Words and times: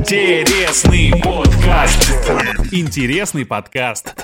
Интересный 0.00 1.12
подкаст. 1.22 2.10
Интересный 2.72 3.44
подкаст. 3.44 4.14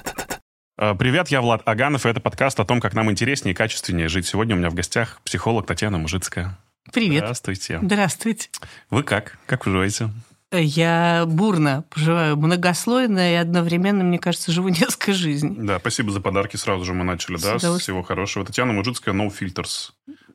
Э, 0.79 0.95
Привет, 0.99 1.29
я 1.29 1.43
Влад 1.43 1.61
Аганов, 1.67 2.07
и 2.07 2.09
это 2.09 2.19
подкаст 2.19 2.59
о 2.59 2.65
том, 2.65 2.81
как 2.81 2.95
нам 2.95 3.11
интереснее 3.11 3.53
и 3.53 3.55
качественнее 3.55 4.09
жить. 4.09 4.27
Сегодня 4.27 4.57
у 4.57 4.59
меня 4.59 4.71
в 4.71 4.75
гостях 4.75 5.21
психолог 5.23 5.67
Татьяна 5.67 5.99
Мужицкая. 5.99 6.59
Привет. 6.95 7.25
Здравствуйте. 7.25 7.79
Здравствуйте. 7.83 8.49
Вы 8.89 9.03
как? 9.03 9.37
Как 9.45 9.67
вы 9.67 9.73
живете? 9.73 10.09
Я 10.51 11.25
бурно 11.27 11.85
поживаю, 11.91 12.39
многослойно 12.39 13.33
и 13.33 13.35
одновременно, 13.35 14.03
мне 14.03 14.19
кажется, 14.19 14.53
живу 14.53 14.69
несколько 14.71 15.13
жизней. 15.13 15.57
Да, 15.59 15.79
спасибо 15.79 16.11
за 16.11 16.23
подарки. 16.23 16.57
Сразу 16.57 16.87
же 16.87 16.95
мы 16.95 17.05
начали, 17.05 17.37
С 17.37 17.43
да? 17.43 17.57
удовольствием. 17.57 17.79
Всего 17.81 18.03
хорошего. 18.03 18.47
Татьяна 18.47 18.73
Мужицкая, 18.73 19.15
No 19.15 19.31
Filters. 19.31 19.91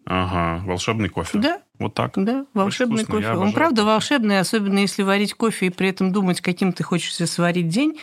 Ага, 0.06 0.64
волшебный 0.66 1.10
кофе. 1.10 1.38
Да, 1.38 1.62
Вот 1.78 1.94
так. 1.94 2.14
да, 2.16 2.46
волшебный 2.54 3.04
вкусно, 3.04 3.22
кофе. 3.22 3.38
Он 3.38 3.54
правда 3.54 3.86
волшебный, 3.86 4.40
особенно 4.40 4.80
если 4.80 5.04
варить 5.04 5.34
кофе 5.34 5.68
и 5.68 5.70
при 5.70 5.90
этом 5.90 6.12
думать, 6.12 6.42
каким 6.42 6.74
ты 6.74 6.84
хочешь 6.84 7.16
себе 7.16 7.28
сварить 7.28 7.70
день, 7.70 8.00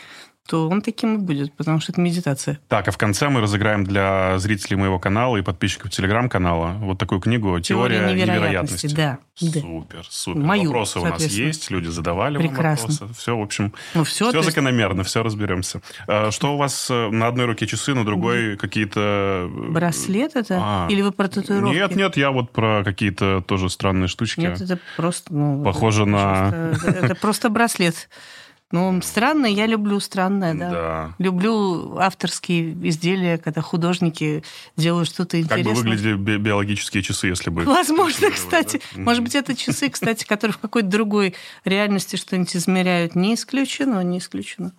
то 0.49 0.67
он 0.67 0.81
таким 0.81 1.15
и 1.15 1.17
будет, 1.19 1.53
потому 1.53 1.79
что 1.79 1.91
это 1.91 2.01
медитация. 2.01 2.59
Так, 2.67 2.87
а 2.87 2.91
в 2.91 2.97
конце 2.97 3.29
мы 3.29 3.39
разыграем 3.39 3.83
для 3.83 4.39
зрителей 4.39 4.77
моего 4.77 4.97
канала 4.97 5.37
и 5.37 5.43
подписчиков 5.43 5.91
телеграм-канала 5.91 6.75
вот 6.79 6.97
такую 6.97 7.21
книгу 7.21 7.59
«Теория, 7.59 7.99
Теория 7.99 8.13
невероятности». 8.15 8.87
невероятности, 8.87 8.95
да. 8.95 9.17
Супер, 9.61 10.05
супер. 10.09 10.41
Мою, 10.41 10.65
вопросы 10.65 10.99
у 10.99 11.05
нас 11.05 11.23
есть, 11.25 11.69
люди 11.71 11.87
задавали 11.87 12.37
Прекрасно. 12.37 12.87
вам 12.87 12.97
вопросы. 12.97 13.21
Все, 13.21 13.37
в 13.37 13.41
общем, 13.41 13.73
Ну 13.93 14.03
все, 14.03 14.29
все 14.31 14.41
закономерно, 14.41 15.03
все 15.03 15.23
разберемся. 15.23 15.81
А, 16.07 16.31
Что 16.31 16.55
у 16.55 16.57
вас 16.57 16.89
э, 16.89 17.09
на 17.09 17.27
одной 17.27 17.45
руке 17.45 17.65
часы, 17.67 17.93
на 17.93 18.03
другой 18.03 18.57
какие-то... 18.57 19.47
э, 19.49 19.71
браслет 19.71 20.35
это? 20.35 20.59
А. 20.61 20.87
Или 20.89 21.01
вы 21.03 21.11
про 21.11 21.27
татуировки? 21.29 21.75
Нет, 21.75 21.95
нет, 21.95 22.17
я 22.17 22.31
вот 22.31 22.51
про 22.51 22.83
какие-то 22.83 23.41
тоже 23.41 23.69
странные 23.69 24.07
штучки. 24.07 24.39
Нет, 24.41 24.59
это 24.59 24.79
просто... 24.97 25.33
Ну, 25.33 25.63
Похоже 25.63 26.01
это 26.01 26.09
на- 26.11 26.49
просто- 26.71 26.89
Это 27.05 27.15
просто 27.15 27.49
браслет. 27.49 28.09
Ну, 28.71 29.01
странное, 29.01 29.49
я 29.49 29.65
люблю 29.65 29.99
странное, 29.99 30.53
да. 30.53 30.69
Да. 30.69 31.15
Люблю 31.17 31.97
авторские 31.97 32.73
изделия, 32.87 33.39
когда 33.39 33.61
художники 33.61 34.43
делают 34.77 35.09
что-то 35.09 35.37
Как 35.41 35.49
бы 35.49 35.59
интересное. 35.61 35.73
выглядели 35.75 36.13
би- 36.15 36.37
биологические 36.37 37.01
часы, 37.01 37.27
если 37.27 37.49
бы... 37.49 37.63
Возможно, 37.63 38.29
кстати. 38.29 38.79
да? 38.95 39.01
Может 39.01 39.23
быть, 39.23 39.33
это 39.33 39.55
часы, 39.55 39.89
кстати, 39.89 40.23
которые 40.23 40.53
в 40.53 40.59
какой-то 40.59 40.87
другой 40.87 41.33
реальности 41.65 42.15
что-нибудь 42.15 42.55
измеряют. 42.55 43.15
Не 43.15 43.33
исключено, 43.33 44.03
не 44.03 44.19
исключено. 44.19 44.71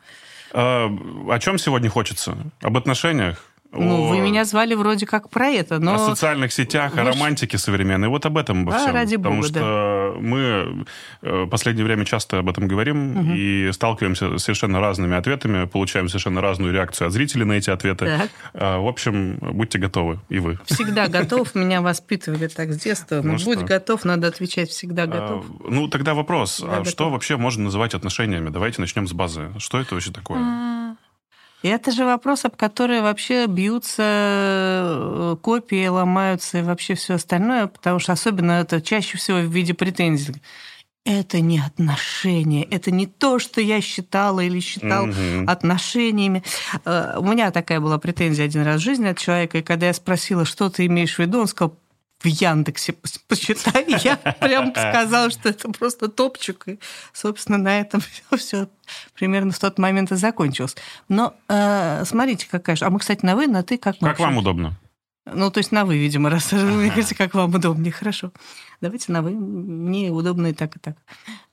А, 0.52 0.86
о 1.28 1.38
чем 1.40 1.58
сегодня 1.58 1.90
хочется? 1.90 2.36
Об 2.60 2.76
отношениях? 2.76 3.44
Ну, 3.72 4.04
О- 4.06 4.08
вы 4.08 4.18
меня 4.18 4.44
звали 4.44 4.74
вроде 4.74 5.06
как 5.06 5.30
про 5.30 5.46
это, 5.46 5.78
но... 5.78 5.94
О 5.94 5.98
социальных 5.98 6.52
сетях, 6.52 6.92
о 6.96 7.04
вы 7.04 7.12
ж- 7.12 7.14
романтике 7.14 7.56
современной. 7.56 8.08
Вот 8.08 8.26
об 8.26 8.36
этом 8.36 8.62
обо 8.62 8.74
А, 8.74 8.78
всем. 8.78 8.92
ради 8.94 9.16
Потому 9.16 9.36
бога, 9.36 9.48
что 9.48 10.16
мы 10.20 10.84
э, 11.22 11.42
в 11.44 11.48
последнее 11.48 11.84
время 11.84 12.04
часто 12.04 12.40
об 12.40 12.48
этом 12.48 12.66
говорим 12.66 13.32
и 13.34 13.70
сталкиваемся 13.72 14.38
с 14.38 14.42
совершенно 14.42 14.80
разными 14.80 15.16
ответами, 15.16 15.66
получаем 15.66 16.08
совершенно 16.08 16.40
разную 16.40 16.72
реакцию 16.72 17.06
от 17.06 17.12
зрителей 17.12 17.44
на 17.44 17.52
эти 17.52 17.70
ответы. 17.70 18.06
Так. 18.06 18.30
А, 18.54 18.78
В 18.80 18.88
общем, 18.88 19.38
будьте 19.40 19.78
готовы, 19.78 20.18
и 20.28 20.40
вы. 20.40 20.58
Всегда 20.66 21.06
готов. 21.18 21.54
Меня 21.54 21.80
воспитывали 21.80 22.48
так 22.48 22.72
с 22.72 22.76
детства. 22.80 23.20
Ну 23.22 23.32
будь 23.44 23.58
что? 23.58 23.64
готов, 23.66 24.04
надо 24.04 24.26
отвечать 24.26 24.70
всегда 24.70 25.06
готов. 25.06 25.44
А, 25.48 25.70
Ну, 25.70 25.86
тогда 25.86 26.14
вопрос. 26.14 26.60
Да, 26.60 26.66
а 26.66 26.70
готов. 26.78 26.88
что 26.88 27.10
вообще 27.10 27.36
можно 27.36 27.64
называть 27.64 27.94
отношениями? 27.94 28.48
Давайте 28.50 28.80
начнем 28.80 29.06
с 29.06 29.12
базы. 29.12 29.50
Что 29.58 29.78
это 29.80 29.94
вообще 29.94 30.10
такое? 30.10 30.40
А, 30.40 30.94
И 31.62 31.68
это 31.68 31.90
же 31.92 32.04
вопрос, 32.04 32.44
об 32.44 32.56
который 32.56 33.00
вообще 33.02 33.46
бьются 33.46 34.02
э, 34.02 35.36
копии, 35.42 35.86
ломаются 35.86 36.58
и 36.58 36.62
вообще 36.62 36.94
все 36.94 37.14
остальное, 37.14 37.66
потому 37.66 37.98
что 37.98 38.12
особенно 38.12 38.52
это 38.52 38.80
чаще 38.80 39.18
всего 39.18 39.38
в 39.38 39.52
виде 39.52 39.74
претензий. 39.74 40.34
Это 41.04 41.40
не 41.40 41.58
отношения, 41.58 42.62
это 42.64 42.90
не 42.90 43.06
то, 43.06 43.38
что 43.38 43.60
я 43.60 43.80
считала 43.80 44.40
или 44.40 44.60
считал 44.60 45.06
Мгм. 45.06 45.48
отношениями. 45.48 46.42
Э, 46.84 47.14
У 47.18 47.24
меня 47.26 47.50
такая 47.50 47.80
была 47.80 47.98
претензия 47.98 48.44
один 48.44 48.62
раз 48.62 48.80
в 48.80 48.84
жизни 48.84 49.06
от 49.06 49.18
человека, 49.18 49.58
и 49.58 49.62
когда 49.62 49.86
я 49.86 49.94
спросила, 49.94 50.44
что 50.44 50.68
ты 50.68 50.86
имеешь 50.86 51.16
в 51.16 51.18
виду, 51.18 51.40
он 51.40 51.46
сказал, 51.46 51.74
в 52.20 52.26
Яндексе 52.26 52.94
почитай. 53.28 53.86
Я 54.04 54.16
прям 54.16 54.70
сказала, 54.72 55.30
что 55.30 55.48
это 55.48 55.70
просто 55.70 56.08
топчик. 56.08 56.68
И, 56.68 56.78
собственно, 57.12 57.58
на 57.58 57.80
этом 57.80 58.02
все, 58.36 58.68
примерно 59.14 59.52
в 59.52 59.58
тот 59.58 59.78
момент 59.78 60.12
и 60.12 60.16
закончилось. 60.16 60.76
Но 61.08 61.34
э, 61.48 62.04
смотрите, 62.04 62.46
какая 62.50 62.76
же... 62.76 62.84
А 62.84 62.90
мы, 62.90 62.98
кстати, 62.98 63.24
на 63.24 63.36
«вы», 63.36 63.46
на 63.46 63.62
«ты» 63.62 63.78
как 63.78 64.00
мы 64.00 64.08
Как 64.08 64.18
вам 64.18 64.36
удобно? 64.36 64.76
Ну, 65.24 65.50
то 65.50 65.58
есть 65.58 65.72
на 65.72 65.84
«вы», 65.84 65.96
видимо, 65.96 66.28
раз 66.30 66.52
мне 66.52 66.90
говорите, 66.90 67.14
как 67.14 67.34
вам 67.34 67.54
удобнее. 67.54 67.92
Хорошо. 67.92 68.32
Давайте 68.80 69.12
на 69.12 69.22
«вы». 69.22 69.30
Мне 69.30 70.10
удобно 70.10 70.48
и 70.48 70.52
так, 70.52 70.76
и 70.76 70.78
так. 70.78 70.96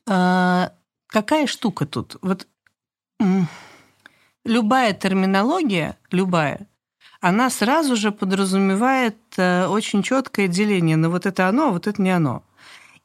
А, 0.06 0.74
какая 1.08 1.48
штука 1.48 1.86
тут? 1.86 2.18
Вот 2.22 2.48
любая 4.46 4.94
терминология, 4.94 5.98
любая, 6.12 6.68
она 7.20 7.50
сразу 7.50 7.96
же 7.96 8.12
подразумевает 8.12 9.18
э, 9.38 9.68
очень 9.68 10.04
четкое 10.04 10.48
деление 10.48 10.98
на 10.98 11.10
вот 11.10 11.26
это 11.26 11.48
оно, 11.48 11.70
а 11.70 11.72
вот 11.72 11.88
это 11.88 12.02
не 12.02 12.12
оно. 12.12 12.44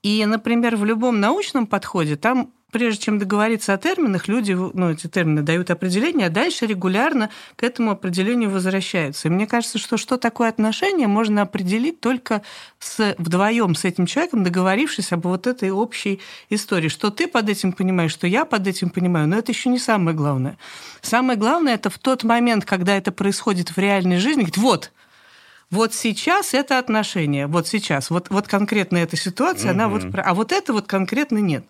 И, 0.03 0.25
например, 0.27 0.77
в 0.77 0.85
любом 0.85 1.21
научном 1.21 1.67
подходе 1.67 2.17
там 2.17 2.53
прежде 2.73 3.05
чем 3.05 3.19
договориться 3.19 3.75
о 3.75 3.79
терминах, 3.79 4.27
люди 4.27 4.53
ну, 4.53 4.91
эти 4.91 5.07
термины 5.07 5.43
дают 5.43 5.71
определение, 5.71 6.27
а 6.27 6.31
дальше 6.31 6.67
регулярно 6.67 7.31
к 7.55 7.63
этому 7.63 7.93
определению 7.93 8.51
возвращаются. 8.51 9.29
И 9.29 9.31
мне 9.31 9.47
кажется, 9.47 9.79
что 9.79 9.97
что 9.99 10.17
такое 10.17 10.49
отношение, 10.49 11.07
можно 11.07 11.43
определить 11.43 12.01
только 12.01 12.43
с, 12.81 13.15
вдвоем 13.19 13.75
с 13.75 13.85
этим 13.85 14.07
человеком, 14.07 14.43
договорившись 14.43 15.13
об 15.13 15.27
вот 15.27 15.47
этой 15.47 15.71
общей 15.71 16.21
истории. 16.49 16.89
Что 16.89 17.11
ты 17.11 17.29
под 17.29 17.49
этим 17.49 17.73
понимаешь, 17.73 18.11
что 18.11 18.27
я 18.27 18.45
под 18.47 18.67
этим 18.67 18.89
понимаю, 18.89 19.29
но 19.29 19.37
это 19.37 19.53
еще 19.53 19.69
не 19.69 19.79
самое 19.79 20.17
главное. 20.17 20.57
Самое 21.03 21.39
главное 21.39 21.75
это 21.75 21.91
в 21.91 21.99
тот 21.99 22.25
момент, 22.25 22.65
когда 22.65 22.97
это 22.97 23.13
происходит 23.13 23.77
в 23.77 23.79
реальной 23.79 24.17
жизни, 24.17 24.41
говорит, 24.41 24.57
вот, 24.57 24.93
вот 25.71 25.95
сейчас 25.95 26.55
это 26.55 26.79
отношение, 26.79 27.47
вот 27.47 27.67
сейчас, 27.67 28.09
вот, 28.11 28.31
вот 28.31 28.49
конкретно 28.49 28.97
эта 28.99 29.17
ситуация, 29.17 29.73
она 29.73 29.89
вот, 29.89 30.05
а 30.15 30.35
вот 30.35 30.53
это 30.53 30.73
вот 30.73 30.87
конкретно 30.87 31.39
нет. 31.39 31.65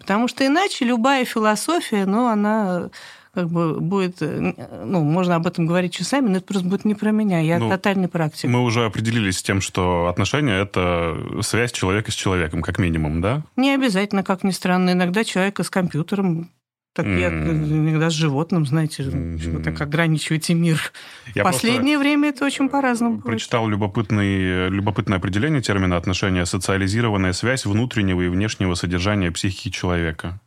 Потому 0.00 0.26
что 0.28 0.44
иначе 0.46 0.84
любая 0.84 1.24
философия, 1.24 2.06
ну, 2.06 2.26
она 2.26 2.88
как 3.32 3.48
бы 3.48 3.78
будет, 3.80 4.16
э, 4.22 4.54
ну, 4.84 5.04
можно 5.04 5.36
об 5.36 5.46
этом 5.46 5.66
говорить 5.66 5.92
часами, 5.92 6.28
но 6.28 6.38
это 6.38 6.46
просто 6.46 6.66
будет 6.66 6.84
не 6.84 6.94
про 6.94 7.12
меня. 7.12 7.38
Я 7.40 7.58
Ну, 7.58 7.68
тотальный 7.68 8.08
практик. 8.08 8.48
Мы 8.48 8.60
уже 8.60 8.84
определились 8.84 9.38
с 9.38 9.42
тем, 9.42 9.60
что 9.60 10.08
отношения– 10.08 10.54
это 10.60 11.16
связь 11.42 11.70
человека 11.70 12.10
с 12.10 12.14
человеком, 12.14 12.62
как 12.62 12.78
минимум, 12.78 13.20
да? 13.20 13.42
Не 13.56 13.74
обязательно, 13.74 14.24
как 14.24 14.42
ни 14.42 14.50
странно, 14.50 14.90
иногда 14.92 15.22
человека 15.22 15.62
с 15.62 15.70
компьютером, 15.70 16.50
так 16.92 17.06
я 17.06 17.28
иногда 17.28 18.10
с 18.10 18.14
животным, 18.14 18.66
знаете, 18.66 19.04
Мгм. 19.04 19.38
что 19.38 19.58
так 19.60 19.80
ограничиваете 19.80 20.54
мир. 20.54 20.92
Я 21.34 21.44
последнее 21.44 21.98
время 21.98 22.30
это 22.30 22.44
очень 22.44 22.68
по-разному 22.68 23.16
бывает. 23.18 23.26
Прочитал 23.38 23.68
любопытный, 23.68 24.68
любопытное 24.70 25.18
определение 25.18 25.62
термина 25.62 25.96
отношения– 25.96 26.44
социализированная 26.46 27.32
связь 27.32 27.64
внутреннего 27.66 28.22
и 28.22 28.28
внешнего 28.28 28.74
содержания 28.74 29.30
психики 29.30 29.70
человека. 29.70 30.40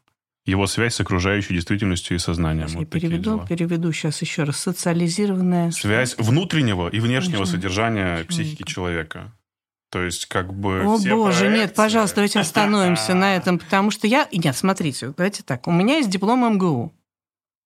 Его 0.46 0.68
связь 0.68 0.96
с 0.96 1.00
окружающей 1.00 1.54
действительностью 1.54 2.18
и 2.18 2.20
сознанием. 2.20 2.68
Сейчас 2.68 2.74
я 2.74 2.80
Вот 2.82 2.90
такие 2.90 3.10
переведу, 3.10 3.46
переведу 3.48 3.92
сейчас 3.94 4.22
еще 4.22 4.44
раз. 4.44 4.58
Социализированная 4.58 5.72
Связь 5.72 6.18
внутреннего 6.18 6.90
и 6.90 7.00
внешнего 7.00 7.38
Внешнего 7.38 7.46
содержания 7.46 8.06
человека. 8.08 8.28
психики 8.28 8.64
человека. 8.64 9.32
То 9.94 10.02
есть, 10.02 10.26
как 10.26 10.52
бы... 10.52 10.82
О 10.82 10.98
все 10.98 11.16
боже, 11.16 11.42
проекции- 11.42 11.60
нет, 11.62 11.76
пожалуйста, 11.76 12.16
давайте 12.16 12.40
остановимся 12.40 13.14
на 13.14 13.36
этом, 13.38 13.60
потому 13.60 13.92
что 13.92 14.08
я... 14.08 14.28
Нет, 14.32 14.58
смотрите, 14.58 15.14
давайте 15.16 15.44
так. 15.44 15.68
У 15.68 15.72
меня 15.72 15.98
есть 15.98 16.10
диплом 16.10 16.52
МГУ. 16.56 16.92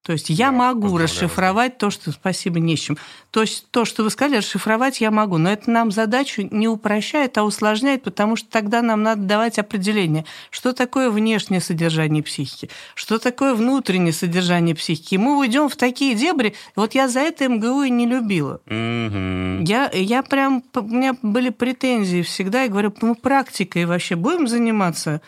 То 0.07 0.13
есть 0.13 0.29
я 0.29 0.51
Да, 0.51 0.51
могу 0.53 0.97
расшифровать 0.97 1.77
то, 1.77 1.89
что... 1.89 2.13
Спасибо, 2.13 2.61
не 2.61 2.77
с 2.77 2.79
чем. 2.79 2.97
То 3.29 3.41
есть 3.41 3.69
то, 3.71 3.83
что 3.83 4.03
вы 4.03 4.09
сказали, 4.09 4.37
расшифровать 4.37 5.01
я 5.01 5.11
могу. 5.11 5.37
Но 5.37 5.51
это 5.51 5.69
нам 5.69 5.91
задачу 5.91 6.47
не 6.49 6.69
упрощает, 6.69 7.37
а 7.37 7.43
усложняет, 7.43 8.03
потому 8.03 8.37
что 8.37 8.49
тогда 8.49 8.81
нам 8.81 9.03
надо 9.03 9.23
давать 9.23 9.59
определение, 9.59 10.23
что 10.49 10.71
такое 10.71 11.09
внешнее 11.09 11.59
содержание 11.59 12.23
психики, 12.23 12.69
что 12.95 13.19
такое 13.19 13.53
внутреннее 13.53 14.13
содержание 14.13 14.75
психики. 14.75 15.15
И 15.15 15.17
мы 15.17 15.37
уйдем 15.37 15.67
в 15.67 15.75
такие 15.75 16.15
дебри. 16.15 16.55
Вот 16.77 16.95
я 16.95 17.09
за 17.09 17.19
это 17.19 17.49
МГУ 17.49 17.81
и 17.81 17.89
не 17.89 18.05
любила. 18.05 18.61
Мгм. 18.65 19.65
Я, 19.65 19.91
я 19.91 20.23
прям, 20.23 20.63
у 20.73 20.81
меня 20.83 21.17
были 21.21 21.49
претензии 21.49 22.21
всегда, 22.21 22.61
я 22.61 22.69
говорю, 22.69 22.93
мы 23.01 23.13
практикой 23.13 23.83
вообще 23.83 24.15
будем 24.15 24.47
заниматься 24.47 25.21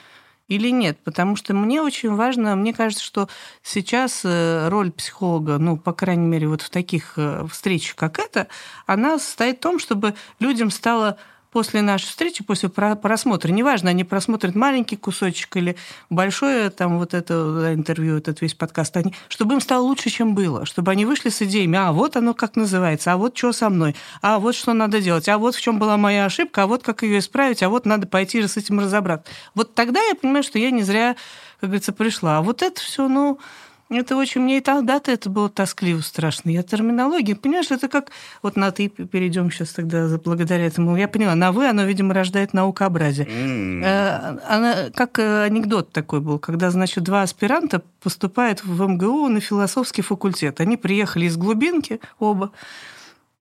или 0.49 0.69
нет? 0.69 0.99
Потому 1.03 1.37
что 1.37 1.53
мне 1.53 1.81
очень 1.81 2.13
важно, 2.13 2.55
мне 2.55 2.73
кажется, 2.73 3.03
что 3.03 3.29
сейчас 3.63 4.21
э, 4.25 4.67
роль 4.67 4.91
психолога, 4.91 5.57
ну, 5.57 5.77
по 5.77 5.93
крайней 5.93 6.27
мере, 6.27 6.47
вот 6.49 6.61
в 6.61 6.69
таких 6.69 7.13
э, 7.15 7.47
встречах, 7.49 7.95
как 7.95 8.19
это, 8.19 8.47
она 8.85 9.17
состоит 9.19 9.57
в 9.57 9.61
том, 9.61 9.79
чтобы 9.79 10.15
людям 10.39 10.71
стало 10.71 11.17
после 11.51 11.81
нашей 11.81 12.05
встречи, 12.05 12.43
после 12.43 12.69
просмотра, 12.69 13.51
неважно, 13.51 13.89
они 13.89 14.03
просмотрят 14.03 14.55
маленький 14.55 14.95
кусочек 14.95 15.55
или 15.57 15.75
большое 16.09 16.69
там 16.69 16.99
вот 16.99 17.13
это 17.13 17.73
интервью, 17.73 18.17
этот 18.17 18.41
весь 18.41 18.53
подкаст, 18.53 18.95
они, 18.97 19.13
чтобы 19.27 19.55
им 19.55 19.61
стало 19.61 19.83
лучше, 19.83 20.09
чем 20.09 20.35
было, 20.35 20.65
чтобы 20.65 20.91
они 20.91 21.05
вышли 21.05 21.29
с 21.29 21.41
идеями, 21.41 21.77
а 21.77 21.91
вот 21.91 22.15
оно 22.15 22.33
как 22.33 22.55
называется, 22.55 23.13
а 23.13 23.17
вот 23.17 23.37
что 23.37 23.51
со 23.51 23.69
мной, 23.69 23.95
а 24.21 24.39
вот 24.39 24.55
что 24.55 24.73
надо 24.73 25.01
делать, 25.01 25.27
а 25.29 25.37
вот 25.37 25.55
в 25.55 25.61
чем 25.61 25.79
была 25.79 25.97
моя 25.97 26.25
ошибка, 26.25 26.63
а 26.63 26.67
вот 26.67 26.83
как 26.83 27.03
ее 27.03 27.19
исправить, 27.19 27.63
а 27.63 27.69
вот 27.69 27.85
надо 27.85 28.07
пойти 28.07 28.41
с 28.41 28.57
этим 28.57 28.79
разобраться. 28.79 29.31
Вот 29.55 29.73
тогда 29.75 30.01
я 30.01 30.15
понимаю, 30.15 30.43
что 30.43 30.59
я 30.59 30.71
не 30.71 30.83
зря, 30.83 31.15
как 31.59 31.69
говорится, 31.69 31.91
пришла. 31.91 32.37
А 32.37 32.41
вот 32.41 32.61
это 32.61 32.79
все, 32.79 33.07
ну, 33.07 33.39
это 33.89 34.15
очень... 34.15 34.41
Мне 34.41 34.57
и 34.57 34.61
тогда-то 34.61 35.11
это 35.11 35.29
было 35.29 35.49
тоскливо 35.49 36.01
страшно. 36.01 36.49
Я 36.49 36.63
терминология, 36.63 37.35
понимаешь, 37.35 37.71
это 37.71 37.87
как... 37.87 38.11
Вот 38.43 38.55
на 38.55 38.71
«ты» 38.71 38.87
перейдем 38.89 39.49
сейчас 39.51 39.69
тогда 39.69 40.07
благодаря 40.23 40.65
этому. 40.65 40.95
Я 40.95 41.07
поняла, 41.07 41.35
на 41.35 41.51
«вы» 41.51 41.67
оно, 41.67 41.83
видимо, 41.83 42.13
рождает 42.13 42.53
наукообразие. 42.53 43.27
Mm. 43.27 44.41
Она, 44.47 44.89
как 44.93 45.17
э, 45.19 45.43
анекдот 45.43 45.91
такой 45.91 46.21
был, 46.21 46.37
когда, 46.39 46.69
значит, 46.69 47.03
два 47.03 47.23
аспиранта 47.23 47.81
поступают 48.01 48.63
в 48.63 48.81
МГУ 48.81 49.27
на 49.27 49.39
философский 49.39 50.03
факультет. 50.03 50.61
Они 50.61 50.77
приехали 50.77 51.25
из 51.25 51.35
глубинки 51.35 51.99
оба, 52.19 52.51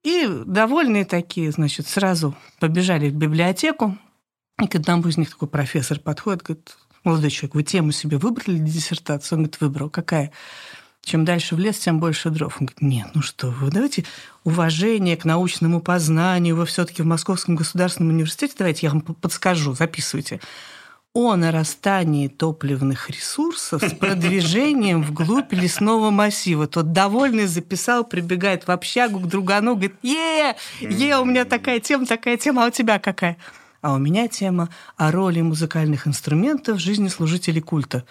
и 0.02 0.26
довольные 0.46 1.04
такие, 1.04 1.50
значит, 1.50 1.86
сразу 1.86 2.34
побежали 2.60 3.10
в 3.10 3.14
библиотеку, 3.14 3.98
и 4.62 4.66
к 4.66 4.74
одному 4.74 5.08
из 5.08 5.18
них 5.18 5.30
такой 5.30 5.48
профессор 5.48 5.98
подходит, 6.00 6.42
говорит, 6.42 6.76
молодой 7.04 7.30
человек, 7.30 7.54
вы 7.54 7.62
тему 7.62 7.92
себе 7.92 8.18
выбрали 8.18 8.56
для 8.56 8.72
диссертации? 8.72 9.34
Он 9.34 9.42
говорит, 9.42 9.60
выбрал. 9.60 9.90
Какая? 9.90 10.32
Чем 11.02 11.24
дальше 11.24 11.54
в 11.54 11.58
лес, 11.58 11.78
тем 11.78 12.00
больше 12.00 12.30
дров. 12.30 12.56
Он 12.60 12.66
говорит, 12.66 12.82
нет, 12.82 13.08
ну 13.14 13.22
что 13.22 13.48
вы, 13.48 13.70
давайте 13.70 14.04
уважение 14.44 15.16
к 15.16 15.24
научному 15.24 15.80
познанию. 15.80 16.56
Вы 16.56 16.66
все-таки 16.66 17.02
в 17.02 17.06
Московском 17.06 17.56
государственном 17.56 18.14
университете, 18.14 18.54
давайте 18.58 18.86
я 18.86 18.92
вам 18.92 19.00
подскажу, 19.00 19.74
записывайте 19.74 20.40
о 21.14 21.34
нарастании 21.36 22.28
топливных 22.28 23.10
ресурсов 23.10 23.82
с 23.82 23.92
продвижением 23.92 25.02
вглубь 25.02 25.52
лесного 25.52 26.10
массива. 26.10 26.66
Тот 26.66 26.92
довольный 26.92 27.46
записал, 27.46 28.04
прибегает 28.04 28.66
в 28.66 28.70
общагу 28.70 29.18
к 29.20 29.26
другану, 29.26 29.74
говорит, 29.74 29.96
е, 30.02 30.54
е, 30.80 31.18
у 31.18 31.24
меня 31.24 31.44
такая 31.44 31.80
тема, 31.80 32.06
такая 32.06 32.36
тема, 32.36 32.64
а 32.64 32.68
у 32.68 32.70
тебя 32.70 32.98
какая? 32.98 33.36
А 33.80 33.94
у 33.94 33.98
меня 33.98 34.26
тема 34.28 34.70
о 34.96 35.12
роли 35.12 35.40
музыкальных 35.40 36.06
инструментов 36.06 36.78
в 36.78 36.80
жизни 36.80 37.08
служителей 37.08 37.60
культа. 37.60 38.04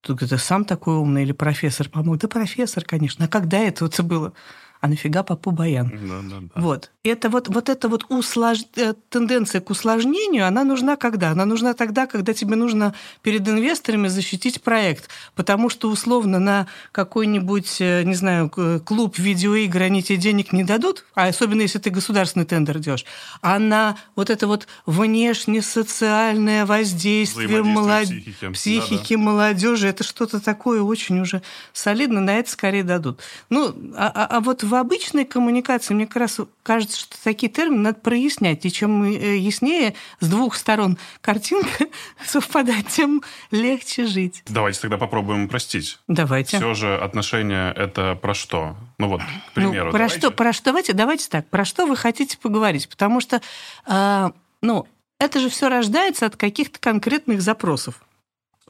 Тут 0.00 0.22
это 0.22 0.38
сам 0.38 0.64
такой 0.64 0.94
умный 0.94 1.22
или 1.24 1.32
профессор 1.32 1.88
помог? 1.88 2.18
Да 2.18 2.28
профессор, 2.28 2.84
конечно. 2.84 3.24
А 3.24 3.28
когда 3.28 3.58
это 3.58 3.84
вот 3.84 4.00
было? 4.00 4.32
А 4.80 4.88
нафига 4.88 5.22
папу 5.22 5.50
баян? 5.50 5.90
Да, 5.90 6.20
да, 6.22 6.46
да. 6.54 6.60
Вот. 6.60 6.90
Это 7.02 7.28
вот, 7.28 7.48
вот 7.48 7.68
эта 7.68 7.88
вот 7.88 8.04
услож... 8.08 8.58
Э, 8.76 8.94
тенденция 9.08 9.60
к 9.60 9.70
усложнению, 9.70 10.46
она 10.46 10.64
нужна 10.64 10.96
когда? 10.96 11.30
Она 11.30 11.44
нужна 11.44 11.74
тогда, 11.74 12.06
когда 12.06 12.34
тебе 12.34 12.56
нужно 12.56 12.94
перед 13.22 13.48
инвесторами 13.48 14.08
защитить 14.08 14.62
проект, 14.62 15.08
потому 15.34 15.70
что 15.70 15.90
условно 15.90 16.38
на 16.38 16.66
какой-нибудь, 16.92 17.80
э, 17.80 18.02
не 18.04 18.14
знаю, 18.14 18.50
клуб 18.84 19.18
видеоигр 19.18 19.82
они 19.82 20.02
тебе 20.02 20.18
денег 20.18 20.52
не 20.52 20.64
дадут, 20.64 21.04
а 21.14 21.26
особенно 21.26 21.62
если 21.62 21.78
ты 21.78 21.90
государственный 21.90 22.46
тендер 22.46 22.78
делаешь, 22.78 23.06
а 23.42 23.58
на 23.58 23.96
вот 24.14 24.30
это 24.30 24.46
вот 24.46 24.68
внешне-социальное 24.86 26.66
воздействие 26.66 27.62
молод... 27.62 28.04
психики, 28.04 28.52
психики 28.52 29.14
да, 29.14 29.18
да. 29.18 29.24
молодежи, 29.24 29.88
это 29.88 30.04
что-то 30.04 30.40
такое 30.40 30.82
очень 30.82 31.20
уже 31.20 31.42
солидно, 31.72 32.20
на 32.20 32.38
это 32.38 32.50
скорее 32.50 32.84
дадут. 32.84 33.20
Ну, 33.50 33.74
а, 33.96 34.12
а, 34.14 34.36
а 34.36 34.40
вот 34.40 34.62
в 34.68 34.74
обычной 34.74 35.24
коммуникации, 35.24 35.94
мне 35.94 36.06
как 36.06 36.16
раз 36.16 36.40
кажется, 36.62 36.98
что 36.98 37.16
такие 37.22 37.50
термины 37.50 37.80
надо 37.80 38.00
прояснять. 38.00 38.64
И 38.64 38.70
чем 38.70 39.02
э, 39.02 39.36
яснее 39.36 39.94
с 40.20 40.28
двух 40.28 40.54
сторон 40.54 40.98
картинка 41.20 41.86
совпадает, 42.24 42.88
тем 42.88 43.22
легче 43.50 44.06
жить. 44.06 44.42
Давайте 44.46 44.80
тогда 44.80 44.98
попробуем 44.98 45.48
простить. 45.48 45.98
Давайте. 46.06 46.58
Все 46.58 46.74
же 46.74 46.96
отношения 46.96 47.72
это 47.72 48.14
про 48.14 48.34
что? 48.34 48.76
Ну 48.98 49.08
вот, 49.08 49.22
к 49.22 49.24
ну, 49.24 49.40
примеру. 49.54 49.86
Ну, 49.86 49.92
про 49.92 49.98
давайте. 49.98 50.18
что? 50.18 50.30
Про 50.30 50.52
что? 50.52 50.64
Давайте, 50.66 50.92
давайте 50.92 51.28
так. 51.28 51.48
Про 51.48 51.64
что 51.64 51.86
вы 51.86 51.96
хотите 51.96 52.36
поговорить? 52.36 52.88
Потому 52.88 53.20
что, 53.20 53.40
э, 53.86 54.30
ну, 54.60 54.86
это 55.18 55.40
же 55.40 55.48
все 55.48 55.68
рождается 55.68 56.26
от 56.26 56.36
каких-то 56.36 56.78
конкретных 56.78 57.40
запросов. 57.40 58.00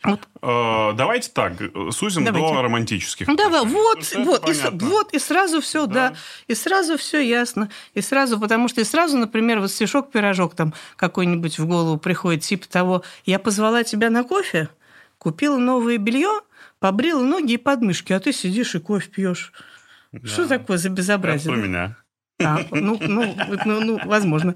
Вот. 0.05 0.29
Э, 0.43 0.93
давайте 0.97 1.31
так, 1.31 1.55
сузим 1.91 2.25
Давайте. 2.25 2.55
до 2.55 2.63
романтических. 2.63 3.27
Ну, 3.27 3.37
давай, 3.37 3.65
вот, 3.65 3.99
вот, 4.17 4.49
и, 4.49 4.85
вот, 4.85 5.13
и 5.13 5.19
сразу 5.19 5.61
все, 5.61 5.87
да. 5.87 6.11
да, 6.11 6.17
и 6.47 6.55
сразу 6.55 6.97
все 6.97 7.21
ясно, 7.21 7.69
и 7.95 8.01
сразу, 8.01 8.39
потому 8.39 8.69
что 8.69 8.81
и 8.81 8.85
сразу, 8.85 9.19
например, 9.19 9.61
вот 9.61 9.71
стишок 9.71 10.11
пирожок 10.11 10.55
там 10.55 10.73
какой-нибудь 10.97 11.59
в 11.59 11.67
голову 11.67 11.99
приходит, 11.99 12.43
типа 12.43 12.69
того, 12.69 13.03
я 13.25 13.39
позвала 13.39 13.83
тебя 13.83 14.11
на 14.11 14.23
кофе, 14.23 14.69
купила 15.19 15.59
новое 15.59 15.99
белье, 15.99 16.41
побрила 16.79 17.23
ноги 17.23 17.55
и 17.55 17.59
подмышки, 17.59 18.13
а 18.13 18.21
ты 18.21 18.33
сидишь 18.33 18.75
и 18.75 18.79
кофе 18.79 19.11
пьешь. 19.11 19.53
Да. 20.13 20.29
Что 20.29 20.47
такое 20.47 20.79
за 20.79 20.91
безобразие? 20.91 21.53
Это 21.53 21.61
у 21.61 21.65
меня. 21.65 21.97
А, 22.41 22.61
ну, 22.71 22.99
ну, 23.01 23.37
ну, 23.65 23.81
ну, 23.81 24.01
возможно. 24.05 24.55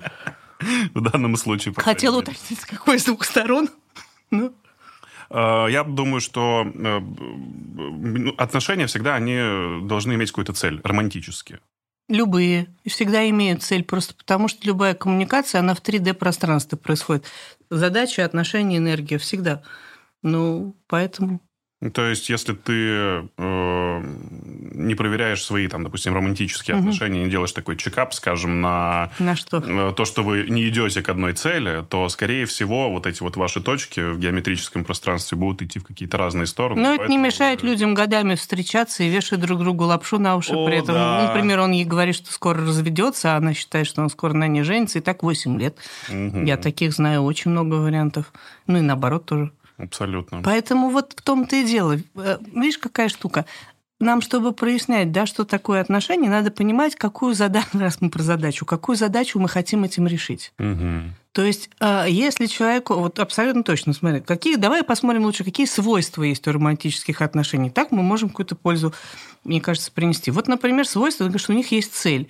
В 0.95 1.01
данном 1.01 1.37
случае. 1.37 1.75
Хотела 1.77 2.19
уточнить, 2.19 2.61
с 2.61 2.65
какой 2.65 3.01
с 3.01 3.05
двух 3.05 3.25
сторон. 3.25 3.69
Ну. 4.31 4.55
Э, 5.33 5.67
я 5.71 5.83
думаю, 5.85 6.21
что 6.21 6.65
э, 6.65 7.01
отношения 8.37 8.87
всегда 8.87 9.15
они 9.15 9.87
должны 9.87 10.15
иметь 10.15 10.31
какую-то 10.31 10.53
цель, 10.53 10.81
романтические. 10.85 11.61
Любые. 12.09 12.67
И 12.85 12.91
всегда 12.91 13.29
имеют 13.31 13.63
цель, 13.63 13.85
просто 13.85 14.15
потому 14.15 14.49
что 14.49 14.67
любая 14.67 14.95
коммуникация, 14.95 15.61
она 15.61 15.75
в 15.75 15.83
3D-пространстве 15.83 16.77
происходит. 16.77 17.25
Задача, 17.71 18.25
отношения, 18.25 18.77
энергия 18.77 19.19
всегда. 19.19 19.63
Ну, 20.23 20.77
поэтому... 20.89 21.41
То 21.91 22.07
есть, 22.07 22.29
если 22.29 22.53
ты 22.53 23.29
э, 23.37 24.03
не 24.75 24.95
проверяешь 24.95 25.43
свои, 25.43 25.67
там, 25.67 25.83
допустим, 25.83 26.15
романтические 26.15 26.77
угу. 26.77 26.85
отношения, 26.85 27.25
не 27.25 27.31
делаешь 27.31 27.53
такой 27.53 27.77
чекап, 27.77 28.15
скажем, 28.15 28.61
на, 28.61 29.11
на 29.19 29.35
что? 29.35 29.59
Э, 29.59 29.93
то, 29.97 30.05
что 30.05 30.23
вы 30.23 30.47
не 30.49 30.69
идете 30.69 31.03
к 31.03 31.09
одной 31.09 31.33
цели, 31.33 31.85
то, 31.89 32.09
скорее 32.09 32.47
всего, 32.47 32.89
вот 32.91 33.07
эти 33.07 33.23
вот 33.23 33.37
ваши 33.37 33.61
точки 33.61 34.13
в 34.13 34.19
геометрическом 34.19 34.85
пространстве 34.85 35.37
будут 35.37 35.63
идти 35.63 35.81
в 35.81 35.85
какие-то 35.85 36.19
разные 36.19 36.47
стороны. 36.47 36.81
Но 36.81 36.95
это 36.95 37.09
не 37.09 37.19
мешает 37.19 37.65
людям 37.65 37.95
годами 37.95 38.37
встречаться 38.37 39.03
и 39.03 39.09
вешать 39.09 39.41
друг 39.41 39.59
другу 39.59 39.85
лапшу 39.85 40.19
на 40.19 40.37
уши. 40.37 40.53
О, 40.55 40.67
при 40.67 40.77
этом, 40.77 40.95
да. 40.95 41.27
например, 41.27 41.61
он 41.61 41.73
ей 41.73 41.85
говорит, 41.85 42.15
что 42.15 42.33
скоро 42.33 42.61
разведется, 42.61 43.35
а 43.35 43.39
она 43.39 43.55
считает, 43.55 43.89
что 43.89 44.03
он 44.03 44.11
скоро 44.11 44.35
на 44.35 44.47
ней 44.47 44.63
женится, 44.63 45.01
и 45.01 45.03
так 45.03 45.25
8 45.25 45.59
лет. 45.59 45.77
Угу. 46.09 46.45
Я 46.45 46.57
таких 46.57 46.93
знаю 46.93 47.23
очень 47.23 47.51
много 47.51 47.75
вариантов. 47.75 48.33
Ну 48.69 48.79
и 48.79 48.83
наоборот 48.83 49.25
тоже. 49.25 49.51
Абсолютно. 49.83 50.43
Поэтому 50.43 50.91
вот 50.91 51.15
в 51.17 51.23
том-то 51.23 51.57
и 51.57 51.65
дело. 51.65 51.99
Э, 52.15 52.39
видишь, 52.55 52.79
какая 52.79 53.09
штука? 53.09 53.47
Нам, 53.99 54.21
чтобы 54.21 54.53
прояснять, 54.53 55.13
да, 55.13 55.27
что 55.27 55.45
такое 55.45 55.81
отношение, 55.81 56.31
надо 56.31 56.51
понимать, 56.51 56.95
какую 56.95 57.35
задачу, 57.35 57.69
раз 57.79 58.01
мы 58.01 58.09
про 58.09 58.23
задачу, 58.23 58.65
какую 58.65 58.97
задачу 58.97 59.39
мы 59.41 59.49
хотим 59.49 59.85
этим 59.85 60.07
решить. 60.07 60.53
Угу. 60.59 61.15
То 61.33 61.43
есть, 61.43 61.69
э, 61.81 62.07
если 62.09 62.47
человеку, 62.47 62.95
вот 62.95 63.19
абсолютно 63.19 63.65
точно, 63.65 63.93
смотри, 63.93 64.21
какие, 64.21 64.55
давай 64.55 64.85
посмотрим 64.85 65.25
лучше, 65.25 65.43
какие 65.43 65.67
свойства 65.67 66.23
есть 66.23 66.47
у 66.47 66.53
романтических 66.53 67.21
отношений. 67.21 67.71
Так 67.71 67.91
мы 67.91 68.03
можем 68.03 68.29
какую-то 68.29 68.55
пользу, 68.55 68.95
мне 69.43 69.61
кажется, 69.61 69.91
принести. 69.91 70.31
Вот, 70.31 70.47
например, 70.47 70.87
свойство, 70.87 71.37
что 71.39 71.53
у 71.53 71.57
них 71.57 71.73
есть 71.73 71.93
цель. 71.93 72.29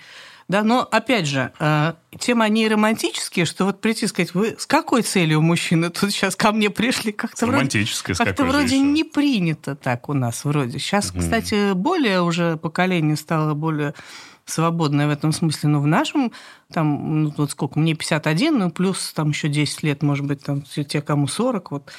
Да, 0.52 0.62
но 0.62 0.87
опять 0.90 1.26
же, 1.26 1.50
э, 1.61 1.94
тем 2.18 2.42
они 2.42 2.68
романтические, 2.68 3.47
что 3.47 3.64
вот 3.64 3.80
прийти 3.80 4.04
и 4.04 4.09
сказать, 4.09 4.35
вы 4.35 4.54
с 4.59 4.66
какой 4.66 5.00
целью 5.00 5.40
мужчины 5.40 5.88
тут 5.88 6.12
сейчас 6.12 6.37
ко 6.37 6.52
мне 6.52 6.68
пришли? 6.68 7.11
Как-то 7.11 7.47
вроде, 7.47 7.87
как-то 8.04 8.44
вроде 8.44 8.78
не 8.78 9.02
принято 9.02 9.75
так 9.75 10.11
у 10.11 10.12
нас 10.12 10.44
вроде. 10.44 10.78
Сейчас, 10.78 11.11
угу. 11.11 11.21
кстати, 11.21 11.73
более 11.73 12.21
уже 12.21 12.59
поколение 12.59 13.16
стало 13.16 13.54
более 13.54 13.94
свободное 14.44 15.06
в 15.06 15.11
этом 15.11 15.32
смысле, 15.32 15.71
но 15.71 15.80
в 15.80 15.87
нашем, 15.87 16.32
там, 16.71 17.23
ну, 17.23 17.35
вот 17.35 17.52
сколько, 17.52 17.78
мне 17.78 17.94
51, 17.94 18.59
ну, 18.59 18.71
плюс 18.71 19.11
там 19.14 19.30
еще 19.30 19.49
10 19.49 19.82
лет, 19.85 20.02
может 20.02 20.26
быть, 20.26 20.44
там, 20.44 20.61
те, 20.61 21.00
кому 21.00 21.28
40, 21.28 21.71
вот, 21.71 21.90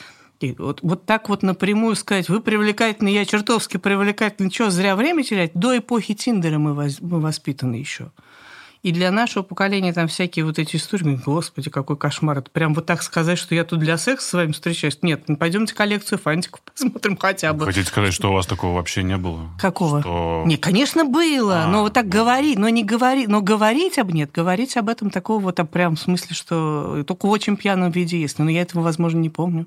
и 0.41 0.53
вот, 0.59 0.79
вот 0.83 1.07
так 1.07 1.27
вот 1.29 1.41
напрямую 1.41 1.95
сказать, 1.95 2.29
вы 2.29 2.39
привлекательны, 2.39 3.07
я 3.07 3.25
чертовски 3.25 3.77
привлекательный, 3.77 4.51
что, 4.51 4.69
зря 4.69 4.95
время 4.95 5.23
терять? 5.23 5.53
До 5.55 5.75
эпохи 5.75 6.13
Тиндера 6.13 6.59
мы, 6.59 6.75
воз, 6.75 6.99
мы 7.01 7.19
воспитаны 7.19 7.75
еще. 7.75 8.11
И 8.83 8.91
для 8.91 9.11
нашего 9.11 9.43
поколения 9.43 9.93
там 9.93 10.09
всякие 10.09 10.43
вот 10.43 10.59
эти 10.59 10.75
истории, 10.75 11.17
господи, 11.25 11.69
какой 11.69 11.95
кошмар. 11.95 12.39
Это 12.39 12.51
прям 12.51 12.73
вот 12.73 12.85
так 12.85 13.01
сказать, 13.01 13.39
что 13.39 13.55
я 13.55 13.63
тут 13.63 13.79
для 13.79 13.97
секса 13.97 14.27
с 14.27 14.33
вами 14.33 14.51
встречаюсь. 14.51 14.99
Нет, 15.01 15.23
ну 15.29 15.37
пойдемте 15.37 15.73
коллекцию 15.73 16.19
фантиков 16.19 16.61
посмотрим 16.73 17.15
хотя 17.15 17.53
бы. 17.53 17.65
Хотите 17.65 17.87
сказать, 17.87 18.13
что 18.13 18.31
у 18.31 18.33
вас 18.33 18.45
такого 18.45 18.75
вообще 18.75 19.03
не 19.03 19.15
было? 19.15 19.49
Какого? 19.57 20.01
Что... 20.01 20.43
Не, 20.45 20.57
конечно, 20.57 21.05
было. 21.05 21.63
А, 21.63 21.67
но 21.67 21.83
вот 21.83 21.93
так 21.93 22.09
говорить, 22.09 22.59
но 22.59 22.67
не 22.67 22.83
говорить, 22.83 23.29
но 23.29 23.41
говорить 23.41 23.97
об 23.97 24.11
нет, 24.11 24.31
говорить 24.33 24.75
об 24.75 24.89
этом 24.89 25.09
такого 25.09 25.39
вот 25.39 25.61
а 25.61 25.65
прям 25.65 25.95
в 25.95 25.99
смысле, 26.01 26.35
что 26.35 27.05
только 27.07 27.25
в 27.25 27.29
очень 27.29 27.55
пьяном 27.55 27.89
виде 27.91 28.19
есть. 28.19 28.37
Но 28.37 28.49
я 28.49 28.61
этого, 28.63 28.83
возможно, 28.83 29.19
не 29.19 29.29
помню. 29.29 29.65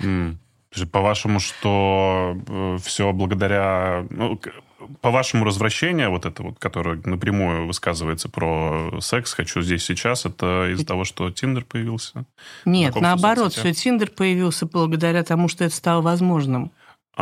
Mm. 0.00 0.36
По-вашему, 0.92 1.40
что 1.40 2.36
э, 2.46 2.78
все 2.82 3.12
благодаря... 3.12 4.06
Ну, 4.10 4.40
по 5.00 5.10
вашему 5.10 5.44
развращению, 5.44 6.10
вот 6.10 6.24
это 6.24 6.42
вот, 6.42 6.58
которое 6.58 7.00
напрямую 7.04 7.66
высказывается 7.66 8.28
про 8.28 8.98
секс, 9.00 9.34
хочу 9.34 9.60
здесь 9.60 9.84
сейчас, 9.84 10.24
это 10.24 10.72
из-за 10.72 10.86
того, 10.86 11.04
что 11.04 11.30
Тиндер 11.30 11.64
появился? 11.64 12.24
Нет, 12.64 12.94
наоборот, 12.96 13.52
соцсетях? 13.52 13.74
все 13.74 13.82
Тиндер 13.84 14.10
появился 14.10 14.66
благодаря 14.66 15.22
тому, 15.22 15.48
что 15.48 15.64
это 15.64 15.74
стало 15.74 16.00
возможным. 16.00 16.72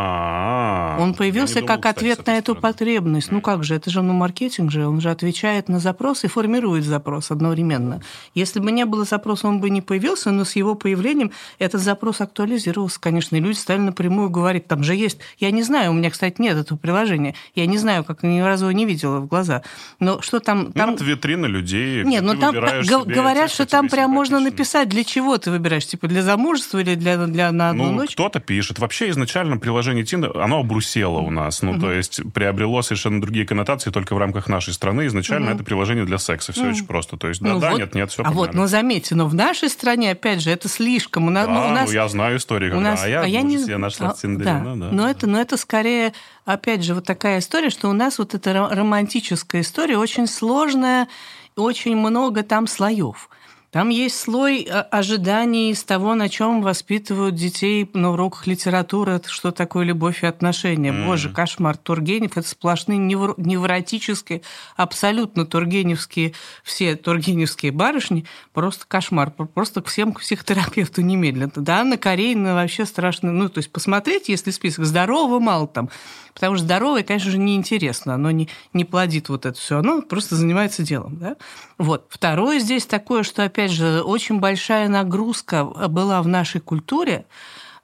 А, 0.01 0.97
Он 1.01 1.13
появился 1.13 1.57
думал, 1.57 1.67
как 1.67 1.87
ответ 1.87 2.25
на 2.27 2.39
эту 2.39 2.53
стороны. 2.53 2.61
потребность. 2.61 3.33
Ну 3.33 3.41
как 3.41 3.65
же, 3.65 3.75
это 3.75 3.91
же 3.91 4.01
ну, 4.01 4.13
маркетинг 4.13 4.71
же, 4.71 4.87
он 4.87 5.01
же 5.01 5.11
отвечает 5.11 5.69
на 5.69 5.81
запрос 5.81 6.23
и 6.23 6.29
формирует 6.29 6.85
запрос 6.85 7.33
одновременно. 7.33 8.01
Если 8.33 8.61
бы 8.61 8.71
не 8.71 8.85
было 8.85 9.05
запроса, 9.05 9.49
он 9.49 9.61
бы 9.61 9.71
не 9.71 9.83
появился, 9.83 10.31
но 10.31 10.45
с 10.45 10.55
его 10.55 10.77
появлением 10.77 11.33
этот 11.59 11.81
запрос 11.81 12.21
актуализировался, 12.21 13.01
конечно, 13.01 13.35
и 13.35 13.41
люди 13.41 13.57
стали 13.57 13.79
напрямую 13.81 14.31
говорить, 14.31 14.69
там 14.69 14.85
же 14.85 14.95
есть, 14.95 15.19
я 15.39 15.51
не 15.51 15.63
знаю, 15.65 15.91
у 15.91 15.95
меня, 15.95 16.11
кстати, 16.11 16.41
нет 16.41 16.57
этого 16.57 16.79
приложения, 16.79 17.35
я 17.57 17.67
не 17.67 17.79
знаю, 17.79 18.05
как 18.05 18.23
ни 18.23 18.39
разу 18.39 18.67
его 18.67 18.73
не 18.73 18.87
видела 18.87 19.19
в 19.19 19.27
глаза, 19.27 19.63
но 19.99 20.21
что 20.23 20.39
там... 20.39 20.67
Ну, 20.67 20.73
там... 20.73 20.95
это 20.95 21.05
витрина 21.05 21.47
людей. 21.47 22.05
Нет, 22.05 22.23
где 22.23 22.33
ну 22.33 22.41
там 22.41 22.55
говорят, 22.55 23.51
что 23.51 23.67
там 23.67 23.89
прям 23.89 24.13
можно 24.13 24.39
написать, 24.39 24.89
для 24.89 25.03
чего 25.03 25.39
ты 25.39 25.51
выбираешь, 25.51 25.87
типа 25.87 26.07
для 26.07 26.23
замужества 26.23 26.79
или 26.79 26.95
для, 26.95 27.17
для 27.27 27.51
на 27.51 27.71
одну 27.71 27.87
Ну, 27.87 27.93
ночь. 27.93 28.13
кто-то 28.13 28.39
пишет. 28.39 28.79
Вообще 28.79 29.11
изначально 29.11 29.57
приложение 29.57 29.88
Tinder, 29.93 30.41
оно 30.41 30.61
обрусело 30.61 31.19
у 31.19 31.31
нас. 31.31 31.63
Ну, 31.63 31.79
то 31.79 31.93
есть 31.93 32.21
приобрело 32.33 32.83
совершенно 32.83 33.21
другие 33.21 33.47
коннотации 33.47 33.91
только 33.91 34.15
в 34.15 34.19
рамках 34.19 34.49
нашей 34.49 34.73
страны. 34.75 35.07
Изначально 35.07 35.51
это 35.51 35.65
приложение 35.65 36.05
для 36.05 36.19
секса. 36.19 36.53
Все 36.53 36.69
очень 36.69 36.87
просто. 36.87 37.17
То 37.17 37.29
есть 37.29 37.41
Ну 37.41 37.55
да-да, 37.55 37.71
вот. 37.73 37.79
нет-нет, 37.79 38.11
все 38.11 38.23
а 38.25 38.31
вот, 38.31 38.55
но 38.55 38.67
заметьте, 38.67 39.15
но 39.15 39.27
в 39.27 39.35
нашей 39.35 39.69
стране, 39.69 40.13
опять 40.13 40.41
же, 40.41 40.51
это 40.51 40.69
слишком. 40.69 41.27
У 41.27 41.31
нас, 41.31 41.47
Да, 41.47 41.53
ну, 41.53 41.61
у 41.61 41.71
нас 41.71 41.89
ну, 41.89 41.95
я 41.95 42.09
знаю 42.09 42.37
историю, 42.39 42.71
у 42.73 42.75
когда 42.75 42.91
нас, 42.91 43.05
а 43.05 43.09
я, 43.09 43.43
не 43.43 43.57
может, 43.57 43.69
я 43.69 43.79
нашла 43.79 44.11
а, 44.11 44.15
в 44.15 44.21
Тиндере. 44.21 44.45
Да. 44.45 44.59
Ну, 44.61 44.77
да. 44.77 44.89
Но 44.93 45.09
это, 45.09 45.27
но 45.27 45.41
это 45.41 45.57
скорее, 45.57 46.13
опять 46.45 46.85
же, 46.85 46.95
вот 46.95 47.05
такая 47.05 47.39
история, 47.39 47.71
что 47.71 47.89
у 47.89 47.93
нас 47.93 48.19
вот 48.19 48.35
эта 48.35 48.51
ро- 48.51 48.75
романтическая 48.75 49.63
история 49.63 49.99
очень 49.99 50.27
сложная, 50.27 51.09
очень 51.57 51.97
много 51.97 52.43
там 52.43 52.67
слоев. 52.67 53.29
Там 53.71 53.91
есть 53.91 54.19
слой 54.19 54.63
э, 54.63 54.81
ожиданий 54.81 55.73
из 55.73 55.85
того, 55.85 56.15
на 56.15 56.31
чем 56.31 56.63
воспитывают 56.63 57.35
детей 57.35 57.91
на 57.93 58.13
уроках 58.13 58.47
литературы, 58.47 59.21
что 59.27 59.51
такое 59.51 59.85
любовь 59.85 60.25
и 60.25 60.27
отношения. 60.27 60.89
М. 60.89 61.07
Боже, 61.07 61.29
кошмар. 61.29 61.77
Тургенев– 61.77 62.37
это 62.39 62.49
сплошные 62.49 62.99
невро- 62.99 63.35
невротические, 63.37 64.41
абсолютно 64.75 65.45
тургеневские, 65.45 66.33
все 66.63 66.97
тургеневские 66.97 67.71
барышни, 67.71 68.25
просто 68.55 68.87
кошмар. 68.89 69.33
Просто 69.33 69.83
всем 69.83 70.15
к 70.15 70.21
психотерапевту 70.21 71.03
немедленно. 71.03 71.53
Да, 71.55 71.81
Анна 71.81 71.99
Каренина 71.99 72.55
вообще 72.55 72.87
страшно. 72.87 73.33
Ну, 73.33 73.51
то 73.51 73.59
есть 73.59 73.71
посмотреть, 73.71 74.31
если 74.31 74.51
список 74.51 74.87
здорового 74.87 75.41
мало 75.41 75.69
там, 75.69 75.91
потому 76.33 76.57
что 76.57 76.65
здоровое, 76.65 77.03
конечно 77.03 77.31
же, 77.31 77.37
неинтересно, 77.37 78.15
оно 78.15 78.31
не, 78.31 78.49
не 78.73 78.87
плодит 78.87 79.29
вот 79.29 79.45
это 79.45 79.59
все, 79.59 79.79
оно 79.79 80.01
просто 80.01 80.37
занимается 80.37 80.83
делом. 80.83 81.19
Да? 81.19 81.37
Вот. 81.77 82.07
Второе 82.09 82.61
здесь 82.61 82.87
такое, 82.87 83.25
что, 83.25 83.45
опять 83.45 83.58
же, 83.67 84.03
очень 84.03 84.39
большая 84.39 84.89
нагрузка 84.89 85.65
была 85.65 86.23
в 86.23 86.29
нашей 86.29 86.61
культуре, 86.61 87.27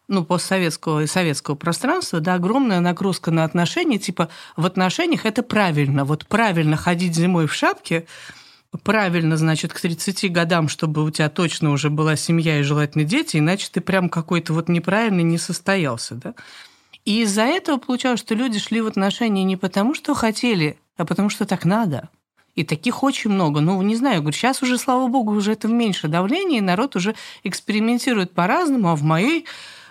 ну, 0.06 0.24
постсоветского 0.24 1.02
и 1.02 1.06
советского 1.06 1.54
пространства, 1.54 2.20
да, 2.20 2.34
огромная 2.34 2.80
нагрузка 2.80 3.30
на 3.30 3.44
отношения, 3.44 3.98
типа 3.98 4.28
в 4.56 4.66
отношениях 4.66 5.24
это 5.26 5.42
правильно, 5.42 6.04
вот 6.04 6.26
правильно 6.26 6.76
ходить 6.76 7.14
зимой 7.14 7.46
в 7.46 7.54
шапке, 7.54 8.06
правильно, 8.82 9.36
значит, 9.36 9.72
к 9.72 9.80
30 9.80 10.30
годам, 10.32 10.68
чтобы 10.68 11.04
у 11.04 11.10
тебя 11.10 11.28
точно 11.28 11.70
уже 11.70 11.90
была 11.90 12.16
семья 12.16 12.58
и 12.58 12.62
желательно 12.62 13.04
дети, 13.04 13.38
иначе 13.38 13.68
ты 13.72 13.80
прям 13.80 14.08
какой-то 14.08 14.52
вот 14.52 14.68
неправильный 14.68 15.22
не 15.22 15.38
состоялся, 15.38 16.14
да. 16.14 16.34
И 17.04 17.22
из-за 17.22 17.42
этого 17.42 17.76
получалось, 17.76 18.20
что 18.20 18.34
люди 18.34 18.58
шли 18.58 18.80
в 18.80 18.86
отношения 18.86 19.44
не 19.44 19.56
потому, 19.56 19.94
что 19.94 20.14
хотели, 20.14 20.78
а 20.96 21.04
потому 21.04 21.28
что 21.28 21.44
так 21.44 21.64
надо. 21.64 22.08
И 22.54 22.62
таких 22.62 23.02
очень 23.02 23.30
много. 23.30 23.60
Ну, 23.60 23.80
не 23.82 23.96
знаю, 23.96 24.20
говорю, 24.20 24.36
сейчас 24.36 24.62
уже, 24.62 24.78
слава 24.78 25.08
богу, 25.08 25.32
уже 25.32 25.52
это 25.52 25.68
меньше 25.68 26.08
давления, 26.08 26.58
и 26.58 26.62
народ 26.62 26.96
уже 26.96 27.14
экспериментирует 27.42 28.32
по-разному, 28.32 28.90
а 28.90 28.96
в 28.96 29.02
моей 29.02 29.44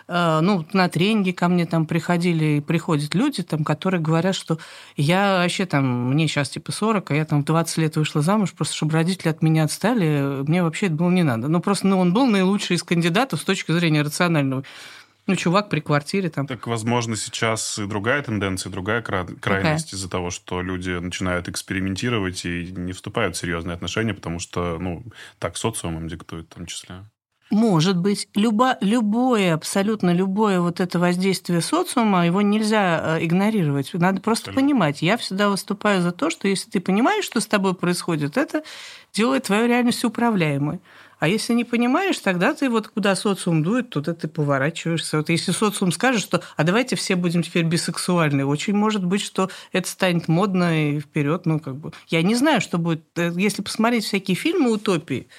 э, 0.08 0.40
ну, 0.42 0.66
на 0.72 0.88
тренинги 0.88 1.32
ко 1.32 1.50
мне 1.50 1.66
там 1.66 1.86
приходили 1.86 2.62
приходят 2.62 3.16
люди, 3.16 3.44
там, 3.44 3.66
которые 3.66 4.02
говорят, 4.02 4.36
что 4.36 4.60
я 4.96 5.40
вообще 5.40 5.66
там, 5.66 6.12
мне 6.12 6.28
сейчас 6.28 6.50
типа 6.50 6.72
40, 6.72 7.12
а 7.12 7.16
я 7.16 7.26
там 7.26 7.42
в 7.42 7.46
20 7.46 7.78
лет 7.80 7.98
вышла 7.98 8.22
замуж, 8.22 8.54
просто 8.54 8.76
чтобы 8.76 8.94
родители 8.94 9.28
от 9.28 9.42
меня 9.42 9.66
отстали, 9.66 10.44
мне 10.48 10.64
вообще 10.64 10.86
это 10.86 10.96
было 10.96 11.10
не 11.10 11.24
надо. 11.24 11.50
Ну, 11.50 11.60
просто 11.60 11.88
ну, 11.88 12.00
он 12.00 12.14
был 12.14 12.26
наилучший 12.28 12.78
из 12.78 12.84
кандидатов 12.84 13.42
с 13.42 13.44
точки 13.44 13.74
зрения 13.74 14.04
рационального. 14.04 14.64
Ну, 15.26 15.36
чувак 15.36 15.70
при 15.70 15.80
квартире 15.80 16.30
там. 16.30 16.48
Так, 16.48 16.68
возможно, 16.68 17.16
сейчас 17.16 17.80
и 17.80 17.86
другая 17.86 18.22
тенденция, 18.22 18.70
другая 18.70 19.02
кра- 19.02 19.26
крайность 19.40 19.94
из-за 19.94 20.10
того, 20.10 20.32
что 20.32 20.62
люди 20.62 20.90
начинают 20.90 21.48
экспериментировать 21.48 22.46
и 22.46 22.72
не 22.72 22.92
вступают 22.92 23.36
в 23.36 23.40
серьезные 23.40 23.76
отношения, 23.76 24.14
потому 24.14 24.40
что, 24.40 24.78
ну, 24.80 25.04
так 25.40 25.56
социум 25.58 25.98
им 25.98 26.08
диктует 26.08 26.48
в 26.50 26.56
том 26.56 26.66
числе. 26.66 27.06
Может 27.50 27.98
быть, 27.98 28.30
любо, 28.34 28.78
любое, 28.82 29.54
абсолютно 29.54 30.12
любое 30.12 30.60
вот 30.60 30.80
это 30.80 30.98
воздействие 30.98 31.62
социума, 31.62 32.26
его 32.26 32.42
нельзя 32.42 33.18
э, 33.20 33.26
игнорировать. 33.26 33.94
Надо 33.94 34.22
просто 34.22 34.50
Абсолютно. 34.50 34.62
понимать. 34.62 35.02
Я 35.04 35.18
всегда 35.18 35.50
выступаю 35.50 36.02
за 36.02 36.12
то, 36.12 36.32
что 36.32 36.48
если 36.48 36.72
ты 36.72 36.80
понимаешь, 36.80 37.26
что 37.26 37.40
с 37.40 37.46
тобой 37.46 37.76
происходит, 37.76 38.38
это 38.38 38.64
делает 39.14 39.44
твою 39.44 39.68
реальность 39.68 40.04
управляемой. 40.04 40.80
А 41.24 41.28
если 41.30 41.54
не 41.54 41.64
понимаешь, 41.64 42.20
тогда 42.20 42.54
ты 42.54 42.70
вот 42.70 42.90
куда 42.90 43.16
социум 43.16 43.64
дует, 43.64 43.90
туда 43.90 44.14
ты 44.14 44.28
поворачиваешься. 44.28 45.16
Вот 45.16 45.30
если 45.30 45.54
социум 45.54 45.94
скажет, 45.94 46.22
что 46.22 46.44
а 46.58 46.64
давайте 46.66 46.98
все 46.98 47.16
будем 47.16 47.44
теперь 47.44 47.64
бисексуальны, 47.64 48.46
очень 48.46 48.76
может 48.76 49.06
быть, 49.06 49.22
что 49.22 49.50
это 49.72 49.88
станет 49.88 50.28
модно 50.28 50.92
и 50.92 51.00
вперед. 51.00 51.46
Ну, 51.46 51.62
как 51.62 51.78
бы. 51.78 51.94
Я 52.10 52.24
не 52.24 52.36
знаю, 52.36 52.60
что 52.60 52.78
будет. 52.78 53.06
Э, 53.16 53.32
Если 53.38 53.62
посмотреть 53.62 54.04
всякие 54.04 54.36
фильмы 54.36 54.74
утопии, 54.74 55.30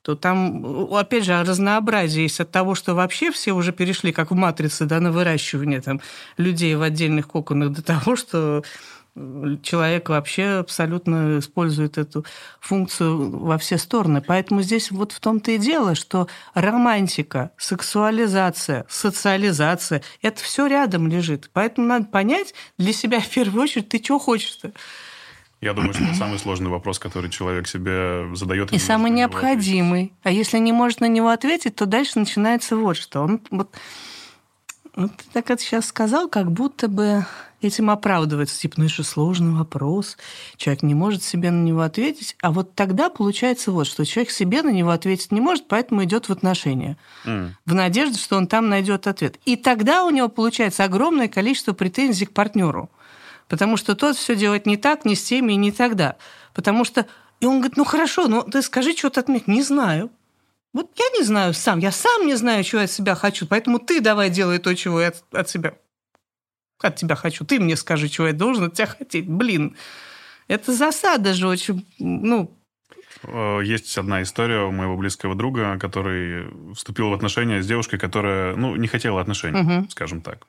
то 0.00 0.14
там, 0.14 0.94
опять 0.94 1.24
же, 1.24 1.38
разнообразие 1.44 2.22
есть 2.22 2.40
от 2.40 2.50
того, 2.50 2.74
что 2.74 2.94
вообще 2.94 3.30
все 3.30 3.52
уже 3.52 3.72
перешли, 3.72 4.12
как 4.12 4.30
в 4.30 4.34
«Матрице», 4.34 4.86
да, 4.86 4.98
на 4.98 5.12
выращивание 5.12 5.82
там, 5.82 6.00
людей 6.38 6.74
в 6.74 6.80
отдельных 6.80 7.28
коконах, 7.28 7.72
до 7.72 7.82
того, 7.82 8.16
что 8.16 8.64
человек 9.62 10.08
вообще 10.08 10.58
абсолютно 10.58 11.38
использует 11.38 11.98
эту 11.98 12.24
функцию 12.60 13.38
во 13.38 13.58
все 13.58 13.78
стороны. 13.78 14.22
Поэтому 14.22 14.62
здесь 14.62 14.90
вот 14.90 15.12
в 15.12 15.20
том-то 15.20 15.52
и 15.52 15.58
дело, 15.58 15.94
что 15.94 16.28
романтика, 16.54 17.50
сексуализация, 17.56 18.86
социализация– 18.88 20.02
это 20.22 20.42
все 20.42 20.66
рядом 20.66 21.08
лежит. 21.08 21.50
Поэтому 21.52 21.86
надо 21.86 22.06
понять 22.06 22.54
для 22.78 22.92
себя 22.92 23.20
в 23.20 23.28
первую 23.28 23.62
очередь, 23.62 23.88
ты 23.88 23.98
чего 23.98 24.18
хочешь-то. 24.18 24.72
Я 25.60 25.72
думаю, 25.72 25.92
что 25.92 26.04
это 26.04 26.14
самый 26.14 26.38
сложный 26.38 26.70
вопрос, 26.70 27.00
который 27.00 27.30
человек 27.30 27.66
себе 27.66 28.34
задает. 28.34 28.70
И 28.70 28.74
не 28.74 28.78
самый 28.78 29.10
него 29.10 29.26
ответить. 29.26 29.42
необходимый. 29.42 30.12
А 30.22 30.30
если 30.30 30.58
не 30.58 30.72
может 30.72 31.00
на 31.00 31.08
него 31.08 31.30
ответить, 31.30 31.74
то 31.74 31.86
дальше 31.86 32.20
начинается 32.20 32.76
вот 32.76 32.96
что. 32.96 33.22
Он 33.22 33.40
вот, 33.50 33.74
вот 34.94 35.16
ты 35.16 35.24
так 35.32 35.50
это 35.50 35.60
сейчас 35.60 35.86
сказал, 35.86 36.28
как 36.28 36.52
будто 36.52 36.86
бы 36.86 37.26
этим 37.62 37.90
оправдывается. 37.90 38.58
Типа, 38.58 38.74
ну 38.78 38.84
это 38.84 38.94
же 38.94 39.04
сложный 39.04 39.52
вопрос. 39.52 40.16
Человек 40.56 40.82
не 40.82 40.94
может 40.94 41.22
себе 41.22 41.50
на 41.50 41.62
него 41.62 41.80
ответить. 41.80 42.36
А 42.42 42.50
вот 42.50 42.74
тогда 42.74 43.10
получается 43.10 43.72
вот, 43.72 43.86
что 43.86 44.04
человек 44.04 44.30
себе 44.30 44.62
на 44.62 44.70
него 44.70 44.90
ответить 44.90 45.32
не 45.32 45.40
может, 45.40 45.66
поэтому 45.68 46.04
идет 46.04 46.28
в 46.28 46.32
отношения. 46.32 46.96
М. 47.24 47.56
В 47.66 47.74
надежде, 47.74 48.18
что 48.18 48.36
он 48.36 48.46
там 48.46 48.68
найдет 48.68 49.06
ответ. 49.06 49.38
И 49.44 49.56
тогда 49.56 50.04
у 50.04 50.10
него 50.10 50.28
получается 50.28 50.84
огромное 50.84 51.28
количество 51.28 51.72
претензий 51.72 52.26
к 52.26 52.32
партнеру. 52.32 52.90
Потому 53.48 53.76
что 53.76 53.94
тот 53.94 54.16
все 54.16 54.36
делает 54.36 54.66
не 54.66 54.76
так, 54.76 55.04
не 55.04 55.14
с 55.14 55.22
теми 55.22 55.54
и 55.54 55.56
не 55.56 55.72
тогда. 55.72 56.16
Потому 56.54 56.84
что... 56.84 57.06
И 57.40 57.46
он 57.46 57.58
говорит, 57.58 57.76
ну 57.76 57.84
хорошо, 57.84 58.26
ну 58.28 58.42
ты 58.42 58.62
скажи 58.62 58.96
что-то 58.96 59.20
от 59.20 59.28
меня. 59.28 59.42
Не 59.46 59.62
знаю. 59.62 60.10
Вот 60.72 60.90
я 60.96 61.18
не 61.18 61.24
знаю 61.24 61.54
сам, 61.54 61.78
я 61.78 61.90
сам 61.90 62.26
не 62.26 62.34
знаю, 62.34 62.62
чего 62.62 62.80
я 62.80 62.84
от 62.84 62.90
себя 62.90 63.14
хочу, 63.14 63.46
поэтому 63.46 63.78
ты 63.78 64.00
давай 64.00 64.28
делай 64.28 64.58
то, 64.58 64.74
чего 64.74 65.00
я 65.00 65.08
от, 65.08 65.24
от 65.32 65.48
себя 65.48 65.74
от 66.80 66.96
тебя 66.96 67.14
хочу. 67.16 67.44
Ты 67.44 67.58
мне 67.60 67.76
скажи, 67.76 68.08
чего 68.08 68.28
я 68.28 68.32
должен 68.32 68.64
от 68.64 68.74
тебя 68.74 68.86
хотеть. 68.86 69.28
Блин, 69.28 69.76
это 70.48 70.72
засада 70.72 71.32
же 71.34 71.48
очень, 71.48 71.86
ну, 71.98 72.54
Э, 73.22 73.60
Есть 73.64 73.96
одна 73.98 74.22
история 74.22 74.60
у 74.64 74.70
моего 74.70 74.96
близкого 74.96 75.34
друга, 75.34 75.78
который 75.78 76.46
вступил 76.74 77.08
в 77.08 77.14
отношения 77.14 77.62
с 77.62 77.66
девушкой, 77.66 77.98
которая, 77.98 78.54
ну, 78.54 78.76
не 78.76 78.86
хотела 78.86 79.20
отношений, 79.20 79.60
Мгм. 79.60 79.90
скажем 79.90 80.20
так. 80.20 80.46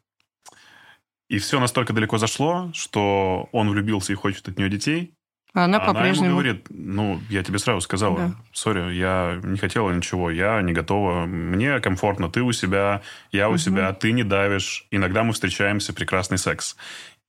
И 1.29 1.37
все 1.39 1.59
настолько 1.59 1.93
далеко 1.93 2.17
зашло, 2.17 2.69
что 2.73 3.49
он 3.53 3.69
влюбился 3.69 4.11
и 4.13 4.15
хочет 4.15 4.47
от 4.49 4.57
нее 4.57 4.69
детей. 4.69 5.13
Она 5.53 5.63
она 5.63 5.75
ему 5.77 5.93
по-прежнему... 5.93 6.31
говорит, 6.31 6.67
ну, 6.69 7.19
я 7.29 7.43
тебе 7.43 7.59
сразу 7.59 7.81
сказала, 7.81 8.17
Да. 8.17 8.35
сори, 8.53 8.93
я 8.95 9.39
не 9.43 9.57
хотела 9.57 9.91
ничего, 9.91 10.29
я 10.29 10.61
не 10.61 10.73
готова, 10.73 11.25
мне 11.25 11.79
комфортно, 11.79 12.29
ты 12.29 12.41
у 12.41 12.51
себя, 12.51 13.01
я 13.31 13.47
у 13.49 13.53
Мгм. 13.53 13.59
себя, 13.59 13.93
ты 13.93 14.11
не 14.11 14.23
давишь, 14.23 14.85
иногда 14.91 15.23
мы 15.23 15.33
встречаемся, 15.33 15.93
прекрасный 15.93 16.37
секс. 16.37 16.75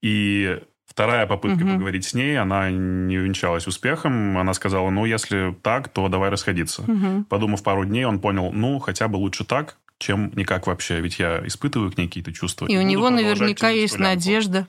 И 0.01 0.59
вторая 0.85 1.25
попытка 1.25 1.63
Мгм. 1.63 1.73
поговорить 1.75 2.05
с 2.05 2.13
ней, 2.13 2.37
она 2.39 2.69
не 2.69 3.17
увенчалась 3.17 3.67
успехом, 3.67 4.37
она 4.37 4.53
сказала, 4.53 4.89
ну, 4.89 5.05
если 5.05 5.55
так, 5.61 5.89
то 5.89 6.07
давай 6.07 6.29
расходиться. 6.29 6.83
Мгм. 6.85 7.25
Подумав 7.25 7.63
пару 7.63 7.85
дней, 7.85 8.05
он 8.05 8.19
понял, 8.19 8.51
ну, 8.51 8.79
хотя 8.79 9.07
бы 9.07 9.15
лучше 9.17 9.45
так, 9.45 9.77
чем 9.97 10.31
никак 10.35 10.67
вообще, 10.67 10.99
ведь 10.99 11.19
я 11.19 11.45
испытываю 11.45 11.91
к 11.91 11.97
ней 11.97 12.07
какие-то 12.07 12.33
чувства. 12.33 12.65
И 12.65 12.75
у 12.75 12.79
буду 12.81 12.89
него 12.89 13.09
наверняка 13.09 13.69
есть 13.69 13.99
надежда. 13.99 14.67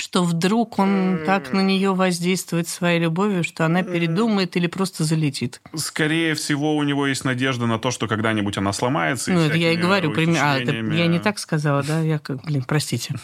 Что 0.00 0.22
вдруг 0.22 0.78
он 0.78 1.20
так 1.26 1.52
на 1.52 1.60
нее 1.60 1.94
воздействует 1.94 2.68
своей 2.68 3.00
любовью, 3.00 3.44
что 3.44 3.64
она 3.64 3.82
передумает 3.82 4.56
или 4.56 4.66
просто 4.66 5.04
залетит. 5.04 5.60
Скорее 5.74 6.34
всего, 6.34 6.76
у 6.76 6.82
него 6.82 7.06
есть 7.06 7.24
надежда 7.24 7.66
на 7.66 7.78
то, 7.78 7.90
что 7.90 8.06
когда-нибудь 8.06 8.58
она 8.58 8.72
сломается. 8.72 9.32
Ну, 9.32 9.40
это 9.40 9.56
я 9.56 9.72
и 9.72 9.76
говорю. 9.76 10.12
Пример... 10.12 10.40
А, 10.42 10.58
это 10.58 10.72
я 10.72 11.06
не 11.06 11.18
так 11.18 11.38
сказала, 11.38 11.82
да? 11.82 12.00
Я 12.00 12.18
как, 12.18 12.44
блин, 12.44 12.64
простите. 12.66 13.14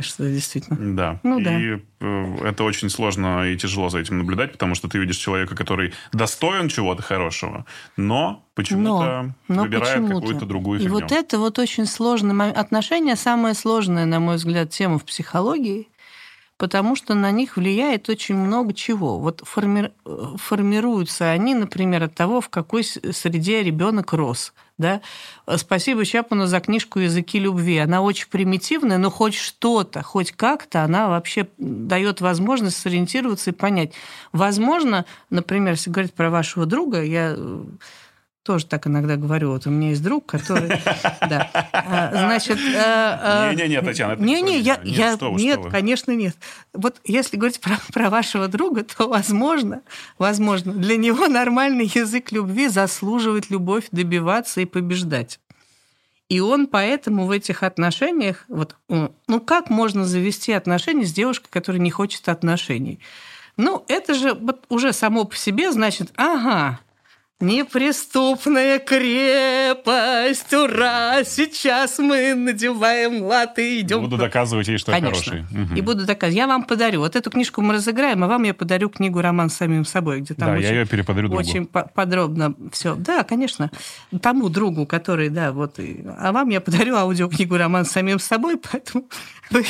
Что 0.00 0.28
действительно. 0.28 0.94
Да. 0.96 1.20
Ну, 1.22 1.40
да. 1.40 1.58
И 1.58 1.80
э, 2.00 2.36
это 2.44 2.64
очень 2.64 2.90
сложно 2.90 3.48
и 3.48 3.56
тяжело 3.56 3.88
за 3.88 3.98
этим 3.98 4.18
наблюдать, 4.18 4.52
потому 4.52 4.74
что 4.74 4.88
ты 4.88 4.98
видишь 4.98 5.16
человека, 5.16 5.54
который 5.54 5.92
достоин 6.12 6.68
чего-то 6.68 7.02
хорошего, 7.02 7.64
но 7.96 8.44
почему-то 8.54 9.34
но, 9.48 9.54
но 9.54 9.62
выбирает 9.62 10.02
почему 10.02 10.20
какую-то 10.20 10.46
другую 10.46 10.80
фигню. 10.80 10.98
И 10.98 11.00
вот 11.00 11.12
это 11.12 11.38
вот 11.38 11.58
очень 11.58 11.86
сложное 11.86 12.50
отношение, 12.50 13.16
самая 13.16 13.54
сложная, 13.54 14.06
на 14.06 14.20
мой 14.20 14.36
взгляд, 14.36 14.70
тема 14.70 14.98
в 14.98 15.04
психологии, 15.04 15.88
потому 16.58 16.96
что 16.96 17.14
на 17.14 17.30
них 17.30 17.56
влияет 17.56 18.08
очень 18.08 18.36
много 18.36 18.74
чего. 18.74 19.18
Вот 19.18 19.42
форми... 19.44 19.92
формируются 20.36 21.30
они, 21.30 21.54
например, 21.54 22.02
от 22.02 22.14
того, 22.14 22.40
в 22.40 22.48
какой 22.48 22.84
среде 22.84 23.62
ребенок 23.62 24.12
рос. 24.12 24.52
Да? 24.76 25.00
Спасибо 25.56 26.04
Чапману 26.04 26.46
за 26.46 26.60
книжку 26.60 26.98
«Языки 26.98 27.38
любви». 27.38 27.78
Она 27.78 28.02
очень 28.02 28.28
примитивная, 28.28 28.98
но 28.98 29.10
хоть 29.10 29.34
что-то, 29.34 30.02
хоть 30.02 30.32
как-то 30.32 30.84
она 30.84 31.08
вообще 31.08 31.48
дает 31.58 32.20
возможность 32.20 32.76
сориентироваться 32.76 33.50
и 33.50 33.54
понять. 33.54 33.92
Возможно, 34.32 35.04
например, 35.30 35.72
если 35.72 35.90
говорить 35.90 36.14
про 36.14 36.30
вашего 36.30 36.66
друга, 36.66 37.02
я 37.02 37.36
тоже 38.48 38.64
так 38.64 38.86
иногда 38.86 39.16
говорю. 39.16 39.50
Вот 39.50 39.66
у 39.66 39.70
меня 39.70 39.90
есть 39.90 40.02
друг, 40.02 40.24
который... 40.24 40.68
Да. 41.28 41.50
А, 41.70 42.10
значит... 42.14 42.56
Не-не-не, 42.56 43.76
а, 43.76 43.80
а, 43.80 43.84
Татьяна, 43.84 44.12
это 44.12 44.22
не-не, 44.22 44.58
я, 44.58 44.78
нет, 44.82 45.60
конечно, 45.70 46.12
нет. 46.12 46.34
Вот 46.72 46.96
если 47.04 47.36
говорить 47.36 47.60
про, 47.60 47.78
про 47.92 48.08
вашего 48.08 48.48
друга, 48.48 48.84
то, 48.84 49.06
возможно, 49.06 49.82
возможно, 50.16 50.72
для 50.72 50.96
него 50.96 51.28
нормальный 51.28 51.84
язык 51.94 52.32
любви 52.32 52.68
заслуживает 52.68 53.50
любовь, 53.50 53.88
добиваться 53.92 54.62
и 54.62 54.64
побеждать. 54.64 55.40
И 56.30 56.40
он 56.40 56.68
поэтому 56.68 57.26
в 57.26 57.30
этих 57.30 57.62
отношениях... 57.62 58.46
Вот, 58.48 58.76
ну, 58.88 59.40
как 59.44 59.68
можно 59.68 60.06
завести 60.06 60.52
отношения 60.52 61.04
с 61.04 61.12
девушкой, 61.12 61.48
которая 61.50 61.82
не 61.82 61.90
хочет 61.90 62.30
отношений? 62.30 62.98
Ну, 63.58 63.84
это 63.88 64.14
же 64.14 64.32
вот 64.32 64.64
уже 64.70 64.94
само 64.94 65.26
по 65.26 65.36
себе 65.36 65.70
значит, 65.70 66.12
ага, 66.16 66.80
Неприступная 67.40 68.80
крепость, 68.80 70.52
ура! 70.52 71.22
Сейчас 71.22 72.00
мы 72.00 72.34
надеваем 72.34 73.22
латы 73.22 73.76
и 73.76 73.80
идем. 73.82 74.00
Буду 74.00 74.16
доказывать 74.16 74.66
ей, 74.66 74.76
что 74.76 74.90
Конечно. 74.90 75.34
я 75.34 75.42
хороший. 75.42 75.62
Угу. 75.62 75.74
И 75.76 75.80
буду 75.80 76.04
доказывать. 76.04 76.36
Я 76.36 76.48
вам 76.48 76.64
подарю. 76.64 76.98
Вот 76.98 77.14
эту 77.14 77.30
книжку 77.30 77.62
мы 77.62 77.74
разыграем, 77.74 78.24
а 78.24 78.26
вам 78.26 78.42
я 78.42 78.54
подарю 78.54 78.88
книгу 78.88 79.20
«Роман 79.20 79.50
с 79.50 79.54
самим 79.54 79.84
собой», 79.84 80.22
где 80.22 80.34
там 80.34 80.48
да, 80.48 80.54
очень, 80.54 80.64
я 80.64 80.80
ее 80.80 80.86
переподарю 80.86 81.28
другу. 81.28 81.40
очень 81.40 81.66
подробно 81.66 82.56
все. 82.72 82.96
Да, 82.96 83.22
конечно. 83.22 83.70
Тому 84.20 84.48
другу, 84.48 84.84
который, 84.84 85.28
да, 85.28 85.52
вот. 85.52 85.78
А 86.18 86.32
вам 86.32 86.48
я 86.48 86.60
подарю 86.60 86.96
аудиокнигу 86.96 87.56
«Роман 87.56 87.84
с 87.84 87.92
самим 87.92 88.18
собой», 88.18 88.60
поэтому 88.72 89.04
вы 89.50 89.64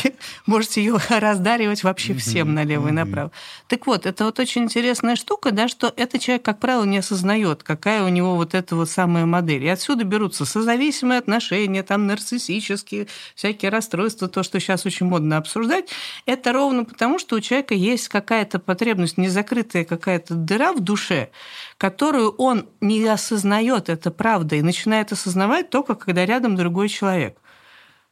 можете 0.47 0.83
ее 0.83 0.99
раздаривать 1.09 1.85
вообще 1.85 2.15
всем 2.15 2.55
налево 2.55 2.89
и 2.89 2.93
направо. 2.93 3.31
Так 3.67 3.87
вот, 3.87 4.07
это 4.07 4.25
вот 4.25 4.39
очень 4.39 4.65
интересная 4.65 5.17
штука, 5.17 5.51
да, 5.51 5.69
что 5.69 5.93
этот 5.97 6.21
человек, 6.21 6.45
как 6.45 6.59
правило, 6.61 6.85
не 6.85 6.99
осознает, 6.99 7.58
какая 7.63 8.03
у 8.05 8.09
него 8.09 8.37
вот 8.37 8.55
эта 8.55 8.77
вот 8.77 8.89
самая 8.91 9.27
модель. 9.27 9.65
И 9.65 9.69
отсюда 9.69 10.05
берутся 10.05 10.45
созависимые 10.45 11.19
отношения, 11.19 11.83
там 11.83 12.07
нарциссические, 12.07 13.07
всякие 13.35 13.71
расстройства, 13.71 14.29
то, 14.29 14.43
что 14.43 14.61
сейчас 14.61 14.87
очень 14.87 15.07
модно 15.07 15.37
обсуждать. 15.37 15.89
Это 16.27 16.53
ровно 16.53 16.85
потому, 16.85 17.19
что 17.19 17.37
у 17.37 17.41
человека 17.41 17.75
есть 17.75 18.09
какая-то 18.09 18.59
потребность, 18.59 19.19
незакрытая 19.19 19.85
какая-то 19.85 20.35
дыра 20.35 20.73
в 20.73 20.81
душе, 20.81 21.31
которую 21.77 22.31
он 22.31 22.69
не 22.81 23.05
осознает, 23.07 23.89
это 23.89 24.11
правда, 24.11 24.57
и 24.57 24.63
начинает 24.63 25.13
осознавать 25.13 25.71
только, 25.71 25.95
когда 25.95 26.25
рядом 26.27 26.57
другой 26.57 26.89
человек. 26.89 27.39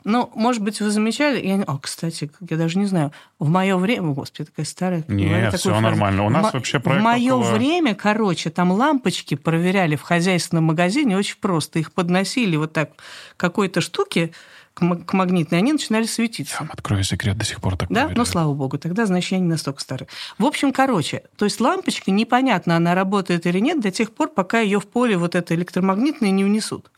Ну, 0.09 0.31
может 0.37 0.63
быть, 0.63 0.81
вы 0.81 0.91
замечали, 0.91 1.45
я... 1.45 1.57
О, 1.65 1.79
кстати, 1.79 2.31
я 2.49 2.57
даже 2.57 2.79
не 2.79 2.87
знаю, 2.87 3.11
в 3.41 3.49
мое 3.49 3.77
время... 3.77 4.13
Господи, 4.13 4.49
такая 4.51 4.65
старая... 4.65 5.05
Нет, 5.09 5.53
все 5.55 5.71
фразу. 5.71 5.83
нормально. 5.83 6.25
У 6.25 6.29
нас 6.31 6.47
М- 6.47 6.51
вообще 6.53 6.79
проект 6.79 7.01
В 7.01 7.05
мое 7.05 7.35
около... 7.35 7.51
время, 7.55 7.97
короче, 7.97 8.51
там 8.51 8.71
лампочки 8.71 9.35
проверяли 9.35 9.97
в 9.97 10.03
хозяйственном 10.03 10.63
магазине 10.63 11.17
очень 11.17 11.39
просто. 11.41 11.81
Их 11.81 11.91
подносили 11.93 12.55
вот 12.55 12.73
так 12.73 12.91
какой-то 13.37 13.81
штуке, 13.81 14.31
к 14.77 15.13
магнитной, 15.15 15.59
они 15.59 15.73
начинали 15.73 16.05
светиться. 16.05 16.57
Я 16.57 16.61
вам 16.61 16.71
открою 16.73 17.03
секрет, 17.03 17.39
до 17.39 17.45
сих 17.47 17.63
пор 17.63 17.77
так 17.77 17.89
Да? 17.89 18.03
Проверяю. 18.03 18.19
Ну, 18.19 18.25
слава 18.27 18.53
богу, 18.53 18.79
тогда, 18.79 19.07
значит, 19.07 19.33
я 19.33 19.39
не 19.39 19.49
настолько 19.49 19.81
старый. 19.81 20.07
В 20.39 20.45
общем, 20.45 20.71
короче, 20.71 21.23
то 21.37 21.47
есть 21.47 21.61
лампочка, 21.61 22.11
непонятно, 22.11 22.77
она 22.77 22.95
работает 22.95 23.47
или 23.47 23.59
нет 23.59 23.81
до 23.81 23.91
тех 23.91 24.13
пор, 24.13 24.29
пока 24.29 24.61
ее 24.61 24.79
в 24.79 24.87
поле 24.87 25.17
вот 25.17 25.35
это 25.35 25.55
электромагнитное 25.55 26.31
не 26.31 26.45
унесут. 26.45 26.91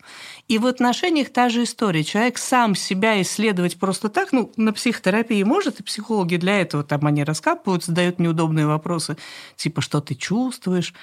И 0.49 0.59
в 0.59 0.67
отношениях 0.67 1.31
та 1.31 1.51
же 1.51 1.63
история. 1.63 2.03
Человек 2.03 2.39
сам 2.39 2.75
себя 2.75 3.21
исследовать 3.23 3.79
просто 3.79 4.09
так, 4.09 4.33
ну, 4.33 4.51
на 4.57 4.73
психотерапии 4.73 5.43
может, 5.45 5.79
и 5.79 5.85
психологи 5.85 6.37
для 6.37 6.61
этого 6.61 6.83
там 6.83 7.07
они 7.07 7.23
раскапывают, 7.23 7.85
задают 7.85 8.19
неудобные 8.19 8.67
вопросы, 8.67 9.17
типа, 9.57 9.83
что 9.83 10.01
ты 10.01 10.17
чувствуешь, 10.17 10.95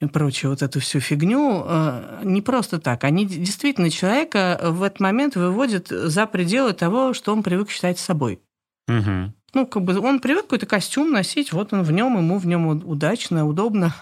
и 0.00 0.06
прочую 0.06 0.50
вот 0.50 0.62
эту 0.62 0.80
всю 0.80 1.00
фигню, 1.00 1.64
э, 1.66 2.20
не 2.24 2.42
просто 2.42 2.78
так. 2.78 3.04
Они 3.04 3.24
действительно 3.24 3.90
человека 3.90 4.60
в 4.62 4.82
этот 4.82 5.00
момент 5.00 5.36
выводят 5.36 5.88
за 5.88 6.26
пределы 6.26 6.74
того, 6.74 7.14
что 7.14 7.32
он 7.32 7.42
привык 7.42 7.70
считать 7.70 7.98
собой. 7.98 8.40
Угу. 8.88 9.32
Ну, 9.54 9.66
как 9.66 9.84
бы 9.84 9.98
он 9.98 10.20
привык 10.20 10.42
какой-то 10.42 10.66
костюм 10.66 11.12
носить, 11.12 11.52
вот 11.52 11.72
он 11.72 11.82
в 11.82 11.90
нем, 11.90 12.18
ему 12.18 12.38
в 12.38 12.46
нем 12.46 12.66
удачно, 12.66 13.46
удобно. 13.46 13.94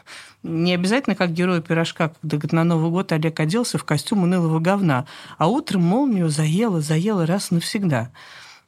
Не 0.42 0.74
обязательно 0.74 1.14
как 1.14 1.32
герой 1.32 1.62
пирожка, 1.62 2.12
когда 2.28 2.56
на 2.56 2.64
Новый 2.64 2.90
год 2.90 3.12
Олег 3.12 3.38
оделся 3.38 3.78
в 3.78 3.84
костюм 3.84 4.24
унылого 4.24 4.58
говна, 4.58 5.06
а 5.38 5.46
утром 5.46 5.82
молнию 5.82 6.28
заело, 6.28 6.80
заело 6.80 7.24
раз 7.24 7.52
навсегда. 7.52 8.10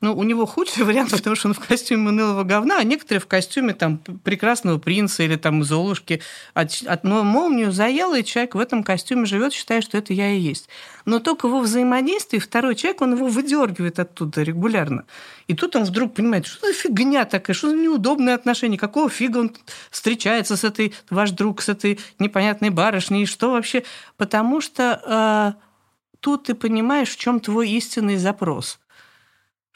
Ну, 0.02 0.14
у 0.14 0.22
него 0.24 0.44
худший 0.44 0.84
вариант, 0.84 1.10
потому 1.10 1.36
что 1.36 1.48
он 1.48 1.54
в 1.54 1.60
костюме 1.60 2.08
унылого 2.10 2.44
говна, 2.44 2.78
а 2.78 2.84
некоторые 2.84 3.20
в 3.20 3.26
костюме 3.26 3.72
там 3.72 3.98
прекрасного 3.98 4.78
принца 4.78 5.22
или 5.22 5.36
там 5.36 5.64
Золушки. 5.64 6.20
От, 6.52 6.82
от 6.86 7.04
ну, 7.04 7.22
молнию 7.22 7.72
заело, 7.72 8.18
и 8.18 8.24
человек 8.24 8.54
в 8.54 8.58
этом 8.58 8.84
костюме 8.84 9.24
живет, 9.24 9.52
считая, 9.52 9.80
что 9.80 9.96
это 9.96 10.12
я 10.12 10.30
и 10.30 10.38
есть. 10.38 10.68
Но 11.06 11.18
только 11.18 11.48
во 11.48 11.60
взаимодействии 11.60 12.38
второй 12.38 12.74
человек, 12.74 13.00
он 13.00 13.14
его 13.14 13.26
выдергивает 13.26 13.98
оттуда 13.98 14.42
регулярно. 14.42 15.04
И 15.46 15.54
тут 15.54 15.76
он 15.76 15.84
вдруг 15.84 16.14
понимает, 16.14 16.46
что 16.46 16.66
за 16.66 16.74
фигня 16.74 17.24
такая, 17.24 17.54
что 17.54 17.70
за 17.70 17.76
неудобные 17.76 18.34
отношения, 18.34 18.76
какого 18.76 19.08
фига 19.08 19.38
он 19.38 19.56
встречается 19.90 20.56
с 20.56 20.64
этой, 20.64 20.94
ваш 21.08 21.30
друг, 21.30 21.62
с 21.62 21.68
этой 21.70 21.98
непонятной 22.18 22.70
барышней, 22.70 23.24
что 23.24 23.52
вообще? 23.52 23.84
Потому 24.18 24.60
что 24.60 25.56
э, 25.56 26.18
тут 26.20 26.44
ты 26.44 26.54
понимаешь, 26.54 27.08
в 27.08 27.16
чем 27.16 27.40
твой 27.40 27.70
истинный 27.70 28.16
запрос– 28.16 28.78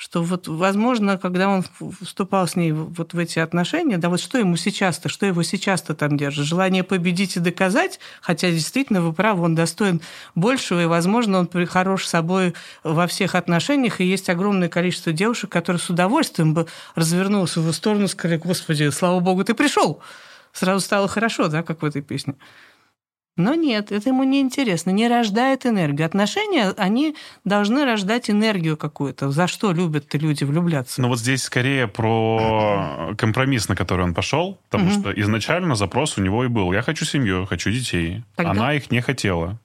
что 0.01 0.23
вот, 0.23 0.49
возможно, 0.49 1.19
когда 1.19 1.51
он 1.51 1.63
вступал 2.01 2.49
с 2.49 2.57
ней 2.57 2.73
вот 2.73 3.13
в 3.13 3.19
эти 3.19 3.39
отношения, 3.39 3.99
да 3.99 4.09
вот 4.09 4.19
что 4.19 4.39
ему 4.39 4.57
сейчас-то, 4.57 5.11
что 5.11 5.27
его 5.27 5.43
сейчас-то 5.43 5.95
там 5.95 6.17
держит? 6.17 6.47
Желание 6.47 6.83
победить 6.83 7.37
и 7.37 7.41
доказать, 7.41 8.01
хотя 8.23 8.51
действительно 8.51 9.03
вы 9.03 9.13
правы, 9.13 9.43
он 9.43 9.55
достоин 9.55 10.01
большего, 10.35 10.83
и, 10.83 10.87
возможно, 10.87 11.39
он 11.41 11.67
хорош 11.67 12.07
собой 12.07 12.55
во 12.83 13.07
всех 13.09 13.35
отношениях, 13.35 14.01
и 14.01 14.07
есть 14.07 14.31
огромное 14.31 14.71
количество 14.71 15.13
девушек, 15.13 15.51
которые 15.51 15.81
с 15.81 15.91
удовольствием 15.91 16.55
бы 16.55 16.67
развернулись 16.95 17.57
в 17.57 17.61
его 17.61 17.73
сторону, 17.73 18.09
сказали, 18.09 18.39
господи, 18.39 18.89
слава 18.89 19.21
богу, 19.21 19.45
ты 19.45 19.53
пришел. 19.53 20.01
Сразу 20.55 20.83
стало 20.83 21.09
хорошо, 21.09 21.49
да, 21.49 21.63
как 21.63 21.83
в 21.83 21.85
этой 21.85 22.01
песне. 22.01 22.37
Но 23.41 23.55
нет, 23.55 23.93
это 23.93 24.09
ему 24.09 24.25
не 24.25 24.41
интересно, 24.41 24.91
не 24.91 25.09
рождает 25.09 25.67
энергию. 25.67 26.07
Отношения, 26.07 26.73
они 26.77 27.17
должны 27.45 27.85
рождать 27.85 28.31
энергию 28.31 28.77
какую-то. 28.77 29.31
За 29.31 29.47
что 29.47 29.73
любят 29.73 30.13
люди 30.15 30.45
влюбляться? 30.45 31.01
Ну 31.01 31.09
вот 31.09 31.19
здесь 31.19 31.43
скорее 31.43 31.89
про 31.89 33.15
компромисс, 33.17 33.69
на 33.69 33.77
который 33.77 34.05
он 34.05 34.15
пошел, 34.15 34.61
потому 34.69 34.91
угу. 34.91 35.01
что 35.01 35.21
изначально 35.21 35.75
запрос 35.75 36.19
у 36.19 36.23
него 36.23 36.45
и 36.45 36.49
был. 36.49 36.73
Я 36.73 36.83
хочу 36.83 37.05
семью, 37.05 37.47
хочу 37.47 37.71
детей. 37.71 38.25
Тогда... 38.37 38.53
Она 38.53 38.75
их 38.75 38.91
не 38.91 39.01
хотела. 39.01 39.59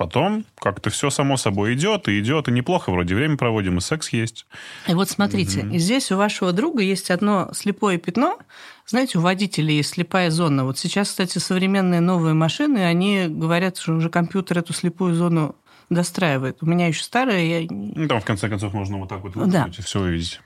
Потом 0.00 0.46
как-то 0.58 0.88
все 0.88 1.10
само 1.10 1.36
собой 1.36 1.74
идет 1.74 2.08
и 2.08 2.18
идет, 2.20 2.48
и 2.48 2.52
неплохо 2.52 2.90
вроде 2.90 3.14
время 3.14 3.36
проводим, 3.36 3.76
и 3.76 3.80
секс 3.82 4.08
есть. 4.14 4.46
И 4.88 4.94
вот 4.94 5.10
смотрите, 5.10 5.60
mm-hmm. 5.60 5.76
здесь 5.76 6.10
у 6.10 6.16
вашего 6.16 6.52
друга 6.52 6.82
есть 6.82 7.10
одно 7.10 7.50
слепое 7.52 7.98
пятно. 7.98 8.38
Знаете, 8.86 9.18
у 9.18 9.20
водителей 9.20 9.76
есть 9.76 9.90
слепая 9.90 10.30
зона. 10.30 10.64
Вот 10.64 10.78
сейчас, 10.78 11.10
кстати, 11.10 11.36
современные 11.36 12.00
новые 12.00 12.32
машины, 12.32 12.78
они 12.78 13.26
говорят, 13.28 13.76
что 13.76 13.92
уже 13.92 14.08
компьютер 14.08 14.60
эту 14.60 14.72
слепую 14.72 15.14
зону 15.14 15.54
достраивает. 15.90 16.62
У 16.62 16.66
меня 16.66 16.86
еще 16.86 17.02
старая. 17.02 17.44
Я... 17.44 17.66
Ну, 17.68 18.08
там, 18.08 18.22
в 18.22 18.24
конце 18.24 18.48
концов, 18.48 18.72
можно 18.72 18.96
вот 18.96 19.10
так 19.10 19.22
вот 19.22 19.34
да. 19.50 19.68
и 19.68 19.82
все 19.82 20.00
увидеть. 20.00 20.40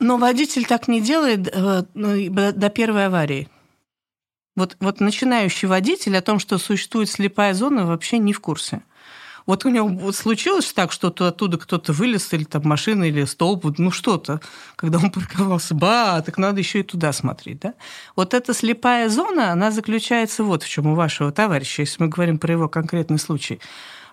Но 0.00 0.16
водитель 0.16 0.64
так 0.64 0.88
не 0.88 1.02
делает 1.02 1.50
э, 1.52 1.84
ну, 1.92 2.30
до 2.30 2.70
первой 2.70 3.08
аварии. 3.08 3.46
Вот, 4.56 4.76
вот 4.80 5.00
начинающий 5.00 5.68
водитель 5.68 6.16
о 6.16 6.22
том, 6.22 6.38
что 6.38 6.58
существует 6.58 7.08
слепая 7.08 7.54
зона, 7.54 7.86
вообще 7.86 8.18
не 8.18 8.32
в 8.32 8.40
курсе. 8.40 8.82
Вот 9.46 9.64
у 9.64 9.68
него 9.68 10.10
случилось 10.10 10.72
так, 10.72 10.90
что 10.90 11.08
оттуда 11.08 11.56
кто-то 11.56 11.92
вылез, 11.92 12.32
или 12.32 12.42
там 12.42 12.62
машина, 12.64 13.04
или 13.04 13.24
столб, 13.24 13.78
ну 13.78 13.92
что-то, 13.92 14.40
когда 14.74 14.98
он 14.98 15.10
парковался, 15.12 15.74
ба, 15.74 16.20
так 16.26 16.36
надо 16.36 16.58
еще 16.58 16.80
и 16.80 16.82
туда 16.82 17.12
смотреть, 17.12 17.60
да? 17.60 17.74
Вот 18.16 18.34
эта 18.34 18.52
слепая 18.52 19.08
зона, 19.08 19.52
она 19.52 19.70
заключается 19.70 20.42
вот 20.42 20.64
в 20.64 20.68
чем 20.68 20.88
у 20.88 20.94
вашего 20.96 21.30
товарища, 21.30 21.82
если 21.82 22.02
мы 22.02 22.08
говорим 22.08 22.38
про 22.38 22.52
его 22.52 22.68
конкретный 22.68 23.18
случай, 23.20 23.60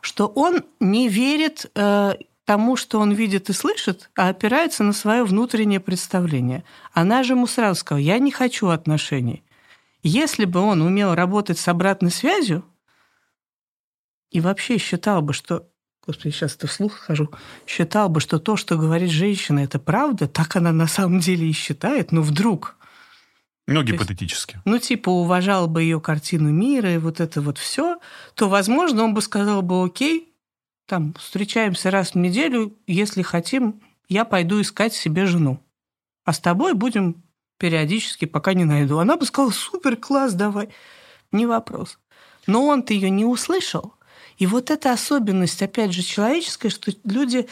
что 0.01 0.27
он 0.27 0.63
не 0.79 1.07
верит 1.07 1.71
э, 1.73 2.13
тому, 2.45 2.75
что 2.75 2.99
он 2.99 3.13
видит 3.13 3.49
и 3.49 3.53
слышит, 3.53 4.11
а 4.15 4.29
опирается 4.29 4.83
на 4.83 4.93
свое 4.93 5.23
внутреннее 5.23 5.79
представление. 5.79 6.63
Она 6.93 7.23
же 7.23 7.33
ему 7.33 7.47
сразу 7.47 7.79
сказала, 7.79 8.01
я 8.01 8.19
не 8.19 8.31
хочу 8.31 8.67
отношений. 8.67 9.42
Если 10.03 10.45
бы 10.45 10.59
он 10.59 10.81
умел 10.81 11.15
работать 11.15 11.57
с 11.57 11.67
обратной 11.67 12.11
связью 12.11 12.65
и 14.29 14.41
вообще 14.41 14.77
считал 14.77 15.21
бы, 15.21 15.33
что 15.33 15.69
Господи, 16.05 16.33
сейчас 16.33 16.55
это 16.55 16.67
вслух 16.67 16.95
хожу, 16.95 17.29
считал 17.65 18.09
бы, 18.09 18.19
что 18.19 18.37
то, 18.37 18.57
что 18.57 18.77
говорит 18.77 19.09
женщина, 19.09 19.59
это 19.59 19.79
правда, 19.79 20.27
так 20.27 20.55
она 20.57 20.73
на 20.73 20.87
самом 20.87 21.19
деле 21.19 21.49
и 21.49 21.53
считает, 21.53 22.11
но 22.11 22.21
вдруг... 22.21 22.75
Ну, 23.67 23.81
гипотетически. 23.83 24.55
Есть, 24.55 24.65
ну, 24.65 24.77
типа, 24.77 25.09
уважал 25.09 25.69
бы 25.69 25.81
ее 25.81 26.01
картину 26.01 26.51
мира 26.51 26.93
и 26.93 26.97
вот 26.97 27.21
это 27.21 27.39
вот 27.39 27.57
все, 27.57 27.99
то, 28.35 28.49
возможно, 28.49 29.05
он 29.05 29.13
бы 29.13 29.21
сказал 29.21 29.61
бы, 29.61 29.85
окей, 29.85 30.33
там, 30.85 31.13
встречаемся 31.13 31.89
раз 31.89 32.11
в 32.11 32.15
неделю, 32.15 32.77
если 32.85 33.21
хотим, 33.21 33.81
я 34.09 34.25
пойду 34.25 34.59
искать 34.59 34.93
себе 34.93 35.25
жену. 35.25 35.63
А 36.25 36.33
с 36.33 36.39
тобой 36.39 36.73
будем 36.73 37.23
периодически, 37.57 38.25
пока 38.25 38.53
не 38.53 38.65
найду. 38.65 38.99
Она 38.99 39.17
бы 39.17 39.25
сказала, 39.25 39.51
супер, 39.51 39.95
класс, 39.95 40.33
давай. 40.33 40.69
Не 41.31 41.45
вопрос. 41.45 41.99
Но 42.47 42.65
он-то 42.65 42.93
ее 42.93 43.09
не 43.09 43.25
услышал. 43.25 43.93
И 44.37 44.45
вот 44.45 44.71
эта 44.71 44.91
особенность, 44.91 45.61
опять 45.61 45.93
же, 45.93 46.01
человеческая, 46.01 46.69
что 46.69 46.91
люди 47.05 47.47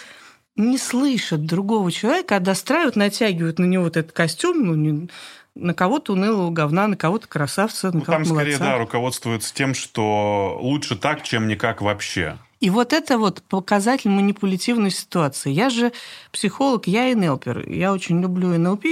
не 0.56 0.78
слышат 0.78 1.46
другого 1.46 1.92
человека, 1.92 2.38
а 2.38 2.40
достраивают, 2.40 2.96
натягивают 2.96 3.60
на 3.60 3.66
него 3.66 3.86
вот 3.86 3.98
этот 3.98 4.12
костюм, 4.12 4.66
ну, 4.66 4.76
не, 4.76 5.10
на 5.56 5.74
кого-то 5.74 6.14
унылого 6.14 6.52
говна, 6.52 6.88
на 6.88 6.98
кого-то 6.98 7.28
красавца, 7.28 7.88
на 7.88 8.00
ну, 8.00 8.02
кого-то 8.02 8.26
Там 8.26 8.36
скорее, 8.36 8.58
да, 8.58 8.78
руководствуется 8.78 9.54
тем, 9.54 9.74
что 9.74 10.58
лучше 10.62 10.96
так, 10.96 11.24
чем 11.24 11.48
никак 11.48 11.82
вообще. 11.82 12.38
И 12.62 12.70
вот 12.70 12.94
это 12.94 13.18
вот 13.18 13.42
показатель 13.42 14.12
манипулятивной 14.12 14.92
ситуации. 14.92 15.52
Я 15.52 15.72
же 15.72 15.92
психолог, 16.32 16.88
я 16.88 17.14
НЛПер. 17.16 17.68
Я 17.68 17.92
очень 17.92 18.22
люблю 18.22 18.56
НЛП. 18.58 18.86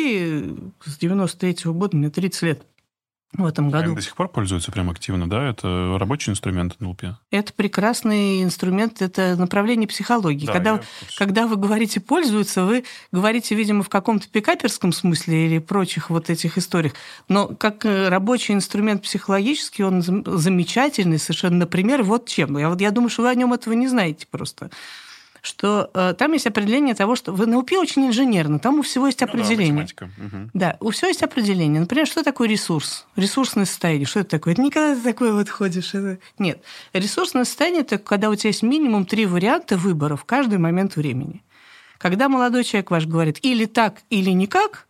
С 0.84 0.98
93 0.98 1.70
-го 1.70 1.74
года, 1.74 1.96
мне 1.96 2.10
30 2.10 2.42
лет 2.42 2.64
в 3.34 3.46
этом 3.46 3.70
году. 3.70 3.88
Они 3.88 3.96
до 3.96 4.02
сих 4.02 4.16
пор 4.16 4.28
пользуются 4.28 4.72
прям 4.72 4.90
активно, 4.90 5.30
да? 5.30 5.50
Это 5.50 5.98
рабочий 6.00 6.32
инструмент 6.32 6.80
НЛП? 6.80 7.04
Это 7.32 7.54
прекрасный 7.54 8.44
инструмент, 8.44 9.02
это 9.02 9.36
направление 9.36 9.88
психологии. 9.88 10.46
Да, 10.46 10.54
когда, 10.54 10.82
когда 11.18 11.48
вы 11.48 11.56
говорите 11.56 12.00
«пользуются», 12.00 12.64
вы 12.64 12.86
говорите, 13.12 13.56
видимо, 13.56 13.84
в 13.84 13.90
каком-то 13.90 14.28
пикаперском 14.30 14.92
смысле 14.92 15.46
или 15.46 15.60
прочих 15.60 16.10
вот 16.10 16.30
этих 16.30 16.58
историях. 16.58 16.94
Но 17.28 17.48
как 17.48 17.86
э, 17.86 18.10
рабочий 18.10 18.54
инструмент 18.54 19.04
психологический, 19.04 19.84
он 19.84 20.02
замечательный 20.02 21.20
совершенно. 21.20 21.58
Например, 21.58 22.04
вот 22.04 22.28
чем. 22.28 22.58
Я, 22.58 22.70
вот, 22.70 22.82
я 22.82 22.92
думаю, 22.92 23.10
что 23.10 23.24
вы 23.24 23.30
о 23.30 23.36
нем 23.36 23.54
этого 23.54 23.74
не 23.74 23.88
знаете 23.88 24.26
просто 24.30 24.72
что 25.50 25.90
э, 25.94 26.14
там 26.14 26.34
есть 26.34 26.46
определение 26.46 26.94
того, 26.94 27.16
что 27.16 27.34
в 27.34 27.46
НЛП 27.46 27.72
очень 27.74 28.08
инженерно, 28.08 28.60
там 28.60 28.80
у 28.80 28.82
всего 28.84 29.08
есть 29.08 29.24
определение. 29.24 29.88
Ну, 30.00 30.08
да, 30.08 30.26
угу. 30.26 30.50
да, 30.54 30.78
у 30.80 30.92
всего 30.92 31.08
есть 31.08 31.24
определение. 31.24 31.82
Например, 31.82 32.06
что 32.06 32.24
такое 32.24 32.48
ресурс? 32.48 33.08
Ресурсное 33.16 33.66
состояние. 33.66 34.06
Что 34.06 34.20
это 34.20 34.30
такое? 34.30 34.54
Это 34.54 34.62
никогда 34.62 34.96
ты 34.96 35.02
такое 35.02 35.34
вот 35.34 35.50
ходишь. 35.50 35.96
Это... 35.96 36.20
Нет. 36.38 36.64
Ресурсное 36.94 37.46
состояние– 37.46 37.82
это 37.82 37.98
когда 37.98 38.30
у 38.30 38.36
тебя 38.36 38.50
есть 38.50 38.62
минимум 38.62 39.06
три 39.06 39.26
варианта 39.26 39.76
выбора 39.76 40.16
в 40.16 40.24
каждый 40.24 40.60
момент 40.60 40.96
времени. 40.96 41.44
Когда 41.98 42.30
молодой 42.30 42.64
человек 42.64 42.92
ваш 42.92 43.08
говорит 43.08 43.40
или 43.42 43.66
так, 43.66 43.98
или 44.12 44.30
никак, 44.30 44.88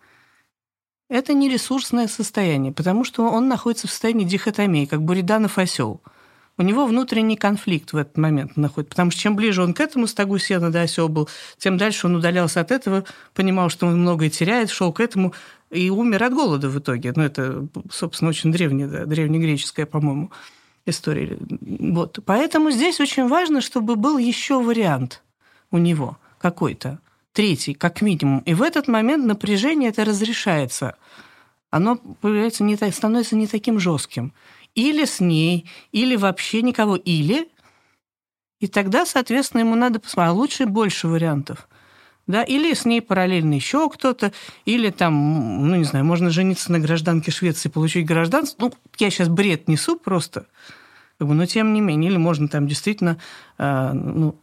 это 1.10 1.34
не 1.34 1.50
ресурсное 1.50 2.08
состояние, 2.08 2.74
потому 2.74 3.06
что 3.06 3.24
он 3.24 3.48
находится 3.48 3.88
в 3.88 3.92
состоянии 3.92 4.26
дихотомии, 4.26 4.86
как 4.86 5.02
Буриданов 5.02 5.58
осел– 5.58 6.02
у 6.60 6.64
него 6.64 6.86
внутренний 6.86 7.38
конфликт 7.38 7.94
в 7.94 7.98
этот 7.98 8.18
момент 8.18 8.58
находится. 8.58 8.90
Потому 8.90 9.12
что 9.12 9.22
чем 9.22 9.36
ближе 9.38 9.64
он 9.64 9.74
к 9.74 9.80
этому 9.80 10.08
стогу 10.08 10.38
сена, 10.38 10.68
осел 10.82 11.08
был, 11.08 11.30
тем 11.58 11.78
дальше 11.78 12.08
он 12.08 12.16
удалялся 12.18 12.60
от 12.60 12.72
этого, 12.72 13.06
понимал, 13.34 13.70
что 13.70 13.88
он 13.88 14.02
многое 14.02 14.30
теряет, 14.30 14.70
шел 14.70 14.92
к 14.92 15.00
этому 15.00 15.34
и 15.72 15.90
умер 15.90 16.22
от 16.22 16.34
голода 16.34 16.68
в 16.68 16.78
итоге. 16.78 17.14
Ну, 17.16 17.24
это, 17.24 17.66
собственно, 17.90 18.30
очень 18.30 18.52
древняя, 18.52 18.90
да, 18.90 19.06
древнегреческая, 19.06 19.86
по-моему, 19.86 20.32
история. 20.86 21.38
Вот. 21.62 22.20
Поэтому 22.26 22.72
здесь 22.72 23.00
очень 23.00 23.30
важно, 23.30 23.62
чтобы 23.62 23.96
был 23.96 24.18
еще 24.18 24.62
вариант 24.62 25.24
у 25.72 25.78
него 25.78 26.18
какой-то, 26.40 27.00
третий, 27.32 27.74
как 27.74 28.02
минимум. 28.02 28.40
И 28.40 28.54
в 28.54 28.62
этот 28.62 28.90
момент 28.90 29.26
напряжение 29.26 29.92
это 29.92 30.04
разрешается. 30.04 30.98
Оно 31.70 31.96
появляется 31.96 32.66
не, 32.66 32.76
становится 32.76 33.38
не 33.38 33.48
таким 33.48 33.80
жестким 33.80 34.34
или 34.80 35.06
с 35.06 35.20
ней, 35.20 35.70
или 35.92 36.16
вообще 36.16 36.62
никого, 36.62 36.96
или... 36.96 37.50
И 38.60 38.68
тогда, 38.68 39.06
соответственно, 39.06 39.62
ему 39.62 39.76
надо 39.76 40.00
посмотреть, 40.00 40.30
а 40.30 40.34
лучше 40.34 40.66
больше 40.66 41.08
вариантов. 41.08 41.70
Да, 42.28 42.44
или 42.44 42.74
с 42.74 42.86
ней 42.86 43.02
параллельно 43.02 43.54
еще 43.56 43.90
кто-то, 43.90 44.32
или 44.66 44.92
там, 44.92 45.68
ну, 45.68 45.76
не 45.76 45.86
знаю, 45.86 46.06
можно 46.06 46.30
жениться 46.30 46.72
на 46.72 46.80
гражданке 46.80 47.32
Швеции, 47.32 47.70
получить 47.70 48.06
гражданство. 48.06 48.66
Ну, 48.66 48.74
я 49.00 49.10
сейчас 49.10 49.30
бред 49.30 49.68
несу 49.68 49.98
просто, 49.98 50.46
но 51.20 51.46
тем 51.46 51.74
не 51.74 51.82
менее, 51.82 52.12
или 52.12 52.18
можно 52.18 52.48
там 52.48 52.68
действительно, 52.68 53.18
э, 53.58 53.92
ну, 53.94 54.36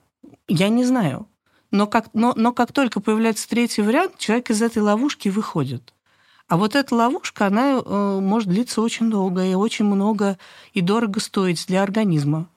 я 0.49 0.68
не 0.68 0.85
знаю. 0.85 1.29
Но 1.70 1.87
как, 1.87 2.09
но, 2.12 2.33
но 2.37 2.53
как 2.53 2.72
только 2.72 3.01
появляется 3.01 3.49
третий 3.49 3.83
вариант, 3.83 4.18
человек 4.18 4.51
из 4.51 4.62
этой 4.62 4.83
ловушки 4.83 5.29
выходит. 5.29 5.94
А 6.48 6.56
вот 6.56 6.76
эта 6.76 6.94
ловушка, 6.94 7.46
она 7.46 7.80
э, 7.85 8.18
может 8.22 8.48
длиться 8.48 8.80
очень 8.80 9.11
долго 9.11 9.44
и 9.44 9.54
очень 9.54 9.85
много 9.85 10.38
и 10.74 10.80
дорого 10.80 11.18
стоить 11.18 11.66
для 11.66 11.82
организма. 11.82 12.48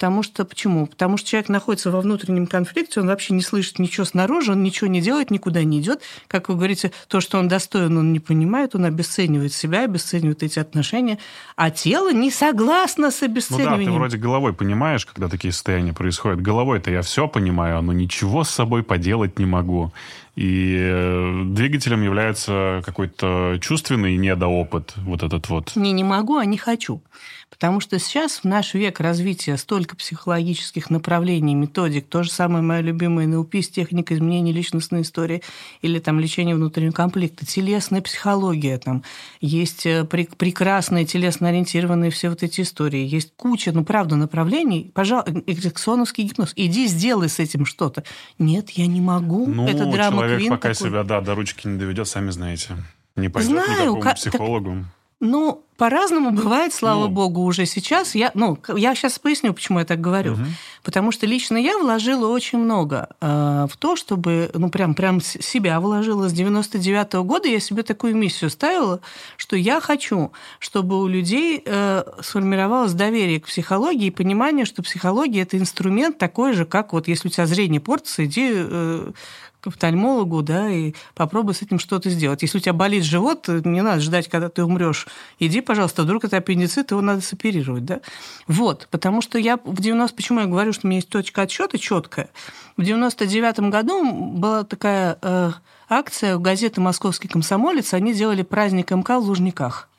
Потому 0.00 0.22
что 0.22 0.46
почему? 0.46 0.86
Потому 0.86 1.18
что 1.18 1.28
человек 1.28 1.50
находится 1.50 1.90
во 1.90 2.00
внутреннем 2.00 2.46
конфликте, 2.46 3.00
он 3.00 3.08
вообще 3.08 3.34
не 3.34 3.42
слышит 3.42 3.78
ничего 3.78 4.06
снаружи, 4.06 4.52
он 4.52 4.62
ничего 4.62 4.86
не 4.88 5.02
делает, 5.02 5.30
никуда 5.30 5.62
не 5.62 5.78
идет. 5.80 6.00
Как 6.26 6.48
вы 6.48 6.54
говорите, 6.54 6.90
то, 7.06 7.20
что 7.20 7.38
он 7.38 7.48
достоин, 7.48 7.98
он 7.98 8.10
не 8.10 8.18
понимает, 8.18 8.74
он 8.74 8.86
обесценивает 8.86 9.52
себя, 9.52 9.84
обесценивает 9.84 10.42
эти 10.42 10.58
отношения, 10.58 11.18
а 11.54 11.70
тело 11.70 12.14
не 12.14 12.30
согласно 12.30 13.10
с 13.10 13.22
обесцениванием. 13.22 13.78
Ну 13.78 13.84
да, 13.84 13.84
ты 13.84 13.98
вроде 13.98 14.16
головой 14.16 14.54
понимаешь, 14.54 15.04
когда 15.04 15.28
такие 15.28 15.52
состояния 15.52 15.92
происходят. 15.92 16.40
Головой-то 16.40 16.90
я 16.90 17.02
все 17.02 17.28
понимаю, 17.28 17.82
но 17.82 17.92
ничего 17.92 18.44
с 18.44 18.48
собой 18.48 18.82
поделать 18.82 19.38
не 19.38 19.44
могу. 19.44 19.92
И 20.36 20.76
э, 20.78 21.42
двигателем 21.46 22.02
является 22.02 22.82
какой-то 22.84 23.58
чувственный 23.60 24.16
недоопыт, 24.16 24.94
вот 24.96 25.22
этот 25.22 25.48
вот. 25.48 25.76
Не, 25.76 25.92
не 25.92 26.04
могу, 26.04 26.36
а 26.36 26.44
не 26.44 26.56
хочу. 26.56 27.02
Потому 27.50 27.80
что 27.80 27.98
сейчас, 27.98 28.38
в 28.38 28.44
наш 28.44 28.74
век 28.74 29.00
развития, 29.00 29.56
столько 29.56 29.96
психологических 29.96 30.88
направлений, 30.88 31.54
методик, 31.54 32.06
то 32.06 32.22
же 32.22 32.30
самое 32.30 32.62
мое 32.62 32.80
любимое 32.80 33.26
НЛП 33.26 33.56
с 33.56 33.68
техникой 33.68 34.16
изменения 34.16 34.52
личностной 34.52 35.02
истории 35.02 35.42
или 35.82 35.98
там 35.98 36.20
лечение 36.20 36.54
внутреннего 36.54 36.92
конфликта, 36.92 37.44
телесная 37.44 38.00
психология, 38.02 38.78
там 38.78 39.02
есть 39.40 39.84
э, 39.84 40.04
прекрасные 40.04 41.04
телесно-ориентированные 41.04 42.10
все 42.10 42.30
вот 42.30 42.44
эти 42.44 42.60
истории, 42.60 43.04
есть 43.04 43.32
куча, 43.36 43.72
ну, 43.72 43.84
правда, 43.84 44.14
направлений. 44.14 44.90
Пожалуйста, 44.94 45.42
эриксоновский 45.46 46.24
гипноз, 46.24 46.52
иди 46.54 46.86
сделай 46.86 47.28
с 47.28 47.40
этим 47.40 47.66
что-то. 47.66 48.04
Нет, 48.38 48.70
я 48.70 48.86
не 48.86 49.00
могу. 49.00 49.46
Ну, 49.46 49.66
Это 49.66 49.86
драма 49.86 50.19
человек 50.28 50.48
пока 50.50 50.72
такой. 50.72 50.88
себя, 50.88 51.02
да, 51.02 51.20
до 51.20 51.34
ручки 51.34 51.66
не 51.66 51.78
доведет, 51.78 52.08
сами 52.08 52.30
знаете. 52.30 52.76
Не 53.16 53.28
пойдет 53.28 53.52
Знаю, 53.52 53.70
никакому 53.70 54.00
как, 54.00 54.16
психологу. 54.16 54.70
Так, 54.70 54.84
ну, 55.20 55.66
по-разному 55.76 56.30
бывает, 56.30 56.72
слава 56.72 57.06
ну. 57.06 57.08
богу, 57.08 57.42
уже 57.42 57.66
сейчас. 57.66 58.14
Я, 58.14 58.30
ну, 58.34 58.58
я 58.74 58.94
сейчас 58.94 59.18
поясню, 59.18 59.52
почему 59.52 59.78
я 59.78 59.84
так 59.84 60.00
говорю. 60.00 60.32
Угу. 60.32 60.42
Потому 60.82 61.12
что 61.12 61.26
лично 61.26 61.58
я 61.58 61.76
вложила 61.78 62.28
очень 62.28 62.58
много 62.58 63.08
э, 63.20 63.66
в 63.70 63.76
то, 63.76 63.96
чтобы, 63.96 64.50
ну, 64.54 64.70
прям, 64.70 64.94
прям 64.94 65.20
себя 65.20 65.78
вложила. 65.78 66.28
С 66.28 66.32
99 66.32 67.14
-го 67.14 67.22
года 67.22 67.48
я 67.48 67.60
себе 67.60 67.82
такую 67.82 68.16
миссию 68.16 68.50
ставила, 68.50 69.00
что 69.36 69.56
я 69.56 69.80
хочу, 69.80 70.32
чтобы 70.58 70.98
у 71.02 71.06
людей 71.06 71.62
э, 71.66 72.02
сформировалось 72.22 72.94
доверие 72.94 73.40
к 73.40 73.46
психологии 73.46 74.06
и 74.06 74.10
понимание, 74.10 74.64
что 74.64 74.82
психология– 74.82 75.42
это 75.42 75.58
инструмент 75.58 76.16
такой 76.16 76.54
же, 76.54 76.64
как 76.64 76.94
вот 76.94 77.08
если 77.08 77.28
у 77.28 77.30
тебя 77.30 77.46
зрение 77.46 77.80
портится, 77.80 78.24
иди 78.24 78.50
э, 78.52 79.12
к 79.60 79.66
офтальмологу, 79.66 80.42
да, 80.42 80.70
и 80.70 80.94
попробуй 81.14 81.54
с 81.54 81.62
этим 81.62 81.78
что-то 81.78 82.10
сделать. 82.10 82.42
Если 82.42 82.58
у 82.58 82.60
тебя 82.60 82.72
болит 82.72 83.04
живот, 83.04 83.48
не 83.48 83.82
надо 83.82 84.00
ждать, 84.00 84.28
когда 84.28 84.48
ты 84.48 84.64
умрешь. 84.64 85.06
Иди, 85.38 85.60
пожалуйста, 85.60 86.02
вдруг 86.02 86.24
это 86.24 86.38
аппендицит, 86.38 86.90
его 86.90 87.00
надо 87.00 87.20
соперировать, 87.20 87.84
да. 87.84 88.00
Вот, 88.46 88.88
потому 88.90 89.20
что 89.20 89.38
я 89.38 89.58
в 89.62 89.80
90... 89.80 90.16
Почему 90.16 90.40
я 90.40 90.46
говорю, 90.46 90.72
что 90.72 90.86
у 90.86 90.88
меня 90.88 90.98
есть 90.98 91.08
точка 91.08 91.42
отсчета 91.42 91.78
четкая? 91.78 92.30
В 92.76 92.82
99 92.82 93.60
году 93.70 94.12
была 94.32 94.64
такая 94.64 95.18
э, 95.20 95.52
акция 95.88 96.36
у 96.36 96.40
газеты 96.40 96.80
«Московский 96.80 97.28
комсомолец». 97.28 97.92
Они 97.92 98.14
делали 98.14 98.42
праздник 98.42 98.90
МК 98.90 99.18
в 99.18 99.24
Лужниках. 99.24 99.89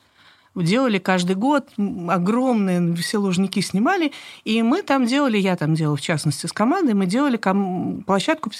Делали 0.54 0.98
каждый 0.98 1.36
год, 1.36 1.68
огромные 2.08 2.94
все 2.96 3.18
лужники 3.18 3.60
снимали, 3.60 4.12
и 4.44 4.62
мы 4.62 4.82
там 4.82 5.06
делали, 5.06 5.38
я 5.38 5.56
там 5.56 5.74
делала, 5.74 5.96
в 5.96 6.00
частности, 6.00 6.46
с 6.46 6.52
командой, 6.52 6.94
мы 6.94 7.06
делали 7.06 7.36
площадку 8.04 8.50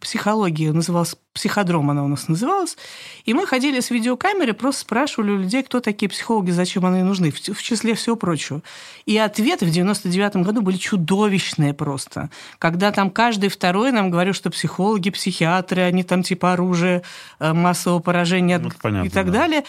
психологии, 0.00 0.68
называлась 0.68 1.16
психодром 1.32 1.90
она 1.90 2.04
у 2.04 2.08
нас 2.08 2.28
называлась, 2.28 2.76
и 3.24 3.32
мы 3.32 3.46
ходили 3.46 3.80
с 3.80 3.90
видеокамерой, 3.90 4.52
просто 4.52 4.82
спрашивали 4.82 5.30
у 5.30 5.38
людей, 5.38 5.62
кто 5.62 5.80
такие 5.80 6.08
психологи, 6.08 6.50
зачем 6.50 6.84
они 6.84 7.02
нужны, 7.02 7.30
в 7.30 7.62
числе 7.62 7.94
всего 7.94 8.16
прочего. 8.16 8.62
И 9.06 9.16
ответы 9.16 9.66
в 9.66 9.70
99 9.70 10.36
году 10.36 10.60
были 10.60 10.76
чудовищные 10.76 11.72
просто, 11.72 12.30
когда 12.58 12.92
там 12.92 13.10
каждый 13.10 13.48
второй 13.48 13.92
нам 13.92 14.10
говорил, 14.10 14.34
что 14.34 14.50
психологи, 14.50 15.10
психиатры, 15.10 15.82
они 15.82 16.02
там 16.02 16.22
типа 16.22 16.52
оружие 16.52 17.02
э, 17.38 17.52
массового 17.52 18.00
поражения 18.00 18.58
ну, 18.58 18.70
понятно, 18.80 19.06
и 19.06 19.10
так 19.10 19.26
да. 19.26 19.32
далее. 19.32 19.64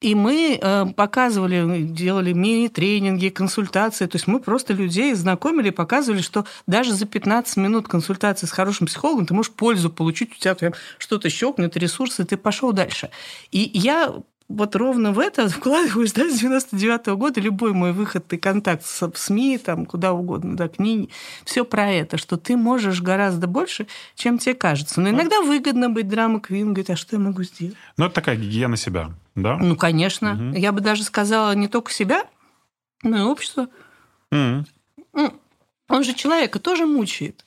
И 0.00 0.14
мы 0.14 0.58
э, 0.60 0.86
показывали, 0.94 1.82
делали 1.82 2.32
мини-тренинги, 2.32 3.30
консультации. 3.30 4.06
То 4.06 4.16
есть 4.16 4.28
мы 4.28 4.38
просто 4.38 4.72
людей 4.72 5.12
знакомили, 5.14 5.70
показывали, 5.70 6.22
что 6.22 6.46
даже 6.68 6.92
за 6.92 7.04
15 7.04 7.56
минут 7.56 7.88
консультации 7.88 8.46
с 8.46 8.52
хорошим 8.52 8.86
психологом 8.86 9.26
ты 9.26 9.34
можешь 9.34 9.52
пользу 9.52 9.90
получить, 9.90 10.32
у 10.32 10.38
тебя 10.38 10.72
что-то 10.98 11.28
щелкнет, 11.30 11.76
ресурсы, 11.76 12.24
ты 12.24 12.36
пошел 12.36 12.72
дальше. 12.72 13.10
И 13.50 13.70
я 13.74 14.14
вот 14.48 14.76
ровно 14.76 15.12
в 15.12 15.18
это 15.18 15.48
вкладываюсь, 15.48 16.12
да, 16.12 16.28
с 16.28 16.38
99 16.38 17.06
-го 17.06 17.16
года 17.16 17.40
любой 17.40 17.72
мой 17.72 17.92
выход 17.92 18.32
и 18.32 18.36
контакт 18.36 18.84
с 18.84 19.10
СМИ, 19.14 19.58
там, 19.58 19.86
куда 19.86 20.12
угодно, 20.12 20.56
да, 20.56 20.68
книги, 20.68 21.10
все 21.44 21.64
про 21.64 21.90
это, 21.90 22.16
что 22.16 22.36
ты 22.36 22.56
можешь 22.56 23.02
гораздо 23.02 23.46
больше, 23.46 23.86
чем 24.14 24.38
тебе 24.38 24.54
кажется. 24.54 25.00
Но 25.00 25.10
иногда 25.10 25.40
выгодно 25.42 25.90
быть 25.90 26.08
драма 26.08 26.40
квин, 26.40 26.68
говорит, 26.68 26.90
а 26.90 26.96
что 26.96 27.16
я 27.16 27.20
могу 27.20 27.42
сделать? 27.42 27.76
Ну, 27.96 28.06
это 28.06 28.14
такая 28.14 28.36
гигиена 28.36 28.76
себя, 28.76 29.10
да? 29.34 29.56
Ну, 29.56 29.76
конечно. 29.76 30.32
Угу. 30.32 30.58
Я 30.58 30.72
бы 30.72 30.80
даже 30.80 31.04
сказала 31.04 31.54
не 31.54 31.68
только 31.68 31.92
себя, 31.92 32.24
но 33.02 33.18
и 33.18 33.22
общество. 33.22 33.68
Угу. 34.32 35.32
Он 35.88 36.04
же 36.04 36.14
человека 36.14 36.58
тоже 36.58 36.86
мучает. 36.86 37.44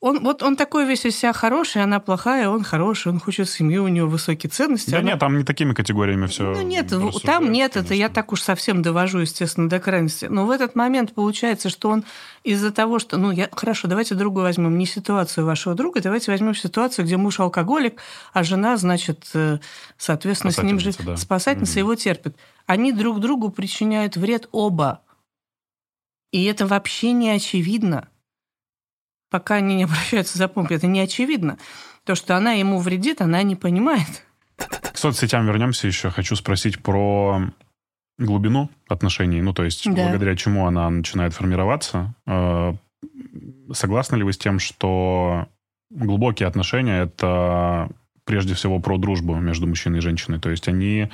Он, 0.00 0.22
вот 0.22 0.44
он 0.44 0.54
такой 0.54 0.86
весь 0.86 1.04
из 1.04 1.18
себя 1.18 1.32
хороший, 1.32 1.82
она 1.82 1.98
плохая, 1.98 2.48
он 2.48 2.62
хороший, 2.62 3.10
он 3.10 3.18
хочет 3.18 3.50
семью, 3.50 3.82
у 3.82 3.88
него 3.88 4.06
высокие 4.06 4.48
ценности. 4.48 4.90
Да 4.90 4.98
она... 4.98 5.10
нет, 5.10 5.18
там 5.18 5.36
не 5.36 5.42
такими 5.42 5.74
категориями 5.74 6.26
все. 6.26 6.44
Ну 6.44 6.62
нет, 6.62 6.88
там 7.24 7.50
нет, 7.50 7.72
конечно. 7.72 7.78
это 7.80 7.94
я 7.94 8.08
так 8.08 8.30
уж 8.30 8.40
совсем 8.40 8.80
довожу, 8.80 9.18
естественно, 9.18 9.68
до 9.68 9.80
крайности. 9.80 10.26
Но 10.26 10.46
в 10.46 10.52
этот 10.52 10.76
момент 10.76 11.14
получается, 11.14 11.68
что 11.68 11.90
он 11.90 12.04
из-за 12.44 12.70
того, 12.70 13.00
что... 13.00 13.16
Ну, 13.16 13.32
я... 13.32 13.48
хорошо, 13.50 13.88
давайте 13.88 14.14
другую 14.14 14.44
возьмем, 14.44 14.78
не 14.78 14.86
ситуацию 14.86 15.44
вашего 15.44 15.74
друга, 15.74 16.00
давайте 16.00 16.30
возьмем 16.30 16.54
ситуацию, 16.54 17.04
где 17.04 17.16
муж 17.16 17.40
алкоголик, 17.40 18.00
а 18.32 18.44
жена, 18.44 18.76
значит, 18.76 19.28
э, 19.34 19.58
соответственно, 19.96 20.52
с 20.52 20.62
ним 20.62 20.78
же 20.78 20.92
да. 21.00 21.16
спасательница 21.16 21.72
угу. 21.72 21.78
его 21.80 21.94
терпит. 21.96 22.36
Они 22.66 22.92
друг 22.92 23.18
другу 23.18 23.50
причиняют 23.50 24.16
вред 24.16 24.48
оба. 24.52 25.02
И 26.30 26.44
это 26.44 26.68
вообще 26.68 27.10
не 27.10 27.30
очевидно 27.30 28.06
пока 29.30 29.56
они 29.56 29.76
не 29.76 29.84
обращаются 29.84 30.38
за 30.38 30.48
помощью, 30.48 30.76
это 30.76 30.86
не 30.86 31.00
очевидно. 31.00 31.58
То, 32.04 32.14
что 32.14 32.36
она 32.36 32.52
ему 32.52 32.78
вредит, 32.78 33.20
она 33.20 33.42
не 33.42 33.56
понимает. 33.56 34.24
К 34.56 34.96
соцсетям 34.96 35.46
вернемся 35.46 35.86
еще. 35.86 36.10
Хочу 36.10 36.34
спросить 36.36 36.82
про 36.82 37.42
глубину 38.18 38.70
отношений, 38.88 39.40
ну, 39.40 39.52
то 39.52 39.64
есть 39.64 39.84
да. 39.84 39.92
благодаря 39.92 40.34
чему 40.34 40.66
она 40.66 40.90
начинает 40.90 41.34
формироваться. 41.34 42.14
Э, 42.26 42.74
согласны 43.72 44.16
ли 44.16 44.24
вы 44.24 44.32
с 44.32 44.38
тем, 44.38 44.58
что 44.58 45.46
глубокие 45.90 46.48
отношения— 46.48 47.02
это 47.02 47.88
прежде 48.24 48.54
всего 48.54 48.80
про 48.80 48.98
дружбу 48.98 49.36
между 49.36 49.66
мужчиной 49.68 49.98
и 49.98 50.02
женщиной? 50.02 50.40
То 50.40 50.50
есть 50.50 50.66
они 50.66 51.10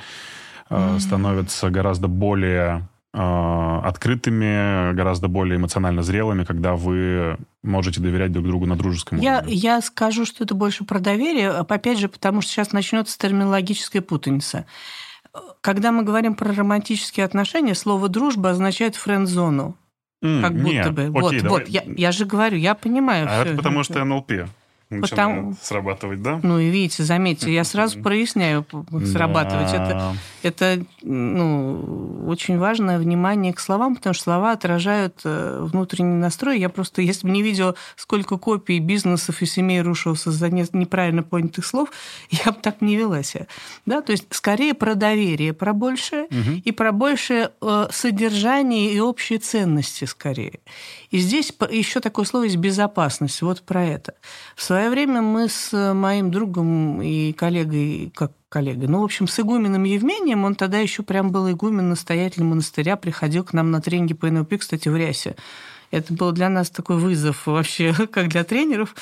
mm-hmm. 0.69 0.99
становятся 0.99 1.69
гораздо 1.69 2.07
более 2.07 2.87
открытыми, 3.17 4.93
гораздо 4.93 5.29
более 5.29 5.57
эмоционально 5.57 6.03
зрелыми, 6.03 6.43
когда 6.43 6.75
вы 6.75 7.37
можете 7.63 8.01
доверять 8.01 8.33
друг 8.33 8.45
другу 8.45 8.65
на 8.65 8.75
дружеском 8.75 9.19
я, 9.19 9.37
уровне. 9.37 9.53
Я 9.53 9.81
скажу, 9.81 10.25
что 10.25 10.43
это 10.43 10.53
больше 10.53 10.83
про 10.83 10.99
доверие, 10.99 11.51
опять 11.51 11.97
же, 11.97 12.09
потому 12.09 12.41
что 12.41 12.51
сейчас 12.51 12.73
начнется 12.73 13.17
терминологическая 13.17 14.01
путаница. 14.01 14.65
Когда 15.61 15.91
мы 15.91 16.03
говорим 16.03 16.35
про 16.35 16.53
романтические 16.53 17.25
отношения, 17.25 17.73
слово 17.73 18.09
«дружба» 18.09 18.49
означает 18.49 18.95
френд-зону. 18.95 19.77
Mm, 20.23 20.41
как 20.41 20.53
будто 20.53 20.69
нет, 20.69 20.93
бы. 20.93 21.01
Окей, 21.03 21.21
вот, 21.21 21.35
давай. 21.37 21.49
вот, 21.49 21.67
я, 21.69 21.83
я 21.85 22.11
же 22.11 22.25
говорю, 22.25 22.57
я 22.57 22.75
понимаю. 22.75 23.27
А 23.29 23.43
это 23.43 23.55
потому 23.55 23.83
что 23.83 24.03
НЛП 24.03 24.31
начинает 24.89 25.09
Потому... 25.09 25.55
срабатывать, 25.61 26.21
да? 26.21 26.39
Ну 26.43 26.59
и 26.59 26.69
видите, 26.69 27.03
заметьте, 27.03 27.53
я 27.53 27.63
сразу 27.63 27.99
проясняю 28.01 28.65
срабатывать. 29.05 29.71
Да. 29.71 30.13
Это, 30.43 30.65
это 30.65 30.85
ну, 31.01 32.25
очень 32.27 32.57
важное 32.57 32.99
внимание 32.99 33.53
к 33.53 33.59
словам, 33.59 33.95
потому 33.95 34.13
что 34.13 34.23
слова 34.23 34.51
отражают 34.51 35.21
э, 35.23 35.59
внутренний 35.61 36.17
настрой. 36.17 36.59
Я 36.59 36.69
просто, 36.69 37.01
если 37.01 37.25
бы 37.25 37.33
не 37.33 37.41
видела, 37.41 37.75
сколько 37.95 38.37
копий 38.37 38.79
бизнесов 38.79 39.41
и 39.41 39.45
семей 39.45 39.81
рушился 39.81 40.31
за 40.31 40.49
неправильно 40.49 41.23
понятых 41.23 41.65
слов, 41.65 41.89
я 42.29 42.51
бы 42.51 42.59
так 42.61 42.81
не 42.81 42.95
вела 42.95 43.23
себя. 43.23 43.47
Да? 43.85 44.01
То 44.01 44.11
есть 44.11 44.25
скорее 44.29 44.73
про 44.73 44.95
доверие, 44.95 45.53
про 45.53 45.73
большее, 45.73 46.25
угу. 46.25 46.61
и 46.63 46.71
про 46.71 46.91
большее 46.91 47.51
э, 47.61 47.87
содержание 47.91 48.93
и 48.93 48.99
общие 48.99 49.39
ценности 49.39 50.05
скорее. 50.05 50.59
И 51.11 51.17
здесь 51.17 51.53
еще 51.71 52.01
такое 52.01 52.25
слово 52.25 52.43
есть 52.43 52.57
безопасность. 52.57 53.41
Вот 53.41 53.61
про 53.61 53.83
это. 53.83 54.15
В 54.55 54.61
свое 54.75 54.89
время 54.89 55.21
мы 55.21 55.47
с 55.47 55.93
моим 55.93 56.31
другом 56.31 57.01
и 57.01 57.31
коллегой, 57.31 58.11
как 58.13 58.33
коллегой, 58.49 58.89
ну, 58.89 58.99
в 58.99 59.03
общем, 59.05 59.25
с 59.25 59.39
игуменом 59.39 59.85
Евмением, 59.85 60.43
он 60.43 60.55
тогда 60.55 60.79
еще 60.79 61.01
прям 61.01 61.31
был 61.31 61.49
игумен, 61.49 61.87
настоятель 61.87 62.43
монастыря, 62.43 62.97
приходил 62.97 63.45
к 63.45 63.53
нам 63.53 63.71
на 63.71 63.79
тренинги 63.79 64.13
по 64.13 64.29
НЛП, 64.29 64.57
кстати, 64.59 64.89
в 64.89 64.97
Рясе. 64.97 65.37
Это 65.91 66.13
был 66.13 66.33
для 66.33 66.49
нас 66.49 66.69
такой 66.69 66.97
вызов 66.97 67.47
вообще, 67.47 67.93
как 68.11 68.27
для 68.27 68.43
тренеров. 68.43 68.95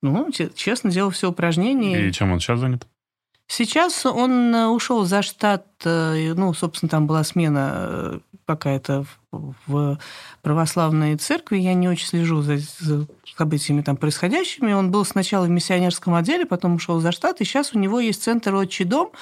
Ну, 0.00 0.30
честно, 0.54 0.90
делал 0.90 1.10
все 1.10 1.28
упражнения. 1.28 2.08
И 2.08 2.12
чем 2.12 2.32
он 2.32 2.40
сейчас 2.40 2.60
занят? 2.60 2.86
Сейчас 3.46 4.06
он 4.06 4.54
э, 4.54 4.68
ушел 4.68 5.04
за 5.04 5.20
штат, 5.20 5.66
э, 5.84 6.32
ну, 6.34 6.54
собственно, 6.54 6.88
там 6.88 7.06
была 7.06 7.24
смена 7.24 7.72
э, 7.74 8.18
какая-то 8.46 9.04
в 9.32 9.98
православной 10.42 11.16
церкви. 11.16 11.58
Я 11.58 11.74
не 11.74 11.88
очень 11.88 12.06
слежу 12.06 12.42
за, 12.42 12.58
событиями 13.36 13.82
там 13.82 13.96
происходящими. 13.96 14.72
Он 14.72 14.90
был 14.90 15.04
сначала 15.04 15.46
в 15.46 15.50
миссионерском 15.50 16.14
отделе, 16.14 16.46
потом 16.46 16.74
ушел 16.74 17.00
за 17.00 17.12
штат, 17.12 17.40
и 17.40 17.44
сейчас 17.44 17.74
у 17.74 17.78
него 17.78 18.00
есть 18.00 18.22
центр 18.22 18.54
«Отчий 18.54 18.84
дом», 18.84 19.12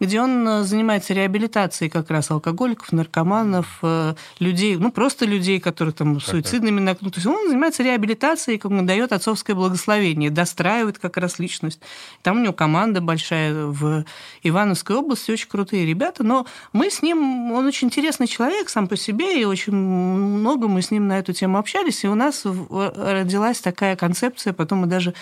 где 0.00 0.20
он 0.20 0.48
э, 0.48 0.62
занимается 0.64 1.12
реабилитацией 1.12 1.90
как 1.90 2.10
раз 2.10 2.30
алкоголиков, 2.30 2.90
наркоманов, 2.90 3.78
э, 3.82 4.14
людей, 4.38 4.76
ну, 4.76 4.90
просто 4.90 5.26
людей, 5.26 5.60
которые 5.60 5.92
там 5.92 6.20
суицидными 6.20 6.84
так. 6.84 6.98
То 6.98 7.10
есть 7.14 7.26
он 7.26 7.48
занимается 7.48 7.82
реабилитацией, 7.82 8.58
как 8.58 8.70
он 8.70 8.86
дает 8.86 9.12
отцовское 9.12 9.54
благословение, 9.54 10.30
достраивает 10.30 10.98
как 10.98 11.18
раз 11.18 11.38
личность. 11.38 11.80
Там 12.22 12.38
у 12.38 12.40
него 12.40 12.54
команда 12.54 13.02
большая 13.02 13.66
в 13.66 14.04
Ивановской 14.42 14.96
области, 14.96 15.30
очень 15.30 15.48
крутые 15.48 15.84
ребята, 15.84 16.24
но 16.24 16.46
мы 16.72 16.90
с 16.90 17.02
ним, 17.02 17.52
он 17.52 17.66
очень 17.66 17.88
интересный 17.88 18.26
человек 18.26 18.70
сам 18.70 18.88
по 18.88 18.96
себе, 18.96 19.40
и 19.40 19.44
очень 19.44 19.74
много 19.74 20.66
мы 20.66 20.80
с 20.80 20.90
ним 20.90 21.08
на 21.08 21.18
эту 21.18 21.34
тему 21.34 21.58
общались, 21.58 22.04
и 22.04 22.08
у 22.08 22.14
нас 22.14 22.44
родилась 22.44 23.60
такая 23.60 23.96
концепция, 23.96 24.54
потом 24.54 24.80
мы 24.80 24.86
даже 24.86 25.12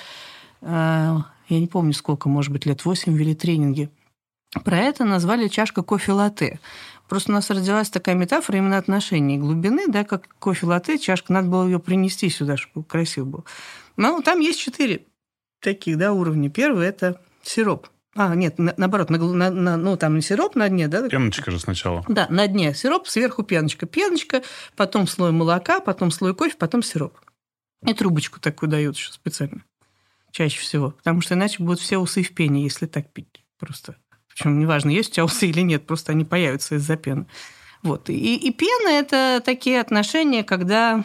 э, 0.63 1.17
я 1.49 1.61
не 1.61 1.67
помню 1.67 1.95
сколько, 1.95 2.29
может 2.29 2.53
быть, 2.53 2.67
лет 2.67 2.85
8 2.85 3.13
вели 3.17 3.35
тренинги 3.35 3.91
про 4.65 4.79
это 4.79 5.05
назвали 5.05 5.49
чашка 5.49 5.83
кофе-латте. 5.83 6.61
Просто 7.09 7.31
у 7.31 7.35
нас 7.35 7.49
родилась 7.51 7.91
такая 7.91 8.15
метафора 8.15 8.59
именно 8.59 8.79
отношений 8.79 9.39
глубины, 9.39 9.87
да, 9.89 10.05
как 10.05 10.29
кофе-латте, 10.39 10.99
чашка, 10.99 11.33
надо 11.33 11.49
было 11.49 11.65
ее 11.65 11.79
принести 11.79 12.29
сюда, 12.29 12.57
чтобы 12.57 12.85
красиво 12.85 13.25
было. 13.25 13.45
Ну, 13.97 14.23
там 14.23 14.41
есть 14.41 14.61
четыре 14.61 15.07
таких, 15.61 15.99
да, 15.99 16.13
уровня. 16.13 16.51
Первый– 16.51 16.87
это 16.89 17.21
сироп. 17.43 17.89
А, 18.15 18.35
нет, 18.35 18.59
на, 18.59 18.75
наоборот, 18.77 19.11
на, 19.11 19.19
на, 19.19 19.51
на, 19.51 19.77
ну, 19.77 19.97
там 19.97 20.21
сироп 20.21 20.55
на 20.57 20.69
дне, 20.69 20.89
да? 20.89 21.09
Пеночка 21.09 21.51
же 21.51 21.61
сначала. 21.61 22.05
Да, 22.09 22.27
на 22.31 22.47
дне 22.47 22.75
сироп, 22.75 23.07
сверху 23.07 23.43
пеночка. 23.43 23.87
Пеночка, 23.87 24.43
потом 24.77 25.07
слой 25.07 25.33
молока, 25.33 25.81
потом 25.81 26.11
слой 26.11 26.35
кофе, 26.35 26.57
потом 26.59 26.83
сироп. 26.83 27.19
И 27.87 27.95
трубочку 27.95 28.41
такую 28.41 28.69
дают 28.69 28.97
еще 28.97 29.13
специально. 29.13 29.63
Чаще 30.33 30.61
всего. 30.61 30.91
Потому 30.91 31.21
что 31.21 31.35
иначе 31.35 31.63
будут 31.63 31.81
все 31.81 31.99
усы 31.99 32.23
в 32.23 32.35
пене, 32.35 32.65
если 32.65 32.87
так 32.87 33.13
пить. 33.13 33.45
Просто 33.59 33.97
причем 34.39 34.61
неважно, 34.61 34.91
есть 34.91 35.19
усы 35.19 35.49
или 35.49 35.63
нет, 35.63 35.85
просто 35.85 36.13
они 36.13 36.25
появятся 36.25 36.77
из-за 36.77 36.97
пены. 36.97 37.27
Вот. 37.83 38.09
И, 38.09 38.37
и 38.37 38.53
пена– 38.53 38.89
это 38.91 39.43
такие 39.45 39.81
отношения, 39.81 40.45
когда, 40.45 41.03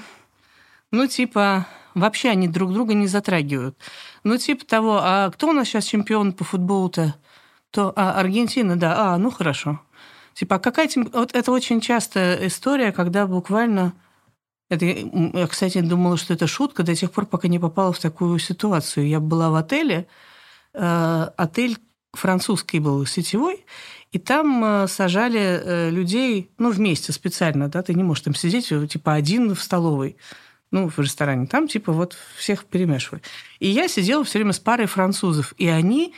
ну, 0.91 1.07
типа, 1.07 1.65
вообще 1.95 2.29
они 2.29 2.47
друг 2.47 2.71
друга 2.71 2.93
не 2.93 3.07
затрагивают. 3.07 3.75
Ну, 4.23 4.37
типа 4.37 4.65
того, 4.65 4.99
а 5.01 5.31
кто 5.31 5.49
у 5.49 5.51
нас 5.51 5.67
сейчас 5.67 5.85
чемпион 5.85 6.33
по 6.33 6.43
футболу-то? 6.43 7.15
То, 7.71 7.91
а, 7.95 8.19
Аргентина, 8.19 8.75
да. 8.75 9.13
А, 9.13 9.17
ну, 9.17 9.31
хорошо. 9.31 9.81
Типа, 10.35 10.57
а 10.57 10.59
какая 10.59 10.87
тем... 10.87 11.09
Вот 11.11 11.33
это 11.33 11.51
очень 11.51 11.81
частая 11.81 12.45
история, 12.45 12.91
когда 12.91 13.25
буквально... 13.25 13.93
Это, 14.69 14.85
я, 14.85 15.47
кстати, 15.47 15.81
думала, 15.81 16.17
что 16.17 16.35
это 16.35 16.45
шутка 16.45 16.83
до 16.83 16.95
тех 16.95 17.11
пор, 17.11 17.25
пока 17.25 17.47
не 17.47 17.57
попала 17.57 17.93
в 17.93 17.99
такую 17.99 18.37
ситуацию. 18.37 19.07
Я 19.07 19.19
была 19.19 19.49
в 19.49 19.55
отеле, 19.55 20.07
э, 20.75 21.27
отель 21.35 21.79
французский 22.13 22.79
был 22.79 23.05
сетевой, 23.05 23.65
и 24.11 24.19
там 24.19 24.63
э, 24.63 24.87
сажали 24.87 25.39
э, 25.39 25.89
людей, 25.89 26.51
ну, 26.59 26.69
вместе 26.69 27.11
специально, 27.11 27.67
да, 27.67 27.81
ты 27.81 27.93
не 27.93 28.03
можешь 28.03 28.23
там 28.23 28.35
сидеть, 28.35 28.71
э, 28.71 28.87
типа, 28.87 29.13
один 29.13 29.55
в 29.55 29.61
столовой, 29.61 30.17
ну, 30.69 30.87
в 30.87 30.99
ресторане. 30.99 31.47
Там, 31.47 31.67
типа, 31.67 31.91
вот 31.91 32.15
всех 32.37 32.65
перемешивали. 32.65 33.23
И 33.59 33.67
я 33.67 33.87
сидела 33.87 34.23
все 34.23 34.37
время 34.37 34.53
с 34.53 34.59
парой 34.59 34.85
французов, 34.85 35.53
и 35.57 35.67
они, 35.67 36.13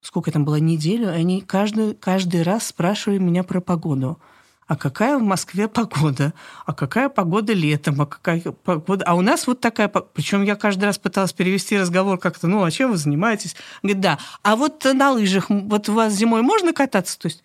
сколько 0.00 0.32
там 0.32 0.46
было, 0.46 0.56
неделю, 0.56 1.10
они 1.10 1.42
каждый, 1.42 1.94
каждый 1.94 2.42
раз 2.42 2.68
спрашивали 2.68 3.18
меня 3.18 3.44
про 3.44 3.60
погоду 3.60 4.18
а 4.66 4.76
какая 4.76 5.16
в 5.16 5.22
Москве 5.22 5.68
погода, 5.68 6.34
а 6.64 6.72
какая 6.72 7.08
погода 7.08 7.52
летом, 7.52 8.00
а 8.00 8.06
какая 8.06 8.40
погода... 8.40 9.04
А 9.04 9.14
у 9.14 9.20
нас 9.20 9.46
вот 9.46 9.60
такая... 9.60 9.88
Причем 9.88 10.42
я 10.42 10.56
каждый 10.56 10.84
раз 10.84 10.98
пыталась 10.98 11.32
перевести 11.32 11.78
разговор 11.78 12.18
как-то, 12.18 12.48
ну, 12.48 12.64
а 12.64 12.70
чем 12.70 12.90
вы 12.90 12.96
занимаетесь? 12.96 13.54
Говорит, 13.82 14.00
да. 14.00 14.18
А 14.42 14.56
вот 14.56 14.84
на 14.84 15.12
лыжах, 15.12 15.46
вот 15.50 15.88
у 15.88 15.92
вас 15.92 16.12
зимой 16.14 16.42
можно 16.42 16.72
кататься? 16.72 17.18
То 17.18 17.26
есть 17.26 17.44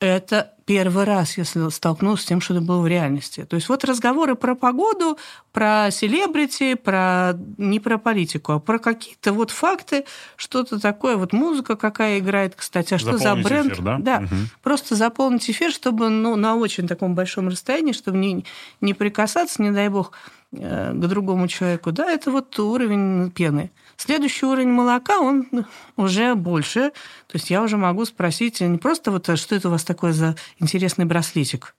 это 0.00 0.52
первый 0.64 1.04
раз 1.04 1.38
я 1.38 1.44
столкнулась 1.44 2.20
с 2.20 2.24
тем, 2.26 2.40
что 2.40 2.54
это 2.54 2.62
было 2.62 2.80
в 2.80 2.86
реальности. 2.86 3.44
То 3.44 3.56
есть 3.56 3.68
вот 3.68 3.84
разговоры 3.84 4.34
про 4.34 4.54
погоду, 4.54 5.18
про 5.50 5.90
селебрити, 5.90 6.74
про 6.74 7.32
не 7.56 7.80
про 7.80 7.98
политику, 7.98 8.52
а 8.52 8.58
про 8.60 8.78
какие-то 8.78 9.32
вот 9.32 9.50
факты, 9.50 10.04
что-то 10.36 10.78
такое, 10.78 11.16
вот 11.16 11.32
музыка 11.32 11.74
какая 11.74 12.18
играет, 12.18 12.54
кстати, 12.54 12.94
а 12.94 12.98
что 12.98 13.18
заполнить 13.18 13.42
за 13.42 13.48
бренд? 13.48 13.72
Эфир, 13.72 13.82
да, 13.82 13.98
да 13.98 14.18
угу. 14.18 14.34
просто 14.62 14.94
заполнить 14.94 15.50
эфир, 15.50 15.72
чтобы 15.72 16.10
ну, 16.10 16.36
на 16.36 16.54
очень 16.54 16.86
таком 16.86 17.14
большом 17.14 17.48
расстоянии, 17.48 17.92
чтобы 17.92 18.18
не, 18.18 18.44
не 18.80 18.94
прикасаться, 18.94 19.62
не 19.62 19.70
дай 19.70 19.88
бог, 19.88 20.12
э, 20.52 20.92
к 20.92 21.06
другому 21.06 21.48
человеку. 21.48 21.92
Да, 21.92 22.10
это 22.10 22.30
вот 22.30 22.58
уровень 22.58 23.30
пены. 23.30 23.70
Следующий 23.98 24.46
уровень 24.46 24.70
молока, 24.70 25.18
он 25.18 25.48
уже 25.96 26.36
больше. 26.36 26.92
То 27.26 27.34
есть 27.34 27.50
я 27.50 27.62
уже 27.62 27.76
могу 27.76 28.04
спросить 28.04 28.60
не 28.60 28.78
просто 28.78 29.10
вот, 29.10 29.28
а 29.28 29.36
что 29.36 29.56
это 29.56 29.68
у 29.68 29.72
вас 29.72 29.82
такое 29.82 30.12
за 30.12 30.36
интересный 30.60 31.04
браслетик. 31.04 31.74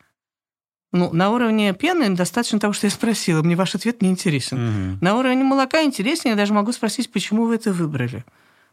Ну, 0.92 1.14
на 1.14 1.30
уровне 1.30 1.74
пены 1.74 2.14
достаточно 2.16 2.60
того, 2.60 2.74
что 2.74 2.88
я 2.88 2.92
спросила. 2.92 3.42
Мне 3.42 3.56
ваш 3.56 3.74
ответ 3.76 4.02
не 4.02 4.10
интересен. 4.10 4.58
Угу. 4.58 4.98
На 5.02 5.16
уровне 5.16 5.44
молока 5.46 5.82
интереснее. 5.84 6.32
Я 6.32 6.36
даже 6.36 6.54
могу 6.54 6.74
спросить, 6.74 7.10
почему 7.10 7.46
вы 7.46 7.56
это 7.56 7.72
выбрали. 7.72 8.26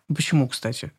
Почему, 0.08 0.48
кстати? 0.48 0.92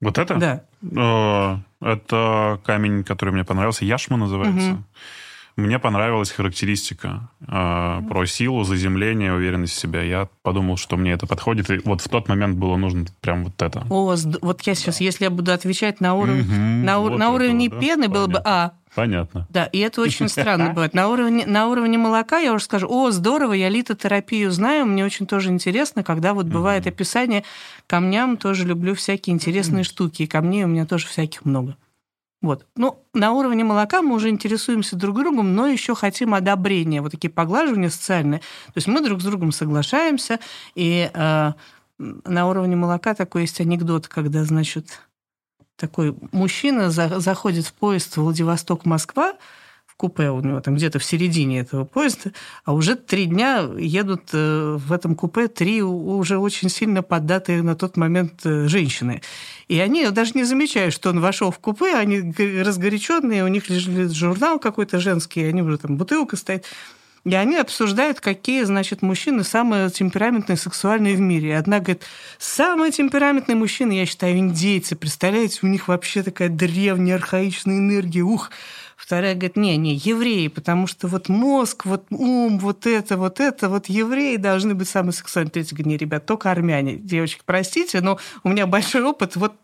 Вот 0.00 0.16
это? 0.16 0.36
Да. 0.36 0.64
О, 0.96 1.60
это 1.80 2.60
камень, 2.64 3.04
который 3.04 3.34
мне 3.34 3.44
понравился. 3.44 3.84
Яшма 3.84 4.16
называется. 4.16 4.72
Угу. 4.72 4.84
Мне 5.56 5.78
понравилась 5.78 6.30
характеристика 6.30 7.28
э, 7.40 7.44
про 8.08 8.26
силу, 8.26 8.64
заземление, 8.64 9.34
уверенность 9.34 9.74
в 9.74 9.78
себя. 9.78 10.02
Я 10.02 10.28
подумал, 10.42 10.76
что 10.76 10.96
мне 10.96 11.12
это 11.12 11.26
подходит. 11.26 11.70
И 11.70 11.78
вот 11.84 12.00
в 12.00 12.08
тот 12.08 12.28
момент 12.28 12.56
было 12.56 12.76
нужно 12.76 13.04
прям 13.20 13.44
вот 13.44 13.60
это. 13.60 13.86
О, 13.90 14.14
вот 14.40 14.62
я 14.62 14.74
сейчас, 14.74 15.00
если 15.00 15.24
я 15.24 15.30
буду 15.30 15.52
отвечать 15.52 16.00
на 16.00 16.14
уровень, 16.14 16.42
угу, 16.42 16.86
на, 16.86 16.98
вот 17.00 17.18
на 17.18 17.30
уровне 17.30 17.68
да? 17.68 17.78
пены, 17.78 18.08
было 18.08 18.26
бы 18.26 18.40
А. 18.44 18.72
Понятно. 18.94 19.46
Да, 19.48 19.64
и 19.66 19.78
это 19.78 20.02
очень 20.02 20.28
странно 20.28 20.68
бывает. 20.74 20.92
На 20.94 21.08
уровне, 21.08 21.46
на 21.46 21.68
уровне 21.68 21.96
молока 21.96 22.38
я 22.38 22.52
уже 22.52 22.64
скажу, 22.64 22.86
о, 22.90 23.10
здорово, 23.10 23.54
я 23.54 23.68
литотерапию 23.68 24.50
знаю, 24.50 24.86
мне 24.86 25.04
очень 25.04 25.26
тоже 25.26 25.50
интересно, 25.50 26.02
когда 26.02 26.34
вот 26.34 26.46
бывает 26.46 26.86
описание 26.86 27.44
камням, 27.86 28.36
тоже 28.36 28.66
люблю 28.66 28.94
всякие 28.94 29.34
интересные 29.34 29.84
штуки, 29.84 30.22
и 30.22 30.26
камней 30.26 30.64
у 30.64 30.68
меня 30.68 30.84
тоже 30.86 31.06
всяких 31.06 31.44
много. 31.44 31.76
Вот. 32.42 32.66
Ну, 32.76 32.98
на 33.14 33.32
уровне 33.32 33.62
молока 33.62 34.02
мы 34.02 34.16
уже 34.16 34.28
интересуемся 34.28 34.96
друг 34.96 35.16
другом, 35.16 35.54
но 35.54 35.68
еще 35.68 35.94
хотим 35.94 36.34
одобрения, 36.34 37.00
вот 37.00 37.12
такие 37.12 37.30
поглаживания 37.30 37.88
социальные. 37.88 38.40
То 38.40 38.72
есть 38.76 38.88
мы 38.88 39.00
друг 39.00 39.20
с 39.20 39.24
другом 39.24 39.52
соглашаемся, 39.52 40.40
и 40.74 41.08
э, 41.14 41.52
на 41.98 42.48
уровне 42.48 42.74
молока 42.74 43.14
такой 43.14 43.42
есть 43.42 43.60
анекдот, 43.60 44.08
когда, 44.08 44.44
значит, 44.44 45.00
такой 45.76 46.16
мужчина 46.32 46.90
за, 46.90 47.20
заходит 47.20 47.66
в 47.66 47.72
поезд 47.74 48.16
Владивосток-Москва, 48.16 49.34
купе 50.02 50.30
у 50.30 50.40
него 50.40 50.60
там 50.60 50.74
где-то 50.74 50.98
в 50.98 51.04
середине 51.04 51.60
этого 51.60 51.84
поезда, 51.84 52.32
а 52.64 52.72
уже 52.72 52.96
три 52.96 53.26
дня 53.26 53.68
едут 53.78 54.30
э, 54.32 54.76
в 54.76 54.92
этом 54.92 55.14
купе 55.14 55.46
три 55.46 55.80
уже 55.80 56.38
очень 56.38 56.68
сильно 56.68 57.04
поддатые 57.04 57.62
на 57.62 57.76
тот 57.76 57.96
момент 57.96 58.40
э, 58.44 58.66
женщины. 58.66 59.22
И 59.68 59.78
они 59.78 60.08
даже 60.08 60.32
не 60.34 60.42
замечают, 60.42 60.92
что 60.92 61.10
он 61.10 61.20
вошел 61.20 61.52
в 61.52 61.60
купе, 61.60 61.94
они 61.94 62.34
разгоряченные, 62.62 63.44
у 63.44 63.48
них 63.48 63.70
лежит 63.70 64.12
журнал 64.12 64.58
какой-то 64.58 64.98
женский, 64.98 65.44
они 65.44 65.62
уже 65.62 65.78
там 65.78 65.96
бутылка 65.96 66.36
стоит. 66.36 66.64
И 67.24 67.34
они 67.36 67.56
обсуждают, 67.56 68.18
какие, 68.20 68.64
значит, 68.64 69.00
мужчины 69.02 69.44
самые 69.44 69.88
темпераментные, 69.90 70.56
сексуальные 70.56 71.14
в 71.14 71.20
мире. 71.20 71.50
И 71.50 71.52
одна 71.52 71.78
говорит, 71.78 72.02
самые 72.38 72.90
темпераментные 72.90 73.54
мужчины, 73.54 73.92
я 73.92 74.06
считаю, 74.06 74.38
индейцы. 74.38 74.96
Представляете, 74.96 75.60
у 75.62 75.68
них 75.68 75.86
вообще 75.86 76.24
такая 76.24 76.48
древняя, 76.48 77.14
архаичная 77.14 77.78
энергия. 77.78 78.22
Ух, 78.22 78.50
Вторая 79.02 79.34
говорит, 79.34 79.56
не, 79.56 79.76
не, 79.76 79.96
евреи, 79.96 80.46
потому 80.46 80.86
что 80.86 81.08
вот 81.08 81.28
мозг, 81.28 81.86
вот 81.86 82.04
ум, 82.10 82.60
вот 82.60 82.86
это, 82.86 83.16
вот 83.16 83.40
это, 83.40 83.68
вот 83.68 83.86
евреи 83.86 84.36
должны 84.36 84.76
быть 84.76 84.88
самые 84.88 85.12
сексуальные. 85.12 85.50
Третья 85.50 85.74
говорит, 85.74 85.86
не, 85.86 85.96
ребят, 85.96 86.24
только 86.24 86.52
армяне. 86.52 86.94
Девочки, 86.98 87.42
простите, 87.44 88.00
но 88.00 88.20
у 88.44 88.48
меня 88.48 88.64
большой 88.68 89.02
опыт, 89.02 89.34
вот 89.34 89.54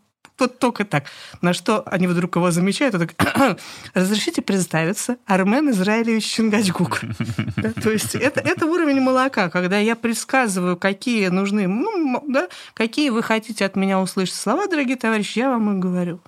вот 0.40 0.58
только 0.58 0.84
так. 0.84 1.04
На 1.40 1.52
что 1.52 1.82
они 1.86 2.06
вдруг 2.08 2.34
его 2.36 2.50
замечают, 2.50 2.96
так, 2.96 3.58
разрешите 3.94 4.42
представиться, 4.42 5.18
Армен 5.26 5.70
Израилевич 5.70 6.26
Чингачгук. 6.26 7.00
да, 7.56 7.72
то 7.72 7.90
есть 7.90 8.16
это, 8.16 8.40
это 8.40 8.66
уровень 8.66 9.00
молока, 9.00 9.50
когда 9.50 9.78
я 9.78 9.94
предсказываю, 9.94 10.76
какие 10.76 11.28
нужны, 11.28 11.66
ну, 11.68 12.24
да, 12.28 12.48
какие 12.74 13.10
вы 13.10 13.22
хотите 13.22 13.64
от 13.64 13.76
меня 13.76 14.00
услышать 14.00 14.36
слова, 14.36 14.66
дорогие 14.66 14.96
товарищи, 14.96 15.38
я 15.38 15.50
вам 15.50 15.76
и 15.76 15.80
говорю 15.80 16.20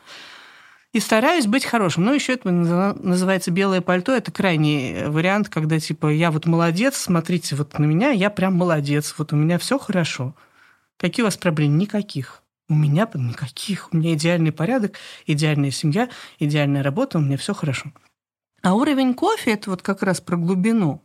и 0.92 1.00
стараюсь 1.00 1.46
быть 1.46 1.64
хорошим. 1.64 2.04
Ну, 2.04 2.14
еще 2.14 2.34
это 2.34 2.50
называется 2.50 3.50
белое 3.50 3.80
пальто. 3.80 4.12
Это 4.12 4.32
крайний 4.32 5.06
вариант, 5.06 5.48
когда 5.48 5.78
типа 5.78 6.08
я 6.08 6.30
вот 6.30 6.46
молодец, 6.46 6.96
смотрите 6.96 7.54
вот 7.54 7.78
на 7.78 7.84
меня, 7.84 8.10
я 8.10 8.30
прям 8.30 8.54
молодец, 8.54 9.14
вот 9.18 9.32
у 9.32 9.36
меня 9.36 9.58
все 9.58 9.78
хорошо. 9.78 10.34
Какие 10.96 11.22
у 11.22 11.26
вас 11.26 11.36
проблемы? 11.36 11.76
Никаких. 11.76 12.42
У 12.68 12.74
меня 12.74 13.08
никаких. 13.14 13.88
У 13.92 13.96
меня 13.96 14.14
идеальный 14.14 14.52
порядок, 14.52 14.94
идеальная 15.26 15.70
семья, 15.70 16.08
идеальная 16.38 16.82
работа, 16.82 17.18
у 17.18 17.20
меня 17.20 17.36
все 17.36 17.54
хорошо. 17.54 17.92
А 18.62 18.74
уровень 18.74 19.14
кофе 19.14 19.52
это 19.52 19.70
вот 19.70 19.82
как 19.82 20.02
раз 20.02 20.20
про 20.20 20.36
глубину. 20.36 21.02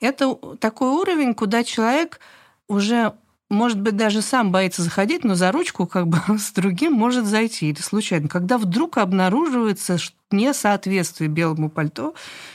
Это 0.00 0.34
такой 0.58 0.88
уровень, 0.88 1.34
куда 1.34 1.64
человек 1.64 2.20
уже 2.68 3.14
может 3.52 3.78
быть, 3.78 3.96
даже 3.96 4.22
сам 4.22 4.50
боится 4.50 4.82
заходить, 4.82 5.24
но 5.24 5.34
за 5.34 5.52
ручку 5.52 5.86
как 5.86 6.08
бы 6.08 6.18
с 6.38 6.52
другим 6.52 6.94
может 6.94 7.26
зайти 7.26 7.68
или 7.68 7.80
случайно. 7.80 8.26
Когда 8.26 8.56
вдруг 8.56 8.96
обнаруживается 8.96 9.98
несоответствие 10.30 11.28
белому 11.28 11.68
пальто, 11.68 12.14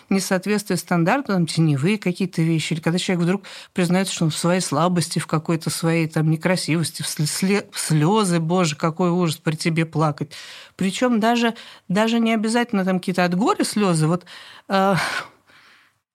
несоответствие 0.10 0.78
стандарту, 0.78 1.34
там, 1.34 1.46
теневые 1.46 2.00
какие-то 2.00 2.42
вещи, 2.42 2.74
или 2.74 2.80
когда 2.80 2.98
человек 2.98 3.24
вдруг 3.26 3.44
признается, 3.74 4.16
что 4.16 4.26
он 4.26 4.32
в 4.32 4.38
своей 4.38 4.60
слабости, 4.60 5.20
в 5.20 5.28
какой-то 5.28 5.70
своей 5.70 6.08
там 6.08 6.32
некрасивости, 6.32 7.04
в 7.04 7.78
слезы, 7.80 8.40
боже, 8.40 8.76
какой 8.76 9.12
ужас 9.12 9.38
при 9.38 9.56
тебе 9.56 9.86
плакать. 9.86 10.32
Причем 10.76 11.20
даже, 11.20 11.54
даже 11.88 12.20
не 12.20 12.34
обязательно 12.34 12.84
там 12.84 12.98
какие-то 12.98 13.24
от 13.24 13.36
горя 13.36 13.64
слезы. 13.64 14.08
Вот 14.08 14.26
э, 14.68 14.96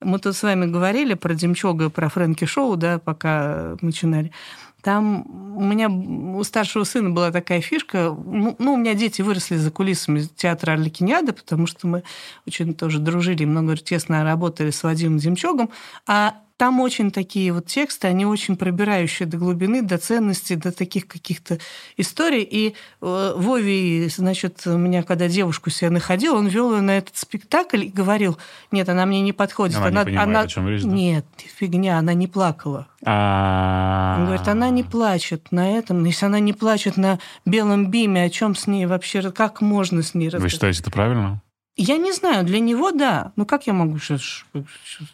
мы 0.00 0.18
тут 0.18 0.36
с 0.36 0.42
вами 0.42 0.66
говорили 0.66 1.14
про 1.14 1.34
Демчога, 1.34 1.88
про 1.88 2.08
Фрэнки 2.08 2.44
Шоу, 2.44 2.76
да, 2.76 2.98
пока 2.98 3.76
начинали. 3.80 4.32
Там 4.82 5.56
у 5.56 5.62
меня 5.62 5.88
у 5.88 6.42
старшего 6.44 6.84
сына 6.84 7.10
была 7.10 7.30
такая 7.30 7.60
фишка. 7.60 8.10
Ну, 8.10 8.56
у 8.58 8.76
меня 8.76 8.94
дети 8.94 9.22
выросли 9.22 9.56
за 9.56 9.70
кулисами 9.70 10.22
театра 10.36 10.72
Орликиниада, 10.72 11.32
потому 11.32 11.66
что 11.66 11.86
мы 11.86 12.02
очень 12.46 12.74
тоже 12.74 12.98
дружили, 12.98 13.44
много 13.44 13.76
тесно 13.76 14.24
работали 14.24 14.70
с 14.70 14.82
Вадимом 14.82 15.18
Демчогом. 15.18 15.70
А 16.06 16.34
там 16.56 16.80
очень 16.80 17.10
такие 17.10 17.52
вот 17.52 17.66
тексты, 17.66 18.08
они 18.08 18.26
очень 18.26 18.56
пробирающие 18.56 19.26
до 19.26 19.36
глубины, 19.36 19.82
до 19.82 19.98
ценностей, 19.98 20.56
до 20.56 20.72
таких 20.72 21.06
каких-то 21.06 21.58
историй. 21.96 22.42
И 22.42 22.74
э, 23.00 23.32
Вови, 23.36 24.08
значит, 24.08 24.66
меня, 24.66 25.02
когда 25.02 25.28
девушку 25.28 25.70
себе 25.70 25.90
находил, 25.90 26.36
он 26.36 26.46
вел 26.48 26.74
ее 26.74 26.80
на 26.80 26.98
этот 26.98 27.16
спектакль 27.16 27.84
и 27.84 27.88
говорил, 27.88 28.38
нет, 28.70 28.88
она 28.88 29.06
мне 29.06 29.20
не 29.20 29.32
подходит. 29.32 29.76
Она, 29.76 29.86
она, 29.86 30.00
не 30.00 30.04
понимает, 30.06 30.28
она... 30.28 30.40
о 30.40 30.46
чем 30.46 30.68
речь, 30.68 30.82
да? 30.82 30.88
Нет, 30.88 31.26
фигня, 31.36 31.98
она 31.98 32.14
не 32.14 32.26
плакала. 32.26 32.86
А. 33.04 34.16
Он 34.18 34.26
говорит, 34.26 34.46
она 34.46 34.70
не 34.70 34.84
плачет 34.84 35.50
на 35.50 35.70
этом. 35.70 36.04
Если 36.04 36.26
она 36.26 36.38
не 36.38 36.52
плачет 36.52 36.96
на 36.96 37.18
белом 37.44 37.90
биме, 37.90 38.24
о 38.24 38.30
чем 38.30 38.54
с 38.54 38.66
ней 38.66 38.86
вообще, 38.86 39.30
как 39.30 39.60
можно 39.60 40.02
с 40.02 40.14
ней 40.14 40.30
Вы 40.30 40.48
считаете 40.48 40.80
это 40.80 40.90
правильно? 40.90 41.42
Я 41.76 41.96
не 41.96 42.12
знаю, 42.12 42.44
для 42.44 42.60
него 42.60 42.90
да. 42.90 43.32
Ну 43.36 43.46
как 43.46 43.66
я 43.66 43.72
могу 43.72 43.98
сейчас 43.98 44.44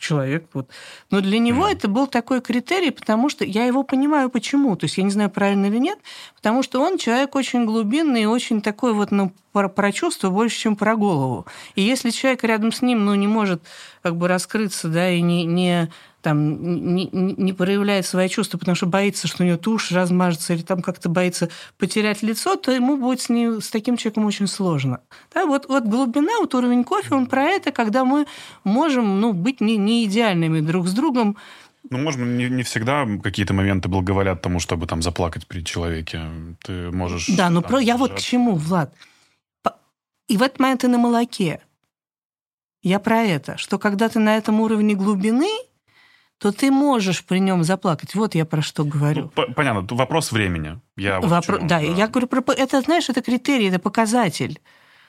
человек 0.01 0.47
вот. 0.55 0.69
Но 1.09 1.21
для 1.21 1.39
него 1.39 1.69
mm. 1.69 1.73
это 1.73 1.87
был 1.87 2.09
такой 2.09 2.41
критерий, 2.41 2.91
потому 2.91 3.29
что 3.29 3.45
я 3.45 3.65
его 3.65 3.85
понимаю 3.85 4.29
почему. 4.29 4.75
То 4.75 4.87
есть 4.87 4.99
я 4.99 5.05
не 5.05 5.11
знаю 5.11 5.31
правильно 5.31 5.67
или 5.67 5.79
нет, 5.79 6.01
потому 6.35 6.65
что 6.65 6.81
он 6.81 6.99
человек 6.99 7.37
очень 7.37 7.65
глубинный 7.65 8.23
и 8.23 8.27
очень 8.27 8.61
такой 8.61 8.93
вот 8.93 9.13
ну 9.13 9.33
про, 9.53 9.69
про 9.69 9.93
чувства 9.93 10.31
больше, 10.31 10.59
чем 10.59 10.75
про 10.75 10.97
голову. 10.97 11.47
И 11.77 11.83
если 11.83 12.11
человек 12.11 12.43
рядом 12.43 12.73
с 12.73 12.83
ним 12.83 13.05
ну 13.05 13.15
не 13.15 13.29
может 13.29 13.63
как 14.03 14.17
бы 14.17 14.27
раскрыться, 14.27 14.89
да, 14.89 15.11
и 15.11 15.21
не 15.21 15.45
не 15.45 15.93
там 16.21 16.95
не, 16.95 17.09
не 17.13 17.53
проявляет 17.53 18.07
свои 18.07 18.29
чувства, 18.29 18.59
потому 18.59 18.75
что 18.75 18.87
боится, 18.87 19.29
что 19.29 19.45
у 19.45 19.47
него 19.47 19.57
тушь 19.57 19.93
размажется 19.93 20.55
или 20.55 20.63
там 20.63 20.83
как-то 20.83 21.09
боится 21.09 21.49
потерять 21.77 22.23
лицо, 22.23 22.57
то 22.57 22.73
ему 22.73 22.97
будет 22.97 23.21
с, 23.21 23.29
ним, 23.29 23.61
с 23.61 23.71
таким 23.71 23.97
человеком 23.97 24.25
очень 24.25 24.47
сложно. 24.47 25.01
Да, 25.33 25.47
вот, 25.47 25.69
вот 25.69 25.85
глубина, 25.85 26.41
вот 26.41 26.55
уровень 26.55 26.85
кофе, 26.85 27.15
он 27.15 27.27
про 27.27 27.45
это, 27.45 27.71
когда 27.71 28.05
мы 28.05 28.27
можем 28.65 29.21
ну, 29.21 29.33
быть 29.33 29.61
не, 29.61 29.77
не 29.77 30.05
идеальными 30.05 30.61
друг 30.61 30.89
с 30.89 30.93
другом, 30.93 31.37
ну, 31.91 32.05
быть, 32.05 32.17
не, 32.17 32.51
не 32.51 32.63
всегда 32.65 33.07
какие-то 33.23 33.55
моменты 33.55 33.89
благоволят 33.89 34.43
тому, 34.43 34.61
чтобы 34.61 34.87
там 34.87 35.01
заплакать 35.01 35.47
перед 35.47 35.65
человеком. 35.65 36.57
Ты 36.63 36.91
можешь... 36.91 37.29
Да, 37.29 37.49
ну 37.49 37.63
про... 37.63 37.79
я 37.79 37.97
вот 37.97 38.15
к 38.15 38.19
чему, 38.19 38.57
Влад. 38.57 38.93
И 40.27 40.37
в 40.37 40.43
этот 40.43 40.59
момент 40.59 40.83
ты 40.83 40.89
на 40.89 40.99
молоке. 40.99 41.61
Я 42.83 42.99
про 42.99 43.23
это, 43.23 43.57
что 43.57 43.79
когда 43.79 44.09
ты 44.09 44.19
на 44.19 44.37
этом 44.37 44.61
уровне 44.61 44.95
глубины, 44.95 45.49
то 46.39 46.53
ты 46.53 46.71
можешь 46.71 47.25
при 47.25 47.39
нем 47.39 47.65
заплакать. 47.65 48.15
Вот 48.15 48.35
я 48.35 48.45
про 48.45 48.63
что 48.63 48.85
говорю. 48.85 49.33
Ну, 49.37 49.55
понятно, 49.55 49.87
вопрос 49.97 50.33
времени. 50.33 50.81
Я 50.97 51.21
вот 51.21 51.31
Вопро... 51.31 51.59
да, 51.59 51.67
да, 51.67 51.79
я 51.81 52.07
говорю 52.07 52.29
про... 52.29 52.43
Это, 52.53 52.81
знаешь, 52.81 53.09
это 53.09 53.23
критерий, 53.23 53.69
это 53.69 53.79
показатель. 53.79 54.61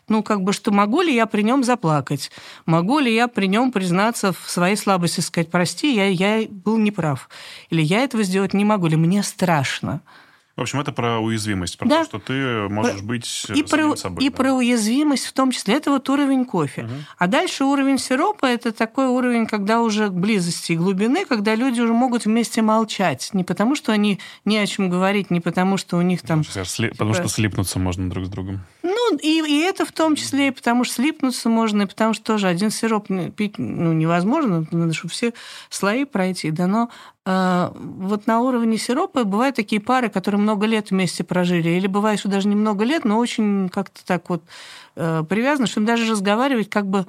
Ну, 0.08 0.24
как 0.24 0.42
бы, 0.42 0.54
что 0.54 0.72
могу 0.72 1.02
ли 1.02 1.14
я 1.14 1.28
при 1.28 1.44
нем 1.44 1.64
заплакать? 1.64 2.32
Могу 2.66 2.98
ли 2.98 3.14
я 3.14 3.28
при 3.28 3.46
нем 3.46 3.72
признаться 3.72 4.34
в 4.34 4.50
своей 4.50 4.76
слабости, 4.76 5.22
сказать, 5.22 5.52
прости, 5.52 5.96
я, 5.96 6.08
я 6.08 6.48
был 6.50 6.80
неправ. 6.80 7.30
Или 7.70 7.84
я 7.84 8.04
этого 8.04 8.24
сделать 8.24 8.56
не 8.56 8.66
могу, 8.66 8.88
или 8.88 8.96
мне 8.96 9.22
страшно. 9.22 10.02
В 10.60 10.64
общем, 10.64 10.82
это 10.82 10.92
про 10.92 11.20
уязвимость, 11.20 11.78
про 11.78 11.88
да. 11.88 12.00
то, 12.00 12.06
что 12.06 12.20
ты 12.20 12.68
можешь 12.68 12.98
про... 12.98 13.06
быть 13.06 13.48
и 13.56 13.64
про, 13.64 13.96
собой. 13.96 14.26
И 14.26 14.30
да. 14.30 14.36
про 14.36 14.52
уязвимость 14.52 15.26
в 15.26 15.32
том 15.32 15.52
числе. 15.52 15.76
Это 15.76 15.90
вот 15.90 16.10
уровень 16.10 16.44
кофе. 16.44 16.82
Угу. 16.82 16.92
А 17.18 17.28
дальше 17.28 17.64
уровень 17.64 17.98
сиропа– 17.98 18.46
это 18.48 18.74
такой 18.74 19.08
уровень, 19.08 19.48
когда 19.48 19.82
уже 19.82 20.10
близости 20.10 20.74
и 20.74 20.76
глубины, 20.76 21.24
когда 21.24 21.56
люди 21.56 21.80
уже 21.80 21.94
могут 21.94 22.26
вместе 22.26 22.62
молчать. 22.62 23.30
Не 23.32 23.46
потому, 23.46 23.76
что 23.76 23.94
они 23.94 24.20
не 24.44 24.58
о 24.58 24.68
чем 24.68 24.90
говорить, 24.90 25.32
не 25.32 25.40
потому, 25.40 25.78
что 25.78 25.96
у 25.96 26.02
них 26.02 26.24
там... 26.24 26.44
Потому, 26.44 26.66
типа... 26.66 26.90
потому 26.90 27.14
что 27.14 27.30
слипнуться 27.30 27.80
можно 27.80 28.10
друг 28.10 28.26
с 28.26 28.30
другом. 28.30 28.60
Ну, 28.90 29.18
и, 29.18 29.42
и 29.48 29.60
это 29.60 29.86
в 29.86 29.92
том 29.92 30.16
числе, 30.16 30.48
и 30.48 30.52
потому 30.52 30.84
что 30.84 30.96
слипнуться 30.96 31.48
можно, 31.48 31.84
и 31.84 31.86
потому 31.86 32.14
что 32.14 32.24
тоже 32.24 32.48
один 32.48 32.72
сироп 32.72 33.08
пить 33.36 33.60
ну, 33.60 33.94
невозможно, 33.94 34.66
надо, 34.72 34.94
чтобы 34.94 35.12
все 35.12 35.34
слои 35.70 36.06
пройти. 36.06 36.50
Да, 36.50 36.66
но 36.66 36.90
э, 37.26 37.70
вот 37.76 38.26
на 38.26 38.40
уровне 38.42 38.78
сиропа 38.78 39.26
бывают 39.26 39.56
такие 39.56 39.80
пары, 39.80 40.10
которые 40.10 40.42
много 40.42 40.66
лет 40.66 40.90
вместе 40.90 41.24
прожили, 41.24 41.70
или 41.70 41.86
бывает, 41.86 42.20
что 42.20 42.30
даже 42.30 42.48
не 42.48 42.56
много 42.56 42.84
лет, 42.84 43.06
но 43.06 43.20
очень 43.20 43.70
как-то 43.70 44.04
так 44.06 44.28
вот 44.30 44.44
э, 44.96 45.24
привязаны, 45.30 45.68
что 45.68 45.82
им 45.82 45.86
даже 45.86 46.10
разговаривать 46.10 46.70
как 46.70 46.88
бы 46.88 47.06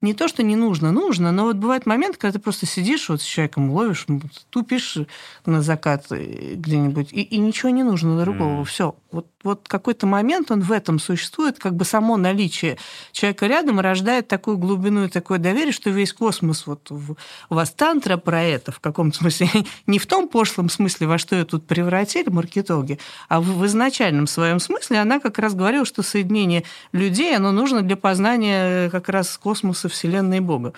не 0.00 0.14
то, 0.14 0.28
что 0.28 0.44
не 0.44 0.54
нужно, 0.54 0.92
нужно, 0.92 1.32
но 1.32 1.44
вот 1.44 1.56
бывает 1.56 1.84
момент, 1.84 2.18
когда 2.18 2.32
ты 2.32 2.38
просто 2.38 2.66
сидишь 2.66 3.08
вот 3.08 3.20
с 3.20 3.24
человеком, 3.24 3.72
ловишь, 3.72 4.06
тупишь 4.50 4.96
на 5.44 5.60
закат 5.60 6.06
э, 6.10 6.54
где-нибудь, 6.54 7.12
и, 7.12 7.22
и 7.22 7.38
ничего 7.38 7.70
не 7.70 7.82
нужно 7.82 8.20
другого. 8.20 8.60
Mm. 8.60 8.64
Все. 8.64 8.94
Вот, 9.10 9.26
вот 9.42 9.66
какой-то 9.66 10.06
момент 10.06 10.52
он 10.52 10.60
в 10.60 10.70
этом 10.70 11.00
существует, 11.00 11.58
как 11.58 11.74
бы 11.74 11.84
само 11.84 12.16
наличие 12.16 12.78
человека 13.10 13.46
рядом 13.46 13.80
рождает 13.80 14.28
такую 14.28 14.56
глубину 14.56 15.04
и 15.04 15.08
такое 15.08 15.38
доверие, 15.38 15.72
что 15.72 15.90
весь 15.90 16.12
космос, 16.12 16.66
вот 16.66 16.90
у 16.92 17.16
вас 17.48 17.70
тантра 17.70 18.18
про 18.18 18.42
это 18.42 18.70
в 18.70 18.78
каком-то 18.78 19.18
смысле, 19.18 19.48
не 19.88 19.98
в 19.98 20.06
том 20.06 20.28
пошлом 20.28 20.68
смысле, 20.68 21.08
во 21.08 21.18
что 21.18 21.34
ее 21.34 21.44
тут 21.44 21.66
превратили 21.66 22.28
маркетологи, 22.28 23.00
а 23.28 23.40
в, 23.40 23.46
в 23.46 23.66
изначальном 23.66 24.28
своем 24.28 24.60
смысле 24.60 25.00
она 25.00 25.18
как 25.18 25.38
раз 25.38 25.54
говорила, 25.54 25.84
что 25.84 26.02
соединение 26.02 26.62
людей, 26.92 27.34
оно 27.34 27.50
нужно 27.50 27.82
для 27.82 27.96
познания 27.96 28.90
как 28.90 29.08
раз 29.08 29.36
космоса 29.38 29.87
Вселенной 29.88 30.38
и 30.38 30.40
Бога. 30.40 30.72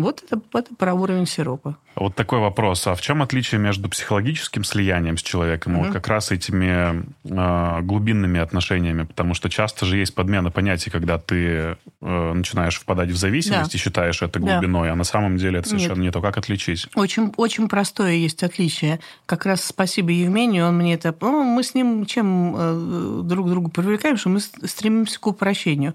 Вот 0.00 0.22
это, 0.24 0.40
это 0.54 0.74
про 0.74 0.94
уровень 0.94 1.26
сиропа. 1.26 1.76
Вот 1.94 2.14
такой 2.14 2.38
вопрос. 2.38 2.86
А 2.86 2.94
в 2.94 3.02
чем 3.02 3.22
отличие 3.22 3.60
между 3.60 3.88
психологическим 3.88 4.64
слиянием 4.64 5.18
с 5.18 5.22
человеком 5.22 5.74
mm-hmm. 5.74 5.80
и 5.80 5.84
вот 5.84 5.92
как 5.92 6.08
раз 6.08 6.30
этими 6.30 7.04
э, 7.24 7.82
глубинными 7.82 8.40
отношениями? 8.40 9.02
Потому 9.02 9.34
что 9.34 9.50
часто 9.50 9.84
же 9.84 9.98
есть 9.98 10.14
подмена 10.14 10.50
понятий, 10.50 10.90
когда 10.90 11.18
ты 11.18 11.76
э, 12.00 12.32
начинаешь 12.32 12.78
впадать 12.78 13.10
в 13.10 13.16
зависимость 13.16 13.72
да. 13.72 13.76
и 13.76 13.80
считаешь 13.80 14.22
это 14.22 14.38
глубиной, 14.38 14.88
да. 14.88 14.92
а 14.92 14.96
на 14.96 15.04
самом 15.04 15.36
деле 15.36 15.58
это 15.58 15.68
совершенно 15.68 16.00
Нет. 16.00 16.04
не 16.04 16.10
то. 16.10 16.22
Как 16.22 16.38
отличить? 16.38 16.88
Очень, 16.94 17.32
очень 17.36 17.68
простое 17.68 18.12
есть 18.12 18.42
отличие. 18.42 19.00
Как 19.26 19.44
раз 19.44 19.64
спасибо 19.64 20.10
Евмению, 20.10 20.68
он 20.68 20.78
мне 20.78 20.94
это... 20.94 21.14
Ну, 21.20 21.42
мы 21.42 21.62
с 21.62 21.74
ним 21.74 22.06
чем 22.06 22.54
э, 22.56 23.22
друг 23.24 23.50
другу 23.50 23.68
привлекаем, 23.68 24.16
что 24.16 24.30
мы 24.30 24.40
стремимся 24.40 25.20
к 25.20 25.26
упрощению. 25.26 25.94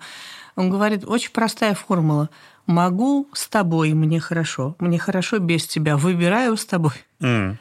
Он 0.55 0.70
говорит, 0.70 1.03
очень 1.05 1.32
простая 1.32 1.74
формула– 1.74 2.30
могу 2.68 3.28
с 3.34 3.47
тобой, 3.47 3.93
мне 3.93 4.20
хорошо, 4.20 4.76
мне 4.80 4.97
хорошо 4.97 5.39
без 5.39 5.68
тебя, 5.68 5.97
выбираю 5.97 6.57
с 6.57 6.66
тобой. 6.66 6.93
Mm. 7.20 7.57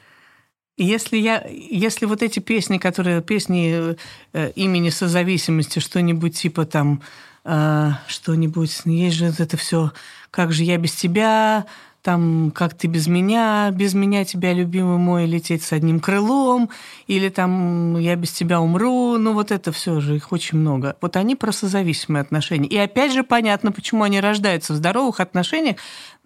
Если 0.76 1.18
я, 1.18 1.44
если 1.48 2.04
вот 2.06 2.22
эти 2.22 2.40
песни, 2.40 2.78
которые 2.78 3.22
песни 3.22 3.96
э, 4.32 4.50
имени 4.56 4.90
созависимости, 4.90 5.78
что-нибудь 5.78 6.36
типа 6.36 6.66
там, 6.66 7.00
э, 7.44 7.90
что-нибудь, 8.08 8.82
есть 8.84 9.16
же 9.16 9.26
это 9.26 9.56
все, 9.56 9.92
как 10.32 10.52
же 10.52 10.64
я 10.64 10.76
без 10.76 10.92
тебя, 10.92 11.66
там, 12.04 12.52
как 12.54 12.74
ты 12.74 12.86
без 12.86 13.06
меня, 13.06 13.70
без 13.72 13.94
меня 13.94 14.26
тебя, 14.26 14.52
любимый 14.52 14.98
мой, 14.98 15.24
лететь 15.24 15.62
с 15.62 15.72
одним 15.72 16.00
крылом, 16.00 16.68
или 17.06 17.30
там 17.30 17.98
я 17.98 18.14
без 18.14 18.30
тебя 18.30 18.60
умру, 18.60 19.16
ну 19.16 19.32
вот 19.32 19.50
это 19.50 19.72
все 19.72 20.00
же, 20.00 20.16
их 20.16 20.30
очень 20.30 20.58
много. 20.58 20.96
Вот 21.00 21.16
они 21.16 21.34
про 21.34 21.50
созависимые 21.50 22.20
отношения. 22.20 22.68
И 22.68 22.76
опять 22.76 23.14
же 23.14 23.24
понятно, 23.24 23.72
почему 23.72 24.02
они 24.02 24.20
рождаются 24.20 24.74
в 24.74 24.76
здоровых 24.76 25.18
отношениях. 25.18 25.76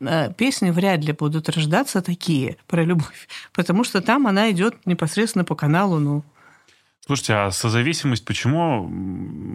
Э, 0.01 0.33
песни 0.37 0.71
вряд 0.71 1.05
ли 1.05 1.13
будут 1.13 1.49
рождаться 1.49 2.03
такие 2.03 2.57
про 2.67 2.83
любовь, 2.83 3.29
потому 3.55 3.85
что 3.85 4.01
там 4.01 4.27
она 4.27 4.51
идет 4.51 4.85
непосредственно 4.85 5.45
по 5.45 5.55
каналу, 5.55 6.01
ну, 6.01 6.25
Слушайте, 7.09 7.33
а 7.33 7.51
созависимость 7.51 8.23
почему 8.27 8.85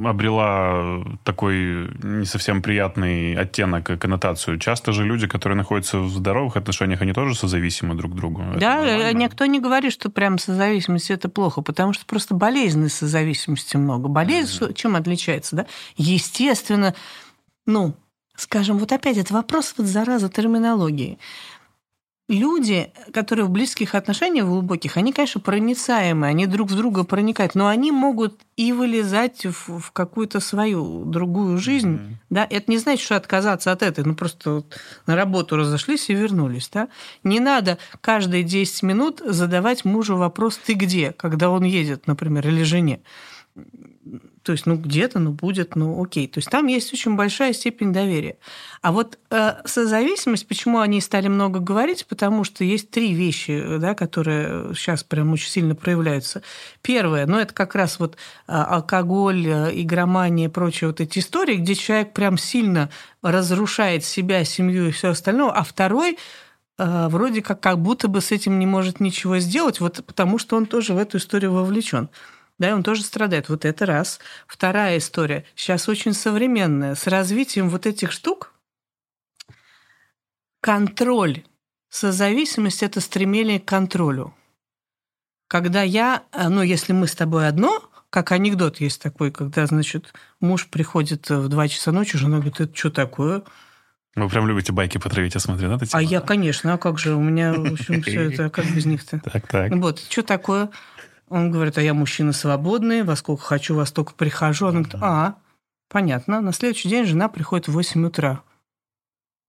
обрела 0.09 1.05
такой 1.23 1.87
не 2.01 2.25
совсем 2.25 2.63
приятный 2.63 3.35
оттенок 3.35 3.91
и 3.91 3.95
коннотацию? 3.95 4.57
Часто 4.57 4.91
же 4.91 5.05
люди, 5.05 5.27
которые 5.27 5.55
находятся 5.55 5.99
в 5.99 6.09
здоровых 6.09 6.57
отношениях, 6.57 7.03
они 7.03 7.13
тоже 7.13 7.35
созависимы 7.35 7.93
друг 7.93 8.13
к 8.13 8.15
другу. 8.15 8.43
Да, 8.57 9.13
никто 9.13 9.45
не 9.45 9.59
говорит, 9.59 9.93
что 9.93 10.09
прям 10.09 10.39
созависимость 10.39 11.11
это 11.11 11.29
плохо, 11.29 11.61
потому 11.61 11.93
что 11.93 12.07
просто 12.07 12.33
болезненной 12.33 12.89
созависимости 12.89 13.77
много. 13.77 14.07
Болезнь 14.07 14.57
mm-hmm. 14.59 14.73
чем 14.73 14.95
отличается, 14.95 15.55
да? 15.55 15.67
Естественно, 15.95 16.95
ну, 17.67 17.93
скажем, 18.35 18.79
вот 18.79 18.91
опять 18.91 19.17
это 19.17 19.31
вопрос 19.31 19.75
вот 19.77 19.85
зараза 19.85 20.27
терминологии 20.27 21.19
люди, 22.30 22.91
которые 23.11 23.45
в 23.45 23.49
близких 23.49 23.95
отношениях, 23.95 24.45
в 24.45 24.49
глубоких, 24.49 24.97
они, 24.97 25.11
конечно, 25.11 25.41
проницаемые, 25.41 26.30
они 26.30 26.47
друг 26.47 26.69
в 26.71 26.76
друга 26.76 27.03
проникают, 27.03 27.55
но 27.55 27.67
они 27.67 27.91
могут 27.91 28.39
и 28.55 28.71
вылезать 28.71 29.45
в, 29.45 29.80
в 29.80 29.91
какую-то 29.91 30.39
свою 30.39 31.03
другую 31.05 31.57
жизнь. 31.57 31.95
Mm-hmm. 31.95 32.15
Да? 32.30 32.47
Это 32.49 32.71
не 32.71 32.78
значит, 32.78 33.03
что 33.03 33.15
отказаться 33.15 33.71
от 33.71 33.82
этой, 33.82 34.05
ну 34.05 34.15
просто 34.15 34.51
вот 34.51 34.78
на 35.05 35.15
работу 35.15 35.57
разошлись 35.57 36.09
и 36.09 36.13
вернулись. 36.13 36.69
Да? 36.71 36.88
Не 37.24 37.39
надо 37.39 37.78
каждые 38.01 38.43
10 38.43 38.84
минут 38.84 39.21
задавать 39.26 39.84
мужу 39.86 40.15
вопрос 40.15 40.57
«ты 40.57 40.74
где?», 40.74 41.11
когда 41.11 41.49
он 41.49 41.63
едет, 41.63 42.07
например, 42.07 42.47
или 42.47 42.63
жене. 42.63 43.01
То 44.43 44.51
есть, 44.51 44.65
ну, 44.65 44.75
где-то, 44.75 45.19
ну, 45.19 45.31
будет, 45.31 45.75
ну, 45.75 46.03
окей. 46.03 46.27
То 46.27 46.39
есть, 46.39 46.49
там 46.49 46.67
есть 46.67 46.91
очень 46.91 47.15
большая 47.15 47.53
степень 47.53 47.93
доверия. 47.93 48.37
А 48.81 48.91
вот 48.91 49.17
э, 49.29 49.53
созависимость, 49.65 50.47
почему 50.47 50.79
они 50.79 50.99
стали 50.99 51.29
много 51.29 51.59
говорить? 51.59 52.05
Потому 52.05 52.43
что 52.43 52.65
есть 52.65 52.91
три 52.91 53.13
вещи, 53.13 53.77
да, 53.79 53.95
которые 53.95 54.75
сейчас 54.75 55.05
прям 55.05 55.31
очень 55.31 55.49
сильно 55.49 55.75
проявляются. 55.75 56.43
Первое, 56.81 57.25
ну, 57.25 57.39
это 57.39 57.53
как 57.53 57.73
раз 57.73 57.99
вот 57.99 58.15
э, 58.15 58.51
алкоголь, 58.51 59.47
э, 59.47 59.71
игромания 59.81 60.47
и 60.47 60.51
прочие 60.51 60.89
вот 60.89 60.99
эти 60.99 61.19
истории, 61.19 61.55
где 61.55 61.73
человек 61.73 62.11
прям 62.11 62.37
сильно 62.37 62.89
разрушает 63.21 64.03
себя, 64.03 64.43
семью 64.43 64.89
и 64.89 64.91
все 64.91 65.09
остальное. 65.09 65.51
А 65.51 65.63
второй 65.63 66.17
э, 66.77 67.07
вроде 67.07 67.41
как 67.41 67.61
как 67.61 67.79
будто 67.79 68.09
бы 68.09 68.19
с 68.19 68.33
этим 68.33 68.59
не 68.59 68.65
может 68.65 68.99
ничего 68.99 69.39
сделать, 69.39 69.79
вот 69.79 70.03
потому 70.05 70.37
что 70.37 70.57
он 70.57 70.65
тоже 70.65 70.93
в 70.93 70.97
эту 70.97 71.17
историю 71.17 71.53
вовлечен 71.53 72.09
да, 72.59 72.75
он 72.75 72.83
тоже 72.83 73.03
страдает. 73.03 73.49
Вот 73.49 73.65
это 73.65 73.85
раз. 73.85 74.19
Вторая 74.47 74.97
история, 74.97 75.45
сейчас 75.55 75.89
очень 75.89 76.13
современная, 76.13 76.95
с 76.95 77.07
развитием 77.07 77.69
вот 77.69 77.85
этих 77.85 78.11
штук, 78.11 78.53
контроль, 80.61 81.43
созависимость– 81.89 82.83
это 82.83 83.01
стремление 83.01 83.59
к 83.59 83.65
контролю. 83.65 84.33
Когда 85.47 85.83
я, 85.83 86.23
э, 86.31 86.47
ну, 86.47 86.61
если 86.61 86.93
мы 86.93 87.07
с 87.07 87.15
тобой 87.15 87.47
одно, 87.47 87.83
как 88.09 88.31
анекдот 88.31 88.79
есть 88.79 89.01
такой, 89.01 89.31
когда, 89.31 89.65
значит, 89.65 90.13
муж 90.39 90.67
приходит 90.67 91.29
в 91.29 91.47
2 91.49 91.67
часа 91.67 91.91
ночи, 91.91 92.17
жена 92.17 92.37
говорит, 92.37 92.59
это 92.59 92.75
что 92.75 92.91
такое? 92.91 93.43
Вы 94.15 94.29
прям 94.29 94.47
любите 94.47 94.71
байки 94.71 94.99
потравить, 94.99 95.33
я 95.33 95.39
смотрю, 95.39 95.75
да, 95.75 95.85
А 95.91 96.01
я, 96.01 96.21
конечно, 96.21 96.73
а 96.73 96.77
как 96.77 96.99
же, 96.99 97.15
у 97.15 97.21
меня, 97.21 97.53
в 97.53 97.73
общем, 97.73 98.03
все 98.03 98.29
это, 98.29 98.49
как 98.51 98.65
без 98.71 98.85
них-то? 98.85 99.19
Так, 99.31 99.47
так. 99.47 99.71
Вот, 99.75 99.99
что 99.99 100.21
такое? 100.21 100.69
Он 101.34 101.49
говорит, 101.49 101.79
а 101.79 101.81
я 101.81 101.95
мужчина 101.95 102.31
свободный, 102.31 103.01
во 103.01 103.15
сколько 103.15 103.41
хочу, 103.41 103.73
во 103.73 103.88
столько 103.88 104.13
прихожу. 104.13 104.67
Она 104.67 104.81
говорит, 104.81 105.01
а, 105.01 105.36
понятно. 105.89 106.41
На 106.41 106.53
следующий 106.53 106.89
день 106.89 107.05
жена 107.05 107.27
приходит 107.27 107.67
в 107.67 107.71
8 107.71 108.05
утра. 108.05 108.43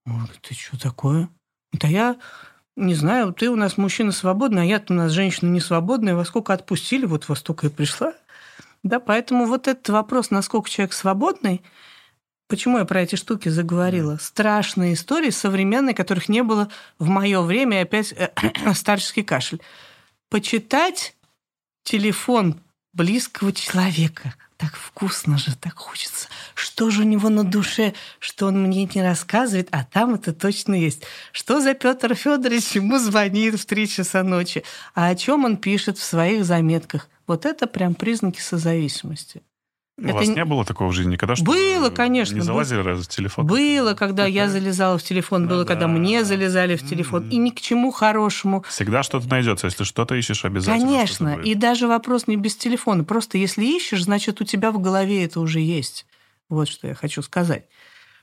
Он 0.06 0.16
говорит, 0.16 0.40
ты 0.40 0.54
что 0.54 0.80
такое? 0.80 1.28
Это 1.74 1.86
я 1.86 2.16
не 2.74 2.94
знаю, 2.94 3.34
ты 3.34 3.50
у 3.50 3.56
нас 3.56 3.76
мужчина 3.76 4.12
свободный, 4.12 4.62
а 4.62 4.64
я-то 4.64 4.94
у 4.94 4.96
нас 4.96 5.12
женщина 5.12 5.50
не 5.50 5.60
свободная. 5.60 6.14
Во 6.14 6.24
сколько 6.24 6.54
отпустили, 6.54 7.04
вот 7.04 7.28
во 7.28 7.36
столько 7.36 7.66
и 7.66 7.70
пришла. 7.70 8.14
Да, 8.82 8.98
поэтому 8.98 9.44
вот 9.44 9.68
этот 9.68 9.90
вопрос, 9.90 10.30
насколько 10.30 10.70
человек 10.70 10.94
свободный, 10.94 11.62
почему 12.48 12.78
я 12.78 12.86
про 12.86 13.02
эти 13.02 13.16
штуки 13.16 13.50
заговорила? 13.50 14.16
Страшные 14.16 14.94
истории 14.94 15.28
современные, 15.28 15.94
которых 15.94 16.30
не 16.30 16.42
было 16.42 16.70
в 16.98 17.08
мое 17.08 17.42
время, 17.42 17.82
опять 17.82 18.14
э, 18.16 18.30
старческий 18.72 19.22
кашель. 19.22 19.60
Почитать 20.30 21.14
телефон 21.84 22.60
близкого 22.92 23.52
человека. 23.52 24.34
Так 24.56 24.76
вкусно 24.76 25.36
же, 25.36 25.56
так 25.56 25.76
хочется. 25.76 26.28
Что 26.54 26.90
же 26.90 27.02
у 27.02 27.04
него 27.04 27.28
на 27.28 27.44
душе, 27.44 27.92
что 28.20 28.46
он 28.46 28.62
мне 28.62 28.88
не 28.92 29.02
рассказывает, 29.02 29.68
а 29.72 29.84
там 29.84 30.14
это 30.14 30.32
точно 30.32 30.74
есть. 30.74 31.02
Что 31.32 31.60
за 31.60 31.74
Петр 31.74 32.14
Федорович 32.14 32.72
ему 32.72 32.98
звонит 32.98 33.60
в 33.60 33.66
три 33.66 33.88
часа 33.88 34.22
ночи, 34.22 34.64
а 34.94 35.08
о 35.08 35.16
чем 35.16 35.44
он 35.44 35.56
пишет 35.56 35.98
в 35.98 36.04
своих 36.04 36.44
заметках. 36.44 37.08
Вот 37.26 37.46
это 37.46 37.66
прям 37.66 37.94
признаки 37.94 38.40
созависимости. 38.40 39.42
У 39.96 40.06
это... 40.06 40.14
вас 40.14 40.28
не 40.28 40.44
было 40.44 40.64
такого 40.64 40.88
в 40.88 40.92
жизни 40.92 41.12
никогда? 41.12 41.36
Что 41.36 41.44
было, 41.44 41.88
конечно. 41.90 42.34
Не 42.34 42.40
залазили 42.40 42.82
было. 42.82 42.90
раз 42.90 43.06
в 43.06 43.08
телефон? 43.08 43.46
Было, 43.46 43.94
когда 43.94 44.26
я 44.26 44.48
залезала 44.48 44.98
в 44.98 45.02
телефон, 45.04 45.42
ну, 45.42 45.50
было, 45.50 45.64
да. 45.64 45.68
когда 45.68 45.86
мне 45.86 46.24
залезали 46.24 46.74
в 46.74 46.84
телефон. 46.84 47.28
И 47.28 47.36
ни 47.36 47.50
к 47.50 47.60
чему 47.60 47.92
хорошему. 47.92 48.64
Всегда 48.68 49.04
что-то 49.04 49.28
найдется. 49.28 49.68
Если 49.68 49.84
что-то 49.84 50.16
ищешь, 50.16 50.44
обязательно 50.44 50.86
Конечно. 50.86 51.40
И 51.44 51.54
даже 51.54 51.86
вопрос 51.86 52.26
не 52.26 52.36
без 52.36 52.56
телефона. 52.56 53.04
Просто 53.04 53.38
если 53.38 53.64
ищешь, 53.64 54.02
значит, 54.02 54.40
у 54.40 54.44
тебя 54.44 54.72
в 54.72 54.80
голове 54.80 55.24
это 55.24 55.38
уже 55.38 55.60
есть. 55.60 56.06
Вот 56.48 56.68
что 56.68 56.88
я 56.88 56.94
хочу 56.94 57.22
сказать 57.22 57.66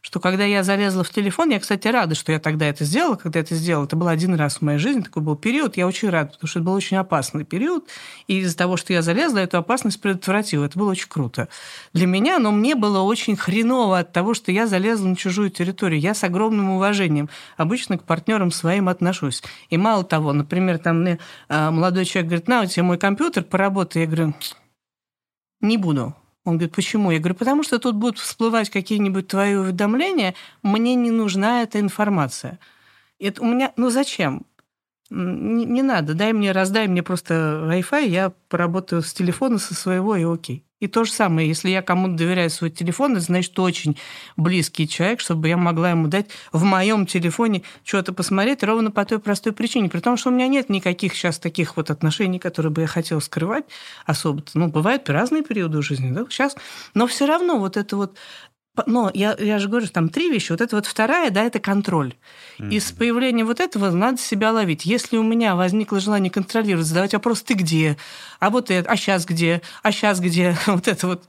что 0.02 0.20
когда 0.20 0.44
я 0.46 0.64
залезла 0.64 1.04
в 1.04 1.12
телефон, 1.12 1.52
я, 1.52 1.60
кстати, 1.60 1.88
рада, 1.88 2.16
что 2.16 2.32
я 2.32 2.40
тогда 2.40 2.66
это 2.66 2.86
сделала, 2.86 3.16
когда 3.16 3.40
это 3.40 3.54
сделала. 3.54 3.86
Это 3.86 3.96
был 3.96 4.08
один 4.08 4.34
раз 4.34 4.58
в 4.58 4.62
моей 4.64 4.80
жизни, 4.80 5.02
такой 5.02 5.22
был 5.22 5.36
период. 5.36 5.78
Я 5.78 5.86
очень 5.86 6.10
рада, 6.10 6.32
потому 6.32 6.48
что 6.48 6.60
это 6.60 6.66
был 6.66 6.74
очень 6.74 6.98
опасный 6.98 7.46
период. 7.46 7.88
И 8.28 8.40
из-за 8.40 8.58
того, 8.58 8.78
что 8.78 8.94
я 8.94 9.04
залезла, 9.04 9.38
эту 9.38 9.60
опасность 9.60 10.02
предотвратила. 10.02 10.66
Это 10.66 10.78
было 10.78 10.92
очень 10.92 11.08
круто 11.08 11.50
для 11.94 12.08
меня, 12.08 12.40
но 12.40 12.52
мне 12.52 12.74
было 12.74 13.02
очень 13.02 13.36
хреново 13.36 14.00
от 14.00 14.12
того, 14.12 14.34
что 14.34 14.52
я 14.52 14.66
залезла 14.66 15.08
на 15.08 15.16
чужую 15.16 15.52
территорию. 15.52 16.00
Я 16.00 16.16
с 16.16 16.24
огромным 16.24 16.72
уважением 16.72 17.30
обычно 17.56 18.00
к 18.00 18.04
партнерам 18.04 18.50
своим 18.50 18.90
отношусь. 18.90 19.44
И 19.70 19.78
мало 19.78 20.04
того, 20.04 20.34
например, 20.34 20.80
там 20.80 21.02
мне 21.02 21.20
а, 21.48 21.70
молодой 21.70 22.06
человек 22.06 22.30
говорит, 22.30 22.48
на, 22.48 22.64
у 22.64 22.66
тебя 22.66 22.84
мой 22.84 22.98
компьютер, 22.98 23.44
поработай. 23.44 24.02
Я 24.02 24.08
говорю, 24.08 24.34
не 25.62 25.78
буду 25.78 26.16
он 26.44 26.58
говорит, 26.58 26.76
почему? 26.76 27.12
Я 27.12 27.20
говорю, 27.20 27.36
потому 27.36 27.64
что 27.64 27.80
тут 27.80 27.96
будут 27.96 28.18
всплывать 28.18 28.70
какие-нибудь 28.70 29.28
твои 29.28 29.56
уведомления, 29.56 30.34
мне 30.64 30.96
не 30.96 31.12
нужна 31.12 31.62
эта 31.62 31.80
информация. 31.80 32.60
Это 33.20 33.42
у 33.42 33.46
меня, 33.46 33.74
ну 33.78 33.90
зачем? 33.90 34.46
Не, 35.10 35.66
не 35.66 35.82
надо, 35.84 36.14
дай 36.14 36.34
мне, 36.34 36.52
раздай 36.52 36.88
мне 36.88 37.04
просто 37.04 37.68
Wi-Fi, 37.70 38.08
я 38.08 38.32
поработаю 38.50 39.02
с 39.02 39.14
телефона 39.14 39.60
со 39.60 39.76
своего 39.76 40.16
и 40.16 40.24
окей. 40.24 40.66
И 40.82 40.88
то 40.88 41.04
же 41.04 41.12
самое, 41.12 41.48
если 41.48 41.70
я 41.70 41.84
кому-то 41.84 42.16
доверяю 42.16 42.50
свой 42.50 42.72
телефон, 42.72 43.12
это 43.14 43.22
значит 43.22 43.58
очень 43.60 43.98
близкий 44.36 44.88
человек, 44.88 45.20
чтобы 45.20 45.48
я 45.48 45.56
могла 45.56 45.92
ему 45.92 46.08
дать 46.08 46.26
в 46.52 46.64
моем 46.64 47.06
телефоне 47.06 47.62
что-то 47.84 48.14
посмотреть 48.14 48.64
ровно 48.64 48.90
по 48.90 49.06
той 49.06 49.20
простой 49.20 49.54
причине. 49.54 49.90
При 49.90 50.00
том, 50.00 50.18
что 50.18 50.30
у 50.30 50.34
меня 50.34 50.48
нет 50.48 50.70
никаких 50.70 51.14
сейчас 51.14 51.38
таких 51.38 51.78
вот 51.78 51.92
отношений, 51.92 52.40
которые 52.40 52.72
бы 52.72 52.82
я 52.82 52.88
хотела 52.88 53.20
скрывать 53.20 53.66
особо. 54.08 54.44
Ну, 54.56 54.70
бывают 54.70 55.08
разные 55.08 55.44
периоды 55.44 55.84
жизни, 55.84 56.12
да, 56.12 56.26
сейчас. 56.28 56.56
Но 56.96 57.06
все 57.06 57.28
равно 57.28 57.60
вот 57.60 57.78
это 57.78 57.96
вот 57.96 58.18
но 58.86 59.12
я, 59.14 59.36
я 59.38 59.60
же 59.60 59.68
говорю, 59.68 59.88
там 59.88 60.10
три 60.10 60.30
вещи. 60.30 60.52
Вот 60.52 60.62
это 60.62 60.76
вот 60.78 60.86
вторая, 60.86 61.30
да, 61.30 61.44
это 61.44 61.60
контроль. 61.60 62.14
Mm-hmm. 62.58 62.70
И 62.70 62.80
с 62.80 62.92
появлением 62.92 63.48
вот 63.48 63.60
этого 63.60 63.92
надо 63.92 64.20
себя 64.20 64.52
ловить. 64.52 64.86
Если 64.86 65.18
у 65.18 65.24
меня 65.24 65.56
возникло 65.56 66.00
желание 66.00 66.32
контролировать, 66.32 66.88
задавать 66.88 67.14
вопрос, 67.14 67.42
ты 67.42 67.54
где? 67.54 67.98
А 68.40 68.50
вот 68.50 68.72
это, 68.72 68.90
а 68.90 68.96
сейчас 68.96 69.26
где? 69.26 69.62
А 69.84 69.92
сейчас 69.92 70.20
где? 70.20 70.58
вот 70.68 70.88
это 70.88 71.08
вот, 71.08 71.24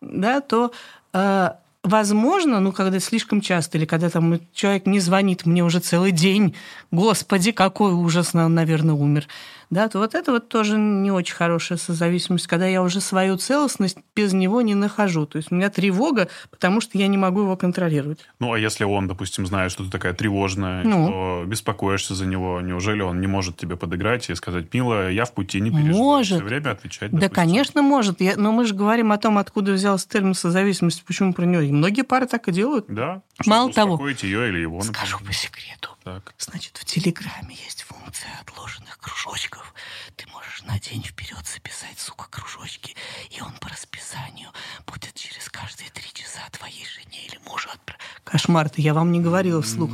да, 0.00 0.40
то 0.40 0.72
э, 1.12 1.50
возможно, 1.82 2.60
ну, 2.60 2.72
когда 2.72 2.98
слишком 2.98 3.40
часто, 3.40 3.76
или 3.78 3.84
когда 3.84 4.08
там 4.08 4.40
человек 4.54 4.86
не 4.86 5.00
звонит 5.00 5.44
мне 5.44 5.64
уже 5.64 5.80
целый 5.80 6.12
день, 6.12 6.54
господи, 6.90 7.52
какой 7.52 7.92
ужас, 7.92 8.34
он, 8.34 8.54
наверное, 8.54 8.94
умер 8.94 9.28
да, 9.70 9.88
то 9.88 9.98
вот 9.98 10.14
это 10.14 10.32
вот 10.32 10.48
тоже 10.48 10.78
не 10.78 11.10
очень 11.10 11.34
хорошая 11.34 11.78
созависимость, 11.78 12.46
когда 12.46 12.66
я 12.66 12.82
уже 12.82 13.00
свою 13.00 13.36
целостность 13.36 13.98
без 14.14 14.32
него 14.32 14.60
не 14.60 14.74
нахожу. 14.74 15.26
То 15.26 15.38
есть 15.38 15.50
у 15.50 15.54
меня 15.56 15.70
тревога, 15.70 16.28
потому 16.50 16.80
что 16.80 16.96
я 16.98 17.08
не 17.08 17.16
могу 17.16 17.42
его 17.42 17.56
контролировать. 17.56 18.20
Ну, 18.38 18.52
а 18.52 18.58
если 18.58 18.84
он, 18.84 19.08
допустим, 19.08 19.46
знает, 19.46 19.72
что 19.72 19.84
ты 19.84 19.90
такая 19.90 20.14
тревожная, 20.14 20.84
ну. 20.84 21.06
что 21.06 21.44
беспокоишься 21.46 22.14
за 22.14 22.26
него, 22.26 22.60
неужели 22.60 23.02
он 23.02 23.20
не 23.20 23.26
может 23.26 23.56
тебе 23.56 23.76
подыграть 23.76 24.30
и 24.30 24.34
сказать, 24.34 24.72
милая, 24.72 25.10
я 25.10 25.24
в 25.24 25.32
пути, 25.32 25.60
не 25.60 25.70
переживай. 25.70 25.96
Может. 25.96 26.38
Все 26.38 26.44
время 26.44 26.70
отвечать, 26.70 27.10
допустим. 27.10 27.28
Да, 27.28 27.34
конечно, 27.34 27.82
может. 27.82 28.20
Я, 28.20 28.36
но 28.36 28.52
мы 28.52 28.66
же 28.66 28.74
говорим 28.74 29.10
о 29.12 29.18
том, 29.18 29.38
откуда 29.38 29.72
взялся 29.72 30.08
термин 30.08 30.34
созависимость, 30.34 31.04
почему 31.04 31.32
про 31.32 31.44
него. 31.44 31.62
И 31.62 31.72
многие 31.72 32.02
пары 32.02 32.26
так 32.26 32.46
и 32.48 32.52
делают. 32.52 32.86
Да. 32.88 33.22
Мало 33.44 33.72
того. 33.72 34.08
ее 34.08 34.48
или 34.48 34.60
его. 34.60 34.80
Скажу 34.82 35.18
по 35.18 35.32
секрету. 35.32 35.90
Так. 36.04 36.34
Значит, 36.38 36.76
в 36.76 36.84
Телеграме 36.84 37.56
есть 37.64 37.82
функция 37.82 38.30
отложенных 38.40 38.85
кружочков. 39.06 39.72
Ты 40.16 40.26
можешь 40.32 40.62
на 40.64 40.78
день 40.80 41.02
вперед 41.02 41.46
записать, 41.46 41.98
сука, 41.98 42.26
кружочки, 42.28 42.96
и 43.30 43.40
он 43.40 43.52
по 43.60 43.68
расписанию 43.68 44.50
будет 44.86 45.14
через 45.14 45.48
каждые 45.48 45.90
три 45.90 46.08
часа 46.12 46.40
твоей 46.50 46.84
жене 46.84 47.26
или 47.26 47.38
мужу 47.46 47.68
отправить. 47.72 48.02
Кошмар-то, 48.24 48.80
я 48.80 48.94
вам 48.94 49.12
не 49.12 49.20
говорила 49.20 49.62
вслух. 49.62 49.92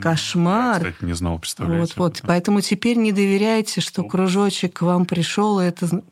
Кошмар. 0.00 0.84
Я, 0.84 0.92
кстати, 0.92 1.04
не 1.04 1.14
знал, 1.14 1.38
представляете. 1.38 1.94
Вот, 1.96 2.20
вот. 2.20 2.22
Поэтому 2.24 2.60
теперь 2.60 2.96
не 2.96 3.10
доверяйте, 3.10 3.80
что 3.80 4.04
кружочек 4.04 4.78
к 4.78 4.82
вам 4.82 5.06
пришел, 5.06 5.60
и 5.60 5.64
это 5.64 6.02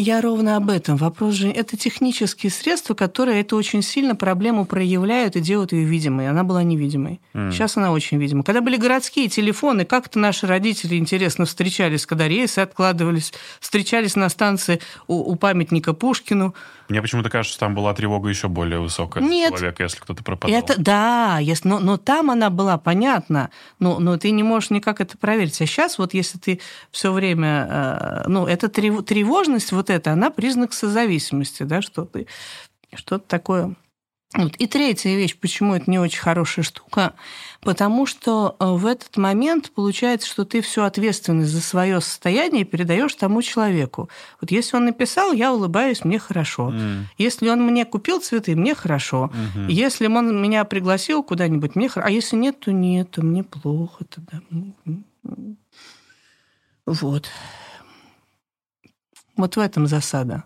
я 0.00 0.20
ровно 0.20 0.56
об 0.56 0.68
этом. 0.68 0.96
Вопрос 0.96 1.34
же... 1.34 1.48
Это 1.48 1.76
технические 1.76 2.52
средства, 2.52 2.94
которые 2.94 3.40
это 3.40 3.56
очень 3.56 3.82
сильно 3.82 4.14
проблему 4.14 4.66
проявляют 4.66 5.36
и 5.36 5.40
делают 5.40 5.72
ее 5.72 5.84
видимой. 5.84 6.28
Она 6.28 6.44
была 6.44 6.62
невидимой. 6.62 7.20
Mm. 7.32 7.50
Сейчас 7.50 7.78
она 7.78 7.92
очень 7.92 8.18
видима. 8.18 8.44
Когда 8.44 8.60
были 8.60 8.76
городские 8.76 9.28
телефоны, 9.28 9.86
как-то 9.86 10.18
наши 10.18 10.46
родители, 10.46 10.96
интересно, 10.96 11.46
встречались, 11.46 12.04
когда 12.04 12.28
рейсы 12.28 12.58
откладывались, 12.58 13.32
встречались 13.58 14.16
на 14.16 14.28
станции 14.28 14.80
у, 15.06 15.14
у 15.14 15.36
памятника 15.36 15.94
Пушкину. 15.94 16.54
Мне 16.88 17.02
почему-то 17.02 17.30
кажется, 17.30 17.54
что 17.54 17.60
там 17.60 17.74
была 17.74 17.94
тревога 17.94 18.28
еще 18.28 18.48
более 18.48 18.80
высокая 18.80 19.22
Нет, 19.22 19.54
человека, 19.54 19.82
если 19.82 19.98
кто-то 19.98 20.22
пропадал. 20.22 20.56
Это, 20.56 20.80
да, 20.80 21.38
если, 21.40 21.68
но, 21.68 21.80
но 21.80 21.96
там 21.96 22.30
она 22.30 22.50
была, 22.50 22.78
понятно, 22.78 23.50
но, 23.78 23.98
но 23.98 24.16
ты 24.16 24.30
не 24.30 24.42
можешь 24.42 24.70
никак 24.70 25.00
это 25.00 25.18
проверить. 25.18 25.60
А 25.60 25.66
сейчас 25.66 25.98
вот 25.98 26.14
если 26.14 26.38
ты 26.38 26.60
все 26.90 27.12
время... 27.12 27.66
Э, 27.70 28.28
ну, 28.28 28.46
эта 28.46 28.68
тревожность 28.68 29.72
вот 29.72 29.90
эта, 29.90 30.12
она 30.12 30.30
признак 30.30 30.72
созависимости, 30.72 31.62
да, 31.64 31.82
что 31.82 32.04
ты 32.04 32.26
что-то 32.94 33.26
такое 33.26 33.74
вот. 34.36 34.54
И 34.56 34.66
третья 34.66 35.16
вещь, 35.16 35.36
почему 35.36 35.74
это 35.74 35.90
не 35.90 35.98
очень 35.98 36.20
хорошая 36.20 36.62
штука, 36.64 37.14
потому 37.62 38.04
что 38.04 38.54
э, 38.60 38.66
в 38.66 38.84
этот 38.84 39.16
момент 39.16 39.70
получается, 39.70 40.28
что 40.28 40.44
ты 40.44 40.60
всю 40.60 40.82
ответственность 40.82 41.50
за 41.50 41.62
свое 41.62 42.00
состояние 42.02 42.64
передаешь 42.64 43.14
тому 43.14 43.40
человеку. 43.40 44.10
Вот 44.40 44.50
если 44.50 44.76
он 44.76 44.84
написал, 44.84 45.32
я 45.32 45.54
улыбаюсь, 45.54 46.04
мне 46.04 46.18
хорошо. 46.18 46.70
Mm. 46.70 47.04
Если 47.16 47.48
он 47.48 47.64
мне 47.64 47.86
купил 47.86 48.20
цветы, 48.20 48.54
мне 48.54 48.74
хорошо. 48.74 49.30
Mm-hmm. 49.32 49.70
Если 49.70 50.06
он 50.06 50.42
меня 50.42 50.64
пригласил 50.64 51.22
куда-нибудь, 51.22 51.74
мне 51.74 51.88
хорошо. 51.88 52.08
А 52.08 52.10
если 52.10 52.36
нет, 52.36 52.60
то 52.60 52.72
нет, 52.72 53.10
то 53.12 53.22
мне 53.22 53.42
плохо 53.42 54.04
тогда. 54.04 54.42
Вот. 56.84 57.28
Вот 59.36 59.56
в 59.56 59.58
этом 59.58 59.86
засада. 59.86 60.44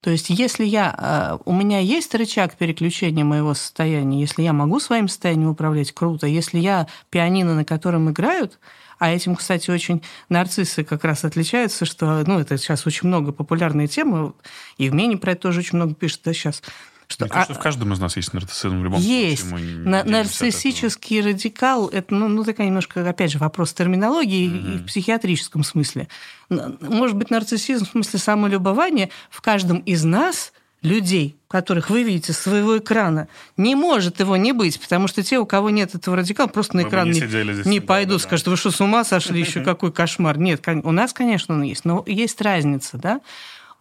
То 0.00 0.10
есть, 0.10 0.30
если 0.30 0.64
я, 0.64 0.94
э, 0.96 1.38
у 1.44 1.52
меня 1.52 1.78
есть 1.78 2.14
рычаг 2.14 2.56
переключения 2.56 3.24
моего 3.24 3.52
состояния, 3.52 4.20
если 4.20 4.42
я 4.42 4.54
могу 4.54 4.80
своим 4.80 5.08
состоянием 5.08 5.50
управлять, 5.50 5.92
круто. 5.92 6.26
Если 6.26 6.58
я 6.58 6.86
пианино, 7.10 7.54
на 7.54 7.66
котором 7.66 8.10
играют, 8.10 8.58
а 8.98 9.10
этим, 9.10 9.36
кстати, 9.36 9.70
очень 9.70 10.02
нарциссы 10.28 10.84
как 10.84 11.04
раз 11.04 11.24
отличаются, 11.24 11.84
что, 11.84 12.22
ну, 12.26 12.38
это 12.38 12.56
сейчас 12.56 12.86
очень 12.86 13.08
много 13.08 13.32
популярной 13.32 13.88
темы, 13.88 14.34
и 14.78 14.88
в 14.88 14.94
Мене 14.94 15.16
про 15.16 15.32
это 15.32 15.42
тоже 15.42 15.60
очень 15.60 15.76
много 15.76 15.94
пишет 15.94 16.20
да, 16.24 16.32
сейчас, 16.32 16.62
что, 17.10 17.24
Мне 17.24 17.30
кажется, 17.30 17.54
а, 17.54 17.56
в 17.56 17.58
каждом 17.58 17.92
из 17.92 17.98
нас 17.98 18.16
есть 18.16 18.32
нарциссизм 18.32 18.80
в 18.80 18.84
любом 18.84 19.00
есть. 19.00 19.48
случае. 19.48 19.68
Есть. 19.68 19.84
На, 19.84 20.04
нарциссический 20.04 21.20
радикал– 21.20 21.88
это, 21.92 22.14
ну, 22.14 22.28
ну, 22.28 22.44
такая 22.44 22.68
немножко, 22.68 23.08
опять 23.08 23.32
же, 23.32 23.38
вопрос 23.38 23.72
терминологии 23.72 24.48
mm-hmm. 24.48 24.74
и 24.74 24.78
в 24.78 24.86
психиатрическом 24.86 25.64
смысле. 25.64 26.08
Может 26.48 27.16
быть, 27.16 27.30
нарциссизм 27.30 27.84
в 27.86 27.90
смысле 27.90 28.18
самолюбования 28.20 29.10
в 29.28 29.40
каждом 29.40 29.78
из 29.78 30.04
нас 30.04 30.52
людей, 30.82 31.36
которых 31.48 31.90
вы 31.90 32.04
видите 32.04 32.32
с 32.32 32.38
своего 32.38 32.78
экрана, 32.78 33.28
не 33.56 33.74
может 33.74 34.20
его 34.20 34.36
не 34.36 34.52
быть, 34.52 34.80
потому 34.80 35.08
что 35.08 35.22
те, 35.22 35.38
у 35.38 35.46
кого 35.46 35.68
нет 35.68 35.94
этого 35.94 36.16
радикала, 36.16 36.46
просто 36.46 36.76
на 36.76 36.82
экран 36.82 37.10
не, 37.10 37.20
не, 37.20 37.68
не 37.68 37.80
пойдут, 37.80 38.22
да, 38.22 38.28
скажут, 38.28 38.46
вы 38.46 38.56
что, 38.56 38.70
с 38.70 38.80
ума 38.80 39.04
сошли, 39.04 39.40
еще 39.40 39.60
какой 39.64 39.92
кошмар. 39.92 40.38
Нет, 40.38 40.66
у 40.66 40.92
нас, 40.92 41.12
конечно, 41.12 41.54
он 41.54 41.62
есть, 41.62 41.84
но 41.84 42.02
есть 42.06 42.40
разница, 42.40 42.96
да? 42.96 43.20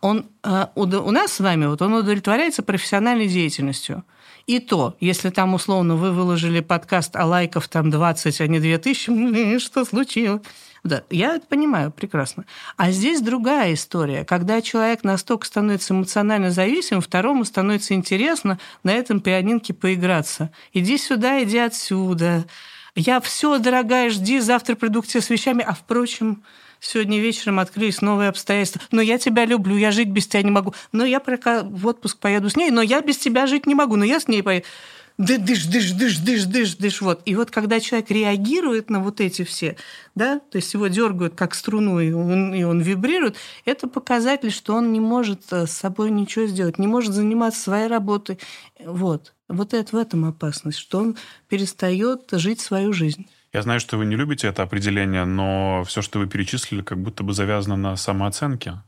Он 0.01 0.25
э, 0.43 0.65
у, 0.75 1.11
нас 1.11 1.33
с 1.33 1.39
вами 1.39 1.65
вот 1.65 1.81
он 1.81 1.93
удовлетворяется 1.93 2.63
профессиональной 2.63 3.27
деятельностью. 3.27 4.03
И 4.47 4.59
то, 4.59 4.95
если 4.99 5.29
там 5.29 5.53
условно 5.53 5.95
вы 5.95 6.11
выложили 6.11 6.61
подкаст, 6.61 7.15
а 7.15 7.25
лайков 7.25 7.67
там 7.67 7.89
20, 7.91 8.41
а 8.41 8.47
не 8.47 8.59
2000, 8.59 9.59
что 9.59 9.85
случилось? 9.85 10.41
Да, 10.83 11.03
я 11.09 11.35
это 11.35 11.45
понимаю 11.45 11.91
прекрасно. 11.91 12.45
А 12.77 12.91
здесь 12.91 13.21
другая 13.21 13.73
история. 13.73 14.23
Когда 14.23 14.61
человек 14.61 15.03
настолько 15.03 15.45
становится 15.45 15.93
эмоционально 15.93 16.51
зависим, 16.51 17.01
второму 17.01 17.43
становится 17.43 17.93
интересно 17.93 18.59
на 18.83 18.91
этом 18.91 19.19
пианинке 19.19 19.73
поиграться. 19.73 20.51
Иди 20.73 20.97
сюда, 20.97 21.43
иди 21.43 21.57
отсюда. 21.57 22.45
Я 22.95 23.19
все, 23.19 23.59
дорогая, 23.59 24.09
жди, 24.09 24.39
завтра 24.39 24.75
приду 24.75 25.01
к 25.01 25.07
тебе 25.07 25.21
с 25.21 25.29
вещами. 25.29 25.63
А 25.67 25.73
впрочем, 25.73 26.43
сегодня 26.79 27.19
вечером 27.19 27.59
открылись 27.59 28.01
новые 28.01 28.29
обстоятельства. 28.29 28.81
Но 28.91 29.01
я 29.01 29.17
тебя 29.17 29.45
люблю, 29.45 29.75
я 29.77 29.91
жить 29.91 30.09
без 30.09 30.27
тебя 30.27 30.43
не 30.43 30.51
могу. 30.51 30.73
Но 30.91 31.05
я 31.05 31.21
в 31.21 31.87
отпуск 31.87 32.19
поеду 32.19 32.49
с 32.49 32.55
ней, 32.55 32.71
но 32.71 32.81
я 32.81 33.01
без 33.01 33.17
тебя 33.17 33.47
жить 33.47 33.65
не 33.65 33.75
могу. 33.75 33.95
Но 33.95 34.05
я 34.05 34.19
с 34.19 34.27
ней 34.27 34.43
поеду 34.43 34.65
дыш, 35.19 35.65
дыш, 35.65 35.91
дыш, 35.91 36.17
дыш, 36.19 36.45
дыш, 36.45 36.75
дыш, 36.75 37.01
вот. 37.01 37.21
И 37.25 37.35
вот 37.35 37.51
когда 37.51 37.79
человек 37.79 38.09
реагирует 38.09 38.89
на 38.89 39.01
вот 39.01 39.19
эти 39.19 39.43
все, 39.43 39.75
да, 40.15 40.39
то 40.39 40.55
есть 40.55 40.73
его 40.73 40.87
дергают 40.87 41.35
как 41.35 41.53
струну, 41.55 41.99
и 41.99 42.11
он, 42.11 42.53
и 42.53 42.63
он 42.63 42.79
вибрирует, 42.79 43.35
это 43.65 43.87
показатель, 43.87 44.51
что 44.51 44.75
он 44.75 44.93
не 44.93 45.01
может 45.01 45.41
э, 45.51 45.67
с 45.67 45.71
собой 45.71 46.09
ничего 46.09 46.45
сделать, 46.47 46.79
не 46.79 46.87
может 46.87 47.13
заниматься 47.13 47.61
своей 47.61 47.87
работой. 47.87 48.39
Вот. 48.83 49.33
Вот 49.49 49.73
это 49.73 49.95
в 49.95 49.99
этом 49.99 50.25
опасность, 50.25 50.77
что 50.77 50.99
он 50.99 51.17
перестает 51.49 52.29
жить 52.31 52.61
свою 52.61 52.93
жизнь. 52.93 53.27
Я 53.51 53.61
знаю, 53.63 53.79
что 53.79 53.97
вы 53.97 54.05
не 54.05 54.15
любите 54.15 54.47
это 54.47 54.63
определение, 54.63 55.25
но 55.25 55.83
все, 55.85 56.01
что 56.01 56.19
вы 56.19 56.27
перечислили, 56.27 56.81
как 56.81 56.99
будто 56.99 57.23
бы 57.23 57.33
завязано 57.33 57.75
на 57.75 57.95
самооценке. 57.95 58.83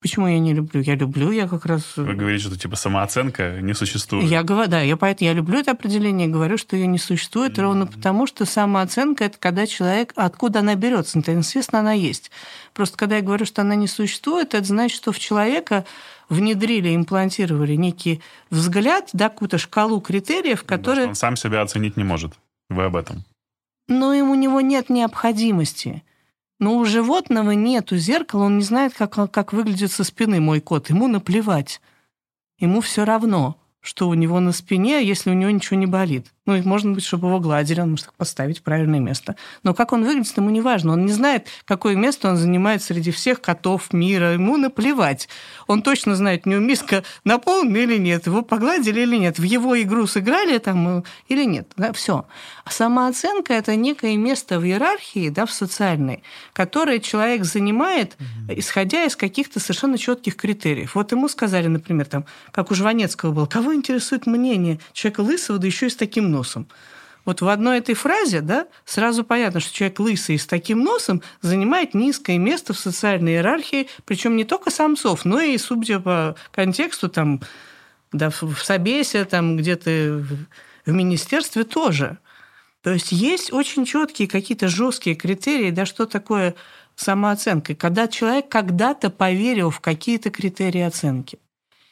Почему 0.00 0.28
я 0.28 0.38
не 0.38 0.54
люблю? 0.54 0.80
Я 0.80 0.94
люблю, 0.94 1.32
я 1.32 1.48
как 1.48 1.66
раз... 1.66 1.96
Вы 1.96 2.14
говорите, 2.14 2.44
что 2.44 2.56
типа 2.56 2.76
самооценка 2.76 3.60
не 3.60 3.74
существует. 3.74 4.30
Я 4.30 4.44
говорю, 4.44 4.70
да, 4.70 4.80
я 4.80 4.96
поэтому 4.96 5.28
я 5.28 5.34
люблю 5.34 5.58
это 5.58 5.72
определение, 5.72 6.28
говорю, 6.28 6.56
что 6.56 6.76
ее 6.76 6.86
не 6.86 6.98
существует, 6.98 7.58
mm-hmm. 7.58 7.62
ровно 7.62 7.86
потому, 7.88 8.28
что 8.28 8.44
самооценка 8.44 9.24
это 9.24 9.38
когда 9.38 9.66
человек, 9.66 10.12
откуда 10.14 10.60
она 10.60 10.76
берется, 10.76 11.20
то, 11.20 11.32
естественно, 11.32 11.80
она 11.80 11.94
есть. 11.94 12.30
Просто 12.74 12.96
когда 12.96 13.16
я 13.16 13.22
говорю, 13.22 13.44
что 13.44 13.62
она 13.62 13.74
не 13.74 13.88
существует, 13.88 14.54
это 14.54 14.64
значит, 14.64 14.96
что 14.96 15.10
в 15.10 15.18
человека 15.18 15.84
внедрили, 16.28 16.94
имплантировали 16.94 17.74
некий 17.74 18.22
взгляд, 18.50 19.08
да, 19.14 19.30
какую-то 19.30 19.58
шкалу 19.58 20.00
критериев, 20.00 20.62
которые... 20.62 21.06
Да, 21.06 21.08
он 21.10 21.16
сам 21.16 21.34
себя 21.34 21.62
оценить 21.62 21.96
не 21.96 22.04
может. 22.04 22.34
Вы 22.68 22.84
об 22.84 22.94
этом. 22.94 23.24
Но 23.88 24.10
у 24.10 24.34
него 24.34 24.60
нет 24.60 24.90
необходимости. 24.90 26.04
Но 26.60 26.76
у 26.76 26.84
животного 26.84 27.52
нету 27.52 27.96
зеркала, 27.96 28.44
он 28.44 28.58
не 28.58 28.64
знает, 28.64 28.94
как, 28.94 29.30
как 29.30 29.52
выглядит 29.52 29.90
со 29.90 30.04
спины 30.04 30.40
мой 30.40 30.60
кот. 30.60 30.90
Ему 30.90 31.08
наплевать. 31.08 31.80
Ему 32.58 32.80
все 32.80 33.04
равно 33.04 33.58
что 33.80 34.08
у 34.08 34.14
него 34.14 34.40
на 34.40 34.52
спине, 34.52 35.02
если 35.02 35.30
у 35.30 35.34
него 35.34 35.50
ничего 35.50 35.78
не 35.78 35.86
болит. 35.86 36.26
Ну, 36.48 36.56
и 36.56 36.62
можно 36.62 36.92
быть, 36.92 37.04
чтобы 37.04 37.28
его 37.28 37.40
гладили, 37.40 37.82
он 37.82 37.90
может 37.90 38.06
их 38.06 38.14
поставить 38.14 38.60
в 38.60 38.62
правильное 38.62 39.00
место. 39.00 39.36
Но 39.64 39.74
как 39.74 39.92
он 39.92 40.02
выглядит, 40.02 40.34
ему 40.34 40.48
не 40.48 40.62
важно. 40.62 40.94
Он 40.94 41.04
не 41.04 41.12
знает, 41.12 41.46
какое 41.66 41.94
место 41.94 42.30
он 42.30 42.38
занимает 42.38 42.82
среди 42.82 43.10
всех 43.10 43.42
котов 43.42 43.92
мира. 43.92 44.32
Ему 44.32 44.56
наплевать. 44.56 45.28
Он 45.66 45.82
точно 45.82 46.16
знает, 46.16 46.46
у 46.46 46.48
него 46.48 46.62
миска 46.62 47.04
наполнена 47.24 47.76
или 47.76 47.98
нет, 47.98 48.26
его 48.26 48.40
погладили 48.40 49.02
или 49.02 49.16
нет, 49.16 49.38
в 49.38 49.42
его 49.42 49.78
игру 49.82 50.06
сыграли 50.06 50.56
там 50.56 51.00
э, 51.00 51.02
или 51.28 51.44
нет. 51.44 51.70
Да, 51.76 51.92
все. 51.92 52.24
А 52.64 52.70
самооценка– 52.70 53.52
это 53.54 53.76
некое 53.76 54.16
место 54.16 54.58
в 54.58 54.64
иерархии, 54.64 55.28
да, 55.28 55.44
в 55.44 55.52
социальной, 55.52 56.22
которое 56.54 56.98
человек 56.98 57.44
занимает, 57.44 58.16
исходя 58.48 59.04
из 59.04 59.16
каких-то 59.16 59.60
совершенно 59.60 59.98
четких 59.98 60.36
критериев. 60.36 60.94
Вот 60.94 61.12
ему 61.12 61.28
сказали, 61.28 61.66
например, 61.66 62.06
там, 62.06 62.24
как 62.52 62.70
у 62.70 62.74
Жванецкого 62.74 63.32
было, 63.32 63.44
кого 63.44 63.74
интересует 63.74 64.26
мнение 64.26 64.80
человека 64.94 65.20
лысого, 65.20 65.58
да 65.58 65.66
еще 65.66 65.88
и 65.88 65.90
с 65.90 65.96
таким 65.96 66.30
носом. 66.30 66.37
Вот 67.24 67.42
в 67.42 67.48
одной 67.48 67.78
этой 67.78 67.94
фразе 67.94 68.40
да, 68.40 68.68
сразу 68.86 69.22
понятно, 69.22 69.60
что 69.60 69.74
человек 69.74 70.00
лысый 70.00 70.36
и 70.36 70.38
с 70.38 70.46
таким 70.46 70.82
носом 70.82 71.22
занимает 71.42 71.92
низкое 71.92 72.38
место 72.38 72.72
в 72.72 72.78
социальной 72.78 73.32
иерархии, 73.32 73.88
причем 74.06 74.36
не 74.36 74.44
только 74.44 74.70
самцов, 74.70 75.26
но 75.26 75.38
и, 75.40 75.58
судя 75.58 76.00
по 76.00 76.36
контексту, 76.52 77.10
там, 77.10 77.42
да, 78.12 78.30
в 78.30 78.58
Собесе, 78.62 79.26
там, 79.26 79.58
где-то 79.58 80.24
в 80.86 80.92
министерстве 80.92 81.64
тоже. 81.64 82.16
То 82.82 82.92
есть 82.92 83.12
есть 83.12 83.52
очень 83.52 83.84
четкие 83.84 84.26
какие-то 84.26 84.68
жесткие 84.68 85.14
критерии, 85.14 85.70
да, 85.70 85.84
что 85.84 86.06
такое 86.06 86.54
самооценка. 86.96 87.74
Когда 87.74 88.08
человек 88.08 88.48
когда-то 88.48 89.10
поверил 89.10 89.68
в 89.68 89.80
какие-то 89.80 90.30
критерии 90.30 90.80
оценки. 90.80 91.38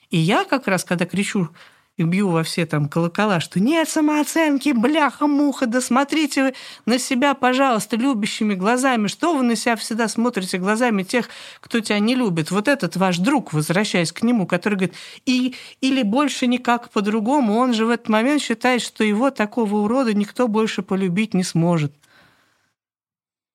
И 0.09 0.17
я 0.17 0.45
как 0.45 0.67
раз, 0.67 0.85
когда 0.85 1.05
кричу 1.05 1.51
и 1.97 2.03
бью 2.03 2.29
во 2.29 2.43
все 2.43 2.67
там 2.67 2.89
колокола, 2.89 3.41
что 3.41 3.59
нет 3.59 3.89
самооценки, 3.89 4.71
бляха-муха, 4.71 5.67
да 5.67 5.81
смотрите 5.81 6.45
вы 6.45 6.55
на 6.85 6.99
себя, 6.99 7.35
пожалуйста, 7.35 7.97
любящими 7.97 8.55
глазами. 8.55 9.07
Что 9.07 9.35
вы 9.37 9.43
на 9.43 9.57
себя 9.57 9.77
всегда 9.77 10.09
смотрите 10.09 10.59
глазами 10.59 11.03
тех, 11.03 11.29
кто 11.61 11.81
тебя 11.81 11.99
не 11.99 12.15
любит? 12.15 12.51
Вот 12.51 12.69
этот 12.69 12.97
ваш 12.97 13.19
друг, 13.19 13.53
возвращаясь 13.53 14.13
к 14.13 14.23
нему, 14.23 14.47
который 14.47 14.75
говорит, 14.75 14.97
и, 15.25 15.55
или 15.81 16.03
больше 16.03 16.47
никак 16.47 16.91
по-другому, 16.91 17.57
он 17.57 17.73
же 17.73 17.87
в 17.87 17.91
этот 17.91 18.09
момент 18.09 18.43
считает, 18.43 18.83
что 18.83 19.03
его 19.03 19.31
такого 19.31 19.77
урода 19.77 20.13
никто 20.13 20.49
больше 20.49 20.83
полюбить 20.83 21.33
не 21.33 21.45
сможет. 21.45 21.95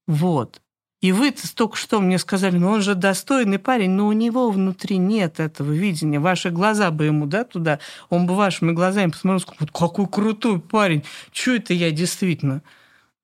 Вот. 0.07 0.61
И 1.01 1.11
вы 1.11 1.33
только 1.55 1.75
что 1.77 1.99
мне 1.99 2.19
сказали, 2.19 2.57
ну 2.57 2.69
он 2.69 2.81
же 2.83 2.93
достойный 2.93 3.57
парень, 3.57 3.89
но 3.89 4.07
у 4.07 4.11
него 4.11 4.51
внутри 4.51 4.97
нет 4.97 5.39
этого 5.39 5.71
видения. 5.71 6.19
Ваши 6.19 6.51
глаза 6.51 6.91
бы 6.91 7.05
ему, 7.05 7.25
да, 7.25 7.43
туда, 7.43 7.79
он 8.09 8.27
бы 8.27 8.35
вашими 8.35 8.71
глазами 8.71 9.09
посмотрел, 9.09 9.43
вот 9.59 9.71
какой 9.71 10.07
крутой 10.07 10.59
парень, 10.59 11.03
что 11.33 11.55
это 11.55 11.73
я 11.73 11.89
действительно? 11.89 12.61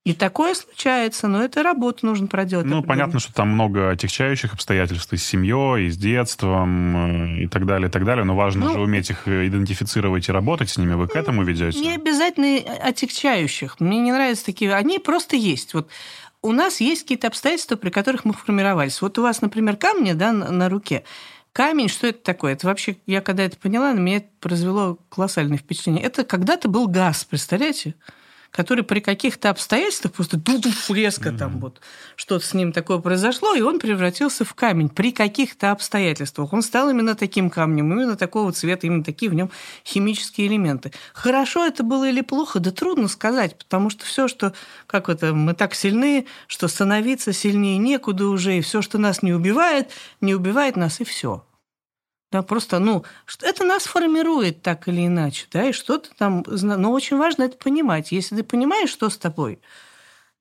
И 0.07 0.13
такое 0.13 0.53
случается, 0.53 1.28
но 1.28 1.43
это 1.43 1.63
работу 1.63 2.05
нужно 2.05 2.28
проделать. 2.28 2.65
Ну, 2.65 2.82
понятно, 2.82 3.19
что 3.19 3.34
там 3.34 3.49
много 3.49 3.89
отягчающих 3.89 4.53
обстоятельств 4.53 5.11
и 5.11 5.17
с 5.17 5.23
семьей, 5.25 5.88
и 5.88 5.89
с 5.89 5.97
детством, 5.97 7.39
э, 7.39 7.43
и 7.43 7.47
так 7.49 7.65
далее, 7.65 7.89
и 7.89 7.91
так 7.91 8.05
далее. 8.05 8.23
Но 8.23 8.34
важно 8.34 8.67
ну, 8.67 8.73
же 8.73 8.80
уметь 8.80 9.09
их 9.09 9.28
идентифицировать 9.28 10.30
и 10.30 10.32
работать 10.32 10.69
с 10.69 10.78
ними. 10.78 10.93
Вы 10.93 11.09
к 11.09 11.15
этому 11.17 11.43
ведете? 11.43 11.78
Не 11.78 11.95
обязательно 11.95 12.57
отягчающих. 12.82 13.82
Мне 13.82 13.99
не 13.99 14.13
нравятся 14.13 14.45
такие. 14.45 14.73
Они 14.73 14.97
просто 14.97 15.36
есть. 15.36 15.73
Вот 15.73 15.89
у 16.48 16.54
нас 16.54 16.80
есть 16.80 17.02
какие-то 17.04 17.28
обстоятельства, 17.28 17.76
при 17.76 17.89
которых 17.89 18.24
мы 18.24 18.34
формировались. 18.34 19.02
Вот 19.02 19.18
у 19.20 19.22
вас, 19.22 19.41
например, 19.41 19.76
камни 19.76 20.14
да, 20.14 20.32
на, 20.32 20.50
на 20.50 20.70
руке. 20.70 21.04
Камень, 21.52 21.89
что 21.89 22.08
это 22.08 22.20
такое? 22.20 22.54
Это 22.54 22.68
вообще, 22.68 22.98
я 23.06 23.20
когда 23.20 23.43
это 23.43 23.58
поняла, 23.58 23.91
на 23.93 24.00
меня 24.00 24.18
это 24.18 24.30
произвело 24.39 24.98
колоссальное 25.10 25.58
впечатление. 25.58 26.04
Это 26.04 26.24
когда-то 26.24 26.70
был 26.70 26.88
газ, 26.88 27.26
представляете? 27.26 27.95
Который 28.58 28.84
при 28.84 29.01
каких-то 29.01 29.51
обстоятельствах 29.51 30.14
просто 30.14 30.41
резко 30.89 31.30
mm-hmm. 31.30 31.38
там 31.38 31.60
вот 31.60 31.80
что-то 32.16 32.43
с 32.43 32.55
ним 32.55 32.74
такое 32.74 32.97
произошло, 32.97 33.53
и 33.53 33.62
он 33.62 33.78
превратился 33.78 34.45
в 34.45 34.55
камень 34.55 34.89
при 34.89 35.12
каких-то 35.12 35.70
обстоятельствах. 35.70 36.51
Он 36.53 36.64
стал 36.64 36.89
именно 36.89 37.14
таким 37.14 37.51
камнем, 37.51 37.93
именно 37.93 38.16
такого 38.16 38.51
цвета, 38.51 38.88
именно 38.88 39.03
такие 39.03 39.30
в 39.30 39.36
нем 39.36 39.51
химические 39.86 40.47
элементы. 40.47 40.91
Хорошо 41.14 41.68
это 41.68 41.84
было 41.84 42.10
или 42.10 42.22
плохо, 42.22 42.60
да 42.60 42.72
трудно 42.72 43.08
сказать, 43.10 43.60
потому 43.60 43.91
что 43.91 44.05
все, 44.05 44.28
что, 44.28 44.53
как 44.88 45.08
это, 45.08 45.36
мы 45.36 45.53
так 45.53 45.76
сильны, 45.76 46.26
что 46.47 46.68
становиться 46.68 47.34
сильнее 47.34 47.78
некуда 47.78 48.28
уже, 48.28 48.58
и 48.58 48.62
все, 48.62 48.82
что 48.82 48.97
нас 48.97 49.22
не 49.22 49.34
убивает, 49.34 49.91
не 50.20 50.34
убивает 50.34 50.78
нас, 50.78 50.99
и 50.99 51.03
все. 51.03 51.43
Да, 52.32 52.41
просто, 52.41 52.80
ну, 52.80 53.05
это 53.41 53.63
нас 53.63 53.84
формирует 53.84 54.61
так 54.61 54.88
или 54.89 55.07
иначе, 55.07 55.45
да, 55.51 55.69
и 55.69 55.71
что-то 55.71 56.09
там... 56.17 56.43
Но 56.47 56.91
очень 56.91 57.17
важно 57.17 57.43
это 57.43 57.57
понимать. 57.57 58.11
Если 58.11 58.36
ты 58.36 58.43
понимаешь, 58.43 58.89
что 58.89 59.09
с 59.09 59.17
тобой, 59.17 59.59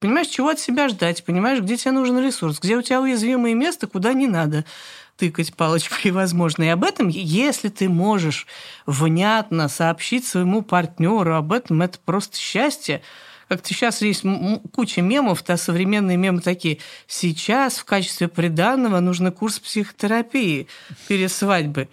понимаешь, 0.00 0.26
чего 0.26 0.48
от 0.48 0.58
себя 0.58 0.88
ждать, 0.88 1.24
понимаешь, 1.24 1.60
где 1.60 1.76
тебе 1.76 1.92
нужен 1.92 2.18
ресурс, 2.18 2.58
где 2.58 2.76
у 2.76 2.82
тебя 2.82 3.00
уязвимое 3.00 3.54
место, 3.54 3.86
куда 3.86 4.12
не 4.14 4.26
надо 4.26 4.64
тыкать 5.16 5.54
палочкой, 5.54 6.10
возможно. 6.12 6.64
И 6.64 6.68
об 6.68 6.84
этом, 6.84 7.08
если 7.08 7.68
ты 7.68 7.88
можешь 7.88 8.48
внятно 8.86 9.68
сообщить 9.68 10.26
своему 10.26 10.62
партнеру 10.62 11.34
об 11.36 11.52
этом, 11.52 11.82
это 11.82 11.98
просто 12.04 12.36
счастье, 12.36 13.00
как-то 13.48 13.68
сейчас 13.68 14.02
есть 14.02 14.24
куча 14.72 15.02
мемов, 15.02 15.44
да, 15.44 15.56
современные 15.56 16.16
мемы 16.16 16.40
такие. 16.40 16.78
Сейчас 17.06 17.78
в 17.78 17.84
качестве 17.84 18.28
приданного 18.28 19.00
нужно 19.00 19.30
курс 19.30 19.58
психотерапии 19.60 20.66
перед 21.08 21.30
свадьбой. 21.30 21.88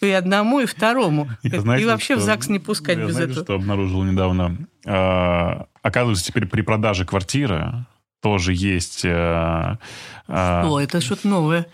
И 0.00 0.10
одному, 0.10 0.60
и 0.60 0.66
второму. 0.66 1.30
Я, 1.42 1.60
знаете, 1.60 1.84
и 1.84 1.86
вообще 1.86 2.14
что, 2.14 2.22
в 2.22 2.26
ЗАГС 2.26 2.48
не 2.48 2.58
пускать 2.58 2.98
я, 2.98 3.06
без 3.06 3.14
знаете, 3.14 3.32
этого. 3.32 3.44
что 3.44 3.54
обнаружил 3.54 4.02
недавно? 4.02 4.58
А, 4.84 5.66
оказывается, 5.80 6.24
теперь 6.24 6.46
при 6.46 6.60
продаже 6.60 7.06
квартиры 7.06 7.86
тоже 8.20 8.52
есть... 8.52 9.04
А, 9.06 9.78
а, 10.28 10.64
что? 10.64 10.80
Это 10.80 11.00
что-то 11.00 11.28
новое. 11.28 11.66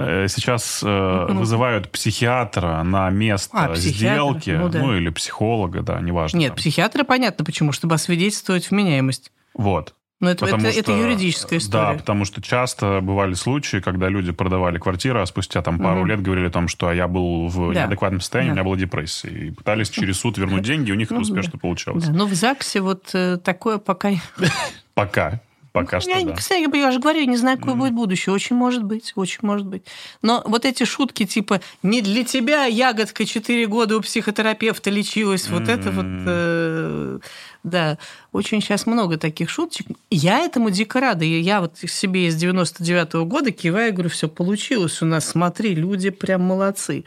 Э, 0.00 0.26
сейчас 0.28 0.80
э, 0.82 1.26
ну, 1.28 1.40
вызывают 1.40 1.90
психиатра 1.90 2.82
на 2.82 3.10
место 3.10 3.50
а, 3.52 3.74
сделки, 3.74 4.50
ну, 4.50 4.68
да. 4.68 4.78
ну 4.78 4.96
или 4.96 5.10
психолога, 5.10 5.82
да, 5.82 6.00
неважно. 6.00 6.38
Нет, 6.38 6.54
психиатра 6.54 7.04
понятно 7.04 7.44
почему, 7.44 7.72
чтобы 7.72 7.96
освидетельствовать 7.96 8.70
вменяемость. 8.70 9.30
Вот. 9.54 9.94
Но 10.20 10.30
это, 10.30 10.44
это, 10.44 10.58
что, 10.58 10.68
это 10.68 10.92
юридическая 10.92 11.58
история. 11.58 11.92
Да, 11.92 11.98
потому 11.98 12.26
что 12.26 12.42
часто 12.42 13.00
бывали 13.00 13.32
случаи, 13.32 13.78
когда 13.78 14.08
люди 14.08 14.32
продавали 14.32 14.78
квартиры, 14.78 15.20
а 15.20 15.26
спустя 15.26 15.62
там 15.62 15.78
пару 15.78 16.00
угу. 16.00 16.08
лет 16.08 16.20
говорили 16.20 16.48
о 16.48 16.50
том, 16.50 16.68
что 16.68 16.88
а 16.88 16.94
я 16.94 17.08
был 17.08 17.48
в 17.48 17.72
да. 17.72 17.82
неадекватном 17.82 18.20
состоянии, 18.20 18.50
да. 18.50 18.52
у 18.52 18.56
меня 18.56 18.64
была 18.64 18.76
депрессия. 18.76 19.28
И 19.28 19.50
пытались 19.50 19.88
через 19.88 20.18
суд 20.18 20.36
вернуть 20.36 20.62
деньги, 20.66 20.92
у 20.92 20.94
них 20.94 21.06
это 21.08 21.14
ну, 21.14 21.20
успешно 21.22 21.58
получалось. 21.58 22.04
Да. 22.04 22.12
Но 22.12 22.26
в 22.26 22.34
ЗАГСе 22.34 22.80
вот 22.80 23.10
э, 23.14 23.38
такое 23.38 23.78
пока... 23.78 24.12
Пока. 24.94 25.40
Пока 25.72 25.98
ну, 25.98 26.00
что, 26.00 26.10
я, 26.10 26.24
да. 26.24 26.34
Кстати, 26.34 26.76
я 26.76 26.90
же 26.90 26.98
говорю, 26.98 27.20
я 27.20 27.26
не 27.26 27.36
знаю, 27.36 27.58
какое 27.58 27.74
mm. 27.74 27.78
будет 27.78 27.92
будущее. 27.94 28.34
Очень 28.34 28.56
может 28.56 28.82
быть, 28.82 29.12
очень 29.14 29.40
может 29.42 29.66
быть. 29.66 29.84
Но 30.20 30.42
вот 30.46 30.64
эти 30.64 30.84
шутки 30.84 31.24
типа 31.26 31.60
«не 31.82 32.02
для 32.02 32.24
тебя 32.24 32.64
ягодка 32.64 33.24
4 33.24 33.66
года 33.66 33.96
у 33.96 34.00
психотерапевта 34.00 34.90
лечилась», 34.90 35.46
mm. 35.46 35.52
вот 35.52 35.68
это 35.68 35.90
вот... 35.90 36.06
Э, 36.06 37.18
да, 37.62 37.98
очень 38.32 38.60
сейчас 38.60 38.86
много 38.86 39.16
таких 39.16 39.50
шуточек. 39.50 39.86
Я 40.10 40.40
этому 40.40 40.70
дико 40.70 40.98
рада. 40.98 41.24
И 41.24 41.40
я 41.40 41.60
вот 41.60 41.78
себе 41.78 42.26
из 42.26 42.42
99-го 42.42 43.24
года 43.24 43.52
киваю, 43.52 43.92
говорю, 43.92 44.10
все 44.10 44.28
получилось 44.28 45.02
у 45.02 45.06
нас, 45.06 45.28
смотри, 45.28 45.74
люди 45.74 46.10
прям 46.10 46.42
молодцы. 46.42 47.04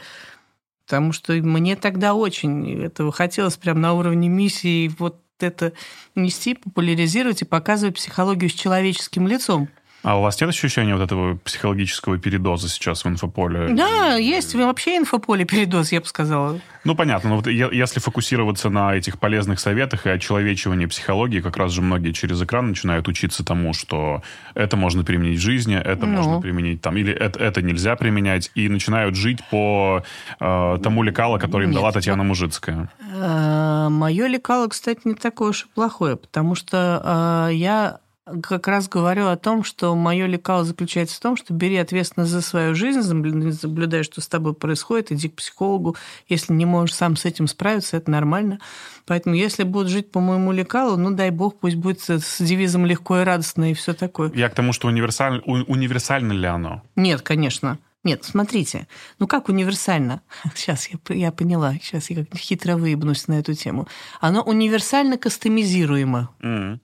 Потому 0.93 1.11
что 1.11 1.33
мне 1.33 1.75
тогда 1.75 2.13
очень 2.13 2.83
этого 2.83 3.11
хотелось 3.11 3.57
прям 3.57 3.81
на 3.81 3.93
уровне 3.93 4.29
миссии 4.29 4.91
вот 4.99 5.19
это 5.39 5.73
нести, 6.13 6.53
популяризировать 6.53 7.41
и 7.41 7.45
показывать 7.45 7.95
психологию 7.95 8.47
с 8.47 8.53
человеческим 8.53 9.27
лицом. 9.27 9.69
А 10.03 10.19
у 10.19 10.21
вас 10.21 10.39
нет 10.41 10.49
ощущения 10.49 10.95
вот 10.95 11.01
этого 11.01 11.37
психологического 11.37 12.17
передоза 12.17 12.67
сейчас 12.67 13.05
в 13.05 13.07
инфополе? 13.07 13.69
Да, 13.69 14.15
есть 14.15 14.53
вообще 14.53 14.97
инфополе 14.97 15.45
передоз, 15.45 15.93
я 15.93 16.01
бы 16.01 16.05
сказала. 16.05 16.59
Ну, 16.83 16.93
понятно. 16.93 17.29
Но 17.29 17.35
вот 17.37 17.47
если 17.47 18.01
фокусироваться 18.01 18.69
на 18.69 18.93
этих 18.93 19.17
полезных 19.17 19.61
советах 19.61 20.05
и 20.05 20.09
очеловечивании 20.09 20.87
психологии, 20.87 21.39
как 21.39 21.55
раз 21.55 21.71
же 21.71 21.81
многие 21.81 22.11
через 22.11 22.41
экран 22.41 22.67
начинают 22.67 23.07
учиться 23.07 23.45
тому, 23.45 23.73
что 23.73 24.21
это 24.55 24.75
можно 24.75 25.05
применить 25.05 25.39
в 25.39 25.41
жизни, 25.41 25.77
это 25.77 26.05
ну. 26.05 26.17
можно 26.17 26.41
применить 26.41 26.81
там, 26.81 26.97
или 26.97 27.13
это, 27.13 27.39
это 27.39 27.61
нельзя 27.61 27.95
применять, 27.95 28.51
и 28.55 28.67
начинают 28.67 29.15
жить 29.15 29.39
по 29.49 30.03
э, 30.41 30.77
тому 30.83 31.03
лекалу, 31.03 31.39
которое 31.39 31.63
им 31.63 31.71
Нет, 31.71 31.79
дала 31.79 31.93
Татьяна 31.93 32.23
Мужицкая. 32.23 32.89
Э, 33.13 33.87
Мое 33.89 34.27
лекало, 34.27 34.67
кстати, 34.67 34.99
не 35.05 35.15
такое 35.15 35.51
уж 35.51 35.63
и 35.63 35.67
плохое, 35.73 36.17
потому 36.17 36.55
что 36.55 37.47
э, 37.49 37.53
я 37.53 37.99
как 38.41 38.67
раз 38.67 38.87
говорю 38.87 39.27
о 39.27 39.35
том, 39.35 39.63
что 39.63 39.95
мое 39.95 40.27
лекало 40.27 40.63
заключается 40.63 41.17
в 41.17 41.19
том, 41.19 41.35
что 41.35 41.53
бери 41.53 41.75
ответственность 41.75 42.31
за 42.31 42.41
свою 42.41 42.73
жизнь, 42.73 43.01
наблюдай, 43.01 44.03
что 44.03 44.21
с 44.21 44.27
тобой 44.27 44.53
происходит, 44.53 45.11
иди 45.11 45.27
к 45.27 45.35
психологу. 45.35 45.97
Если 46.29 46.53
не 46.53 46.65
можешь 46.65 46.95
сам 46.95 47.17
с 47.17 47.25
этим 47.25 47.47
справиться, 47.47 47.97
это 47.97 48.09
нормально. 48.09 48.59
Поэтому 49.05 49.35
если 49.35 49.63
будут 49.63 49.89
жить 49.89 50.11
по 50.11 50.21
моему 50.21 50.53
лекалу, 50.53 50.95
ну 50.95 51.11
дай 51.11 51.31
бог, 51.31 51.59
пусть 51.59 51.75
будет 51.75 52.01
с 52.01 52.41
девизом 52.41 52.85
легко 52.85 53.19
и 53.19 53.23
радостно 53.23 53.71
и 53.71 53.73
все 53.73 53.93
такое. 53.93 54.31
Я 54.33 54.49
к 54.49 54.55
тому, 54.55 54.71
что 54.71 54.87
универсаль... 54.87 55.41
универсально 55.45 56.31
ли 56.31 56.47
оно? 56.47 56.81
Нет, 56.95 57.21
конечно. 57.21 57.77
Нет, 58.05 58.25
смотрите, 58.25 58.87
ну 59.19 59.27
как 59.27 59.49
универсально? 59.49 60.21
Сейчас 60.55 60.89
я, 60.89 60.97
я 61.15 61.31
поняла, 61.31 61.75
сейчас 61.75 62.09
я 62.09 62.25
как 62.25 62.37
хитро 62.37 62.75
выебнусь 62.75 63.29
на 63.29 63.39
эту 63.39 63.53
тему. 63.53 63.87
Оно 64.19 64.41
универсально 64.41 65.17
кастомизируемо. 65.17 66.29
Mm. 66.41 66.79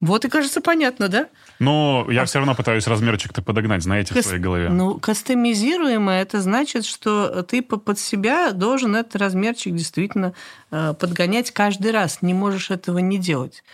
Вот 0.00 0.24
и 0.24 0.28
кажется 0.28 0.60
понятно, 0.60 1.08
да? 1.08 1.28
Но 1.58 2.06
я 2.08 2.22
а... 2.22 2.24
все 2.24 2.38
равно 2.38 2.54
пытаюсь 2.54 2.86
размерчик-то 2.86 3.42
подогнать, 3.42 3.82
знаете, 3.82 4.14
Кас... 4.14 4.24
в 4.24 4.28
своей 4.28 4.42
голове. 4.42 4.68
Ну, 4.68 4.98
кастомизируемо 4.98 6.12
это 6.12 6.40
значит, 6.40 6.84
что 6.84 7.42
ты 7.42 7.62
под 7.62 7.98
себя 7.98 8.52
должен 8.52 8.94
этот 8.94 9.16
размерчик 9.16 9.74
действительно 9.74 10.34
э, 10.70 10.94
подгонять 10.98 11.50
каждый 11.50 11.90
раз. 11.90 12.22
Не 12.22 12.32
можешь 12.32 12.70
этого 12.70 12.98
не 12.98 13.18
делать. 13.18 13.64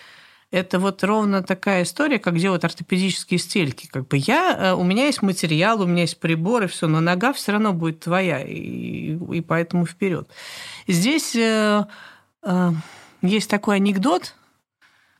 Это 0.54 0.78
вот 0.78 1.02
ровно 1.02 1.42
такая 1.42 1.82
история, 1.82 2.20
как 2.20 2.38
делают 2.38 2.64
ортопедические 2.64 3.38
стельки. 3.38 3.88
Как 3.88 4.06
бы 4.06 4.16
я, 4.16 4.56
э, 4.56 4.72
у 4.72 4.84
меня 4.84 5.06
есть 5.06 5.20
материал, 5.20 5.82
у 5.82 5.86
меня 5.86 6.02
есть 6.02 6.20
приборы, 6.20 6.68
все, 6.68 6.86
но 6.86 7.00
нога 7.00 7.32
все 7.32 7.52
равно 7.52 7.72
будет 7.72 8.00
твоя, 8.00 8.40
и, 8.40 9.18
и 9.32 9.40
поэтому 9.40 9.84
вперед. 9.84 10.28
Здесь 10.86 11.34
э, 11.34 11.84
э, 12.44 12.70
есть 13.20 13.50
такой 13.50 13.76
анекдот, 13.76 14.36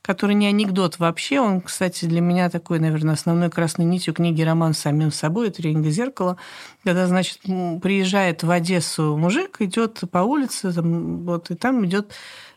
который 0.05 0.35
не 0.35 0.47
анекдот 0.47 0.99
вообще. 0.99 1.41
Он, 1.41 1.63
кстати, 1.63 2.05
для 2.05 2.21
меня 2.21 2.51
такой, 2.51 2.79
наверное, 2.79 3.15
основной 3.15 3.49
красной 3.49 3.87
нитью 3.87 4.13
книги 4.13 4.43
роман 4.43 4.75
с 4.75 4.81
самим 4.81 5.11
собой 5.11 5.49
«Тренинг 5.49 5.87
зеркала». 5.87 6.37
Когда, 6.85 7.07
значит, 7.07 7.41
приезжает 7.41 8.43
в 8.43 8.51
Одессу 8.51 9.17
мужик, 9.17 9.63
идет 9.63 10.03
по 10.11 10.19
улице, 10.19 10.75
там, 10.75 11.25
вот, 11.25 11.51
и 11.51 11.55
там 11.55 11.87
идет 11.87 12.13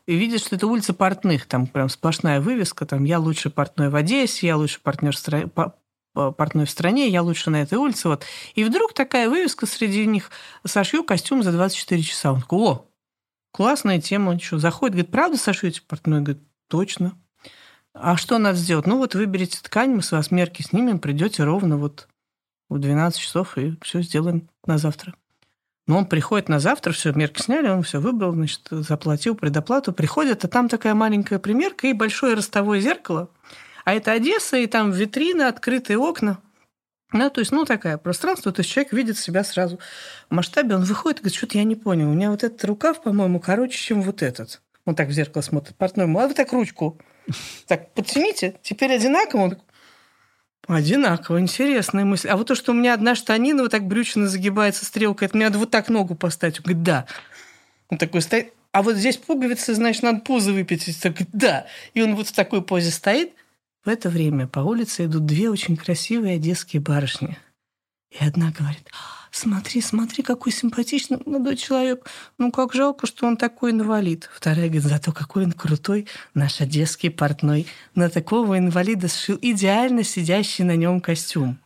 и 0.07 0.15
видит, 0.15 0.41
что 0.41 0.57
это 0.57 0.67
улица 0.67 0.93
портных, 0.93 1.45
там 1.45 1.67
прям 1.67 1.87
сплошная 1.87 2.41
вывеска, 2.41 2.85
там 2.85 3.05
«Я 3.05 3.17
лучший 3.17 3.49
портной 3.49 3.89
в 3.89 3.95
Одессе», 3.95 4.47
«Я 4.47 4.57
лучший 4.57 4.81
партнер 4.81 5.15
в 5.15 5.17
стране», 5.17 5.47
портной 6.13 6.65
в 6.65 6.69
стране, 6.69 7.07
я 7.07 7.21
лучше 7.21 7.49
на 7.49 7.61
этой 7.61 7.77
улице. 7.77 8.09
Вот. 8.09 8.25
И 8.55 8.65
вдруг 8.65 8.93
такая 8.93 9.29
вывеска 9.29 9.65
среди 9.65 10.05
них 10.05 10.31
«Сошью 10.65 11.05
костюм 11.05 11.43
за 11.43 11.53
24 11.53 12.01
часа». 12.01 12.33
Он 12.33 12.41
такой, 12.41 12.59
о, 12.59 12.85
классная 13.51 14.01
тема. 14.01 14.31
Он 14.31 14.39
что, 14.39 14.59
заходит, 14.59 14.95
говорит, 14.95 15.11
правда 15.11 15.37
сошьете 15.37 15.81
портной? 15.87 16.21
Говорит, 16.21 16.43
точно. 16.67 17.17
А 17.99 18.15
что 18.15 18.37
надо 18.37 18.57
сделать? 18.57 18.85
Ну 18.85 18.97
вот 18.97 19.15
выберите 19.15 19.59
ткань, 19.61 19.91
мы 19.91 20.01
с 20.03 20.11
вас 20.11 20.29
мерки 20.29 20.61
снимем, 20.61 20.99
придете 20.99 21.43
ровно 21.43 21.77
вот 21.77 22.07
в 22.69 22.77
12 22.77 23.19
часов 23.19 23.57
и 23.57 23.75
все 23.81 24.01
сделаем 24.01 24.49
на 24.65 24.77
завтра. 24.77 25.15
Но 25.87 25.97
он 25.97 26.05
приходит 26.05 26.49
на 26.49 26.59
завтра, 26.59 26.91
все, 26.91 27.11
мерки 27.13 27.41
сняли, 27.41 27.69
он 27.69 27.81
все 27.81 27.99
выбрал, 27.99 28.33
значит, 28.33 28.61
заплатил 28.69 29.35
предоплату, 29.35 29.93
приходит, 29.93 30.43
а 30.45 30.47
там 30.47 30.67
такая 30.69 30.93
маленькая 30.93 31.39
примерка 31.39 31.87
и 31.87 31.93
большое 31.93 32.35
ростовое 32.35 32.81
зеркало. 32.81 33.29
А 33.85 33.93
это 33.93 34.11
Одесса, 34.11 34.57
и 34.57 34.67
там 34.67 34.91
витрины, 34.91 35.43
открытые 35.43 35.97
окна. 35.97 36.39
Ну, 37.13 37.29
то 37.29 37.39
есть, 37.39 37.53
ну, 37.53 37.63
такое 37.63 37.97
пространство, 37.97 38.51
то 38.51 38.59
есть 38.59 38.69
человек 38.69 38.91
видит 38.91 39.17
себя 39.17 39.45
сразу 39.45 39.79
в 40.29 40.35
масштабе, 40.35 40.75
он 40.75 40.83
выходит 40.83 41.19
и 41.19 41.21
говорит, 41.21 41.37
что-то 41.37 41.57
я 41.57 41.63
не 41.63 41.75
понял, 41.75 42.09
у 42.09 42.13
меня 42.13 42.31
вот 42.31 42.43
этот 42.43 42.63
рукав, 42.65 43.01
по-моему, 43.01 43.39
короче, 43.39 43.77
чем 43.77 44.01
вот 44.01 44.21
этот. 44.21 44.61
Он 44.85 44.93
так 44.93 45.07
в 45.07 45.11
зеркало 45.13 45.41
смотрит, 45.41 45.77
портной, 45.77 46.05
а 46.05 46.27
вы 46.27 46.33
так 46.33 46.51
ручку 46.51 46.99
так, 47.67 47.93
подтяните, 47.93 48.59
теперь 48.63 48.93
одинаково. 48.93 49.57
Одинаково, 50.67 51.39
интересная 51.39 52.03
мысль. 52.03 52.27
А 52.27 52.35
вот 52.35 52.47
то, 52.47 52.55
что 52.55 52.73
у 52.73 52.75
меня 52.75 52.93
одна 52.93 53.15
штанина 53.15 53.63
вот 53.63 53.71
так 53.71 53.87
брючно 53.87 54.27
загибается 54.27 54.85
стрелкой, 54.85 55.27
это 55.27 55.37
мне 55.37 55.45
надо 55.45 55.59
вот 55.59 55.71
так 55.71 55.87
ногу 55.87 56.15
поставить. 56.15 56.59
Он 56.59 56.63
говорит, 56.63 56.83
да. 56.83 57.05
Он 57.89 57.97
такой 57.97 58.21
стоит. 58.21 58.53
А 58.73 58.83
вот 58.83 58.97
здесь 58.97 59.17
пуговицы, 59.17 59.73
значит, 59.73 60.03
надо 60.03 60.19
пузо. 60.19 60.51
Он 60.51 60.55
говорит, 60.63 61.29
да. 61.31 61.67
И 61.93 62.01
он 62.01 62.15
вот 62.15 62.27
в 62.27 62.33
такой 62.33 62.61
позе 62.61 62.91
стоит. 62.91 63.33
В 63.85 63.89
это 63.89 64.09
время 64.09 64.47
по 64.47 64.59
улице 64.59 65.05
идут 65.05 65.25
две 65.25 65.49
очень 65.49 65.77
красивые 65.77 66.35
одесские 66.35 66.81
барышни. 66.81 67.37
И 68.11 68.23
одна 68.23 68.51
говорит, 68.51 68.89
смотри, 69.31 69.81
смотри, 69.81 70.23
какой 70.23 70.51
симпатичный 70.51 71.19
молодой 71.25 71.55
человек. 71.55 72.09
Ну, 72.37 72.51
как 72.51 72.73
жалко, 72.73 73.07
что 73.07 73.27
он 73.27 73.37
такой 73.37 73.71
инвалид. 73.71 74.29
Вторая 74.33 74.65
говорит, 74.67 74.83
зато 74.83 75.11
какой 75.11 75.45
он 75.45 75.51
крутой, 75.51 76.07
наш 76.33 76.61
одесский 76.61 77.09
портной. 77.09 77.67
На 77.95 78.09
такого 78.09 78.57
инвалида 78.57 79.07
сшил 79.07 79.37
идеально 79.41 80.03
сидящий 80.03 80.63
на 80.63 80.75
нем 80.75 81.01
костюм. 81.01 81.59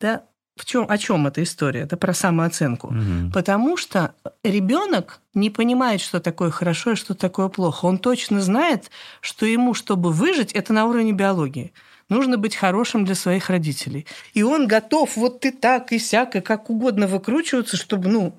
Да, 0.00 0.24
в 0.58 0.64
чем, 0.64 0.86
о 0.88 0.98
чем 0.98 1.26
эта 1.26 1.42
история? 1.42 1.80
Это 1.80 1.96
про 1.96 2.12
самооценку. 2.12 2.88
Угу. 2.88 3.32
Потому 3.32 3.76
что 3.76 4.14
ребенок 4.42 5.20
не 5.32 5.50
понимает, 5.50 6.00
что 6.00 6.20
такое 6.20 6.50
хорошо 6.50 6.92
и 6.92 6.96
что 6.96 7.14
такое 7.14 7.48
плохо. 7.48 7.86
Он 7.86 7.98
точно 7.98 8.40
знает, 8.40 8.90
что 9.20 9.46
ему, 9.46 9.72
чтобы 9.74 10.12
выжить, 10.12 10.52
это 10.52 10.72
на 10.72 10.86
уровне 10.86 11.12
биологии 11.12 11.72
нужно 12.08 12.38
быть 12.38 12.56
хорошим 12.56 13.04
для 13.04 13.14
своих 13.14 13.50
родителей. 13.50 14.06
И 14.34 14.42
он 14.42 14.66
готов 14.66 15.16
вот 15.16 15.44
и 15.44 15.50
так, 15.50 15.92
и 15.92 15.98
сяко, 15.98 16.40
как 16.40 16.70
угодно 16.70 17.06
выкручиваться, 17.06 17.76
чтобы, 17.76 18.08
ну, 18.08 18.38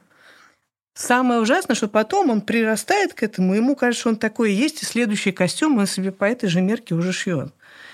Самое 0.95 1.39
ужасное, 1.39 1.77
что 1.77 1.87
потом 1.87 2.29
он 2.29 2.41
прирастает 2.41 3.13
к 3.13 3.23
этому, 3.23 3.53
ему 3.53 3.77
кажется, 3.77 4.09
он 4.09 4.17
такой 4.17 4.51
и 4.51 4.55
есть, 4.55 4.83
и 4.83 4.85
следующий 4.85 5.31
костюм 5.31 5.77
он 5.77 5.87
себе 5.87 6.11
по 6.11 6.25
этой 6.25 6.49
же 6.49 6.59
мерке 6.59 6.93
уже 6.93 7.13
шьет. 7.13 7.53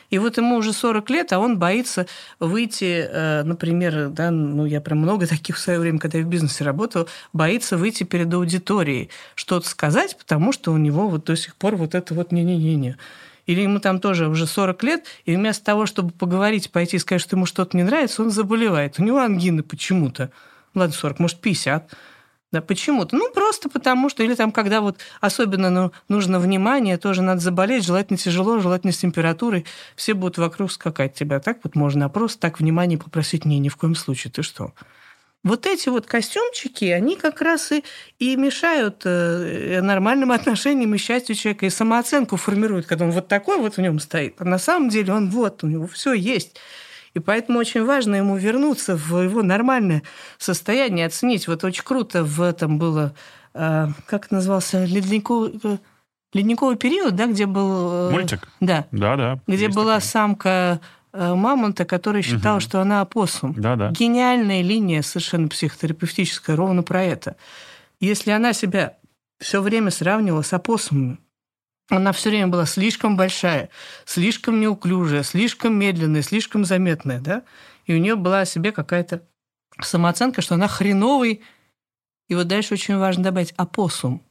И 0.09 0.17
вот 0.17 0.37
ему 0.37 0.55
уже 0.55 0.73
40 0.73 1.09
лет, 1.11 1.33
а 1.33 1.39
он 1.39 1.59
боится 1.59 2.07
выйти, 2.39 3.07
э, 3.07 3.43
например, 3.43 4.09
да, 4.09 4.31
ну 4.31 4.65
я 4.65 4.81
прям 4.81 4.99
много 4.99 5.27
таких 5.27 5.57
в 5.57 5.59
свое 5.59 5.79
время, 5.79 5.99
когда 5.99 6.17
я 6.17 6.23
в 6.23 6.27
бизнесе 6.27 6.63
работала, 6.63 7.07
боится 7.31 7.77
выйти 7.77 8.03
перед 8.03 8.33
аудиторией, 8.33 9.09
что-то 9.35 9.67
сказать, 9.67 10.17
потому 10.17 10.51
что 10.51 10.71
у 10.71 10.77
него 10.77 11.07
вот 11.07 11.25
до 11.25 11.35
сих 11.35 11.55
пор 11.55 11.75
вот 11.75 11.93
это 11.93 12.15
вот 12.15 12.31
не-не-не-не. 12.31 12.97
Или 13.45 13.61
ему 13.61 13.79
там 13.79 13.99
тоже 13.99 14.27
уже 14.27 14.47
40 14.47 14.83
лет, 14.83 15.05
и 15.25 15.35
вместо 15.35 15.63
того, 15.63 15.85
чтобы 15.85 16.11
поговорить, 16.11 16.71
пойти 16.71 16.97
и 16.97 16.99
сказать, 16.99 17.21
что 17.21 17.35
ему 17.35 17.45
что-то 17.45 17.77
не 17.77 17.83
нравится, 17.83 18.23
он 18.23 18.31
заболевает. 18.31 18.99
У 18.99 19.03
него 19.03 19.19
ангины 19.19 19.61
почему-то. 19.61 20.31
Ладно, 20.73 20.95
40, 20.95 21.19
может, 21.19 21.39
50. 21.41 21.93
Да, 22.51 22.61
почему-то. 22.61 23.15
Ну, 23.15 23.31
просто 23.33 23.69
потому 23.69 24.09
что, 24.09 24.23
или 24.23 24.33
там, 24.33 24.51
когда 24.51 24.81
вот 24.81 24.99
особенно 25.19 25.69
ну, 25.69 25.91
нужно 26.07 26.39
внимание, 26.39 26.97
тоже 26.97 27.21
надо 27.21 27.41
заболеть, 27.41 27.85
желательно 27.85 28.17
тяжело, 28.17 28.59
желательно 28.59 28.93
с 28.93 28.97
температурой, 28.97 29.65
все 29.95 30.13
будут 30.13 30.37
вокруг 30.37 30.71
скакать 30.71 31.13
тебя. 31.13 31.39
Так 31.39 31.59
вот 31.63 31.75
можно, 31.75 32.05
а 32.05 32.09
просто 32.09 32.39
так 32.39 32.59
внимание 32.59 32.97
попросить, 32.97 33.45
не, 33.45 33.59
ни 33.59 33.69
в 33.69 33.75
коем 33.75 33.93
случае, 33.93 34.31
ты 34.31 34.41
что? 34.41 34.73
Вот 35.45 35.67
эти 35.67 35.89
вот 35.89 36.07
костюмчики, 36.07 36.85
они 36.85 37.15
как 37.15 37.39
раз 37.39 37.71
и, 37.71 37.83
и 38.17 38.35
мешают 38.35 39.03
э, 39.05 39.79
нормальным 39.79 40.31
отношениям 40.33 40.95
и 40.95 40.97
счастью 40.97 41.35
человека, 41.35 41.67
и 41.67 41.69
самооценку 41.69 42.35
формируют, 42.35 42.87
когда 42.87 43.05
он 43.05 43.11
вот 43.11 43.27
такой 43.27 43.59
вот 43.59 43.77
в 43.77 43.81
нем 43.81 43.99
стоит. 43.99 44.35
А 44.39 44.43
на 44.43 44.57
самом 44.57 44.89
деле 44.89 45.13
он 45.13 45.29
вот, 45.29 45.63
у 45.63 45.67
него 45.67 45.85
все 45.85 46.13
есть. 46.13 46.57
И 47.13 47.19
поэтому 47.19 47.59
очень 47.59 47.85
важно 47.85 48.15
ему 48.15 48.37
вернуться 48.37 48.97
в 48.97 49.21
его 49.21 49.43
нормальное 49.43 50.01
состояние, 50.39 51.05
оценить. 51.05 51.47
Вот 51.47 51.63
очень 51.63 51.83
круто 51.83 52.23
в 52.23 52.41
этом 52.41 52.79
было, 52.79 53.13
э, 53.53 53.87
как 54.07 54.31
назывался, 54.31 54.83
ледниковый, 54.83 55.59
э, 55.63 55.77
ледниковый 56.33 56.75
период, 56.75 57.15
да, 57.15 57.27
где 57.27 57.45
был... 57.45 58.09
Мультик? 58.09 58.49
Да. 58.61 58.87
Да, 58.91 59.15
да. 59.15 59.39
Где 59.45 59.69
была 59.69 59.97
такой. 59.97 60.07
самка 60.07 60.81
мамонта, 61.15 61.85
который 61.85 62.21
считал, 62.21 62.55
угу. 62.55 62.61
что 62.61 62.81
она 62.81 63.01
опоссум. 63.01 63.53
Да, 63.57 63.75
да. 63.75 63.91
Гениальная 63.91 64.61
линия, 64.61 65.01
совершенно 65.01 65.47
психотерапевтическая, 65.47 66.55
ровно 66.55 66.83
про 66.83 67.03
это. 67.03 67.35
Если 67.99 68.31
она 68.31 68.53
себя 68.53 68.97
все 69.39 69.61
время 69.61 69.91
сравнивала 69.91 70.41
с 70.41 70.53
опоссумами, 70.53 71.17
она 71.89 72.11
все 72.11 72.29
время 72.29 72.47
была 72.47 72.65
слишком 72.65 73.15
большая, 73.15 73.69
слишком 74.05 74.59
неуклюжая, 74.59 75.23
слишком 75.23 75.77
медленная, 75.77 76.23
слишком 76.23 76.65
заметная, 76.65 77.19
да? 77.19 77.43
И 77.85 77.93
у 77.93 77.97
нее 77.97 78.15
была 78.15 78.41
о 78.41 78.45
себе 78.45 78.71
какая-то 78.71 79.21
самооценка, 79.79 80.41
что 80.41 80.55
она 80.55 80.67
хреновый. 80.67 81.43
И 82.27 82.35
вот 82.35 82.47
дальше 82.47 82.73
очень 82.73 82.97
важно 82.97 83.23
добавить 83.23 83.53
опоссум. 83.55 84.23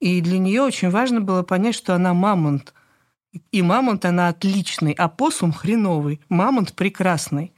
И 0.00 0.20
для 0.20 0.38
нее 0.38 0.62
очень 0.62 0.90
важно 0.90 1.20
было 1.20 1.42
понять, 1.42 1.74
что 1.74 1.94
она 1.94 2.14
мамонт. 2.14 2.72
И 3.52 3.62
мамонт, 3.62 4.04
она 4.04 4.28
отличный, 4.28 4.92
опоссум 4.92 5.52
хреновый, 5.52 6.20
мамонт 6.28 6.74
прекрасный. 6.74 7.52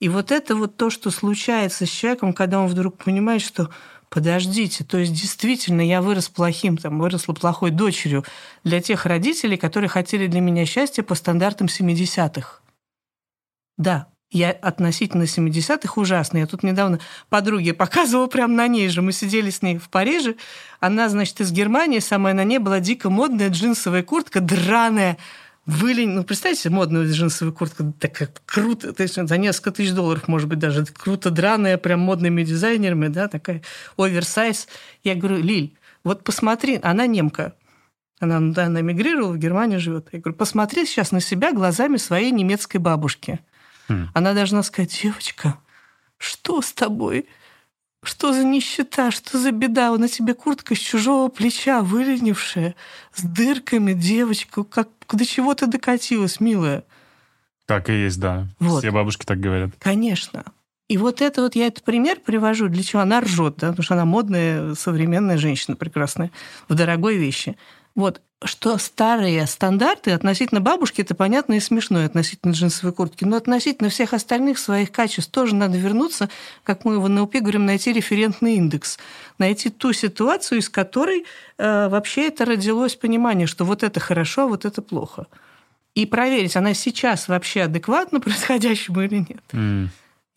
И 0.00 0.08
вот 0.08 0.30
это 0.30 0.54
вот 0.54 0.76
то, 0.76 0.90
что 0.90 1.10
случается 1.10 1.86
с 1.86 1.88
человеком, 1.88 2.32
когда 2.32 2.60
он 2.60 2.68
вдруг 2.68 3.02
понимает, 3.02 3.42
что 3.42 3.70
подождите, 4.08 4.84
то 4.84 4.98
есть 4.98 5.12
действительно 5.12 5.80
я 5.80 6.00
вырос 6.02 6.28
плохим, 6.28 6.76
там, 6.76 6.98
выросла 6.98 7.34
плохой 7.34 7.70
дочерью 7.70 8.24
для 8.64 8.80
тех 8.80 9.06
родителей, 9.06 9.56
которые 9.56 9.88
хотели 9.88 10.26
для 10.26 10.40
меня 10.40 10.64
счастья 10.66 11.02
по 11.02 11.14
стандартам 11.14 11.66
70-х. 11.66 12.60
Да, 13.76 14.08
я 14.30 14.50
относительно 14.50 15.22
70-х 15.22 16.00
ужасно. 16.00 16.38
Я 16.38 16.46
тут 16.46 16.62
недавно 16.62 17.00
подруге 17.28 17.72
показывала 17.72 18.26
прямо 18.26 18.54
на 18.54 18.66
ней 18.68 18.88
же. 18.88 19.00
Мы 19.00 19.12
сидели 19.12 19.50
с 19.50 19.62
ней 19.62 19.78
в 19.78 19.88
Париже. 19.88 20.36
Она, 20.80 21.08
значит, 21.08 21.40
из 21.40 21.50
Германии. 21.50 21.98
Самая 21.98 22.34
на 22.34 22.44
ней 22.44 22.58
была 22.58 22.80
дико 22.80 23.08
модная 23.08 23.48
джинсовая 23.48 24.02
куртка, 24.02 24.40
драная, 24.40 25.16
вылень, 25.68 26.10
ну, 26.10 26.24
представьте, 26.24 26.70
модную 26.70 27.10
джинсовую 27.10 27.54
куртку, 27.54 27.92
так 27.98 28.30
круто, 28.46 28.92
то 28.94 29.02
есть 29.02 29.14
за 29.14 29.36
несколько 29.36 29.70
тысяч 29.70 29.92
долларов, 29.92 30.26
может 30.26 30.48
быть, 30.48 30.58
даже 30.58 30.86
круто 30.86 31.30
драная, 31.30 31.76
прям 31.76 32.00
модными 32.00 32.42
дизайнерами, 32.42 33.08
да, 33.08 33.28
такая 33.28 33.62
оверсайз. 33.98 34.66
Я 35.04 35.14
говорю, 35.14 35.42
Лиль, 35.42 35.76
вот 36.04 36.24
посмотри, 36.24 36.80
она 36.82 37.06
немка, 37.06 37.52
она, 38.18 38.40
да, 38.40 38.64
она 38.64 38.80
мигрировала, 38.80 39.32
в 39.32 39.38
Германии 39.38 39.76
живет. 39.76 40.08
Я 40.12 40.20
говорю, 40.20 40.36
посмотри 40.38 40.86
сейчас 40.86 41.12
на 41.12 41.20
себя 41.20 41.52
глазами 41.52 41.98
своей 41.98 42.30
немецкой 42.30 42.78
бабушки. 42.78 43.40
Хм. 43.88 44.08
Она 44.14 44.34
должна 44.34 44.62
сказать, 44.62 44.98
девочка, 45.02 45.58
что 46.18 46.62
с 46.62 46.72
тобой? 46.72 47.26
Что 48.02 48.32
за 48.32 48.44
нищета, 48.44 49.10
что 49.10 49.38
за 49.38 49.50
беда? 49.50 49.96
На 49.96 50.08
тебе 50.08 50.34
куртка 50.34 50.74
с 50.74 50.78
чужого 50.78 51.28
плеча, 51.28 51.82
выленившая, 51.82 52.74
с 53.12 53.22
дырками, 53.22 53.92
девочка. 53.92 54.62
Как, 54.62 54.88
до 55.10 55.26
чего 55.26 55.54
ты 55.54 55.66
докатилась, 55.66 56.38
милая? 56.38 56.84
Так 57.66 57.90
и 57.90 57.92
есть, 57.92 58.20
да. 58.20 58.46
Вот. 58.60 58.78
Все 58.78 58.92
бабушки 58.92 59.26
так 59.26 59.40
говорят. 59.40 59.72
Конечно. 59.80 60.44
И 60.88 60.96
вот 60.96 61.20
это 61.20 61.42
вот 61.42 61.54
я 61.54 61.66
этот 61.66 61.84
пример 61.84 62.18
привожу, 62.20 62.68
для 62.68 62.82
чего 62.82 63.02
она 63.02 63.20
ржет, 63.20 63.56
да, 63.58 63.68
потому 63.68 63.82
что 63.84 63.94
она 63.94 64.06
модная, 64.06 64.74
современная 64.74 65.36
женщина 65.36 65.76
прекрасная, 65.76 66.30
в 66.66 66.74
дорогой 66.74 67.18
вещи. 67.18 67.58
Вот, 67.94 68.22
что 68.44 68.78
старые 68.78 69.46
стандарты 69.46 70.12
относительно 70.12 70.60
бабушки, 70.60 71.00
это 71.00 71.14
понятно 71.14 71.54
и 71.54 71.60
смешно, 71.60 72.04
относительно 72.04 72.52
джинсовой 72.52 72.92
куртки, 72.92 73.24
но 73.24 73.36
относительно 73.36 73.88
всех 73.88 74.14
остальных 74.14 74.58
своих 74.58 74.92
качеств 74.92 75.32
тоже 75.32 75.56
надо 75.56 75.76
вернуться, 75.76 76.28
как 76.62 76.84
мы 76.84 77.00
в 77.00 77.08
НЛП 77.08 77.36
говорим, 77.36 77.66
найти 77.66 77.92
референтный 77.92 78.54
индекс, 78.54 78.98
найти 79.38 79.70
ту 79.70 79.92
ситуацию, 79.92 80.60
из 80.60 80.68
которой 80.68 81.24
э, 81.58 81.88
вообще 81.88 82.28
это 82.28 82.44
родилось 82.44 82.94
понимание, 82.94 83.48
что 83.48 83.64
вот 83.64 83.82
это 83.82 83.98
хорошо, 83.98 84.42
а 84.42 84.48
вот 84.48 84.64
это 84.64 84.82
плохо. 84.82 85.26
И 85.96 86.06
проверить, 86.06 86.56
она 86.56 86.74
сейчас 86.74 87.26
вообще 87.26 87.62
адекватна 87.62 88.20
происходящему 88.20 89.02
или 89.02 89.18
нет. 89.18 89.42
Mm. 89.52 89.88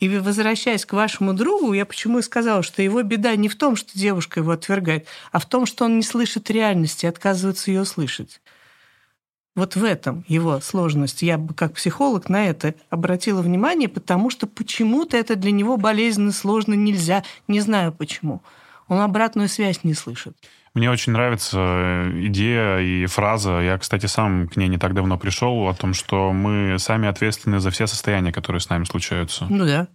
И 0.02 0.08
возвращаясь 0.08 0.84
к 0.84 0.94
вашему 0.94 1.32
другу, 1.32 1.74
я 1.74 1.86
почему 1.86 2.18
и 2.18 2.22
сказала, 2.22 2.64
что 2.64 2.82
его 2.82 3.00
беда 3.04 3.36
не 3.36 3.48
в 3.48 3.54
том, 3.54 3.76
что 3.76 3.96
девушка 3.96 4.40
его 4.40 4.50
отвергает, 4.50 5.06
а 5.30 5.38
в 5.38 5.46
том, 5.46 5.64
что 5.64 5.84
он 5.84 5.96
не 5.96 6.02
слышит 6.02 6.50
реальности 6.50 7.06
отказывается 7.06 7.70
ее 7.70 7.84
слышать. 7.84 8.40
Вот 9.54 9.76
в 9.76 9.84
этом 9.84 10.24
его 10.26 10.58
сложность. 10.58 11.22
Я 11.22 11.38
бы 11.38 11.54
как 11.54 11.74
психолог 11.74 12.28
на 12.28 12.48
это 12.48 12.74
обратила 12.90 13.42
внимание, 13.42 13.88
потому 13.88 14.28
что 14.28 14.48
почему-то 14.48 15.16
это 15.16 15.36
для 15.36 15.52
него 15.52 15.76
болезненно, 15.76 16.32
сложно, 16.32 16.74
нельзя. 16.74 17.22
Не 17.46 17.60
знаю 17.60 17.92
почему. 17.92 18.42
Он 18.88 18.98
обратную 18.98 19.48
связь 19.48 19.84
не 19.84 19.94
слышит. 19.94 20.36
Мне 20.74 20.90
очень 20.90 21.12
нравится 21.12 21.58
э, 21.58 22.26
идея 22.26 22.78
и 22.78 23.04
фраза. 23.06 23.60
Я, 23.60 23.76
кстати, 23.76 24.06
сам 24.06 24.48
к 24.48 24.56
ней 24.56 24.68
не 24.68 24.78
так 24.78 24.94
давно 24.94 25.18
пришел 25.18 25.68
о 25.68 25.74
том, 25.74 25.92
что 25.92 26.32
мы 26.32 26.78
сами 26.78 27.08
ответственны 27.08 27.60
за 27.60 27.70
все 27.70 27.86
состояния, 27.86 28.32
которые 28.32 28.60
с 28.60 28.70
нами 28.70 28.84
случаются. 28.84 29.46
Ну 29.50 29.66
да. 29.66 29.88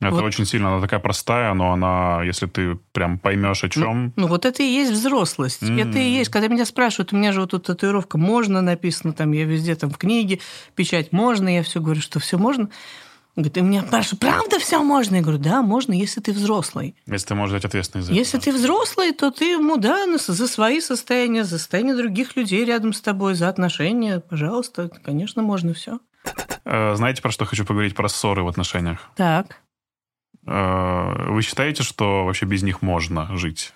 Это 0.00 0.16
вот. 0.16 0.24
очень 0.24 0.44
сильно, 0.44 0.72
она 0.72 0.80
такая 0.80 1.00
простая, 1.00 1.54
но 1.54 1.72
она, 1.72 2.22
если 2.24 2.46
ты 2.46 2.74
прям 2.92 3.18
поймешь 3.18 3.64
о 3.64 3.68
чем. 3.68 4.06
Ну, 4.16 4.22
ну 4.22 4.26
вот 4.26 4.44
это 4.44 4.62
и 4.62 4.66
есть 4.66 4.92
взрослость. 4.92 5.62
Mm. 5.62 5.88
Это 5.88 5.98
и 5.98 6.08
есть, 6.08 6.30
когда 6.30 6.48
меня 6.48 6.66
спрашивают, 6.66 7.12
у 7.12 7.16
меня 7.16 7.32
же 7.32 7.40
вот 7.40 7.52
тут 7.52 7.66
татуировка 7.66 8.18
можно 8.18 8.60
написано, 8.60 9.12
там 9.12 9.32
я 9.32 9.44
везде 9.44 9.74
там 9.76 9.90
в 9.90 9.96
книге, 9.96 10.40
печать 10.74 11.12
можно, 11.12 11.48
я 11.48 11.62
все 11.62 11.80
говорю, 11.80 12.00
что 12.00 12.18
все 12.18 12.36
можно. 12.36 12.68
Говорит, 13.36 13.56
и 13.56 13.60
меня 13.62 13.82
спрашивают, 13.82 14.20
правда 14.20 14.58
все 14.60 14.80
можно? 14.82 15.16
Я 15.16 15.22
говорю, 15.22 15.38
да, 15.38 15.60
можно, 15.62 15.92
если 15.92 16.20
ты 16.20 16.32
взрослый. 16.32 16.94
Если 17.06 17.26
ты 17.26 17.34
можешь 17.34 17.54
дать 17.54 17.64
ответственность 17.64 18.08
за 18.08 18.14
Если 18.14 18.38
ты 18.38 18.52
взрослый, 18.52 19.12
то 19.12 19.32
ты 19.32 19.52
ему, 19.52 19.76
да, 19.76 20.06
за 20.18 20.46
свои 20.46 20.80
состояния, 20.80 21.42
за 21.42 21.58
состояние 21.58 21.96
других 21.96 22.36
людей 22.36 22.64
рядом 22.64 22.92
с 22.92 23.00
тобой, 23.00 23.34
за 23.34 23.48
отношения, 23.48 24.20
пожалуйста, 24.20 24.88
конечно, 25.04 25.42
можно 25.42 25.74
все. 25.74 25.98
Э, 26.64 26.94
знаете, 26.94 27.22
про 27.22 27.32
что 27.32 27.44
хочу 27.44 27.64
поговорить? 27.64 27.96
Про 27.96 28.08
ссоры 28.08 28.44
в 28.44 28.48
отношениях. 28.48 29.10
Так. 29.16 29.60
Э, 30.46 31.30
вы 31.30 31.42
считаете, 31.42 31.82
что 31.82 32.24
вообще 32.24 32.46
без 32.46 32.62
них 32.62 32.82
можно 32.82 33.36
жить? 33.36 33.72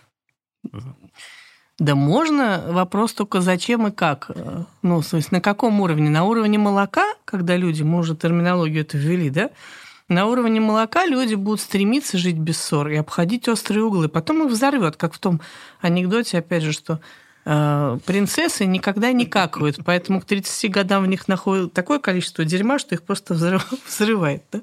Да 1.79 1.95
можно, 1.95 2.65
вопрос 2.69 3.13
только 3.13 3.41
зачем 3.41 3.87
и 3.87 3.93
как. 3.93 4.31
Ну, 4.83 5.03
то 5.03 5.17
есть 5.17 5.31
на 5.31 5.41
каком 5.41 5.81
уровне? 5.81 6.11
На 6.11 6.25
уровне 6.25 6.59
молока, 6.59 7.07
когда 7.25 7.57
люди, 7.57 7.85
мы 7.85 7.99
уже 7.99 8.17
терминологию 8.17 8.83
это 8.83 8.99
ввели, 8.99 9.31
да? 9.31 9.51
На 10.09 10.27
уровне 10.27 10.59
молока 10.59 11.07
люди 11.07 11.35
будут 11.35 11.61
стремиться 11.61 12.19
жить 12.19 12.39
без 12.39 12.61
ссор 12.61 12.89
и 12.89 12.97
обходить 12.97 13.47
острые 13.47 13.85
углы. 13.85 14.09
Потом 14.09 14.43
их 14.43 14.51
взорвет, 14.51 14.97
как 14.97 15.13
в 15.13 15.19
том 15.19 15.41
анекдоте, 15.81 16.39
опять 16.39 16.63
же, 16.63 16.73
что 16.73 17.01
э, 17.45 17.99
принцессы 18.07 18.65
никогда 18.65 19.13
не 19.13 19.27
какают, 19.27 19.79
поэтому 19.85 20.21
к 20.21 20.25
30 20.25 20.71
годам 20.73 21.05
в 21.05 21.07
них 21.07 21.29
находит 21.29 21.75
такое 21.75 21.99
количество 21.99 22.45
дерьма, 22.45 22.79
что 22.79 22.95
их 22.95 23.03
просто 23.03 23.35
взрывает. 23.87 24.43
Да? 24.51 24.63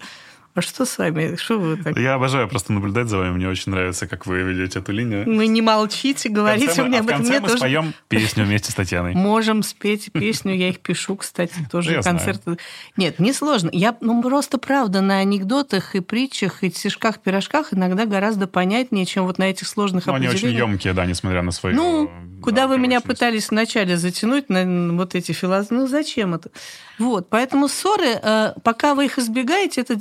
А 0.55 0.61
что 0.61 0.85
с 0.85 0.97
вами? 0.97 1.35
Что 1.35 1.59
вы 1.59 1.75
так? 1.75 1.97
Я 1.97 2.13
обожаю 2.13 2.47
просто 2.47 2.71
наблюдать 2.71 3.09
за 3.09 3.17
вами. 3.17 3.31
Мне 3.31 3.49
очень 3.49 3.73
нравится, 3.73 4.07
как 4.07 4.25
вы 4.25 4.41
ведете 4.41 4.79
эту 4.79 4.93
линию. 4.93 5.29
Мы 5.29 5.47
не 5.47 5.61
молчите, 5.61 6.29
говорите 6.29 6.81
мне 6.83 6.99
об 6.99 7.07
этом. 7.09 7.23
В 7.23 7.27
конце 7.27 7.39
мы 7.41 7.49
споем 7.49 7.93
песню 8.07 8.45
вместе 8.45 8.71
с 8.71 8.75
Татьяной. 8.75 9.15
Можем 9.15 9.63
спеть 9.63 10.09
песню, 10.13 10.55
я 10.55 10.69
их 10.69 10.79
пишу, 10.79 11.17
кстати, 11.17 11.55
тоже 11.69 12.01
концерты. 12.01 12.57
Нет, 12.95 13.19
не 13.19 13.33
сложно. 13.33 13.69
Я 13.73 13.97
ну, 13.99 14.21
просто 14.21 14.57
правда 14.57 15.01
на 15.01 15.17
анекдотах 15.17 15.93
и 15.93 15.99
притчах 15.99 16.63
и 16.63 16.71
стишках, 16.71 17.19
пирожках 17.19 17.73
иногда 17.73 18.05
гораздо 18.05 18.47
понятнее, 18.47 19.05
чем 19.05 19.25
вот 19.25 19.37
на 19.37 19.49
этих 19.49 19.67
сложных 19.67 20.05
ну, 20.05 20.13
Они 20.13 20.29
очень 20.29 20.51
емкие, 20.51 20.93
да, 20.93 21.05
несмотря 21.05 21.41
на 21.41 21.51
свои. 21.51 21.73
Ну, 21.73 22.09
куда 22.41 22.67
вы 22.67 22.77
меня 22.77 23.01
пытались 23.01 23.49
вначале 23.49 23.97
затянуть 23.97 24.47
на 24.49 24.93
вот 24.93 25.15
эти 25.15 25.33
философии? 25.33 25.73
Ну, 25.73 25.87
зачем 25.87 26.33
это? 26.33 26.49
Вот, 26.97 27.29
поэтому 27.29 27.67
ссоры, 27.67 28.19
э, 28.21 28.53
пока 28.63 28.95
вы 28.95 29.05
их 29.05 29.19
избегаете, 29.19 29.81
это 29.81 29.95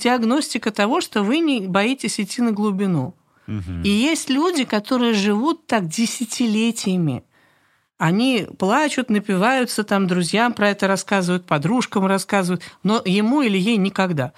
диагностика 0.45 0.71
того, 0.71 1.01
что 1.01 1.23
вы 1.23 1.39
не 1.39 1.67
боитесь 1.67 2.21
идти 2.21 2.43
на 2.43 2.53
глубину. 2.53 3.15
Угу. 3.47 3.83
И 3.85 3.89
есть 3.89 4.31
люди, 4.31 4.65
которые 4.65 5.15
живут 5.15 5.67
так 5.67 5.87
десятилетиями. 5.89 7.23
Они 7.99 8.47
плачут, 8.59 9.11
напиваются, 9.11 9.85
там 9.85 10.07
друзьям 10.07 10.53
про 10.53 10.71
это 10.71 10.87
рассказывают, 10.87 11.47
подружкам 11.47 12.07
рассказывают, 12.07 12.63
но 12.83 13.01
ему 13.05 13.43
или 13.43 13.59
ей 13.59 13.77
никогда. 13.77 14.33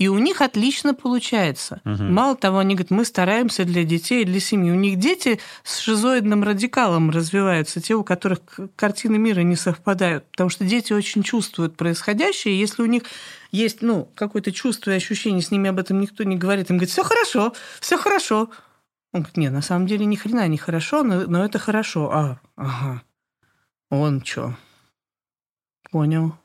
И 0.00 0.08
у 0.08 0.16
них 0.16 0.40
отлично 0.40 0.94
получается. 0.94 1.82
Угу. 1.84 2.04
Мало 2.04 2.34
того, 2.34 2.56
они 2.56 2.74
говорят, 2.74 2.90
мы 2.90 3.04
стараемся 3.04 3.66
для 3.66 3.84
детей 3.84 4.24
для 4.24 4.40
семьи. 4.40 4.70
У 4.70 4.74
них 4.74 4.98
дети 4.98 5.38
с 5.62 5.76
шизоидным 5.76 6.42
радикалом 6.42 7.10
развиваются, 7.10 7.82
те, 7.82 7.94
у 7.94 8.02
которых 8.02 8.40
картины 8.76 9.18
мира 9.18 9.42
не 9.42 9.56
совпадают. 9.56 10.24
Потому 10.30 10.48
что 10.48 10.64
дети 10.64 10.94
очень 10.94 11.22
чувствуют 11.22 11.76
происходящее. 11.76 12.58
Если 12.58 12.82
у 12.82 12.86
них 12.86 13.02
есть 13.52 13.82
ну, 13.82 14.10
какое-то 14.14 14.52
чувство 14.52 14.90
и 14.90 14.94
ощущение, 14.94 15.42
с 15.42 15.50
ними 15.50 15.68
об 15.68 15.78
этом 15.78 16.00
никто 16.00 16.24
не 16.24 16.36
говорит, 16.36 16.70
им 16.70 16.78
говорит, 16.78 16.92
все 16.92 17.04
хорошо, 17.04 17.52
все 17.78 17.98
хорошо. 17.98 18.48
Он 19.12 19.20
говорит, 19.20 19.36
нет, 19.36 19.52
на 19.52 19.60
самом 19.60 19.86
деле 19.86 20.06
ни 20.06 20.16
хрена 20.16 20.48
не 20.48 20.56
хорошо, 20.56 21.02
но, 21.02 21.26
но 21.26 21.44
это 21.44 21.58
хорошо. 21.58 22.10
А, 22.10 22.40
ага. 22.56 23.02
Он 23.90 24.24
что? 24.24 24.56
Понял. 25.90 26.39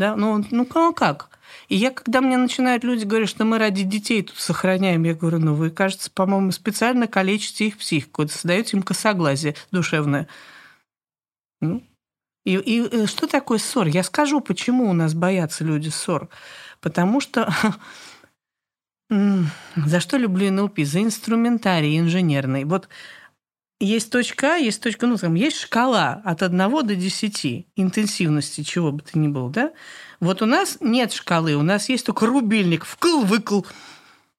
Да, 0.00 0.16
ну, 0.16 0.42
ну 0.50 0.64
как? 0.64 1.28
И 1.68 1.76
я, 1.76 1.90
когда 1.90 2.22
мне 2.22 2.38
начинают 2.38 2.84
люди 2.84 3.04
говорить, 3.04 3.28
что 3.28 3.44
мы 3.44 3.58
ради 3.58 3.82
детей 3.82 4.22
тут 4.22 4.38
сохраняем, 4.38 5.04
я 5.04 5.14
говорю, 5.14 5.40
ну 5.40 5.54
вы, 5.54 5.68
кажется, 5.68 6.10
по-моему, 6.10 6.52
специально 6.52 7.06
калечите 7.06 7.66
их 7.66 7.76
психику, 7.76 8.26
создаете 8.26 8.78
им 8.78 8.82
косоглазие 8.82 9.56
душевное. 9.70 10.26
Ну, 11.60 11.82
и, 12.46 12.54
и 12.54 12.80
э, 12.80 13.06
что 13.06 13.26
такое 13.26 13.58
ссор? 13.58 13.88
Я 13.88 14.02
скажу, 14.02 14.40
почему 14.40 14.88
у 14.88 14.94
нас 14.94 15.12
боятся 15.12 15.64
люди 15.64 15.90
ссор. 15.90 16.30
Потому 16.80 17.20
что 17.20 17.52
за 19.10 20.00
что 20.00 20.16
люблю 20.16 20.50
НЛП? 20.50 20.80
За 20.80 21.02
инструментарий 21.02 21.98
инженерный. 21.98 22.64
Вот 22.64 22.88
есть 23.80 24.12
точка 24.12 24.54
А, 24.54 24.56
есть 24.56 24.82
точка, 24.82 25.06
ну, 25.06 25.16
там, 25.16 25.34
есть 25.34 25.58
шкала 25.58 26.20
от 26.24 26.42
1 26.42 26.58
до 26.58 26.94
10 26.94 27.66
интенсивности 27.76 28.62
чего 28.62 28.92
бы 28.92 29.02
то 29.02 29.18
ни 29.18 29.28
было, 29.28 29.50
да? 29.50 29.72
Вот 30.20 30.42
у 30.42 30.46
нас 30.46 30.76
нет 30.80 31.12
шкалы, 31.12 31.54
у 31.54 31.62
нас 31.62 31.88
есть 31.88 32.04
только 32.04 32.26
рубильник, 32.26 32.84
вкл-выкл. 32.84 33.64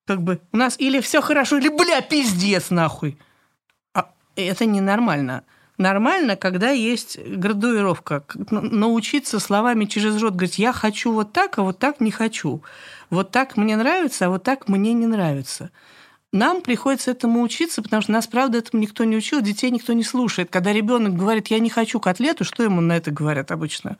Как 0.05 0.21
бы 0.21 0.39
у 0.51 0.57
нас 0.57 0.75
или 0.79 1.01
все 1.01 1.21
хорошо, 1.21 1.57
или, 1.57 1.69
бля, 1.69 2.01
пиздец, 2.01 2.69
нахуй. 2.69 3.17
А 3.93 4.11
это 4.35 4.65
ненормально. 4.65 5.43
Нормально, 5.77 6.35
когда 6.35 6.69
есть 6.69 7.17
градуировка. 7.17 8.23
Научиться 8.51 9.39
словами 9.39 9.85
через 9.85 10.21
рот 10.21 10.33
говорить, 10.33 10.59
я 10.59 10.73
хочу 10.73 11.11
вот 11.11 11.33
так, 11.33 11.57
а 11.57 11.63
вот 11.63 11.79
так 11.79 11.99
не 11.99 12.11
хочу. 12.11 12.61
Вот 13.09 13.31
так 13.31 13.57
мне 13.57 13.75
нравится, 13.75 14.27
а 14.27 14.29
вот 14.29 14.43
так 14.43 14.67
мне 14.67 14.93
не 14.93 15.07
нравится. 15.07 15.71
Нам 16.33 16.61
приходится 16.61 17.11
этому 17.11 17.41
учиться, 17.41 17.81
потому 17.81 18.01
что 18.01 18.13
нас, 18.13 18.25
правда, 18.25 18.59
этому 18.59 18.81
никто 18.81 19.03
не 19.03 19.17
учил, 19.17 19.41
детей 19.41 19.69
никто 19.69 19.91
не 19.91 20.03
слушает. 20.03 20.49
Когда 20.49 20.71
ребенок 20.71 21.15
говорит, 21.15 21.47
я 21.47 21.59
не 21.59 21.69
хочу 21.69 21.99
котлету, 21.99 22.45
что 22.45 22.63
ему 22.63 22.79
на 22.79 22.93
это 22.93 23.11
говорят 23.11 23.51
обычно? 23.51 23.97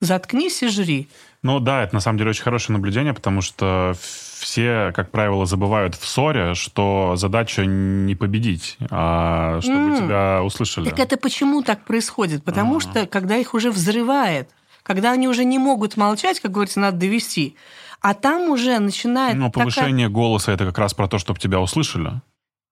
Заткнись 0.00 0.62
и 0.62 0.68
жри. 0.68 1.08
Ну 1.42 1.60
да, 1.60 1.82
это 1.82 1.94
на 1.94 2.00
самом 2.00 2.18
деле 2.18 2.30
очень 2.30 2.42
хорошее 2.42 2.76
наблюдение, 2.76 3.12
потому 3.12 3.42
что 3.42 3.94
все, 4.38 4.92
как 4.94 5.10
правило, 5.10 5.44
забывают 5.44 5.94
в 5.94 6.06
ссоре, 6.06 6.54
что 6.54 7.14
задача 7.16 7.64
не 7.66 8.14
победить, 8.14 8.78
а 8.90 9.60
чтобы 9.60 9.90
mm. 9.90 9.98
тебя 9.98 10.42
услышали. 10.42 10.88
Так 10.88 10.98
это 10.98 11.16
почему 11.18 11.62
так 11.62 11.84
происходит? 11.84 12.42
Потому 12.44 12.76
uh-huh. 12.76 12.90
что 12.90 13.06
когда 13.06 13.36
их 13.36 13.54
уже 13.54 13.70
взрывает, 13.70 14.50
когда 14.82 15.12
они 15.12 15.28
уже 15.28 15.44
не 15.44 15.58
могут 15.58 15.96
молчать, 15.96 16.40
как 16.40 16.52
говорится, 16.52 16.80
надо 16.80 16.98
довести, 16.98 17.56
а 18.04 18.12
там 18.12 18.50
уже 18.50 18.78
начинает... 18.80 19.34
Но 19.34 19.50
повышение 19.50 20.08
такая... 20.08 20.14
голоса– 20.14 20.52
это 20.54 20.66
как 20.66 20.76
раз 20.76 20.92
про 20.92 21.08
то, 21.08 21.16
чтобы 21.16 21.40
тебя 21.40 21.58
услышали. 21.58 22.20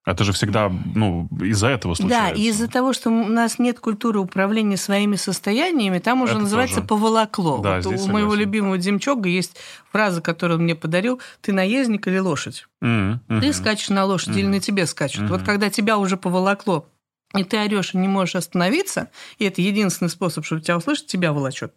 Это 0.04 0.24
же 0.24 0.34
всегда 0.34 0.70
ну, 0.94 1.26
из-за 1.40 1.68
этого 1.68 1.94
случается. 1.94 2.34
Да, 2.34 2.38
из-за 2.38 2.68
того, 2.68 2.92
что 2.92 3.08
у 3.08 3.28
нас 3.28 3.58
нет 3.58 3.80
культуры 3.80 4.20
управления 4.20 4.76
своими 4.76 5.16
состояниями, 5.16 6.00
там 6.00 6.20
уже 6.20 6.32
Это 6.32 6.42
называется 6.42 6.76
тоже. 6.76 6.88
поволокло. 6.88 7.62
Да, 7.62 7.76
вот 7.76 7.78
у 7.78 7.82
согласен. 7.84 8.12
моего 8.12 8.34
любимого 8.34 8.76
Демчога 8.76 9.30
есть 9.30 9.56
фраза, 9.90 10.20
которую 10.20 10.58
он 10.58 10.64
мне 10.64 10.74
подарил: 10.74 11.18
ты 11.40 11.54
наездник 11.54 12.06
или 12.08 12.18
лошадь? 12.18 12.66
Mm-hmm. 12.82 13.40
Ты 13.40 13.52
скачешь 13.54 13.88
на 13.88 14.04
лошади 14.04 14.36
mm-hmm. 14.36 14.40
или 14.40 14.46
на 14.48 14.60
тебе 14.60 14.86
скачут. 14.86 15.22
Mm-hmm. 15.22 15.28
Вот 15.28 15.44
когда 15.44 15.70
тебя 15.70 15.96
уже 15.96 16.18
поволокло, 16.18 16.86
и 17.34 17.42
ты 17.42 17.56
орешь 17.56 17.94
и 17.94 17.96
не 17.96 18.08
можешь 18.08 18.34
остановиться, 18.34 19.08
и 19.38 19.46
это 19.46 19.62
единственный 19.62 20.10
способ, 20.10 20.44
чтобы 20.44 20.60
тебя 20.60 20.76
услышать, 20.76 21.06
тебя 21.06 21.32
волочет 21.32 21.72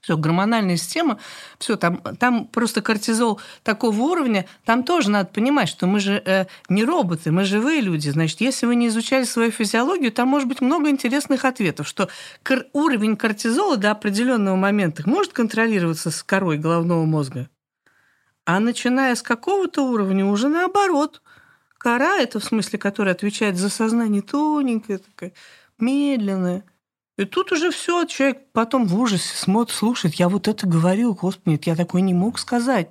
все, 0.00 0.16
гормональная 0.16 0.76
система, 0.76 1.18
все, 1.58 1.76
там, 1.76 1.98
там 2.18 2.46
просто 2.46 2.82
кортизол 2.82 3.40
такого 3.62 4.00
уровня, 4.00 4.46
там 4.64 4.84
тоже 4.84 5.10
надо 5.10 5.28
понимать, 5.28 5.68
что 5.68 5.86
мы 5.86 6.00
же 6.00 6.22
э, 6.24 6.46
не 6.68 6.84
роботы, 6.84 7.32
мы 7.32 7.44
живые 7.44 7.80
люди. 7.80 8.08
Значит, 8.08 8.40
если 8.40 8.66
вы 8.66 8.76
не 8.76 8.88
изучали 8.88 9.24
свою 9.24 9.50
физиологию, 9.50 10.12
там 10.12 10.28
может 10.28 10.48
быть 10.48 10.60
много 10.60 10.88
интересных 10.88 11.44
ответов, 11.44 11.88
что 11.88 12.08
кор- 12.42 12.66
уровень 12.72 13.16
кортизола 13.16 13.76
до 13.76 13.90
определенного 13.90 14.56
момента 14.56 15.02
может 15.06 15.32
контролироваться 15.32 16.10
с 16.10 16.22
корой 16.22 16.58
головного 16.58 17.04
мозга, 17.04 17.48
а 18.44 18.60
начиная 18.60 19.14
с 19.14 19.22
какого-то 19.22 19.82
уровня 19.82 20.24
уже 20.24 20.48
наоборот. 20.48 21.22
Кора, 21.76 22.18
это 22.18 22.40
в 22.40 22.44
смысле, 22.44 22.78
которая 22.78 23.14
отвечает 23.14 23.56
за 23.56 23.68
сознание, 23.68 24.22
тоненькая 24.22 24.98
такая, 24.98 25.32
медленная– 25.78 26.64
и 27.18 27.24
тут 27.24 27.50
уже 27.50 27.72
все, 27.72 28.04
человек 28.04 28.38
потом 28.52 28.86
в 28.86 28.98
ужасе 28.98 29.36
смотрит, 29.36 29.76
слушает, 29.76 30.14
я 30.14 30.28
вот 30.28 30.46
это 30.46 30.68
говорил, 30.68 31.14
господи, 31.14 31.50
нет, 31.54 31.66
я 31.66 31.74
такой 31.74 32.00
не 32.00 32.14
мог 32.14 32.38
сказать. 32.38 32.88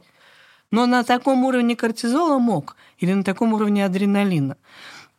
Но 0.69 0.85
на 0.85 1.05
таком 1.05 1.45
уровне 1.45 1.77
кортизола 1.77 2.37
мог, 2.37 2.75
или 2.97 3.13
на 3.13 3.23
таком 3.23 3.53
уровне 3.53 3.85
адреналина. 3.85 4.57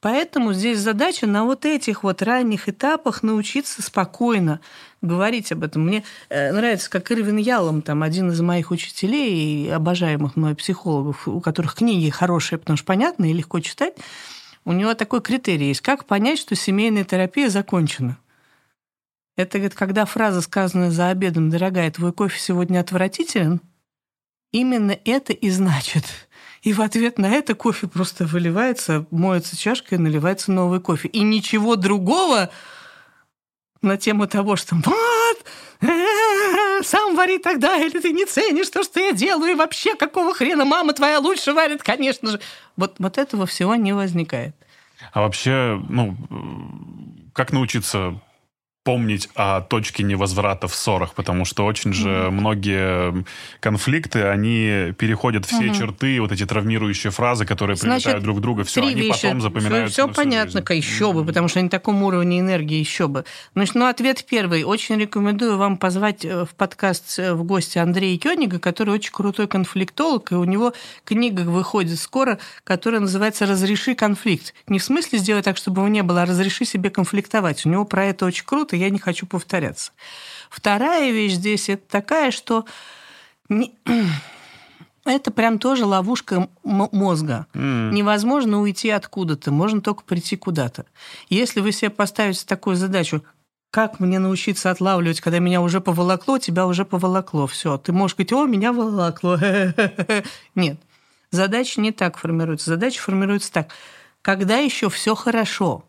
Поэтому 0.02 0.52
здесь 0.52 0.78
задача 0.78 1.26
на 1.26 1.44
вот 1.44 1.64
этих 1.64 2.02
вот 2.02 2.20
ранних 2.20 2.68
этапах 2.68 3.22
научиться 3.22 3.80
спокойно 3.80 4.60
говорить 5.00 5.52
об 5.52 5.64
этом. 5.64 5.86
Мне 5.86 6.04
э, 6.28 6.52
нравится, 6.52 6.90
как 6.90 7.10
Ирвин 7.10 7.38
Ялом, 7.38 7.80
там, 7.80 8.02
один 8.02 8.30
из 8.30 8.42
моих 8.42 8.70
учителей 8.70 9.64
и 9.64 9.68
обожаемых 9.70 10.36
мной 10.36 10.54
психологов, 10.54 11.26
у 11.26 11.40
которых 11.40 11.76
книги 11.76 12.10
хорошие, 12.10 12.58
потому 12.58 12.76
что 12.76 12.84
понятно 12.84 13.24
и 13.24 13.32
легко 13.32 13.58
читать, 13.60 13.94
у 14.66 14.72
него 14.72 14.92
такой 14.92 15.22
критерий 15.22 15.68
есть. 15.68 15.80
Как 15.80 16.04
понять, 16.04 16.38
что 16.38 16.54
семейная 16.54 17.04
терапия 17.04 17.48
закончена? 17.48 18.18
Это 19.38 19.58
говорит, 19.58 19.76
когда 19.76 20.04
фраза, 20.04 20.40
сказанная 20.40 20.90
за 20.90 21.10
обедом, 21.10 21.48
«Дорогая, 21.48 21.92
твой 21.92 22.12
кофе 22.12 22.40
сегодня 22.40 22.80
отвратителен», 22.80 23.60
именно 24.50 24.98
это 25.04 25.32
и 25.32 25.48
значит. 25.50 26.04
И 26.62 26.72
в 26.72 26.80
ответ 26.80 27.18
на 27.18 27.30
это 27.30 27.54
кофе 27.54 27.86
просто 27.86 28.26
выливается, 28.26 29.06
моется 29.12 29.56
чашка 29.56 29.94
и 29.94 29.98
наливается 29.98 30.50
новый 30.50 30.80
кофе. 30.80 31.06
И 31.06 31.20
ничего 31.20 31.76
другого 31.76 32.50
на 33.80 33.96
тему 33.96 34.26
того, 34.26 34.56
что 34.56 34.74
вот, 34.74 35.46
сам 36.84 37.14
вари 37.14 37.38
тогда, 37.38 37.76
или 37.76 38.00
ты 38.00 38.10
не 38.10 38.26
ценишь 38.26 38.70
то, 38.70 38.82
что 38.82 38.98
я 38.98 39.12
делаю, 39.12 39.52
и 39.52 39.54
вообще 39.54 39.94
какого 39.94 40.34
хрена 40.34 40.64
мама 40.64 40.94
твоя 40.94 41.20
лучше 41.20 41.52
варит, 41.52 41.84
конечно 41.84 42.32
же. 42.32 42.40
Вот, 42.76 42.96
вот 42.98 43.18
этого 43.18 43.46
всего 43.46 43.76
не 43.76 43.92
возникает. 43.92 44.56
А 45.12 45.20
вообще, 45.20 45.80
ну, 45.88 46.16
как 47.32 47.52
научиться 47.52 48.20
помнить 48.84 49.28
о 49.34 49.60
точке 49.60 50.02
невозврата 50.02 50.66
в 50.66 50.74
ссорах, 50.74 51.14
потому 51.14 51.44
что 51.44 51.66
очень 51.66 51.92
же 51.92 52.08
mm-hmm. 52.08 52.30
многие 52.30 53.24
конфликты, 53.60 54.22
они 54.22 54.94
переходят 54.96 55.44
все 55.44 55.66
mm-hmm. 55.66 55.78
черты, 55.78 56.20
вот 56.22 56.32
эти 56.32 56.46
травмирующие 56.46 57.10
фразы, 57.10 57.44
которые 57.44 57.76
Значит, 57.76 58.04
прилетают 58.04 58.24
друг 58.24 58.40
друга, 58.40 58.64
все, 58.64 58.80
они 58.80 58.94
вещи. 58.94 59.22
потом 59.22 59.42
запоминаются. 59.42 59.92
Все, 59.92 60.06
все 60.06 60.14
понятно, 60.14 60.64
жизнь. 60.66 60.86
еще 60.86 61.12
бы, 61.12 61.24
потому 61.24 61.48
что 61.48 61.60
на 61.60 61.68
таком 61.68 62.02
уровне 62.02 62.40
энергии 62.40 62.78
еще 62.78 63.08
бы. 63.08 63.24
Значит, 63.54 63.74
ну, 63.74 63.86
ответ 63.86 64.24
первый. 64.24 64.64
Очень 64.64 64.96
рекомендую 64.96 65.58
вам 65.58 65.76
позвать 65.76 66.24
э, 66.24 66.46
в 66.46 66.54
подкаст 66.54 67.18
э, 67.18 67.34
в 67.34 67.44
гости 67.44 67.76
Андрея 67.76 68.18
Кёнига, 68.18 68.58
который 68.58 68.94
очень 68.94 69.12
крутой 69.12 69.48
конфликтолог, 69.48 70.32
и 70.32 70.34
у 70.34 70.44
него 70.44 70.72
книга 71.04 71.42
выходит 71.42 71.98
скоро, 71.98 72.38
которая 72.64 73.02
называется 73.02 73.44
«Разреши 73.44 73.94
конфликт». 73.94 74.54
Не 74.66 74.78
в 74.78 74.84
смысле 74.84 75.18
сделать 75.18 75.44
так, 75.44 75.58
чтобы 75.58 75.82
его 75.82 75.88
не 75.88 76.02
было, 76.02 76.22
а 76.22 76.26
разреши 76.26 76.64
себе 76.64 76.88
конфликтовать. 76.88 77.66
У 77.66 77.68
него 77.68 77.84
про 77.84 78.06
это 78.06 78.24
очень 78.24 78.46
круто, 78.46 78.77
я 78.78 78.90
не 78.90 78.98
хочу 78.98 79.26
повторяться. 79.26 79.92
Вторая 80.50 81.10
вещь 81.10 81.32
здесь 81.32 81.68
это 81.68 81.82
такая, 81.88 82.30
что 82.30 82.64
не... 83.48 83.74
это 85.04 85.30
прям 85.30 85.58
тоже 85.58 85.84
ловушка 85.84 86.48
мозга. 86.62 87.46
Mm. 87.54 87.92
Невозможно 87.92 88.60
уйти 88.60 88.90
откуда-то, 88.90 89.50
можно 89.50 89.80
только 89.80 90.04
прийти 90.04 90.36
куда-то. 90.36 90.86
Если 91.28 91.60
вы 91.60 91.72
себе 91.72 91.90
поставите 91.90 92.44
такую 92.46 92.76
задачу, 92.76 93.22
как 93.70 94.00
мне 94.00 94.18
научиться 94.18 94.70
отлавливать, 94.70 95.20
когда 95.20 95.38
меня 95.40 95.60
уже 95.60 95.80
поволокло, 95.80 96.38
тебя 96.38 96.66
уже 96.66 96.84
поволокло, 96.84 97.46
все. 97.46 97.76
Ты 97.76 97.92
можешь 97.92 98.16
говорить, 98.16 98.32
о, 98.32 98.46
меня 98.46 98.72
волокло. 98.72 99.38
Нет. 100.54 100.80
Задача 101.30 101.80
не 101.80 101.92
так 101.92 102.16
формируется. 102.16 102.70
Задача 102.70 103.02
формируется 103.02 103.52
так. 103.52 103.68
Когда 104.22 104.56
еще 104.56 104.88
все 104.88 105.14
хорошо, 105.14 105.84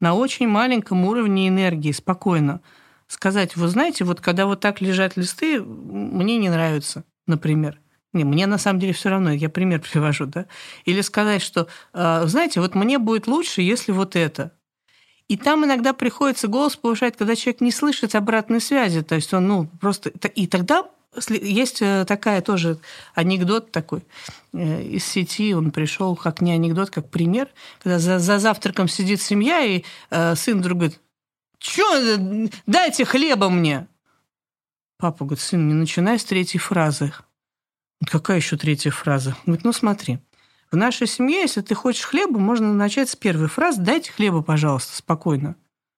на 0.00 0.14
очень 0.14 0.48
маленьком 0.48 1.04
уровне 1.04 1.48
энергии, 1.48 1.92
спокойно 1.92 2.60
сказать, 3.06 3.56
вы 3.56 3.68
знаете, 3.68 4.04
вот 4.04 4.20
когда 4.20 4.46
вот 4.46 4.60
так 4.60 4.80
лежат 4.80 5.16
листы, 5.16 5.60
мне 5.62 6.38
не 6.38 6.48
нравится, 6.48 7.04
например. 7.26 7.80
Не, 8.12 8.24
мне 8.24 8.46
на 8.46 8.58
самом 8.58 8.80
деле 8.80 8.92
все 8.92 9.08
равно, 9.08 9.32
я 9.32 9.48
пример 9.48 9.80
привожу, 9.92 10.26
да. 10.26 10.46
Или 10.84 11.00
сказать, 11.00 11.42
что, 11.42 11.68
«А, 11.92 12.26
знаете, 12.26 12.60
вот 12.60 12.74
мне 12.74 12.98
будет 12.98 13.26
лучше, 13.26 13.62
если 13.62 13.92
вот 13.92 14.16
это. 14.16 14.52
И 15.26 15.36
там 15.36 15.64
иногда 15.64 15.94
приходится 15.94 16.48
голос 16.48 16.76
повышать, 16.76 17.16
когда 17.16 17.34
человек 17.34 17.62
не 17.62 17.72
слышит 17.72 18.14
обратной 18.14 18.60
связи, 18.60 19.02
то 19.02 19.14
есть 19.14 19.32
он, 19.32 19.48
ну, 19.48 19.66
просто... 19.80 20.10
И 20.10 20.46
тогда 20.46 20.84
есть 21.28 21.82
э, 21.82 22.04
такая 22.06 22.40
тоже 22.42 22.78
анекдот 23.14 23.72
такой 23.72 24.04
э, 24.52 24.82
из 24.82 25.04
сети, 25.04 25.54
он 25.54 25.70
пришел 25.70 26.16
как 26.16 26.40
не 26.40 26.52
анекдот, 26.52 26.90
как 26.90 27.10
пример, 27.10 27.48
когда 27.82 27.98
за, 27.98 28.18
за 28.18 28.38
завтраком 28.38 28.88
сидит 28.88 29.20
семья, 29.20 29.62
и 29.62 29.84
э, 30.10 30.34
сын 30.34 30.58
вдруг 30.58 30.78
говорит, 30.78 31.00
что, 31.58 31.82
дайте 32.66 33.04
хлеба 33.04 33.48
мне. 33.48 33.88
Папа 34.98 35.24
говорит, 35.24 35.42
сын, 35.42 35.66
не 35.66 35.74
начинай 35.74 36.18
с 36.18 36.24
третьей 36.24 36.60
фразы. 36.60 37.12
Какая 38.06 38.38
еще 38.38 38.56
третья 38.56 38.90
фраза? 38.90 39.30
Он 39.30 39.42
говорит, 39.46 39.64
ну 39.64 39.72
смотри, 39.72 40.18
в 40.70 40.76
нашей 40.76 41.06
семье, 41.06 41.42
если 41.42 41.60
ты 41.60 41.74
хочешь 41.74 42.04
хлеба, 42.04 42.38
можно 42.38 42.74
начать 42.74 43.08
с 43.08 43.16
первой 43.16 43.48
фразы 43.48 43.80
«дайте 43.80 44.12
хлеба, 44.12 44.42
пожалуйста», 44.42 44.96
спокойно. 44.96 45.56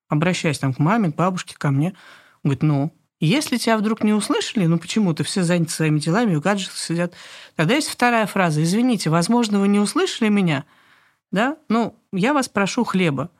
Обращаясь 0.08 0.58
там 0.58 0.74
к 0.74 0.78
маме, 0.78 1.10
к 1.10 1.16
бабушке, 1.16 1.56
ко 1.56 1.70
мне. 1.70 1.94
Он 2.42 2.50
говорит, 2.50 2.62
ну, 2.62 2.92
если 3.20 3.56
тебя 3.56 3.78
вдруг 3.78 4.04
не 4.04 4.12
услышали, 4.12 4.66
ну 4.66 4.78
почему-то 4.78 5.24
все 5.24 5.42
заняты 5.42 5.72
своими 5.72 5.98
делами, 5.98 6.34
в 6.34 6.40
гаджетах 6.40 6.76
сидят, 6.76 7.14
тогда 7.54 7.74
есть 7.74 7.88
вторая 7.88 8.26
фраза. 8.26 8.62
Извините, 8.62 9.08
возможно, 9.08 9.60
вы 9.60 9.68
не 9.68 9.78
услышали 9.78 10.28
меня, 10.28 10.64
да? 11.32 11.56
Ну, 11.68 11.98
я 12.12 12.34
вас 12.34 12.48
прошу 12.48 12.84
хлеба. 12.84 13.30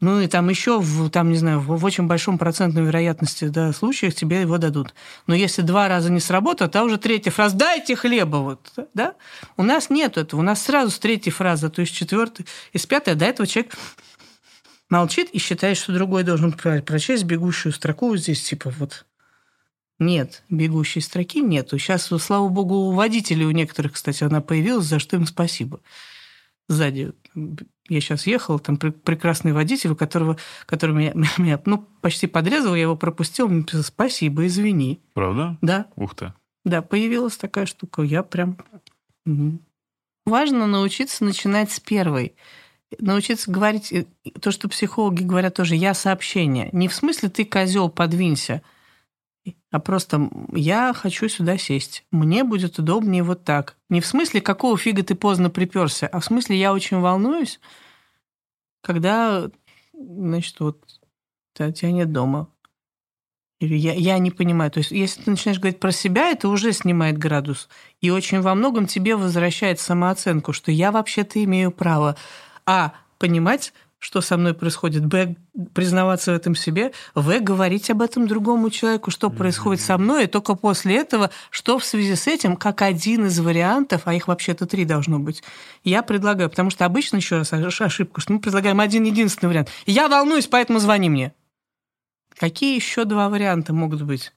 Ну 0.00 0.20
и 0.20 0.26
там 0.26 0.48
еще, 0.50 0.80
в, 0.80 1.08
там, 1.08 1.30
не 1.30 1.36
знаю, 1.36 1.60
в, 1.60 1.78
в 1.78 1.84
очень 1.84 2.06
большом 2.06 2.36
процентной 2.36 2.82
вероятности 2.82 3.46
да, 3.46 3.72
случаях 3.72 4.14
тебе 4.14 4.40
его 4.40 4.58
дадут. 4.58 4.94
Но 5.26 5.34
если 5.34 5.62
два 5.62 5.88
раза 5.88 6.10
не 6.10 6.20
сработает, 6.20 6.72
то 6.72 6.82
уже 6.82 6.98
третья 6.98 7.30
фраза 7.30 7.56
«дайте 7.56 7.96
хлеба». 7.96 8.36
Вот, 8.36 8.72
да? 8.92 9.14
У 9.56 9.62
нас 9.62 9.90
нет 9.90 10.18
этого. 10.18 10.40
У 10.40 10.42
нас 10.42 10.62
сразу 10.62 10.90
с 10.90 10.98
третьей 10.98 11.32
фразы, 11.32 11.70
то 11.70 11.80
есть 11.80 11.94
четвертой, 11.94 12.44
из 12.72 12.84
пятой, 12.86 13.14
до 13.14 13.24
этого 13.24 13.46
человек 13.46 13.74
молчит 14.90 15.30
и 15.30 15.38
считает, 15.38 15.76
что 15.76 15.92
другой 15.92 16.22
должен 16.22 16.52
прочесть 16.52 17.24
бегущую 17.24 17.72
строку 17.72 18.14
здесь, 18.16 18.42
типа 18.42 18.70
вот 18.78 19.06
нет, 20.06 20.42
бегущей 20.50 21.00
строки 21.00 21.40
нету. 21.40 21.78
Сейчас, 21.78 22.06
слава 22.06 22.48
богу, 22.48 22.74
у 22.74 22.92
водителей 22.92 23.46
у 23.46 23.50
некоторых, 23.50 23.92
кстати, 23.92 24.24
она 24.24 24.40
появилась, 24.40 24.86
за 24.86 24.98
что 24.98 25.16
им 25.16 25.26
спасибо. 25.26 25.80
Сзади 26.68 27.12
я 27.88 28.00
сейчас 28.00 28.26
ехал, 28.26 28.58
там 28.58 28.76
прекрасный 28.76 29.52
водитель, 29.52 29.90
у 29.90 29.96
которого, 29.96 30.38
который 30.66 30.94
меня, 30.94 31.12
меня 31.38 31.60
ну, 31.66 31.86
почти 32.00 32.26
подрезал, 32.26 32.74
я 32.74 32.82
его 32.82 32.96
пропустил, 32.96 33.46
он 33.46 33.58
написал 33.58 33.82
«спасибо, 33.82 34.46
извини». 34.46 35.00
Правда? 35.12 35.58
Да. 35.60 35.86
Ух 35.96 36.14
ты. 36.14 36.32
Да, 36.64 36.80
появилась 36.80 37.36
такая 37.36 37.66
штука, 37.66 38.02
я 38.02 38.22
прям... 38.22 38.56
Угу. 39.26 39.58
Важно 40.26 40.66
научиться 40.66 41.24
начинать 41.24 41.70
с 41.70 41.80
первой. 41.80 42.34
Научиться 42.98 43.50
говорить 43.50 43.92
то, 44.40 44.50
что 44.50 44.68
психологи 44.68 45.22
говорят 45.22 45.54
тоже 45.54 45.74
«я 45.74 45.92
сообщение». 45.92 46.70
Не 46.72 46.88
в 46.88 46.94
смысле 46.94 47.28
«ты 47.28 47.44
козел, 47.44 47.90
подвинься», 47.90 48.62
а 49.74 49.80
просто 49.80 50.30
я 50.52 50.92
хочу 50.94 51.28
сюда 51.28 51.58
сесть. 51.58 52.04
Мне 52.12 52.44
будет 52.44 52.78
удобнее 52.78 53.24
вот 53.24 53.42
так. 53.42 53.76
Не 53.88 54.00
в 54.00 54.06
смысле, 54.06 54.40
какого 54.40 54.78
фига 54.78 55.02
ты 55.02 55.16
поздно 55.16 55.50
приперся, 55.50 56.06
а 56.06 56.20
в 56.20 56.24
смысле, 56.24 56.56
я 56.56 56.72
очень 56.72 57.00
волнуюсь, 57.00 57.58
когда, 58.82 59.50
значит, 59.92 60.60
вот 60.60 60.78
тебя 61.54 61.90
нет 61.90 62.12
дома. 62.12 62.46
Или 63.58 63.74
я, 63.74 63.94
я 63.94 64.18
не 64.18 64.30
понимаю. 64.30 64.70
То 64.70 64.78
есть, 64.78 64.92
если 64.92 65.22
ты 65.22 65.30
начинаешь 65.32 65.58
говорить 65.58 65.80
про 65.80 65.90
себя, 65.90 66.30
это 66.30 66.48
уже 66.50 66.72
снимает 66.72 67.18
градус. 67.18 67.68
И 68.00 68.10
очень 68.10 68.42
во 68.42 68.54
многом 68.54 68.86
тебе 68.86 69.16
возвращает 69.16 69.80
самооценку, 69.80 70.52
что 70.52 70.70
я 70.70 70.92
вообще-то 70.92 71.42
имею 71.42 71.72
право 71.72 72.14
а. 72.64 72.94
понимать, 73.18 73.72
что 74.04 74.20
со 74.20 74.36
мной 74.36 74.52
происходит, 74.52 75.06
б, 75.06 75.34
признаваться 75.72 76.32
в 76.32 76.34
этом 76.34 76.54
себе, 76.54 76.92
в, 77.14 77.40
говорить 77.40 77.88
об 77.88 78.02
этом 78.02 78.28
другому 78.28 78.68
человеку, 78.68 79.10
что 79.10 79.30
происходит 79.30 79.82
со 79.82 79.96
мной, 79.96 80.24
и 80.24 80.26
только 80.26 80.56
после 80.56 80.98
этого, 80.98 81.30
что 81.48 81.78
в 81.78 81.86
связи 81.86 82.14
с 82.14 82.26
этим, 82.26 82.56
как 82.56 82.82
один 82.82 83.24
из 83.24 83.40
вариантов, 83.40 84.02
а 84.04 84.12
их 84.12 84.28
вообще-то 84.28 84.66
три 84.66 84.84
должно 84.84 85.20
быть, 85.20 85.42
я 85.84 86.02
предлагаю, 86.02 86.50
потому 86.50 86.68
что 86.68 86.84
обычно, 86.84 87.16
еще 87.16 87.38
раз 87.38 87.54
ошибку, 87.54 88.20
что 88.20 88.34
мы 88.34 88.40
предлагаем 88.40 88.78
один 88.78 89.04
единственный 89.04 89.48
вариант. 89.48 89.70
Я 89.86 90.08
волнуюсь, 90.08 90.48
поэтому 90.48 90.80
звони 90.80 91.08
мне. 91.08 91.32
Какие 92.36 92.74
еще 92.74 93.06
два 93.06 93.30
варианта 93.30 93.72
могут 93.72 94.02
быть? 94.02 94.34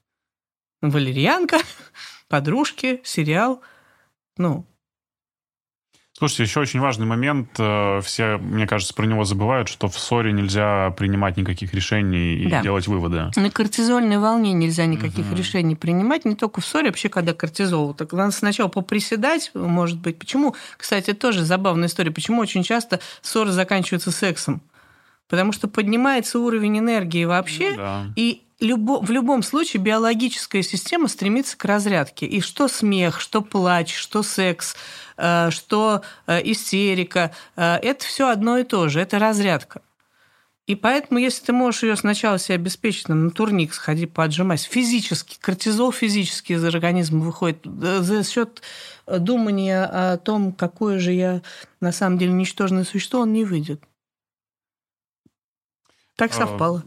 Валерьянка, 0.80 1.58
подружки, 2.28 3.02
сериал. 3.04 3.60
Ну, 4.38 4.64
Слушайте, 6.18 6.42
еще 6.42 6.58
очень 6.58 6.80
важный 6.80 7.06
момент. 7.06 7.50
Э, 7.60 8.00
все, 8.02 8.38
мне 8.38 8.66
кажется, 8.66 8.92
про 8.92 9.06
него 9.06 9.22
забывают, 9.22 9.68
что 9.68 9.86
в 9.86 9.96
ссоре 9.96 10.32
нельзя 10.32 10.90
принимать 10.96 11.36
никаких 11.36 11.72
решений 11.72 12.34
и 12.34 12.48
да. 12.48 12.60
делать 12.60 12.88
выводы. 12.88 13.30
На 13.36 13.50
кортизольной 13.52 14.18
волне 14.18 14.52
нельзя 14.52 14.86
никаких 14.86 15.26
угу. 15.26 15.36
решений 15.36 15.76
принимать, 15.76 16.24
не 16.24 16.34
только 16.34 16.60
в 16.60 16.66
ссоре, 16.66 16.88
вообще, 16.88 17.08
когда 17.08 17.34
кортизол. 17.34 17.94
Так 17.94 18.12
надо 18.12 18.32
сначала 18.32 18.66
поприседать, 18.66 19.52
может 19.54 20.00
быть. 20.00 20.18
Почему? 20.18 20.56
Кстати, 20.76 21.12
тоже 21.12 21.44
забавная 21.44 21.86
история. 21.86 22.10
Почему 22.10 22.42
очень 22.42 22.64
часто 22.64 22.98
ссоры 23.22 23.52
заканчиваются 23.52 24.10
сексом? 24.10 24.60
Потому 25.28 25.52
что 25.52 25.68
поднимается 25.68 26.40
уровень 26.40 26.80
энергии 26.80 27.26
вообще, 27.26 27.70
ну, 27.70 27.76
да. 27.76 28.06
и 28.16 28.42
любо, 28.60 29.00
в 29.00 29.10
любом 29.10 29.42
случае 29.42 29.82
биологическая 29.82 30.62
система 30.62 31.08
стремится 31.08 31.56
к 31.56 31.64
разрядке. 31.64 32.26
И 32.26 32.40
что 32.40 32.68
смех, 32.68 33.20
что 33.20 33.42
плач, 33.42 33.94
что 33.94 34.22
секс, 34.22 34.74
Э, 35.18 35.50
что 35.50 36.02
э, 36.26 36.40
истерика, 36.44 37.32
э, 37.56 37.74
это 37.82 38.04
все 38.04 38.28
одно 38.28 38.56
и 38.58 38.64
то 38.64 38.88
же, 38.88 39.00
это 39.00 39.18
разрядка. 39.18 39.82
И 40.68 40.76
поэтому, 40.76 41.18
если 41.18 41.46
ты 41.46 41.52
можешь 41.52 41.82
ее 41.82 41.96
сначала 41.96 42.38
себе 42.38 42.54
обеспечить, 42.56 43.08
на 43.08 43.30
турник 43.30 43.74
сходи, 43.74 44.06
поотжимайся, 44.06 44.68
физически, 44.68 45.38
кортизол 45.40 45.92
физически 45.92 46.52
из 46.52 46.64
организма 46.64 47.24
выходит 47.24 47.64
за 47.64 48.22
счет 48.22 48.62
думания 49.06 49.84
о 49.84 50.18
том, 50.18 50.52
какое 50.52 50.98
же 50.98 51.12
я 51.12 51.40
на 51.80 51.90
самом 51.90 52.18
деле 52.18 52.32
ничтожное 52.32 52.84
существо, 52.84 53.20
он 53.20 53.32
не 53.32 53.44
выйдет. 53.46 53.82
Так 56.18 56.34
совпало. 56.34 56.82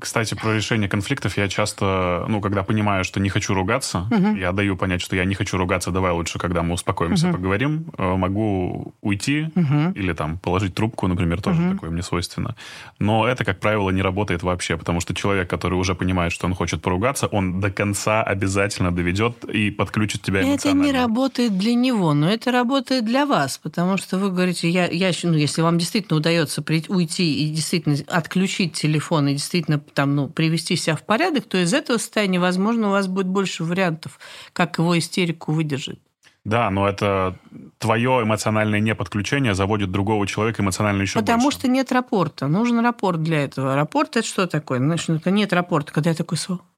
Кстати, 0.00 0.34
про 0.34 0.54
решение 0.54 0.88
конфликтов 0.88 1.36
я 1.36 1.48
часто, 1.48 2.24
ну, 2.28 2.40
когда 2.40 2.62
понимаю, 2.62 3.04
что 3.04 3.20
не 3.20 3.28
хочу 3.28 3.54
ругаться, 3.54 4.08
угу. 4.10 4.34
я 4.36 4.52
даю 4.52 4.76
понять, 4.76 5.00
что 5.00 5.16
я 5.16 5.24
не 5.24 5.34
хочу 5.34 5.56
ругаться, 5.56 5.90
давай 5.90 6.12
лучше, 6.12 6.38
когда 6.38 6.62
мы 6.62 6.74
успокоимся, 6.74 7.28
угу. 7.28 7.36
поговорим, 7.36 7.86
э, 7.96 8.16
могу 8.16 8.94
уйти 9.02 9.50
угу. 9.54 9.92
или 9.94 10.12
там 10.12 10.38
положить 10.38 10.74
трубку, 10.74 11.06
например, 11.06 11.40
тоже 11.40 11.62
угу. 11.62 11.74
такое 11.74 11.90
мне 11.90 12.02
свойственно. 12.02 12.56
Но 12.98 13.26
это, 13.28 13.44
как 13.44 13.60
правило, 13.60 13.90
не 13.90 14.02
работает 14.02 14.42
вообще, 14.42 14.76
потому 14.76 15.00
что 15.00 15.14
человек, 15.14 15.48
который 15.48 15.74
уже 15.74 15.94
понимает, 15.94 16.32
что 16.32 16.46
он 16.46 16.54
хочет 16.54 16.82
поругаться, 16.82 17.26
он 17.26 17.60
до 17.60 17.70
конца 17.70 18.22
обязательно 18.22 18.90
доведет 18.90 19.44
и 19.44 19.70
подключит 19.70 20.22
тебя 20.22 20.42
эмоционально. 20.42 20.82
Это 20.82 20.92
не 20.92 20.98
работает 20.98 21.58
для 21.58 21.74
него, 21.74 22.14
но 22.14 22.28
это 22.28 22.50
работает 22.50 23.04
для 23.04 23.26
вас, 23.26 23.58
потому 23.58 23.96
что 23.96 24.18
вы 24.18 24.30
говорите, 24.30 24.68
я, 24.68 24.86
я 24.86 25.12
ну, 25.22 25.34
если 25.34 25.62
вам 25.62 25.78
действительно 25.78 26.18
удается 26.18 26.62
прийти, 26.62 26.90
уйти 26.90 27.44
и 27.44 27.50
действительно 27.50 27.96
отключить 28.08 28.53
телефон 28.62 29.28
и 29.28 29.32
действительно 29.34 29.78
там, 29.78 30.14
ну, 30.14 30.28
привести 30.28 30.76
себя 30.76 30.96
в 30.96 31.02
порядок, 31.02 31.44
то 31.44 31.58
из 31.58 31.74
этого 31.74 31.98
состояния, 31.98 32.40
возможно, 32.40 32.88
у 32.88 32.90
вас 32.90 33.06
будет 33.06 33.26
больше 33.26 33.64
вариантов, 33.64 34.18
как 34.52 34.78
его 34.78 34.98
истерику 34.98 35.52
выдержать. 35.52 35.98
Да, 36.44 36.68
но 36.70 36.86
это 36.86 37.38
твое 37.78 38.22
эмоциональное 38.22 38.80
неподключение 38.80 39.54
заводит 39.54 39.90
другого 39.90 40.26
человека 40.26 40.62
эмоционально 40.62 41.02
еще 41.02 41.18
Потому 41.18 41.44
больше. 41.44 41.58
что 41.58 41.68
нет 41.68 41.90
рапорта. 41.90 42.48
Нужен 42.48 42.80
рапорт 42.80 43.22
для 43.22 43.44
этого. 43.44 43.74
Рапорт– 43.74 44.16
это 44.18 44.26
что 44.26 44.46
такое? 44.46 44.78
Значит, 44.78 45.08
это 45.08 45.30
нет 45.30 45.54
рапорта. 45.54 45.92
Когда 45.92 46.10
я 46.10 46.16
такой, 46.16 46.36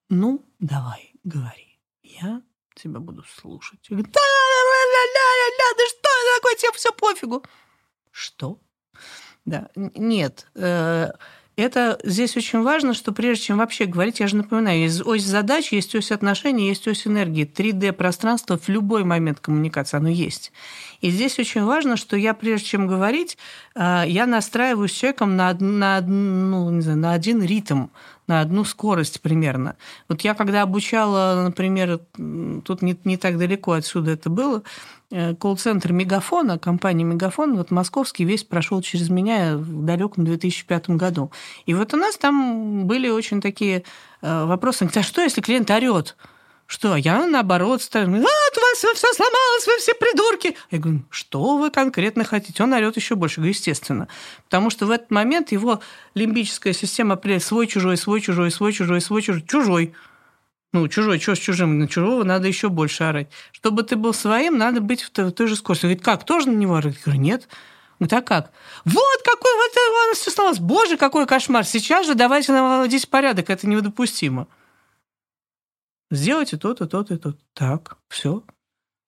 ну, 0.09 0.45
давай, 0.61 1.13
говори. 1.25 1.81
Я 2.05 2.43
тебя 2.77 3.01
буду 3.01 3.25
слушать. 3.25 3.81
да, 3.91 3.97
да, 3.97 4.03
да, 4.05 4.13
да, 5.59 5.77
да 5.77 5.85
что 5.89 6.09
такое, 6.37 6.57
тебе 6.57 6.73
все 6.75 6.93
пофигу. 6.93 7.43
Что? 8.13 8.61
Да, 9.45 9.69
нет. 9.75 10.47
Это 11.57 11.99
здесь 12.05 12.37
очень 12.37 12.61
важно, 12.61 12.93
что 12.93 13.13
прежде 13.13 13.45
чем 13.45 13.59
вообще 13.59 13.87
говорить, 13.87 14.21
я 14.21 14.27
же 14.27 14.37
напоминаю, 14.37 14.81
есть 14.81 15.01
ось 15.07 15.25
задач, 15.25 15.73
есть 15.73 15.95
ось 15.95 16.13
отношений, 16.13 16.69
есть 16.69 16.87
ось 16.87 17.07
энергии. 17.07 17.51
3D-пространство 17.51 18.59
в 18.59 18.69
любой 18.69 19.05
момент 19.05 19.41
коммуникации, 19.41 19.97
оно 19.97 20.11
есть. 20.11 20.53
И 21.01 21.09
здесь 21.09 21.39
очень 21.39 21.65
важно, 21.65 21.97
что 21.97 22.15
я, 22.15 22.35
прежде 22.35 22.67
чем 22.67 22.87
говорить, 22.87 23.39
э, 23.75 24.05
я 24.07 24.27
настраиваюсь 24.27 24.93
с 24.93 24.97
человеком 24.97 25.37
на, 25.37 25.55
на, 25.55 26.03
ну, 26.03 26.69
не 26.71 26.83
знаю, 26.83 26.99
на 26.99 27.13
один 27.13 27.43
ритм, 27.43 27.87
на 28.27 28.41
одну 28.43 28.65
скорость 28.65 29.23
примерно. 29.23 29.77
Вот 30.09 30.21
я 30.23 30.35
когда 30.35 30.61
обучала, 30.61 31.43
например, 31.43 32.01
тут 32.65 32.83
не, 32.83 32.99
не 33.05 33.17
так 33.17 33.39
далеко 33.39 33.73
отсюда 33.73 34.11
это 34.11 34.29
было, 34.29 34.63
колл-центр 35.11 35.93
Мегафона, 35.93 36.59
компания 36.59 37.05
Мегафон, 37.05 37.57
вот 37.57 37.71
московский 37.71 38.25
весь 38.25 38.45
прошел 38.45 38.83
через 38.83 39.09
меня 39.09 39.57
в 39.57 39.85
далеком 39.85 40.25
2005 40.25 40.91
году. 40.91 41.31
И 41.65 41.75
вот 41.75 41.95
у 41.95 41.97
нас 41.97 42.17
там 42.17 42.87
были 42.87 43.09
очень 43.09 43.41
такие 43.41 43.85
э, 44.23 44.45
вопросы, 44.45 44.89
а 44.93 45.03
что, 45.03 45.23
если 45.23 45.41
клиент 45.41 45.71
орет? 45.71 46.17
Что? 46.67 46.97
Я 46.97 47.25
наоборот 47.27 47.81
ставлю, 47.81 48.17
а, 48.17 48.19
у 48.19 48.61
вас 48.61 48.97
все 48.97 49.13
сломалось, 49.13 49.67
вы 49.67 49.79
все 49.79 49.95
придурки. 49.95 50.57
Я 50.73 50.79
говорю, 50.79 51.03
что 51.11 51.59
вы 51.59 51.71
конкретно 51.71 52.25
хотите? 52.25 52.61
Он 52.63 52.73
орет 52.73 52.97
еще 52.97 53.15
больше. 53.15 53.37
говорю, 53.37 53.53
естественно. 53.53 54.09
Потому 54.45 54.71
что 54.71 54.87
в 54.87 54.91
этот 54.91 55.13
момент 55.13 55.53
его 55.53 55.81
лимбическая 56.15 56.73
система 56.73 57.15
определяет 57.15 57.45
свой, 57.45 57.69
чужой, 57.69 57.97
свой, 57.97 58.21
чужой, 58.21 58.51
свой, 58.51 58.73
чужой, 58.73 59.01
свой, 59.01 59.23
чужой. 59.23 59.43
Чужой. 59.43 59.95
Ну, 60.73 60.89
чужой, 60.89 61.19
что 61.21 61.35
с 61.35 61.39
чужим? 61.39 61.79
На 61.79 61.89
чужого 61.89 62.25
надо 62.25 62.49
еще 62.49 62.69
больше 62.69 63.05
орать. 63.05 63.29
Чтобы 63.53 63.83
ты 63.83 63.97
был 63.97 64.13
своим, 64.13 64.59
надо 64.59 64.81
быть 64.81 65.03
в 65.03 65.11
той, 65.11 65.27
в 65.27 65.33
той 65.33 65.47
же 65.47 65.57
скорости. 65.57 65.87
Говорит, 65.87 66.05
как, 66.05 66.25
тоже 66.25 66.49
на 66.49 66.57
него 66.57 66.75
орать? 66.75 66.97
Я 66.97 67.03
говорю, 67.05 67.21
нет. 67.21 67.49
Говорит, 67.99 68.13
а 68.13 68.23
как? 68.23 68.53
Вот 68.85 69.23
какой 69.25 69.53
вот 69.55 69.73
Иван 69.75 70.15
Всеславович, 70.15 70.61
боже, 70.61 70.97
какой 70.97 71.27
кошмар. 71.27 71.65
Сейчас 71.65 72.07
же 72.07 72.15
давайте 72.15 72.53
наводить 72.53 73.09
порядок, 73.09 73.49
это 73.49 73.67
недопустимо. 73.67 74.49
Сделайте 76.11 76.57
то-то, 76.57 76.87
то-то 76.87 77.15
и 77.15 77.17
то. 77.17 77.35
Так, 77.55 77.97
все 78.09 78.45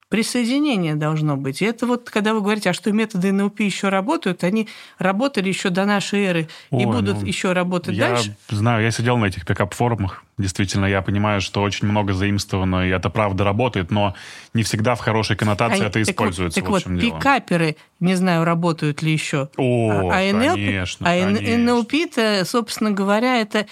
присоединение 0.08 0.94
должно 0.94 1.36
быть. 1.36 1.60
И 1.60 1.64
это 1.64 1.86
вот, 1.86 2.08
когда 2.08 2.32
вы 2.32 2.40
говорите, 2.40 2.70
а 2.70 2.72
что 2.72 2.92
методы 2.92 3.30
НЛП 3.30 3.60
еще 3.60 3.88
работают, 3.90 4.42
они 4.42 4.68
работали 4.98 5.48
еще 5.48 5.68
до 5.68 5.84
нашей 5.84 6.24
эры 6.24 6.48
Ой, 6.70 6.82
и 6.82 6.86
будут 6.86 7.20
ну, 7.20 7.26
еще 7.26 7.52
работать 7.52 7.94
я 7.94 8.10
дальше. 8.10 8.36
знаю, 8.48 8.82
я 8.82 8.90
сидел 8.90 9.18
на 9.18 9.26
этих 9.26 9.44
пикап-форумах. 9.44 10.24
Действительно, 10.38 10.86
я 10.86 11.02
понимаю, 11.02 11.40
что 11.40 11.62
очень 11.62 11.88
много 11.88 12.12
заимствовано, 12.12 12.86
и 12.86 12.90
это 12.90 13.10
правда 13.10 13.44
работает, 13.44 13.90
но 13.90 14.14
не 14.54 14.62
всегда 14.62 14.94
в 14.94 15.00
хорошей 15.00 15.36
коннотации 15.36 15.82
а, 15.82 15.88
это 15.88 15.98
так 15.98 16.02
используется. 16.02 16.60
Так 16.60 16.70
вот, 16.70 16.86
вот 16.86 17.00
пикаперы, 17.00 17.76
не 18.00 18.14
знаю, 18.14 18.44
работают 18.44 19.02
ли 19.02 19.12
еще. 19.12 19.48
О, 19.56 20.10
а, 20.10 20.18
а 20.18 20.32
конечно, 20.32 21.10
А 21.10 21.30
НЛП-то, 21.30 22.44
собственно 22.46 22.92
говоря, 22.92 23.40
это 23.40 23.66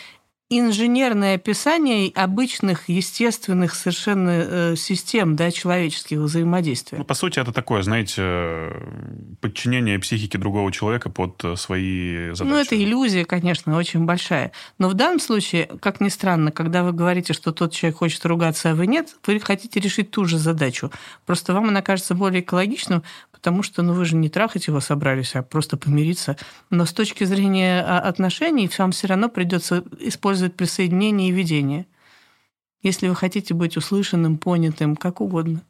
инженерное 0.48 1.34
описание 1.34 2.12
обычных, 2.14 2.88
естественных 2.88 3.74
совершенно 3.74 4.30
э, 4.30 4.76
систем 4.76 5.34
да, 5.34 5.50
человеческих 5.50 6.18
взаимодействия. 6.18 6.98
Ну, 6.98 7.04
по 7.04 7.14
сути, 7.14 7.40
это 7.40 7.52
такое, 7.52 7.82
знаете, 7.82 8.72
подчинение 9.40 9.98
психики 9.98 10.36
другого 10.36 10.70
человека 10.70 11.10
под 11.10 11.42
э, 11.44 11.56
свои 11.56 12.30
задачи. 12.32 12.52
Ну, 12.52 12.56
это 12.56 12.80
иллюзия, 12.80 13.24
конечно, 13.24 13.76
очень 13.76 14.04
большая. 14.04 14.52
Но 14.78 14.88
в 14.88 14.94
данном 14.94 15.18
случае, 15.18 15.68
как 15.80 16.00
ни 16.00 16.08
странно, 16.08 16.52
когда 16.52 16.84
вы 16.84 16.92
говорите, 16.92 17.32
что 17.32 17.50
тот 17.50 17.72
человек 17.72 17.98
хочет 17.98 18.24
ругаться, 18.24 18.70
а 18.70 18.74
вы 18.76 18.86
нет, 18.86 19.16
вы 19.26 19.40
хотите 19.40 19.80
решить 19.80 20.12
ту 20.12 20.26
же 20.26 20.38
задачу. 20.38 20.92
Просто 21.24 21.54
вам 21.54 21.70
она 21.70 21.82
кажется 21.82 22.14
более 22.14 22.42
экологичным, 22.42 23.02
потому 23.36 23.62
что 23.62 23.82
ну, 23.82 23.92
вы 23.92 24.04
же 24.06 24.16
не 24.16 24.28
трахать 24.28 24.66
его 24.66 24.80
собрались, 24.80 25.36
а 25.36 25.42
просто 25.42 25.76
помириться. 25.76 26.36
Но 26.70 26.86
с 26.86 26.92
точки 26.92 27.24
зрения 27.24 27.82
а, 27.82 28.00
отношений 28.00 28.70
вам 28.78 28.92
все 28.92 29.06
равно 29.06 29.28
придется 29.28 29.84
использовать 30.00 30.54
присоединение 30.56 31.28
и 31.28 31.32
ведение. 31.32 31.86
Если 32.82 33.08
вы 33.08 33.14
хотите 33.14 33.52
быть 33.52 33.76
услышанным, 33.76 34.38
понятым, 34.38 34.96
как 34.96 35.20
угодно. 35.20 35.62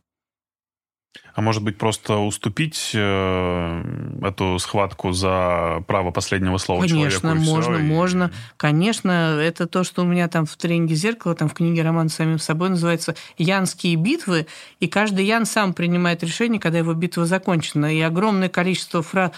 А 1.35 1.43
может 1.43 1.63
быть, 1.63 1.77
просто 1.77 2.17
уступить 2.17 2.93
э, 2.95 3.83
эту 4.23 4.59
схватку 4.59 5.13
за 5.13 5.85
право 5.87 6.11
последнего 6.11 6.57
слова 6.57 6.81
Конечно, 6.83 7.21
человеку? 7.21 7.51
можно, 7.51 7.77
все, 7.77 7.85
можно. 7.85 8.25
И... 8.25 8.31
Конечно, 8.57 9.11
это 9.41 9.67
то, 9.67 9.85
что 9.85 10.03
у 10.03 10.07
меня 10.07 10.29
там 10.29 10.47
в 10.47 10.57
тренинге 10.57 10.95
зеркала, 10.95 11.35
там 11.35 11.49
в 11.49 11.55
книге 11.55 11.83
роман 11.83 12.09
самим 12.09 12.39
собой 12.39 12.71
называется 12.71 13.15
«Янские 13.37 13.97
битвы», 13.97 14.47
и 14.81 14.89
каждый 14.89 15.27
Ян 15.27 15.45
сам 15.45 15.75
принимает 15.75 16.23
решение, 16.23 16.61
когда 16.61 16.79
его 16.79 16.95
битва 16.95 17.27
закончена. 17.27 17.95
И 17.95 18.01
огромное 18.01 18.49
количество 18.49 19.03
фраз 19.03 19.33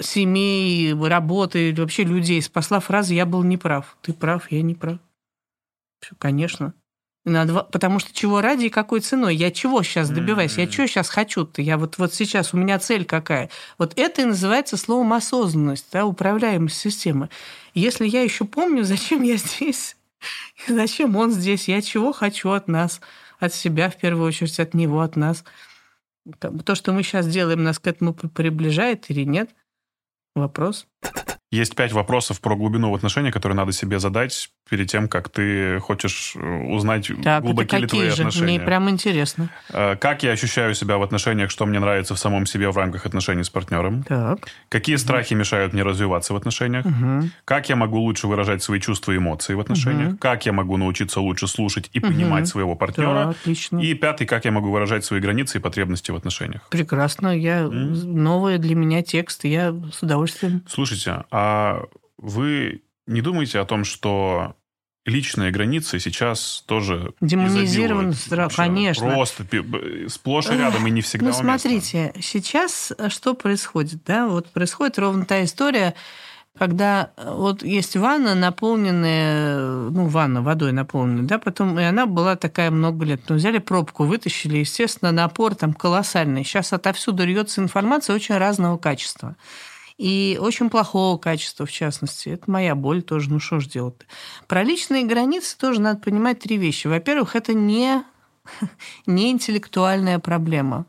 семей, 0.00 0.92
работы, 0.94 1.74
вообще 1.76 2.04
людей 2.04 2.42
спасла 2.42 2.80
фраза 2.80 3.14
«я 3.14 3.26
был 3.26 3.42
неправ». 3.42 3.96
Ты 4.02 4.12
прав, 4.12 4.50
я 4.50 4.62
не 4.62 4.74
прав. 4.74 4.98
Все, 6.00 6.14
конечно. 6.18 6.74
Надо, 7.28 7.64
потому 7.64 7.98
что 7.98 8.12
чего 8.12 8.40
ради 8.40 8.66
и 8.66 8.70
какой 8.70 9.00
ценой? 9.00 9.36
Я 9.36 9.50
чего 9.50 9.82
сейчас 9.82 10.10
добиваюсь? 10.10 10.56
Я 10.56 10.66
чего 10.66 10.86
сейчас 10.86 11.08
хочу-то? 11.08 11.60
Я 11.60 11.76
вот, 11.76 11.98
вот 11.98 12.14
сейчас, 12.14 12.54
у 12.54 12.56
меня 12.56 12.78
цель 12.78 13.04
какая? 13.04 13.50
Вот 13.76 13.92
это 13.96 14.22
и 14.22 14.24
называется 14.24 14.76
словом 14.76 15.12
осознанность, 15.12 15.86
да, 15.92 16.06
управляемость 16.06 16.78
системы. 16.78 17.28
Если 17.74 18.06
я 18.06 18.22
еще 18.22 18.44
помню, 18.44 18.84
зачем 18.84 19.22
я 19.22 19.36
здесь, 19.36 19.96
зачем 20.68 21.16
он 21.16 21.30
здесь, 21.30 21.68
я 21.68 21.82
чего 21.82 22.12
хочу 22.12 22.50
от 22.50 22.68
нас, 22.68 23.00
от 23.38 23.54
себя 23.54 23.90
в 23.90 23.96
первую 23.96 24.26
очередь, 24.26 24.58
от 24.58 24.74
него, 24.74 25.00
от 25.00 25.16
нас. 25.16 25.44
То, 26.40 26.74
что 26.74 26.92
мы 26.92 27.02
сейчас 27.02 27.26
делаем, 27.26 27.62
нас 27.62 27.78
к 27.78 27.86
этому 27.86 28.14
приближает 28.14 29.10
или 29.10 29.24
нет? 29.24 29.50
Вопрос. 30.34 30.86
Есть 31.50 31.74
пять 31.74 31.92
вопросов 31.92 32.40
про 32.40 32.54
глубину 32.54 32.90
в 32.90 32.94
отношениях, 32.94 33.32
которые 33.32 33.56
надо 33.56 33.72
себе 33.72 33.98
задать 33.98 34.50
перед 34.68 34.88
тем, 34.88 35.08
как 35.08 35.28
ты 35.28 35.78
хочешь 35.80 36.34
э, 36.36 36.62
узнать, 36.64 37.10
так, 37.22 37.42
глубоки 37.42 37.76
ли 37.76 37.86
твои 37.86 38.08
же? 38.08 38.22
отношения. 38.22 38.58
Мне 38.58 38.60
прям 38.60 38.88
интересно. 38.90 39.50
Э, 39.70 39.96
как 39.96 40.22
я 40.22 40.32
ощущаю 40.32 40.74
себя 40.74 40.98
в 40.98 41.02
отношениях, 41.02 41.50
что 41.50 41.66
мне 41.66 41.80
нравится 41.80 42.14
в 42.14 42.18
самом 42.18 42.46
себе 42.46 42.70
в 42.70 42.76
рамках 42.76 43.06
отношений 43.06 43.44
с 43.44 43.50
партнером. 43.50 44.02
Так. 44.04 44.48
Какие 44.68 44.96
угу. 44.96 45.02
страхи 45.02 45.34
мешают 45.34 45.72
мне 45.72 45.82
развиваться 45.82 46.32
в 46.32 46.36
отношениях. 46.36 46.84
Угу. 46.86 47.30
Как 47.44 47.68
я 47.68 47.76
могу 47.76 47.98
лучше 47.98 48.26
выражать 48.26 48.62
свои 48.62 48.80
чувства 48.80 49.12
и 49.12 49.16
эмоции 49.16 49.54
в 49.54 49.60
отношениях. 49.60 50.10
Угу. 50.10 50.18
Как 50.18 50.46
я 50.46 50.52
могу 50.52 50.76
научиться 50.76 51.20
лучше 51.20 51.46
слушать 51.46 51.90
и 51.92 51.98
угу. 51.98 52.08
понимать 52.08 52.48
своего 52.48 52.74
партнера. 52.74 53.24
Да, 53.24 53.28
отлично. 53.30 53.78
И 53.78 53.94
пятый, 53.94 54.26
как 54.26 54.44
я 54.44 54.50
могу 54.50 54.70
выражать 54.70 55.04
свои 55.04 55.20
границы 55.20 55.58
и 55.58 55.60
потребности 55.60 56.10
в 56.10 56.16
отношениях. 56.16 56.68
Прекрасно. 56.70 57.36
Я... 57.36 57.66
Угу. 57.66 57.74
Новые 57.74 58.58
для 58.58 58.74
меня 58.74 59.02
тексты. 59.02 59.48
Я 59.48 59.74
с 59.92 60.02
удовольствием. 60.02 60.62
Слушайте, 60.68 61.24
а 61.30 61.84
вы 62.18 62.82
не 63.06 63.22
думаете 63.22 63.58
о 63.58 63.64
том, 63.64 63.84
что 63.84 64.54
личные 65.08 65.50
границы 65.50 65.98
сейчас 65.98 66.62
тоже 66.66 67.12
демонизированы, 67.20 68.14
конечно. 68.54 69.10
Просто 69.10 69.44
сплошь 70.08 70.50
и 70.50 70.56
рядом 70.56 70.86
и 70.86 70.90
не 70.90 71.00
всегда 71.00 71.26
Ну, 71.26 71.32
смотрите, 71.32 72.12
сейчас 72.20 72.92
э, 72.96 73.08
что 73.08 73.34
происходит? 73.34 74.04
Да? 74.04 74.26
Вот 74.28 74.48
происходит 74.50 74.98
ровно 74.98 75.24
та 75.24 75.42
история, 75.44 75.94
когда 76.58 77.10
э, 77.16 77.32
вот 77.34 77.62
есть 77.62 77.96
ванна, 77.96 78.34
наполненная, 78.34 79.58
ну, 79.90 80.06
ванна 80.06 80.42
водой 80.42 80.72
наполненная, 80.72 81.24
да, 81.24 81.38
потом, 81.38 81.78
и 81.78 81.82
она 81.82 82.06
была 82.06 82.36
такая 82.36 82.70
много 82.70 83.04
лет. 83.04 83.22
Ну, 83.28 83.36
взяли 83.36 83.58
пробку, 83.58 84.04
вытащили, 84.04 84.58
естественно, 84.58 85.12
напор 85.12 85.54
там 85.54 85.72
колоссальный. 85.72 86.44
Сейчас 86.44 86.72
отовсюду 86.72 87.24
льется 87.24 87.60
информация 87.60 88.14
очень 88.14 88.36
разного 88.36 88.76
качества 88.76 89.36
и 89.98 90.38
очень 90.40 90.70
плохого 90.70 91.18
качества, 91.18 91.66
в 91.66 91.72
частности. 91.72 92.30
Это 92.30 92.50
моя 92.50 92.74
боль 92.74 93.02
тоже, 93.02 93.30
ну 93.30 93.40
что 93.40 93.60
ж 93.60 93.66
делать 93.66 93.96
-то? 93.96 94.04
Про 94.46 94.62
личные 94.62 95.04
границы 95.04 95.58
тоже 95.58 95.80
надо 95.80 96.00
понимать 96.00 96.38
три 96.38 96.56
вещи. 96.56 96.86
Во-первых, 96.86 97.36
это 97.36 97.52
не, 97.52 98.04
не 99.06 99.30
интеллектуальная 99.30 100.20
проблема. 100.20 100.86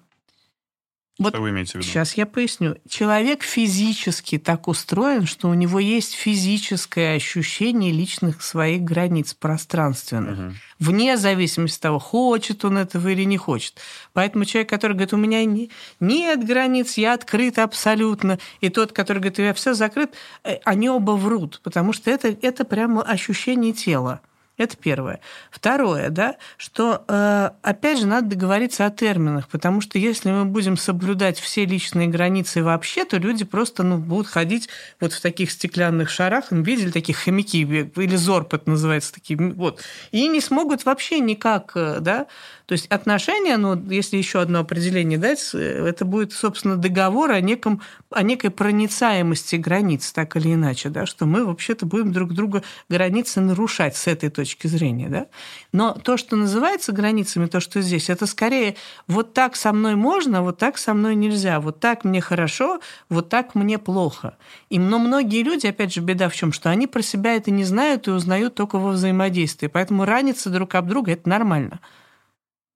Вот 1.20 1.34
что 1.34 1.42
вы 1.42 1.50
имеете 1.50 1.74
в 1.74 1.76
виду? 1.76 1.86
Сейчас 1.86 2.14
я 2.14 2.26
поясню. 2.26 2.78
Человек 2.88 3.44
физически 3.44 4.38
так 4.38 4.70
устроен, 4.70 5.26
что 5.26 5.50
у 5.50 5.54
него 5.54 5.78
есть 5.80 6.14
физическое 6.14 7.16
ощущение 7.16 7.92
личных 7.92 8.42
своих 8.42 8.84
границ 8.84 9.34
пространственных, 9.34 10.40
угу. 10.40 10.54
вне 10.80 11.18
зависимости 11.18 11.78
от 11.78 11.82
того, 11.82 12.00
хочет 12.00 12.64
он 12.64 12.78
этого 12.78 13.10
или 13.10 13.24
не 13.24 13.38
хочет. 13.38 13.76
Поэтому 14.14 14.46
человек, 14.46 14.70
который 14.70 14.94
говорит, 14.94 15.14
у 15.14 15.18
меня 15.18 15.44
не, 15.44 15.70
нет 16.00 16.46
границ, 16.46 16.94
я 16.98 17.14
открыт 17.14 17.60
абсолютно, 17.60 18.40
и 18.62 18.70
тот, 18.70 18.94
который 18.94 19.18
говорит, 19.18 19.40
я 19.40 19.54
все 19.54 19.74
закрыт, 19.74 20.14
э, 20.46 20.56
они 20.64 20.90
оба 20.90 21.12
врут, 21.12 21.60
потому 21.64 21.92
что 21.92 22.10
это, 22.10 22.30
это 22.42 22.64
прямо 22.64 23.02
ощущение 23.02 23.74
тела. 23.74 24.22
Это 24.60 24.76
первое. 24.76 25.22
Второе, 25.52 26.10
да, 26.10 26.36
что, 26.58 27.06
э, 27.08 27.52
опять 27.62 27.98
же, 27.98 28.06
надо 28.06 28.28
договориться 28.28 28.86
о 28.86 28.92
терминах, 28.92 29.48
потому 29.48 29.80
что 29.80 29.98
если 29.98 30.32
мы 30.32 30.44
будем 30.44 30.76
соблюдать 30.76 31.40
все 31.40 31.66
личные 31.66 32.10
границы 32.10 32.62
вообще, 32.62 33.06
то 33.06 33.16
люди 33.16 33.46
просто 33.46 33.84
ну, 33.84 33.98
будут 33.98 34.28
ходить 34.28 34.68
вот 35.00 35.14
в 35.14 35.22
таких 35.22 35.52
стеклянных 35.52 36.10
шарах, 36.10 36.52
видели 36.52 36.92
таких 36.92 37.20
хомяки, 37.20 37.62
или 37.62 38.16
зорп 38.18 38.54
это 38.54 38.70
называется, 38.70 39.14
такие, 39.14 39.40
вот, 39.40 39.82
и 40.12 40.28
не 40.28 40.42
смогут 40.42 40.84
вообще 40.84 41.22
никак, 41.22 41.72
э, 41.76 42.00
да, 42.02 42.28
то 42.70 42.74
есть 42.74 42.86
отношения, 42.88 43.58
ну, 43.58 43.82
если 43.90 44.18
еще 44.18 44.42
одно 44.42 44.60
определение 44.60 45.18
дать, 45.18 45.56
это 45.56 46.06
будет, 46.06 46.34
собственно, 46.34 46.76
договор 46.76 47.32
о, 47.32 47.42
неком, 47.42 47.82
о 48.12 48.22
некой 48.22 48.52
проницаемости 48.52 49.56
границ, 49.56 50.12
так 50.12 50.36
или 50.36 50.54
иначе, 50.54 50.90
да, 50.90 51.08
что 51.08 51.26
мы 51.26 51.46
вообще-то 51.46 51.88
будем 51.88 52.12
друг 52.12 52.34
друга 52.34 52.62
границы 52.88 53.42
нарушать 53.42 53.96
с 53.96 54.06
этой 54.06 54.30
точки 54.30 54.49
зрения. 54.58 55.10
Да? 55.10 55.28
Но 55.72 55.94
то, 55.94 56.18
что 56.18 56.36
называется 56.36 56.92
границами, 56.92 57.48
то, 57.48 57.60
что 57.60 57.82
здесь, 57.82 58.10
это 58.10 58.26
скорее 58.26 58.76
вот 59.08 59.34
так 59.34 59.56
со 59.56 59.74
мной 59.74 59.96
можно, 59.96 60.42
вот 60.42 60.58
так 60.58 60.78
со 60.78 60.94
мной 60.94 61.16
нельзя, 61.16 61.60
вот 61.60 61.80
так 61.80 62.04
мне 62.04 62.22
хорошо, 62.22 62.80
вот 63.10 63.30
так 63.30 63.56
мне 63.56 63.78
плохо. 63.78 64.38
И, 64.70 64.80
но 64.80 65.00
многие 65.00 65.44
люди, 65.44 65.68
опять 65.68 65.94
же, 65.94 66.02
беда 66.02 66.30
в 66.30 66.36
чем, 66.36 66.52
что 66.52 66.70
они 66.70 66.88
про 66.88 67.02
себя 67.02 67.36
это 67.36 67.52
не 67.52 67.64
знают 67.64 68.08
и 68.08 68.12
узнают 68.12 68.56
только 68.56 68.78
во 68.78 68.92
взаимодействии. 68.92 69.68
Поэтому 69.68 70.06
раниться 70.06 70.50
друг 70.50 70.76
об 70.76 70.88
друга– 70.88 71.12
это 71.14 71.30
нормально. 71.30 71.80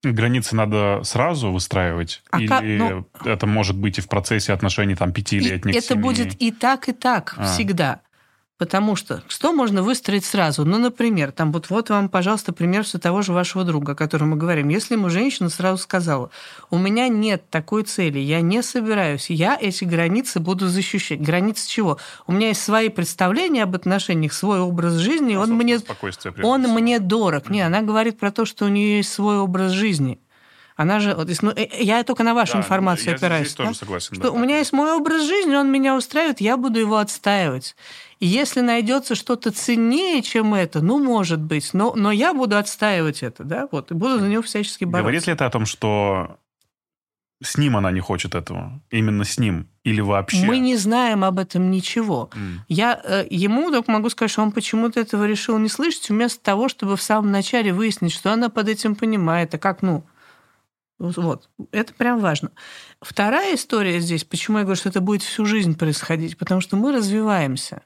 Границы 0.04 0.56
надо 0.56 1.02
сразу 1.04 1.52
выстраивать? 1.52 2.22
А 2.30 2.40
или 2.40 2.48
как, 2.48 2.64
ну, 2.64 3.08
это 3.24 3.48
может 3.48 3.78
быть 3.78 4.00
и 4.00 4.02
в 4.02 4.10
процессе 4.10 4.52
отношений 4.52 4.95
там 4.95 5.14
пятилетних 5.14 5.76
Это 5.76 5.88
семей? 5.88 6.02
будет 6.02 6.41
и 6.41 6.52
так, 6.52 6.90
и 6.90 6.91
так 6.91 7.36
а. 7.38 7.45
всегда. 7.45 8.02
Потому 8.59 8.95
что 8.95 9.23
что 9.27 9.51
можно 9.51 9.81
выстроить 9.81 10.25
сразу? 10.25 10.63
Ну, 10.63 10.77
например, 10.77 11.31
там 11.31 11.51
вот, 11.51 11.71
вот 11.71 11.89
вам, 11.89 12.07
пожалуйста, 12.07 12.53
пример 12.53 12.84
все 12.84 12.99
того 12.99 13.23
же 13.23 13.34
вашего 13.34 13.63
друга, 13.63 13.93
о 13.93 13.95
котором 13.95 14.30
мы 14.30 14.35
говорим. 14.38 14.69
Если 14.69 14.93
ему 14.93 15.09
женщина 15.09 15.49
сразу 15.49 15.81
сказала, 15.81 16.30
у 16.69 16.77
меня 16.77 17.07
нет 17.07 17.49
такой 17.49 17.84
цели, 17.84 18.19
я 18.19 18.41
не 18.41 18.61
собираюсь, 18.61 19.31
я 19.31 19.57
эти 19.59 19.85
границы 19.85 20.39
буду 20.39 20.67
защищать. 20.67 21.19
Границы 21.19 21.67
чего? 21.67 21.97
У 22.27 22.31
меня 22.31 22.49
есть 22.49 22.61
свои 22.61 22.89
представления 22.89 23.63
об 23.63 23.75
отношениях, 23.75 24.34
свой 24.34 24.59
образ 24.59 24.93
жизни, 24.93 25.35
он 25.35 25.53
мне, 25.53 25.80
он 26.43 26.61
мне 26.61 26.99
дорог. 26.99 27.49
Не, 27.49 27.61
она 27.61 27.81
говорит 27.81 28.19
про 28.19 28.31
то, 28.31 28.45
что 28.45 28.65
у 28.65 28.69
нее 28.69 28.97
есть 28.97 29.11
свой 29.11 29.39
образ 29.39 29.71
жизни. 29.71 30.19
Она 30.76 31.00
же, 31.00 31.14
вот, 31.16 31.30
ну, 31.41 31.52
э, 31.52 31.68
я 31.80 32.04
только 32.04 32.24
на 32.24 32.34
вашу 32.34 32.54
да, 32.54 32.60
информацию 32.60 33.10
я 33.10 33.16
опираюсь. 33.16 33.48
Здесь 33.48 33.58
да? 33.58 33.64
тоже 33.66 33.78
согласен. 33.78 34.16
Что 34.16 34.24
да. 34.24 34.32
у 34.32 34.38
меня 34.38 34.58
есть 34.58 34.74
мой 34.74 34.91
образ 34.94 35.24
жизни, 35.24 35.56
он 35.56 35.72
меня 35.72 35.95
устраивает, 35.95 36.41
я 36.41 36.58
буду 36.58 36.80
его 36.80 36.98
отстаивать. 36.98 37.76
И 38.20 38.26
если 38.26 38.62
найдется 38.62 39.16
что-то 39.16 39.52
ценнее, 39.52 40.22
чем 40.22 40.54
это, 40.54 40.82
ну, 40.82 41.04
может 41.04 41.41
быть, 41.41 41.74
но, 41.74 41.94
но 41.95 42.12
я 42.12 42.34
буду 42.34 42.58
отстаивать 42.58 43.22
это, 43.22 43.44
да, 43.44 43.68
вот, 43.72 43.91
и 43.91 43.94
буду 43.94 44.20
за 44.20 44.28
него 44.28 44.41
всячески 44.41 44.86
бороться. 44.86 45.02
Говорит 45.02 45.28
ли 45.28 45.34
это 45.34 45.45
о 45.45 45.50
том, 45.50 45.66
что 45.66 46.38
с 47.44 47.58
ним 47.58 47.76
она 47.78 47.91
не 47.91 48.00
хочет 48.00 48.34
этого? 48.34 48.82
Именно 48.90 49.26
с 49.26 49.38
ним? 49.38 49.68
Или 49.84 50.02
вообще? 50.02 50.45
Мы 50.45 50.60
не 50.60 50.78
знаем 50.78 51.24
об 51.24 51.40
этом 51.40 51.70
ничего. 51.70 52.30
Mm. 52.34 52.60
Я 52.70 53.02
э, 53.04 53.28
ему 53.30 53.70
только 53.70 53.91
могу 53.91 54.10
сказать, 54.10 54.32
что 54.32 54.41
он 54.41 54.54
почему-то 54.54 55.00
этого 55.00 55.26
решил 55.26 55.58
не 55.58 55.68
слышать, 55.68 56.10
вместо 56.10 56.41
того, 56.41 56.70
чтобы 56.70 56.95
в 56.95 57.02
самом 57.02 57.32
начале 57.32 57.74
выяснить, 57.74 58.14
что 58.14 58.32
она 58.32 58.50
под 58.50 58.70
этим 58.70 58.95
понимает, 58.95 59.54
а 59.54 59.58
как, 59.58 59.82
ну, 59.82 60.06
вот, 61.11 61.49
это 61.71 61.93
прям 61.93 62.19
важно. 62.21 62.51
Вторая 63.03 63.55
история 63.55 63.99
здесь, 63.99 64.23
почему 64.23 64.59
я 64.59 64.63
говорю, 64.63 64.80
что 64.80 64.89
это 64.89 65.01
будет 65.01 65.23
всю 65.23 65.45
жизнь 65.45 65.77
происходить, 65.77 66.38
потому 66.38 66.61
что 66.61 66.77
мы 66.77 66.93
развиваемся. 66.93 67.81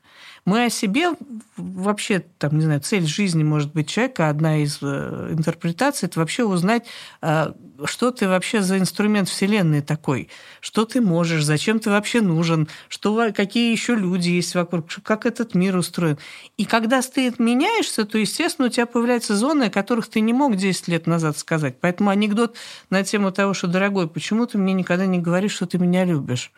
Мы 0.46 0.66
о 0.66 0.70
себе 0.70 1.10
вообще, 1.58 2.24
там, 2.38 2.58
не 2.58 2.64
знаю, 2.64 2.80
цель 2.82 3.06
жизни 3.06 3.44
может 3.44 3.74
быть 3.74 3.90
человека, 3.90 4.30
одна 4.30 4.60
из 4.60 4.80
э, 4.82 5.34
интерпретаций, 5.34 6.08
это 6.08 6.20
вообще 6.20 6.46
узнать, 6.46 6.86
э, 7.22 7.52
что 7.86 8.12
ты 8.12 8.28
вообще 8.28 8.62
за 8.62 8.80
инструмент 8.80 9.28
Вселенной 9.28 9.82
такой, 9.82 10.30
что 10.62 10.86
ты 10.86 11.02
можешь, 11.02 11.44
зачем 11.44 11.80
ты 11.80 11.90
вообще 11.90 12.22
нужен, 12.22 12.68
что, 12.88 13.32
какие 13.36 13.72
еще 13.72 13.96
люди 13.96 14.30
есть 14.30 14.56
вокруг, 14.56 14.86
как 15.04 15.26
этот 15.26 15.54
мир 15.54 15.76
устроен. 15.76 16.18
И 16.58 16.66
когда 16.66 17.02
ты 17.02 17.34
меняешься, 17.40 18.06
то, 18.06 18.18
естественно, 18.18 18.68
у 18.68 18.72
тебя 18.72 18.86
появляются 18.86 19.36
зоны, 19.36 19.66
о 19.66 19.70
которых 19.70 20.08
ты 20.08 20.22
не 20.22 20.34
мог 20.34 20.56
10 20.56 20.88
лет 20.88 21.08
назад 21.08 21.38
сказать. 21.38 21.76
Поэтому 21.82 22.10
анекдот 22.10 22.56
на 22.90 23.04
тему 23.04 23.32
того, 23.32 23.54
что, 23.54 23.68
дорогой, 23.68 24.08
почему 24.08 24.46
ты 24.46 24.58
мне 24.58 24.74
никогда 24.74 25.07
не 25.08 25.20
говоришь, 25.20 25.54
что 25.54 25.66
ты 25.66 25.78
меня 25.78 26.06
любишь? 26.06 26.52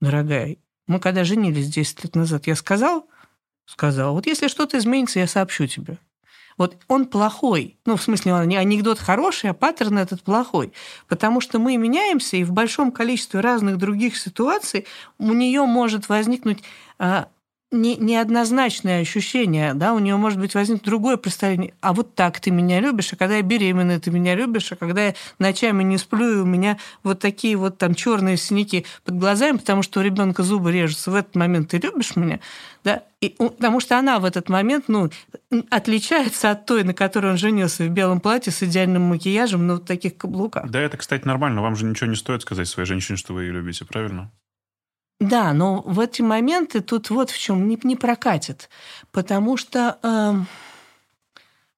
Дорогая, 0.00 0.56
мы 0.86 1.00
когда 1.00 1.24
женились 1.24 1.68
10 1.68 2.04
лет 2.04 2.16
назад, 2.16 2.46
я 2.46 2.56
сказал? 2.56 3.08
Сказал. 3.66 4.14
Вот 4.14 4.26
если 4.26 4.48
что-то 4.48 4.78
изменится, 4.78 5.18
я 5.18 5.26
сообщу 5.26 5.66
тебе. 5.66 5.98
Вот 6.56 6.76
он 6.88 7.06
плохой. 7.06 7.78
Ну, 7.86 7.96
в 7.96 8.02
смысле, 8.02 8.34
он 8.34 8.48
не 8.48 8.56
анекдот 8.56 8.98
хороший, 8.98 9.50
а 9.50 9.54
паттерн 9.54 9.98
этот 9.98 10.22
плохой. 10.22 10.72
Потому 11.06 11.40
что 11.40 11.60
мы 11.60 11.76
меняемся, 11.76 12.36
и 12.36 12.44
в 12.44 12.52
большом 12.52 12.90
количестве 12.90 13.40
разных 13.40 13.78
других 13.78 14.16
ситуаций 14.16 14.86
у 15.18 15.32
нее 15.32 15.64
может 15.64 16.08
возникнуть 16.08 16.64
а, 16.98 17.28
не, 17.70 17.96
неоднозначное 17.96 19.02
ощущение, 19.02 19.74
да, 19.74 19.92
у 19.92 19.98
нее 19.98 20.16
может 20.16 20.38
быть 20.38 20.54
возникнуть 20.54 20.84
другое 20.84 21.16
представление. 21.16 21.74
А 21.80 21.92
вот 21.92 22.14
так 22.14 22.40
ты 22.40 22.50
меня 22.50 22.80
любишь, 22.80 23.12
а 23.12 23.16
когда 23.16 23.36
я 23.36 23.42
беременная, 23.42 24.00
ты 24.00 24.10
меня 24.10 24.34
любишь, 24.34 24.72
а 24.72 24.76
когда 24.76 25.06
я 25.06 25.14
ночами 25.38 25.82
не 25.82 25.98
сплю, 25.98 26.38
и 26.38 26.40
у 26.40 26.46
меня 26.46 26.78
вот 27.02 27.20
такие 27.20 27.56
вот 27.56 27.76
там 27.78 27.94
черные 27.94 28.36
синяки 28.36 28.86
под 29.04 29.18
глазами, 29.18 29.58
потому 29.58 29.82
что 29.82 30.00
у 30.00 30.02
ребенка 30.02 30.42
зубы 30.42 30.72
режутся, 30.72 31.10
в 31.10 31.14
этот 31.14 31.34
момент 31.34 31.70
ты 31.70 31.78
любишь 31.78 32.16
меня, 32.16 32.40
да, 32.84 33.02
и, 33.20 33.30
потому 33.38 33.80
что 33.80 33.98
она 33.98 34.18
в 34.18 34.24
этот 34.24 34.48
момент, 34.48 34.84
ну, 34.88 35.10
отличается 35.70 36.50
от 36.52 36.64
той, 36.64 36.84
на 36.84 36.94
которой 36.94 37.32
он 37.32 37.36
женился 37.36 37.84
в 37.84 37.88
белом 37.90 38.20
платье 38.20 38.52
с 38.52 38.62
идеальным 38.62 39.02
макияжем 39.02 39.66
на 39.66 39.74
вот 39.74 39.84
таких 39.84 40.16
каблуках. 40.16 40.70
Да, 40.70 40.80
это, 40.80 40.96
кстати, 40.96 41.26
нормально. 41.26 41.60
Вам 41.60 41.76
же 41.76 41.84
ничего 41.84 42.08
не 42.08 42.16
стоит 42.16 42.42
сказать 42.42 42.68
своей 42.68 42.86
женщине, 42.86 43.18
что 43.18 43.34
вы 43.34 43.44
ее 43.44 43.52
любите, 43.52 43.84
правильно? 43.84 44.30
Да, 45.20 45.52
но 45.52 45.82
в 45.82 45.98
эти 45.98 46.22
моменты 46.22 46.80
тут 46.80 47.10
вот 47.10 47.30
в 47.30 47.38
чем 47.38 47.68
не, 47.68 47.78
не 47.82 47.96
прокатит. 47.96 48.68
Потому 49.10 49.56
что 49.56 49.98
э, 50.02 50.34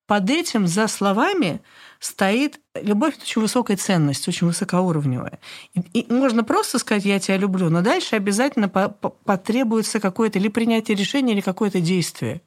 под 0.07 0.29
этим, 0.29 0.67
за 0.67 0.89
словами, 0.89 1.63
стоит 2.01 2.61
любовь 2.75 3.15
очень 3.23 3.41
высокая 3.41 3.79
ценность, 3.79 4.29
очень 4.29 4.47
высокоуровневая. 4.47 5.39
И, 5.75 6.01
и 6.01 6.13
можно 6.13 6.45
просто 6.45 6.79
сказать 6.79 7.07
«я 7.07 7.19
тебя 7.19 7.39
люблю», 7.39 7.71
но 7.71 7.81
дальше 7.81 8.17
обязательно 8.17 8.69
по, 8.69 8.89
по, 8.89 9.09
потребуется 9.09 10.01
какое-то 10.01 10.39
или 10.39 10.49
принятие 10.49 10.97
решения, 10.97 11.33
или 11.33 11.41
какое-то 11.41 11.81
действие. 11.81 12.43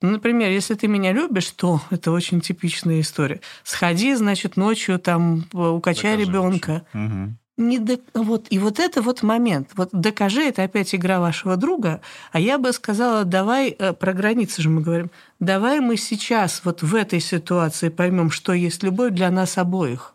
Ну, 0.00 0.10
например, 0.10 0.50
если 0.50 0.74
ты 0.74 0.88
меня 0.88 1.12
любишь, 1.12 1.50
то 1.50 1.80
это 1.90 2.10
очень 2.10 2.40
типичная 2.40 3.00
история. 3.00 3.40
Сходи, 3.64 4.14
значит, 4.14 4.56
ночью 4.56 4.98
там 4.98 5.44
укачай 5.52 6.16
ребенка. 6.16 6.86
Угу 6.94 7.36
не 7.56 7.78
до... 7.78 7.98
вот 8.14 8.46
и 8.50 8.58
вот 8.58 8.78
это 8.80 9.02
вот 9.02 9.22
момент. 9.22 9.70
Вот 9.74 9.90
докажи, 9.92 10.42
это 10.42 10.62
опять 10.62 10.94
игра 10.94 11.20
вашего 11.20 11.56
друга, 11.56 12.00
а 12.32 12.40
я 12.40 12.58
бы 12.58 12.72
сказала, 12.72 13.24
давай 13.24 13.70
э, 13.70 13.92
про 13.92 14.12
границы 14.12 14.62
же 14.62 14.68
мы 14.68 14.80
говорим. 14.80 15.10
Давай 15.38 15.80
мы 15.80 15.96
сейчас 15.96 16.62
вот 16.64 16.82
в 16.82 16.94
этой 16.94 17.20
ситуации 17.20 17.88
поймем, 17.88 18.30
что 18.30 18.52
есть 18.52 18.82
любовь 18.82 19.12
для 19.12 19.30
нас 19.30 19.58
обоих. 19.58 20.14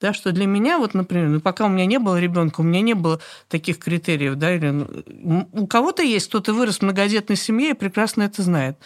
Да, 0.00 0.14
что 0.14 0.32
для 0.32 0.46
меня, 0.46 0.78
вот, 0.78 0.94
например, 0.94 1.28
ну, 1.28 1.40
пока 1.40 1.66
у 1.66 1.68
меня 1.68 1.84
не 1.84 1.98
было 1.98 2.18
ребенка, 2.18 2.62
у 2.62 2.64
меня 2.64 2.80
не 2.80 2.94
было 2.94 3.20
таких 3.48 3.78
критериев, 3.78 4.36
да, 4.36 4.54
или 4.54 4.70
ну, 4.70 5.46
у 5.52 5.66
кого-то 5.66 6.02
есть, 6.02 6.28
кто-то 6.28 6.54
вырос 6.54 6.78
в 6.78 6.82
многодетной 6.82 7.36
семье 7.36 7.70
и 7.70 7.74
прекрасно 7.74 8.22
это 8.22 8.40
знает 8.42 8.78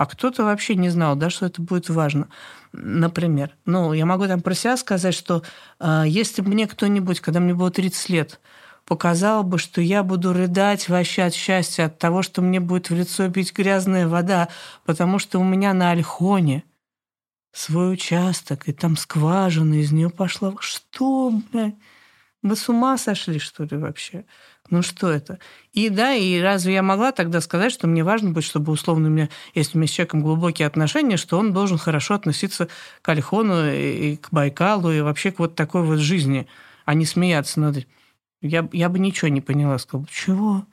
а 0.00 0.06
кто-то 0.06 0.44
вообще 0.44 0.76
не 0.76 0.88
знал, 0.88 1.14
да, 1.14 1.28
что 1.28 1.44
это 1.44 1.60
будет 1.60 1.90
важно. 1.90 2.28
Например, 2.72 3.54
ну, 3.66 3.92
я 3.92 4.06
могу 4.06 4.26
там 4.26 4.40
про 4.40 4.54
себя 4.54 4.78
сказать, 4.78 5.12
что 5.12 5.42
э, 5.78 6.04
если 6.06 6.40
бы 6.40 6.48
мне 6.48 6.66
кто-нибудь, 6.66 7.20
когда 7.20 7.38
мне 7.38 7.52
было 7.52 7.70
30 7.70 8.08
лет, 8.08 8.40
показал 8.86 9.42
бы, 9.42 9.58
что 9.58 9.82
я 9.82 10.02
буду 10.02 10.32
рыдать 10.32 10.88
вообще 10.88 11.24
от 11.24 11.34
счастья, 11.34 11.84
от 11.84 11.98
того, 11.98 12.22
что 12.22 12.40
мне 12.40 12.60
будет 12.60 12.88
в 12.88 12.94
лицо 12.94 13.28
бить 13.28 13.52
грязная 13.52 14.08
вода, 14.08 14.48
потому 14.86 15.18
что 15.18 15.38
у 15.38 15.44
меня 15.44 15.74
на 15.74 15.90
Альхоне 15.90 16.64
свой 17.52 17.92
участок, 17.92 18.70
и 18.70 18.72
там 18.72 18.96
скважина 18.96 19.74
из 19.74 19.92
нее 19.92 20.08
пошла. 20.08 20.54
Что, 20.60 21.30
блядь? 21.52 21.74
Вы 22.42 22.56
с 22.56 22.70
ума 22.70 22.96
сошли, 22.96 23.38
что 23.38 23.64
ли, 23.64 23.76
вообще? 23.76 24.24
Ну 24.70 24.82
что 24.82 25.10
это? 25.10 25.40
И 25.72 25.88
да, 25.88 26.14
и 26.14 26.40
разве 26.40 26.74
я 26.74 26.82
могла 26.82 27.10
тогда 27.10 27.40
сказать, 27.40 27.72
что 27.72 27.88
мне 27.88 28.04
важно 28.04 28.30
быть, 28.30 28.44
чтобы 28.44 28.72
условно 28.72 29.08
у 29.08 29.10
меня, 29.10 29.28
если 29.54 29.76
у 29.76 29.80
меня 29.80 29.88
с 29.88 29.90
человеком 29.90 30.22
глубокие 30.22 30.66
отношения, 30.66 31.16
что 31.16 31.38
он 31.38 31.52
должен 31.52 31.76
хорошо 31.76 32.14
относиться 32.14 32.68
к 33.02 33.08
Альхону 33.08 33.68
и 33.68 34.16
к 34.16 34.28
Байкалу 34.30 34.92
и 34.92 35.00
вообще 35.00 35.32
к 35.32 35.40
вот 35.40 35.56
такой 35.56 35.82
вот 35.82 35.98
жизни, 35.98 36.46
а 36.84 36.94
не 36.94 37.04
смеяться 37.04 37.58
над... 37.60 37.86
Я, 38.40 38.68
я 38.72 38.88
бы 38.88 39.00
ничего 39.00 39.28
не 39.28 39.40
поняла, 39.40 39.76
сказала, 39.78 40.06
чего? 40.10 40.64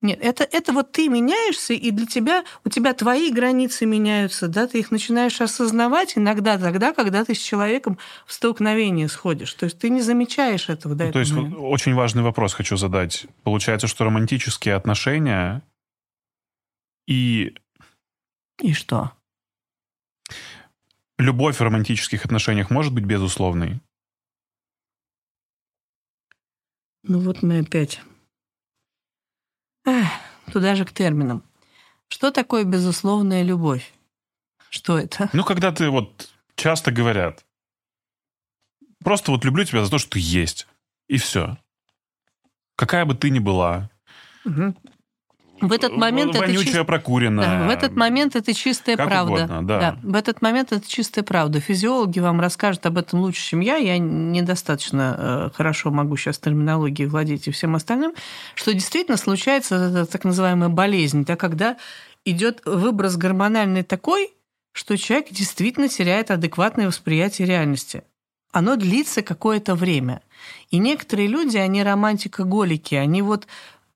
Нет, 0.00 0.20
это, 0.22 0.44
это 0.44 0.72
вот 0.72 0.92
ты 0.92 1.08
меняешься, 1.08 1.74
и 1.74 1.90
для 1.90 2.06
тебя, 2.06 2.44
у 2.64 2.68
тебя 2.68 2.94
твои 2.94 3.32
границы 3.32 3.84
меняются, 3.84 4.46
да, 4.46 4.68
ты 4.68 4.78
их 4.78 4.92
начинаешь 4.92 5.40
осознавать 5.40 6.16
иногда 6.16 6.56
тогда, 6.56 6.92
когда 6.92 7.24
ты 7.24 7.34
с 7.34 7.38
человеком 7.38 7.98
в 8.24 8.32
столкновение 8.32 9.08
сходишь. 9.08 9.52
То 9.54 9.64
есть 9.64 9.80
ты 9.80 9.90
не 9.90 10.00
замечаешь 10.00 10.68
этого. 10.68 10.94
Да, 10.94 11.06
ну, 11.06 11.12
то 11.12 11.18
есть 11.18 11.32
момента. 11.32 11.58
очень 11.58 11.94
важный 11.94 12.22
вопрос 12.22 12.54
хочу 12.54 12.76
задать. 12.76 13.26
Получается, 13.42 13.88
что 13.88 14.04
романтические 14.04 14.76
отношения 14.76 15.62
и... 17.08 17.56
И 18.62 18.74
что? 18.74 19.12
Любовь 21.18 21.56
в 21.56 21.60
романтических 21.60 22.24
отношениях 22.24 22.70
может 22.70 22.94
быть 22.94 23.04
безусловной? 23.04 23.80
Ну 27.02 27.18
вот 27.18 27.42
мы 27.42 27.60
опять 27.60 28.00
Эх, 29.88 30.06
туда 30.52 30.74
же 30.74 30.84
к 30.84 30.92
терминам. 30.92 31.42
Что 32.08 32.30
такое 32.30 32.64
безусловная 32.64 33.42
любовь? 33.42 33.90
Что 34.68 34.98
это? 34.98 35.30
Ну, 35.32 35.44
когда 35.44 35.72
ты 35.72 35.88
вот 35.88 36.30
часто 36.56 36.92
говорят, 36.92 37.46
просто 39.02 39.30
вот 39.30 39.46
люблю 39.46 39.64
тебя 39.64 39.82
за 39.82 39.90
то, 39.90 39.96
что 39.96 40.10
ты 40.10 40.18
есть. 40.20 40.66
И 41.06 41.16
все. 41.16 41.56
Какая 42.76 43.06
бы 43.06 43.14
ты 43.14 43.30
ни 43.30 43.38
была. 43.38 43.88
Угу. 44.44 44.74
В 45.60 45.72
этот 45.72 45.96
момент 45.96 46.34
это 46.34 46.52
чист... 46.52 46.86
прокуренная. 46.86 47.60
Да, 47.60 47.66
в 47.66 47.70
этот 47.70 47.96
момент 47.96 48.36
это 48.36 48.54
чистая 48.54 48.96
как 48.96 49.08
правда. 49.08 49.32
Угодно, 49.32 49.66
да. 49.66 49.80
да. 49.80 49.98
В 50.02 50.14
этот 50.14 50.42
момент 50.42 50.72
это 50.72 50.88
чистая 50.88 51.24
правда. 51.24 51.60
Физиологи 51.60 52.20
вам 52.20 52.40
расскажут 52.40 52.86
об 52.86 52.98
этом 52.98 53.20
лучше, 53.20 53.42
чем 53.42 53.60
я. 53.60 53.76
Я 53.76 53.98
недостаточно 53.98 55.50
хорошо 55.54 55.90
могу 55.90 56.16
сейчас 56.16 56.38
терминологией 56.38 57.08
владеть 57.08 57.48
и 57.48 57.50
всем 57.50 57.74
остальным, 57.74 58.12
что 58.54 58.72
действительно 58.72 59.16
случается 59.16 60.06
так 60.06 60.24
называемая 60.24 60.68
болезнь, 60.68 61.24
да, 61.24 61.36
когда 61.36 61.76
идет 62.24 62.62
выброс 62.64 63.16
гормональный 63.16 63.82
такой, 63.82 64.30
что 64.72 64.96
человек 64.96 65.30
действительно 65.30 65.88
теряет 65.88 66.30
адекватное 66.30 66.86
восприятие 66.86 67.48
реальности. 67.48 68.02
Оно 68.52 68.76
длится 68.76 69.22
какое-то 69.22 69.74
время. 69.74 70.22
И 70.70 70.78
некоторые 70.78 71.28
люди, 71.28 71.56
они 71.56 71.82
романтикоголики, 71.82 72.94
они 72.94 73.22
вот 73.22 73.46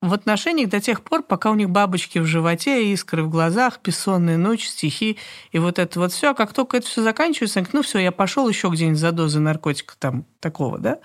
в 0.02 0.12
отношениях 0.12 0.68
до 0.68 0.80
тех 0.80 1.02
пор, 1.02 1.22
пока 1.22 1.50
у 1.50 1.54
них 1.54 1.70
бабочки 1.70 2.18
в 2.18 2.26
животе, 2.26 2.92
искры 2.92 3.22
в 3.22 3.30
глазах, 3.30 3.78
бессонная 3.82 4.36
ночь, 4.36 4.66
стихи 4.66 5.16
и 5.52 5.58
вот 5.60 5.78
это 5.78 6.00
вот 6.00 6.12
все. 6.12 6.32
А 6.32 6.34
как 6.34 6.52
только 6.52 6.76
это 6.76 6.86
все 6.88 7.02
заканчивается, 7.02 7.60
они 7.60 7.68
ну 7.72 7.82
все, 7.82 8.00
я 8.00 8.10
пошел 8.10 8.48
еще 8.48 8.68
где-нибудь 8.68 8.98
за 8.98 9.12
дозы 9.12 9.38
наркотика 9.38 9.94
там 9.98 10.26
такого, 10.40 10.78
да. 10.78 10.98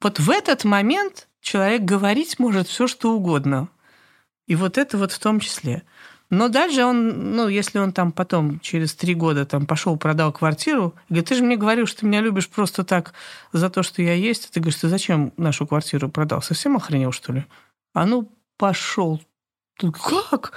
Вот 0.00 0.18
в 0.18 0.30
этот 0.30 0.64
момент 0.64 1.28
человек 1.42 1.82
говорить 1.82 2.38
может 2.38 2.66
все, 2.66 2.86
что 2.86 3.12
угодно. 3.12 3.68
И 4.46 4.56
вот 4.56 4.78
это 4.78 4.96
вот 4.96 5.12
в 5.12 5.18
том 5.18 5.38
числе. 5.38 5.82
Но 6.30 6.48
дальше 6.48 6.84
он, 6.84 7.36
ну, 7.36 7.48
если 7.48 7.78
он 7.78 7.92
там 7.92 8.10
потом 8.10 8.58
через 8.60 8.94
три 8.94 9.14
года 9.14 9.44
там 9.44 9.66
пошел, 9.66 9.98
продал 9.98 10.32
квартиру, 10.32 10.94
говорит, 11.10 11.28
ты 11.28 11.34
же 11.34 11.44
мне 11.44 11.56
говорил, 11.56 11.86
что 11.86 12.00
ты 12.00 12.06
меня 12.06 12.22
любишь 12.22 12.48
просто 12.48 12.84
так 12.84 13.12
за 13.52 13.68
то, 13.68 13.82
что 13.82 14.00
я 14.00 14.14
есть. 14.14 14.50
Ты 14.50 14.60
говоришь, 14.60 14.80
ты 14.80 14.88
зачем 14.88 15.32
нашу 15.36 15.66
квартиру 15.66 16.08
продал? 16.08 16.40
Совсем 16.40 16.76
охренел, 16.76 17.12
что 17.12 17.34
ли? 17.34 17.44
А 17.94 18.04
ну, 18.04 18.30
пошел. 18.58 19.22
Как? 19.78 20.52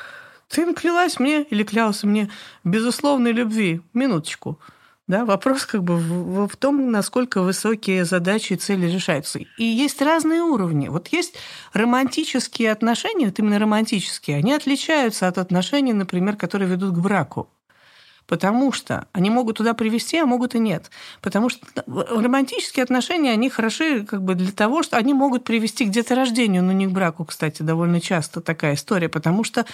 Ты 0.49 0.73
клялась 0.73 1.19
мне 1.19 1.43
или 1.43 1.63
клялся 1.63 2.07
мне 2.07 2.29
безусловной 2.63 3.31
любви? 3.31 3.81
Минуточку. 3.93 4.59
Да, 5.07 5.23
вопрос 5.23 5.65
как 5.65 5.83
бы 5.83 5.95
в, 5.95 6.47
в 6.49 6.57
том, 6.57 6.91
насколько 6.91 7.41
высокие 7.41 8.03
задачи 8.03 8.53
и 8.53 8.57
цели 8.57 8.87
решаются. 8.87 9.39
И 9.39 9.63
есть 9.63 10.01
разные 10.01 10.41
уровни. 10.41 10.89
Вот 10.89 11.07
есть 11.09 11.35
романтические 11.71 12.73
отношения, 12.73 13.27
вот 13.27 13.39
именно 13.39 13.57
романтические, 13.57 14.37
они 14.37 14.51
отличаются 14.53 15.29
от 15.29 15.37
отношений, 15.37 15.93
например, 15.93 16.35
которые 16.35 16.69
ведут 16.69 16.93
к 16.93 16.99
браку. 16.99 17.49
Потому 18.27 18.73
что 18.73 19.07
они 19.13 19.29
могут 19.29 19.57
туда 19.57 19.73
привести, 19.73 20.17
а 20.17 20.25
могут 20.25 20.53
и 20.53 20.59
нет. 20.59 20.91
Потому 21.21 21.49
что 21.49 21.65
романтические 21.87 22.83
отношения, 22.83 23.31
они 23.31 23.49
хороши 23.49 24.03
как 24.03 24.21
бы 24.21 24.35
для 24.35 24.51
того, 24.51 24.83
что 24.83 24.97
они 24.97 25.13
могут 25.13 25.45
привести 25.45 25.85
к 25.85 25.89
деторождению, 25.89 26.63
но 26.63 26.73
не 26.73 26.87
к 26.87 26.91
браку, 26.91 27.23
кстати, 27.25 27.63
довольно 27.63 28.01
часто 28.01 28.41
такая 28.41 28.75
история. 28.75 29.07
Потому 29.07 29.43
что 29.43 29.65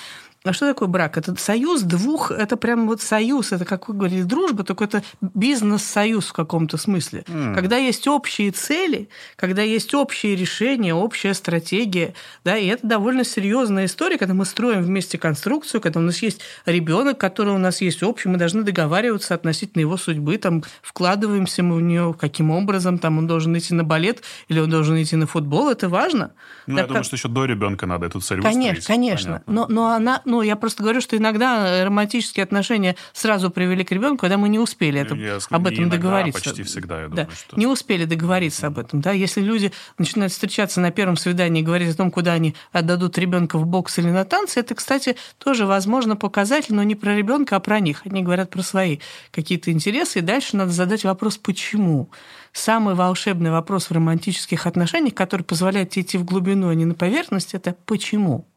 а 0.45 0.51
что 0.51 0.67
такое 0.67 0.89
брак? 0.89 1.17
Это 1.17 1.35
союз 1.35 1.83
двух, 1.83 2.31
это 2.31 2.57
прям 2.57 2.87
вот 2.87 3.01
союз, 3.01 3.53
это, 3.53 3.63
как 3.63 3.87
вы 3.87 3.93
говорили, 3.93 4.23
дружба, 4.23 4.63
только 4.63 4.83
это 4.83 5.03
бизнес-союз 5.21 6.27
в 6.27 6.33
каком-то 6.33 6.77
смысле. 6.77 7.23
Mm. 7.27 7.55
Когда 7.55 7.77
есть 7.77 8.07
общие 8.07 8.51
цели, 8.51 9.07
когда 9.37 9.61
есть 9.61 9.93
общие 9.93 10.35
решения, 10.35 10.93
общая 10.93 11.33
стратегия, 11.33 12.13
да, 12.43 12.57
и 12.57 12.67
это 12.67 12.85
довольно 12.85 13.23
серьезная 13.23 13.85
история, 13.85 14.17
когда 14.17 14.33
мы 14.33 14.43
строим 14.43 14.81
вместе 14.81 15.17
конструкцию, 15.17 15.79
когда 15.79 16.01
у 16.01 16.03
нас 16.03 16.21
есть 16.21 16.41
ребенок, 16.65 17.17
который 17.17 17.53
у 17.53 17.57
нас 17.57 17.79
есть 17.79 18.03
общий, 18.03 18.27
мы 18.27 18.37
должны 18.37 18.63
договариваться 18.63 19.35
относительно 19.35 19.81
его 19.81 19.95
судьбы, 19.95 20.37
там, 20.37 20.63
вкладываемся 20.81 21.63
мы 21.63 21.75
в 21.75 21.81
нее, 21.81 22.13
каким 22.19 22.51
образом, 22.51 22.97
там, 22.97 23.17
он 23.17 23.27
должен 23.27 23.57
идти 23.57 23.73
на 23.73 23.85
балет 23.85 24.23
или 24.49 24.59
он 24.59 24.69
должен 24.69 25.01
идти 25.01 25.15
на 25.15 25.25
футбол, 25.25 25.69
это 25.69 25.87
важно. 25.87 26.33
Ну, 26.67 26.75
так, 26.75 26.83
я 26.83 26.87
думаю, 26.87 27.03
что 27.05 27.15
еще 27.15 27.29
до 27.29 27.45
ребенка 27.45 27.85
надо 27.85 28.07
эту 28.07 28.19
цель 28.19 28.41
Конечно, 28.41 28.75
выстроить. 28.75 28.85
конечно. 28.85 29.43
Но, 29.47 29.67
но 29.69 29.87
она, 29.87 30.21
ну, 30.33 30.41
я 30.41 30.55
просто 30.55 30.81
говорю, 30.81 30.99
что 30.99 31.15
иногда 31.15 31.85
романтические 31.85 32.43
отношения 32.43 32.95
сразу 33.13 33.51
привели 33.51 33.83
к 33.83 33.91
ребенку, 33.91 34.21
когда 34.21 34.37
мы 34.37 34.49
не 34.49 34.57
успели 34.57 34.99
это, 34.99 35.13
я, 35.13 35.37
об 35.51 35.67
этом 35.67 35.83
иногда, 35.83 35.97
договориться. 35.97 36.43
почти 36.43 36.63
всегда, 36.63 37.01
я 37.01 37.07
думаю, 37.07 37.27
да. 37.27 37.35
что... 37.35 37.55
Не 37.55 37.67
успели 37.67 38.05
договориться 38.05 38.65
об 38.65 38.79
этом. 38.79 38.99
Да? 38.99 39.11
Если 39.11 39.41
люди 39.41 39.71
начинают 39.99 40.33
встречаться 40.33 40.81
на 40.81 40.89
первом 40.89 41.17
свидании 41.17 41.61
и 41.61 41.63
говорить 41.63 41.93
о 41.93 41.95
том, 41.95 42.09
куда 42.09 42.33
они 42.33 42.55
отдадут 42.71 43.15
ребенка 43.19 43.59
в 43.59 43.67
бокс 43.67 43.99
или 43.99 44.09
на 44.09 44.25
танцы, 44.25 44.59
это, 44.59 44.73
кстати, 44.73 45.17
тоже 45.37 45.67
возможно 45.67 46.15
показатель, 46.15 46.73
но 46.73 46.81
не 46.81 46.95
про 46.95 47.15
ребенка, 47.15 47.57
а 47.57 47.59
про 47.59 47.79
них. 47.79 48.01
Они 48.03 48.23
говорят 48.23 48.49
про 48.49 48.63
свои 48.63 48.97
какие-то 49.29 49.71
интересы, 49.71 50.17
и 50.17 50.21
дальше 50.23 50.57
надо 50.57 50.71
задать 50.71 51.03
вопрос, 51.03 51.37
почему. 51.37 52.09
Самый 52.53 52.95
волшебный 52.95 53.51
вопрос 53.51 53.91
в 53.91 53.91
романтических 53.91 54.65
отношениях, 54.65 55.13
который 55.13 55.43
позволяет 55.43 55.95
идти 55.95 56.17
в 56.17 56.25
глубину, 56.25 56.69
а 56.69 56.73
не 56.73 56.85
на 56.85 56.95
поверхность, 56.95 57.53
это 57.53 57.75
почему. 57.85 58.47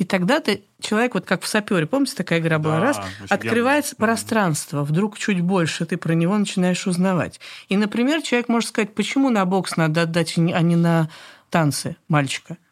И 0.00 0.04
тогда 0.04 0.40
ты, 0.40 0.62
человек, 0.80 1.12
вот 1.12 1.26
как 1.26 1.42
в 1.42 1.46
сапере, 1.46 1.84
помните, 1.84 2.14
такая 2.16 2.40
игра 2.40 2.58
была, 2.58 2.76
да, 2.76 2.80
раз, 2.80 3.00
открывается 3.28 3.94
я... 3.98 4.02
пространство, 4.02 4.82
вдруг 4.82 5.18
чуть 5.18 5.42
больше 5.42 5.84
ты 5.84 5.98
про 5.98 6.14
него 6.14 6.38
начинаешь 6.38 6.86
узнавать. 6.86 7.38
И, 7.68 7.76
например, 7.76 8.22
человек 8.22 8.48
может 8.48 8.70
сказать, 8.70 8.94
почему 8.94 9.28
на 9.28 9.44
бокс 9.44 9.76
надо 9.76 10.02
отдать, 10.02 10.38
а 10.38 10.62
не 10.62 10.76
на 10.76 11.10
танцы 11.50 11.96
мальчика– 12.08 12.56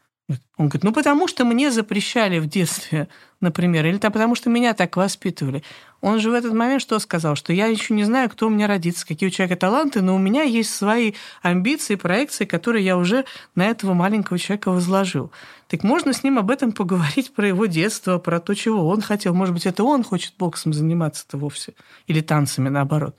он 0.59 0.68
говорит, 0.68 0.84
ну 0.84 0.92
потому 0.92 1.26
что 1.26 1.44
мне 1.44 1.70
запрещали 1.70 2.38
в 2.38 2.46
детстве, 2.46 3.09
например, 3.40 3.86
или 3.86 3.96
там 3.96 4.12
потому 4.12 4.34
что 4.34 4.50
меня 4.50 4.74
так 4.74 4.96
воспитывали. 4.96 5.62
Он 6.00 6.20
же 6.20 6.30
в 6.30 6.34
этот 6.34 6.52
момент 6.52 6.82
что 6.82 6.98
сказал? 6.98 7.34
Что 7.34 7.52
я 7.52 7.66
еще 7.66 7.94
не 7.94 8.05
знаю, 8.05 8.28
кто 8.28 8.48
у 8.48 8.50
меня 8.50 8.66
родится, 8.66 9.06
какие 9.06 9.28
у 9.28 9.32
человека 9.32 9.59
таланты, 9.59 10.02
но 10.02 10.14
у 10.14 10.18
меня 10.18 10.42
есть 10.42 10.74
свои 10.74 11.14
амбиции, 11.42 11.94
проекции, 11.94 12.44
которые 12.44 12.84
я 12.84 12.98
уже 12.98 13.24
на 13.55 13.66
этого 13.66 13.94
маленького 13.94 14.38
человека 14.38 14.70
возложил. 14.70 15.32
Так 15.69 15.85
можно 15.85 16.15
с 16.15 16.24
ним 16.24 16.39
об 16.39 16.51
этом 16.51 16.73
поговорить, 16.73 17.32
про 17.35 17.47
его 17.47 17.66
детство, 17.66 18.19
про 18.19 18.40
то, 18.40 18.55
чего 18.55 18.89
он 18.89 19.03
хотел. 19.03 19.35
Может 19.35 19.55
быть, 19.55 19.66
это 19.66 19.85
он 19.85 20.03
хочет 20.03 20.35
боксом 20.39 20.73
заниматься-то 20.73 21.36
вовсе. 21.36 21.74
Или 22.07 22.20
танцами, 22.20 22.70
наоборот. 22.70 23.16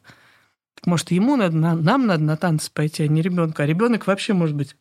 Так 0.75 0.87
может, 0.87 1.11
ему 1.11 1.35
надо, 1.35 1.55
нам 1.55 2.07
надо 2.07 2.23
на 2.23 2.37
танцы 2.37 2.71
пойти, 2.71 3.03
а 3.03 3.07
не 3.07 3.21
ребенку. 3.21 3.61
А 3.61 3.65
ребенок 3.65 4.07
вообще, 4.07 4.33
может 4.33 4.55
быть, 4.55 4.75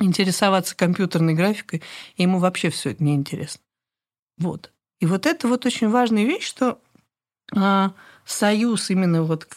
интересоваться 0.00 0.76
компьютерной 0.76 1.34
графикой, 1.34 1.82
и 2.16 2.22
ему 2.22 2.38
вообще 2.38 2.70
все 2.70 2.90
это 2.90 3.02
неинтересно. 3.02 3.60
Вот. 4.38 4.72
И 5.00 5.06
вот 5.06 5.26
это 5.26 5.48
вот 5.48 5.66
очень 5.66 5.88
важная 5.88 6.24
вещь, 6.24 6.46
что 6.46 6.80
а, 7.54 7.92
союз 8.24 8.90
именно 8.90 9.24
вот 9.24 9.48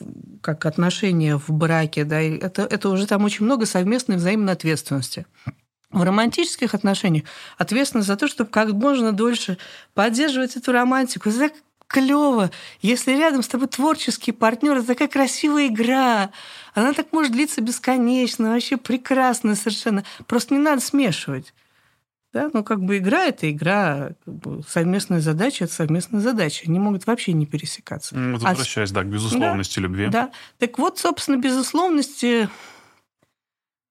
как 0.41 0.65
отношения 0.65 1.37
в 1.37 1.49
браке, 1.51 2.03
да, 2.03 2.19
это, 2.19 2.63
это 2.63 2.89
уже 2.89 3.05
там 3.05 3.23
очень 3.23 3.45
много 3.45 3.65
совместной 3.65 4.15
взаимной 4.15 4.53
ответственности. 4.53 5.25
В 5.95 6.03
романтических 6.03 6.73
отношениях 6.73 7.23
ответственность 7.57 8.07
за 8.07 8.17
то, 8.17 8.27
чтобы 8.27 8.49
как 8.49 8.69
можно 8.73 9.13
дольше 9.13 9.57
поддерживать 9.93 10.57
эту 10.57 10.73
романтику. 10.73 11.29
Это 11.29 11.55
клево. 11.87 12.51
Если 12.81 13.13
рядом 13.13 13.41
с 13.41 13.47
тобой 13.47 13.67
творческий 13.67 14.33
партнер, 14.33 14.75
это 14.75 14.87
такая 14.87 15.07
красивая 15.07 15.67
игра. 15.67 16.31
Она 16.73 16.91
так 16.91 17.13
может 17.13 17.31
длиться 17.31 17.61
бесконечно, 17.61 18.51
вообще 18.51 18.75
прекрасно 18.75 19.55
совершенно. 19.55 20.03
Просто 20.27 20.53
не 20.53 20.59
надо 20.59 20.81
смешивать. 20.81 21.53
Да? 22.33 22.49
Ну, 22.51 22.65
как 22.65 22.83
бы 22.83 22.97
игра– 22.97 23.23
это 23.27 23.49
игра, 23.49 24.09
как 24.25 24.33
бы 24.33 24.63
совместная 24.67 25.21
задача– 25.21 25.63
это 25.65 25.73
совместная 25.73 26.19
задача. 26.19 26.65
Они 26.67 26.77
могут 26.77 27.07
вообще 27.07 27.31
не 27.31 27.45
пересекаться. 27.45 28.15
Вот 28.15 28.41
возвращаясь, 28.41 28.91
а, 28.91 28.95
да, 28.95 29.03
к 29.03 29.07
безусловности 29.07 29.75
да, 29.75 29.81
любви. 29.81 30.07
Да. 30.07 30.31
Так 30.59 30.77
вот, 30.77 30.99
собственно, 30.99 31.37
безусловности 31.37 32.49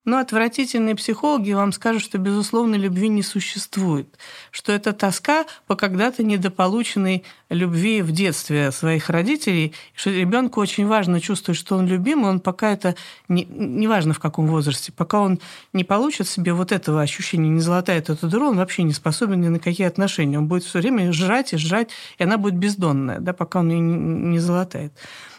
но 0.04 0.18
отвратительные 0.18 0.94
психологи 0.94 1.52
вам 1.52 1.72
скажут, 1.72 2.02
что, 2.02 2.18
безусловно, 2.18 2.74
любви 2.74 3.08
не 3.08 3.22
существует, 3.22 4.08
что 4.50 4.72
это 4.72 4.92
тоска 4.92 5.46
по 5.66 5.76
когда-то 5.76 6.22
недополученной 6.22 7.24
любви 7.48 8.02
в 8.02 8.12
детстве 8.12 8.70
своих 8.70 9.08
родителей, 9.08 9.74
что 9.94 10.10
ребенку 10.10 10.60
очень 10.60 10.86
важно 10.86 11.20
чувствовать, 11.20 11.58
что 11.58 11.76
он 11.76 11.86
любим, 11.86 12.22
и 12.22 12.28
он 12.28 12.40
пока 12.40 12.72
это, 12.72 12.96
не, 13.28 13.44
неважно 13.44 14.12
в 14.12 14.18
каком 14.18 14.46
возрасте, 14.46 14.92
пока 14.92 15.20
он 15.20 15.40
не 15.72 15.84
получит 15.84 16.28
себе 16.28 16.52
вот 16.52 16.72
этого 16.72 17.00
ощущения, 17.00 17.48
не 17.48 17.60
золотает 17.60 18.10
эту 18.10 18.28
дыру, 18.28 18.48
он 18.48 18.56
вообще 18.56 18.82
не 18.82 18.92
способен 18.92 19.40
ни 19.40 19.48
на 19.48 19.58
какие 19.58 19.86
отношения. 19.86 20.38
Он 20.38 20.46
будет 20.46 20.64
все 20.64 20.80
время 20.80 21.12
жрать 21.12 21.52
и 21.52 21.56
жрать, 21.56 21.90
и 22.18 22.24
она 22.24 22.36
будет 22.36 22.56
бездонная, 22.56 23.20
да, 23.20 23.32
пока 23.32 23.60
он 23.60 23.70
ее 23.70 23.80
не 23.80 24.38
золотает. 24.38 24.92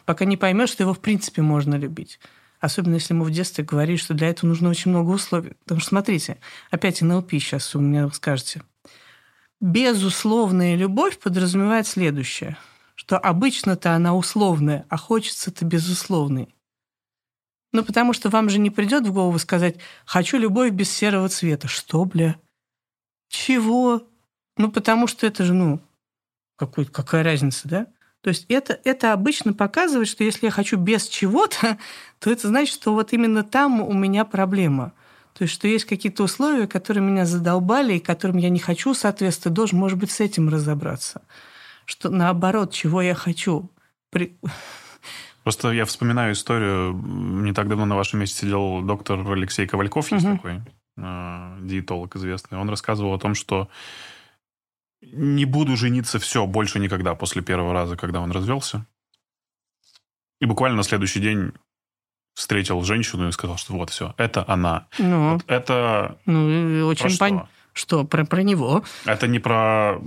Пока 0.06 0.26
не 0.26 0.38
поймет, 0.38 0.70
что 0.70 0.84
его 0.84 0.94
в 0.94 1.00
принципе 1.00 1.42
можно 1.42 1.76
любить. 1.76 2.20
Особенно 2.66 2.96
если 2.96 3.14
мы 3.14 3.26
в 3.26 3.30
детстве 3.30 3.64
говорили, 3.64 3.96
что 3.96 4.16
для 4.16 4.30
этого 4.30 4.48
нужно 4.50 4.70
очень 4.70 4.90
много 4.90 5.12
условий. 5.12 5.52
Потому 5.66 5.82
что, 5.82 5.90
смотрите, 5.90 6.40
опять 6.72 7.00
НЛП 7.00 7.30
сейчас 7.34 7.76
у 7.76 7.80
меня 7.80 8.10
скажете. 8.10 8.64
Безусловная 9.62 10.76
любовь 10.76 11.20
подразумевает 11.20 11.86
следующее, 11.86 12.58
что 12.96 13.20
обычно-то 13.20 13.94
она 13.94 14.16
условная, 14.16 14.88
а 14.90 14.98
хочется-то 14.98 15.64
безусловной. 15.64 16.56
Ну, 17.72 17.86
потому 17.86 18.14
что 18.14 18.32
вам 18.32 18.50
же 18.50 18.58
не 18.58 18.72
придет 18.72 19.06
в 19.06 19.14
голову 19.14 19.38
сказать 19.38 19.76
«хочу 20.04 20.40
любовь 20.40 20.72
без 20.72 20.90
серого 20.90 21.30
цвета». 21.30 21.68
Что, 21.68 22.04
бля? 22.04 22.36
Чего? 23.30 24.02
Ну, 24.58 24.72
потому 24.72 25.06
что 25.06 25.28
это 25.28 25.44
же, 25.44 25.54
ну, 25.54 25.80
какой, 26.56 26.86
какая 26.86 27.24
разница, 27.24 27.68
да? 27.68 27.88
То 28.26 28.30
есть 28.30 28.48
это, 28.50 28.80
это 28.84 29.14
обычно 29.14 29.54
показывает, 29.54 30.08
что 30.08 30.24
если 30.24 30.48
я 30.48 30.52
хочу 30.52 30.78
без 30.78 31.08
чего-то, 31.08 31.78
то 32.20 32.32
это 32.32 32.48
значит, 32.48 32.74
что 32.74 32.96
вот 32.96 33.14
именно 33.14 33.44
там 33.44 33.82
у 33.82 33.94
меня 33.94 34.26
проблема. 34.26 34.94
То 35.34 35.44
есть, 35.44 35.54
что 35.54 35.68
есть 35.68 35.86
какие-то 35.86 36.24
условия, 36.24 36.66
которые 36.66 37.04
меня 37.04 37.28
задолбали, 37.28 37.94
и 37.94 38.00
которым 38.00 38.38
я 38.38 38.50
не 38.50 38.58
хочу 38.58 38.96
соответствовать, 38.96 39.56
должен, 39.56 39.78
может 39.78 40.00
быть, 40.00 40.10
с 40.10 40.22
этим 40.22 40.50
разобраться. 40.50 41.22
Что 41.86 42.10
наоборот, 42.10 42.74
чего 42.74 43.00
я 43.00 43.14
хочу. 43.14 43.70
При... 44.10 44.36
Просто 45.44 45.72
я 45.74 45.86
вспоминаю 45.86 46.34
историю. 46.34 46.94
Не 46.96 47.54
так 47.54 47.68
давно 47.68 47.86
на 47.86 47.96
вашем 47.96 48.22
месте 48.22 48.40
сидел 48.40 48.82
доктор 48.82 49.20
Алексей 49.34 49.68
Ковальков, 49.68 50.12
есть 50.12 50.26
угу. 50.26 50.38
такой 50.38 50.62
э, 50.98 51.58
диетолог 51.62 52.16
известный. 52.16 52.58
Он 52.58 52.72
рассказывал 52.72 53.14
о 53.14 53.20
том, 53.20 53.36
что 53.36 53.70
не 55.12 55.46
буду 55.46 55.76
жениться 55.76 56.20
все, 56.20 56.46
больше 56.46 56.80
никогда 56.80 57.16
после 57.16 57.42
первого 57.42 57.74
раза, 57.74 57.96
когда 57.98 58.22
он 58.22 58.32
развелся. 58.32 58.86
И 60.42 60.46
буквально 60.46 60.78
на 60.78 60.84
следующий 60.84 61.20
день 61.20 61.52
встретил 62.34 62.82
женщину 62.84 63.28
и 63.28 63.32
сказал, 63.32 63.58
что 63.58 63.74
вот 63.74 63.90
все, 63.90 64.14
это 64.18 64.44
она. 64.48 64.88
Ну, 65.00 65.34
вот 65.34 65.44
это 65.48 66.18
ну 66.26 66.88
очень 66.88 67.18
понятно. 67.18 67.50
Что, 67.74 68.06
про, 68.06 68.26
про 68.26 68.42
него? 68.42 68.84
Это 69.06 69.28
не 69.28 69.40
про... 69.40 70.02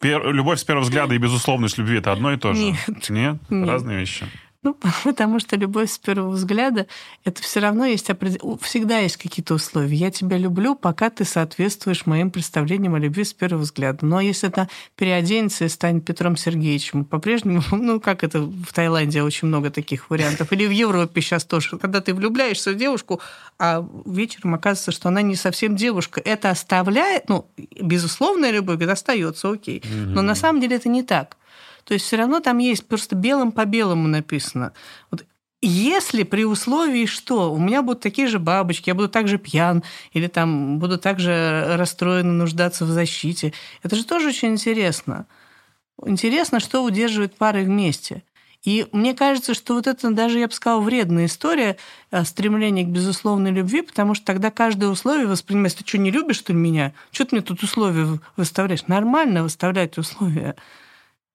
Любовь 0.00 0.58
с 0.58 0.64
первого 0.64 0.84
взгляда 0.84 1.14
и 1.14 1.18
безусловность 1.18 1.76
любви– 1.76 1.98
это 1.98 2.10
одно 2.10 2.32
и 2.32 2.38
то 2.38 2.54
же? 2.54 2.62
Нет. 2.62 3.10
Нет? 3.10 3.36
Нет. 3.50 3.68
Разные 3.68 3.98
вещи. 3.98 4.26
Ну, 4.62 4.76
потому 5.04 5.38
что 5.40 5.56
любовь 5.56 5.90
с 5.90 5.98
первого 5.98 6.30
взгляда, 6.30 6.86
это 7.24 7.42
все 7.42 7.60
равно 7.60 7.86
есть 7.86 8.10
всегда 8.60 8.98
есть 8.98 9.16
какие-то 9.16 9.54
условия. 9.54 9.96
Я 9.96 10.10
тебя 10.10 10.36
люблю, 10.36 10.74
пока 10.74 11.08
ты 11.08 11.24
соответствуешь 11.24 12.06
моим 12.06 12.30
представлениям 12.30 12.94
о 12.94 12.98
любви 12.98 13.24
с 13.24 13.32
первого 13.32 13.62
взгляда. 13.62 14.04
Но 14.04 14.20
если 14.20 14.48
это 14.48 14.68
переоденется 14.96 15.64
и 15.64 15.68
станет 15.68 16.04
Петром 16.04 16.36
Сергеевичем, 16.36 17.04
по-прежнему, 17.04 17.62
ну, 17.70 18.00
как 18.00 18.22
это 18.22 18.40
в 18.40 18.72
Таиланде 18.74 19.22
очень 19.22 19.48
много 19.48 19.70
таких 19.70 20.10
вариантов, 20.10 20.52
или 20.52 20.66
в 20.66 20.72
Европе 20.72 21.20
сейчас 21.22 21.44
тоже, 21.44 21.78
когда 21.78 22.00
ты 22.00 22.12
влюбляешься 22.12 22.72
в 22.72 22.76
девушку, 22.76 23.20
а 23.58 23.86
вечером 24.04 24.54
оказывается, 24.54 24.92
что 24.92 25.08
она 25.08 25.22
не 25.22 25.36
совсем 25.36 25.74
девушка, 25.74 26.20
это 26.22 26.50
оставляет, 26.50 27.28
ну, 27.28 27.46
безусловная 27.80 28.50
любовь, 28.50 28.80
это 28.80 28.92
остается 28.92 29.50
окей. 29.50 29.82
Но 29.90 30.22
на 30.22 30.34
самом 30.34 30.60
деле 30.60 30.76
это 30.76 30.88
не 30.88 31.02
так. 31.02 31.36
То 31.84 31.94
есть 31.94 32.06
все 32.06 32.16
равно 32.16 32.40
там 32.40 32.58
есть 32.58 32.86
просто 32.86 33.16
белым 33.16 33.52
по 33.52 33.64
белому 33.64 34.08
написано. 34.08 34.72
Вот 35.10 35.24
если 35.62 36.22
при 36.22 36.44
условии, 36.44 37.04
что 37.04 37.52
у 37.52 37.58
меня 37.58 37.82
будут 37.82 38.00
такие 38.00 38.28
же 38.28 38.38
бабочки, 38.38 38.88
я 38.88 38.94
буду 38.94 39.08
также 39.08 39.36
пьян, 39.36 39.82
или 40.12 40.26
там 40.26 40.78
буду 40.78 40.98
также 40.98 41.76
расстроен, 41.76 42.38
нуждаться 42.38 42.86
в 42.86 42.88
защите, 42.88 43.52
это 43.82 43.96
же 43.96 44.04
тоже 44.04 44.28
очень 44.28 44.52
интересно. 44.52 45.26
Интересно, 46.06 46.60
что 46.60 46.82
удерживает 46.82 47.36
пары 47.36 47.62
вместе. 47.62 48.22
И 48.64 48.86
мне 48.92 49.14
кажется, 49.14 49.54
что 49.54 49.74
вот 49.74 49.86
это 49.86 50.10
даже, 50.10 50.38
я 50.38 50.46
бы 50.46 50.52
сказала, 50.52 50.80
вредная 50.80 51.26
история 51.26 51.76
э, 52.10 52.24
стремления 52.24 52.84
к 52.84 52.88
безусловной 52.88 53.52
любви, 53.52 53.80
потому 53.80 54.14
что 54.14 54.26
тогда 54.26 54.50
каждое 54.50 54.90
условие 54.90 55.26
воспринимается. 55.26 55.78
Ты 55.78 55.88
что, 55.88 55.98
не 55.98 56.10
любишь, 56.10 56.36
что 56.36 56.52
ли, 56.52 56.58
меня? 56.58 56.92
Что 57.10 57.24
ты 57.24 57.36
мне 57.36 57.44
тут 57.44 57.62
условия 57.62 58.18
выставляешь? 58.36 58.86
Нормально 58.86 59.42
выставлять 59.42 59.96
условия. 59.96 60.56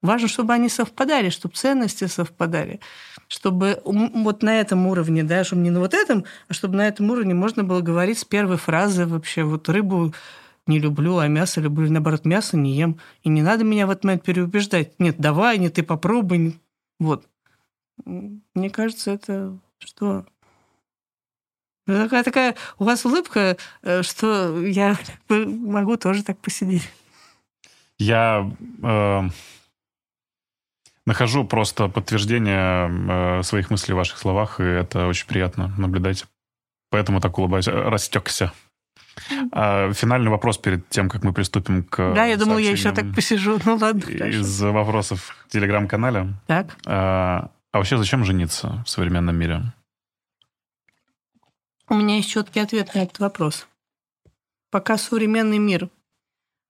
Важно, 0.06 0.28
чтобы 0.28 0.54
они 0.54 0.70
совпадали, 0.70 1.30
чтобы 1.30 1.56
ценности 1.56 2.06
совпадали, 2.06 2.80
чтобы 3.28 3.82
вот 3.84 4.44
на 4.44 4.60
этом 4.60 4.88
уровне, 4.88 5.24
да, 5.24 5.44
чтобы 5.44 5.62
не 5.62 5.70
на 5.70 5.80
вот 5.80 5.94
этом, 5.94 6.26
а 6.48 6.54
чтобы 6.54 6.76
на 6.76 6.88
этом 6.88 7.10
уровне 7.10 7.34
можно 7.34 7.64
было 7.64 7.82
говорить 7.82 8.20
с 8.20 8.26
первой 8.26 8.58
фразы 8.58 9.06
вообще, 9.06 9.44
вот 9.44 9.68
рыбу 9.70 10.14
не 10.68 10.80
люблю, 10.80 11.18
а 11.18 11.28
мясо 11.28 11.62
люблю, 11.62 11.92
наоборот, 11.92 12.26
мясо 12.26 12.58
не 12.58 12.74
ем. 12.74 13.00
И 13.24 13.30
не 13.30 13.42
надо 13.42 13.64
меня 13.64 13.86
в 13.88 13.92
этот 13.92 14.04
момент 14.04 14.24
переубеждать. 14.24 15.00
Нет, 15.00 15.18
давай, 15.20 15.58
не 15.58 15.70
ты 15.70 15.84
попробуй. 15.84 16.60
Вот. 17.00 17.28
Мне 18.04 18.70
кажется, 18.70 19.12
это 19.12 19.58
что... 19.80 20.26
Такая, 21.86 22.24
такая 22.24 22.56
у 22.80 22.84
вас 22.84 23.06
улыбка, 23.06 23.58
э, 23.84 24.02
что 24.02 24.60
я 24.60 24.98
могу 25.30 25.98
тоже 25.98 26.24
так 26.24 26.40
посидеть. 26.40 26.90
Я 28.00 28.52
э, 28.82 29.30
Нахожу 31.06 31.46
просто 31.46 31.88
подтверждение 31.88 32.90
э, 33.40 33.44
своих 33.44 33.70
мыслей 33.70 33.94
в 33.94 33.98
ваших 33.98 34.18
словах, 34.18 34.60
и 34.60 34.64
это 34.64 35.08
очень 35.08 35.28
приятно 35.28 35.74
наблюдать. 35.78 36.26
Поэтому 36.90 37.22
так 37.22 37.38
улыбаюсь. 37.38 37.68
Растекся. 37.68 38.52
А, 39.52 39.94
финальный 39.94 40.30
вопрос 40.30 40.58
перед 40.58 40.88
тем, 40.90 41.10
как 41.10 41.24
мы 41.24 41.34
приступим 41.34 41.84
к 41.84 42.14
Да, 42.14 42.26
я 42.26 42.38
думал, 42.38 42.58
я 42.58 42.72
еще 42.72 42.92
так 42.92 43.14
посижу. 43.14 43.60
Ну 43.66 43.76
ладно. 43.76 44.02
Из 44.04 44.62
вопросов 44.62 45.36
в 45.48 45.52
телеграм-канале. 45.52 46.34
Так. 46.48 46.76
А, 46.86 47.52
а 47.72 47.78
вообще 47.78 47.98
зачем 47.98 48.26
жениться 48.26 48.84
в 48.86 48.90
современном 48.90 49.36
мире? 49.36 49.62
У 51.88 51.96
меня 51.96 52.18
есть 52.18 52.30
четкий 52.30 52.60
ответ 52.60 52.94
на 52.96 53.04
этот 53.04 53.20
вопрос. 53.20 53.68
Пока 54.72 54.98
современный 54.98 55.60
мир 55.60 55.90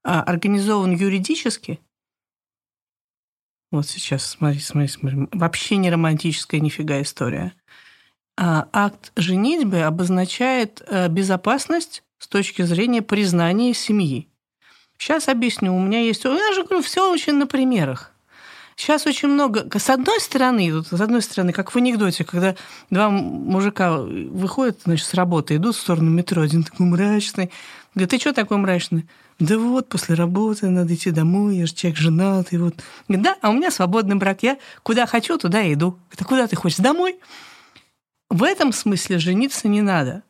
а, 0.04 0.22
организован 0.22 0.92
юридически, 0.92 1.80
вот 3.76 3.88
сейчас, 3.88 4.26
смотри, 4.26 4.60
смотри, 4.60 4.88
смотри. 4.88 5.28
Вообще 5.32 5.78
не 5.78 5.90
романтическая 5.90 6.60
нифига 6.60 7.02
история. 7.02 7.54
А 8.38 8.68
акт 8.74 9.12
женитьбы 9.16 9.82
обозначает 9.82 10.82
э, 10.88 11.08
безопасность 11.08 12.04
с 12.20 12.28
точки 12.28 12.64
зрения 12.64 13.02
признания 13.02 13.74
семьи. 13.74 14.28
Сейчас 14.98 15.30
объясню. 15.30 15.74
У 15.76 15.80
меня 15.80 16.02
есть... 16.02 16.24
Я 16.24 16.54
же 16.54 16.64
говорю, 16.64 16.82
все 16.82 17.12
очень 17.12 17.34
на 17.34 17.48
примерах. 17.48 18.12
Сейчас 18.76 19.06
очень 19.08 19.30
много... 19.30 19.68
С 19.78 19.90
одной 19.90 20.20
стороны, 20.20 20.74
вот, 20.74 20.88
с 20.88 21.02
одной 21.02 21.22
стороны, 21.22 21.54
как 21.54 21.72
в 21.72 21.78
анекдоте, 21.78 22.26
когда 22.26 22.56
два 22.90 23.10
мужика 23.10 24.00
выходят 24.02 24.82
значит, 24.84 25.08
с 25.08 25.14
работы, 25.14 25.56
идут 25.56 25.76
в 25.76 25.80
сторону 25.80 26.10
метро, 26.10 26.42
один 26.42 26.64
такой 26.64 26.86
мрачный. 26.86 27.52
Говорит, 27.94 28.12
ты 28.12 28.20
что 28.20 28.34
такой 28.34 28.58
мрачный? 28.58 29.08
Да 29.40 29.58
вот, 29.58 29.90
после 29.90 30.16
работы 30.16 30.70
надо 30.70 30.96
идти 30.96 31.12
домой, 31.12 31.58
я 31.58 31.66
же 31.66 31.74
человек 31.74 32.00
женатый. 32.00 32.58
Вот. 32.58 32.76
Да, 33.10 33.36
а 33.42 33.50
у 33.50 33.54
меня 33.54 33.70
свободный 33.70 34.16
брак, 34.16 34.44
я 34.44 34.58
куда 34.82 35.06
хочу, 35.06 35.38
туда 35.38 35.62
и 35.62 35.74
иду. 35.74 36.00
А 36.18 36.24
куда 36.24 36.48
ты 36.48 36.56
хочешь? 36.56 36.78
Домой? 36.78 37.20
В 38.30 38.44
этом 38.44 38.72
смысле 38.72 39.20
жениться 39.20 39.68
не 39.68 39.82
надо. 39.82 40.24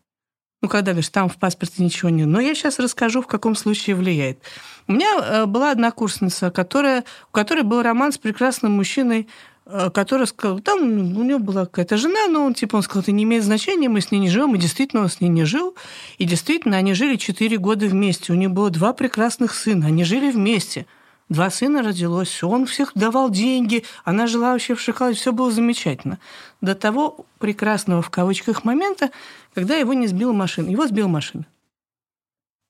Ну, 0.62 0.70
когда 0.70 0.92
говоришь, 0.92 1.10
там 1.10 1.30
в 1.30 1.38
паспорте 1.38 1.84
ничего 1.84 2.10
нет. 2.10 2.28
Но 2.28 2.40
я 2.40 2.56
сейчас 2.56 2.80
расскажу, 2.80 3.22
в 3.22 3.28
каком 3.28 3.56
случае 3.56 3.96
влияет. 3.96 4.40
У 4.88 4.94
меня 4.94 5.08
э, 5.20 5.46
была 5.46 5.72
однокурсница, 5.72 6.50
которая, 6.50 7.04
у 7.30 7.32
которой 7.32 7.64
был 7.64 7.84
роман 7.84 8.12
с 8.12 8.18
прекрасным 8.18 8.72
мужчиной, 8.72 9.28
который 9.66 10.28
сказал, 10.28 10.60
там 10.60 10.82
у 10.82 11.24
него 11.24 11.40
была 11.40 11.66
какая-то 11.66 11.98
жена, 11.98 12.28
но 12.28 12.46
он, 12.46 12.54
типа, 12.54 12.76
он 12.76 12.84
сказал, 12.84 13.02
это 13.02 13.12
не 13.12 13.24
имеет 13.24 13.44
значения, 13.44 13.90
мы 13.90 14.02
с 14.02 14.12
ней 14.12 14.20
не 14.20 14.30
живем, 14.30 14.54
и 14.54 14.60
действительно 14.60 15.02
он 15.02 15.10
с 15.10 15.22
ней 15.22 15.30
не 15.30 15.44
жил. 15.44 15.76
И 16.18 16.26
действительно, 16.26 16.78
они 16.78 16.94
жили 16.94 17.16
4 17.16 17.58
года 17.58 17.88
вместе. 17.88 18.32
У 18.32 18.36
них 18.36 18.52
было 18.52 18.70
два 18.70 18.94
прекрасных 18.94 19.54
сына, 19.54 19.88
они 19.88 20.04
жили 20.04 20.30
вместе. 20.30 20.86
Два 21.28 21.50
сына 21.50 21.82
родилось, 21.82 22.44
он 22.44 22.68
всех 22.68 22.92
давал 22.94 23.32
деньги, 23.32 23.84
она 24.04 24.28
жила 24.28 24.52
вообще 24.52 24.76
в 24.76 24.82
шоколаде, 24.82 25.18
все 25.18 25.34
было 25.34 25.50
замечательно. 25.50 26.20
До 26.62 26.76
того 26.76 27.26
прекрасного 27.40 28.04
в 28.04 28.12
кавычках 28.12 28.64
момента, 28.64 29.10
когда 29.56 29.76
его 29.76 29.94
не 29.94 30.06
сбила 30.06 30.34
машина. 30.34 30.70
Его 30.70 30.86
сбила 30.86 31.08
машина. 31.08 31.48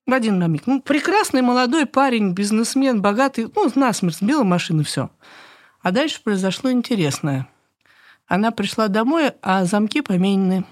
В 0.07 0.13
один 0.13 0.39
момент. 0.39 0.67
Ну, 0.67 0.81
прекрасный 0.81 1.41
молодой 1.41 1.85
парень, 1.85 2.31
бизнесмен, 2.31 3.01
богатый, 3.01 3.49
ну, 3.53 3.69
насмерть 3.75 4.17
сбила 4.17 4.43
машину, 4.43 4.85
все. 4.85 5.09
А 5.85 5.91
дальше 5.91 6.19
произошло 6.23 6.71
интересное. 6.71 7.47
Она 8.25 8.49
пришла 8.49 8.87
домой, 8.87 9.33
а 9.43 9.65
замки 9.65 10.01
поменены. 10.01 10.65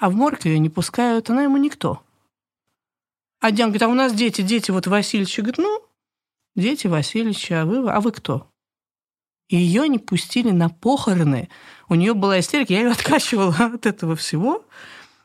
А 0.00 0.10
в 0.10 0.16
морг 0.16 0.44
ее 0.44 0.58
не 0.58 0.68
пускают, 0.68 1.30
она 1.30 1.44
ему 1.44 1.56
никто. 1.56 2.02
А 3.38 3.52
Диан 3.52 3.68
говорит, 3.68 3.84
а 3.84 3.88
у 3.88 3.94
нас 3.94 4.12
дети, 4.12 4.42
дети, 4.42 4.72
вот 4.72 4.88
Васильевич. 4.88 5.38
Говорит, 5.38 5.58
ну, 5.58 5.80
дети 6.56 6.88
Васильевича, 6.88 7.62
а 7.62 7.64
вы, 7.64 7.88
а 7.88 8.00
вы 8.00 8.10
кто? 8.10 8.50
И 9.48 9.56
ее 9.56 9.88
не 9.88 10.00
пустили 10.00 10.50
на 10.50 10.68
похороны. 10.68 11.48
У 11.88 11.94
нее 11.94 12.12
была 12.12 12.40
истерика, 12.40 12.72
я 12.72 12.80
ее 12.80 12.90
откачивала 12.90 13.54
от 13.54 13.86
этого 13.86 14.16
всего. 14.16 14.64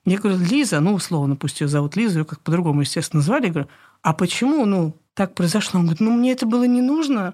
Я 0.05 0.19
говорю, 0.19 0.37
Лиза, 0.37 0.81
ну, 0.81 0.93
условно, 0.93 1.35
пусть 1.35 1.61
ее 1.61 1.67
зовут 1.67 1.95
Лиза, 1.95 2.19
ее 2.19 2.25
как 2.25 2.41
по-другому, 2.41 2.81
естественно, 2.81 3.23
звали. 3.23 3.47
Я 3.47 3.53
говорю, 3.53 3.69
а 4.03 4.13
почему, 4.13 4.67
ну, 4.67 4.95
так 5.15 5.33
произошло? 5.33 5.79
Он 5.79 5.87
говорит, 5.87 5.99
ну, 5.99 6.11
мне 6.11 6.33
это 6.33 6.45
было 6.45 6.65
не 6.65 6.81
нужно. 6.81 7.33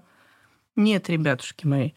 Нет, 0.76 1.10
ребятушки 1.10 1.65
мои, 1.65 1.91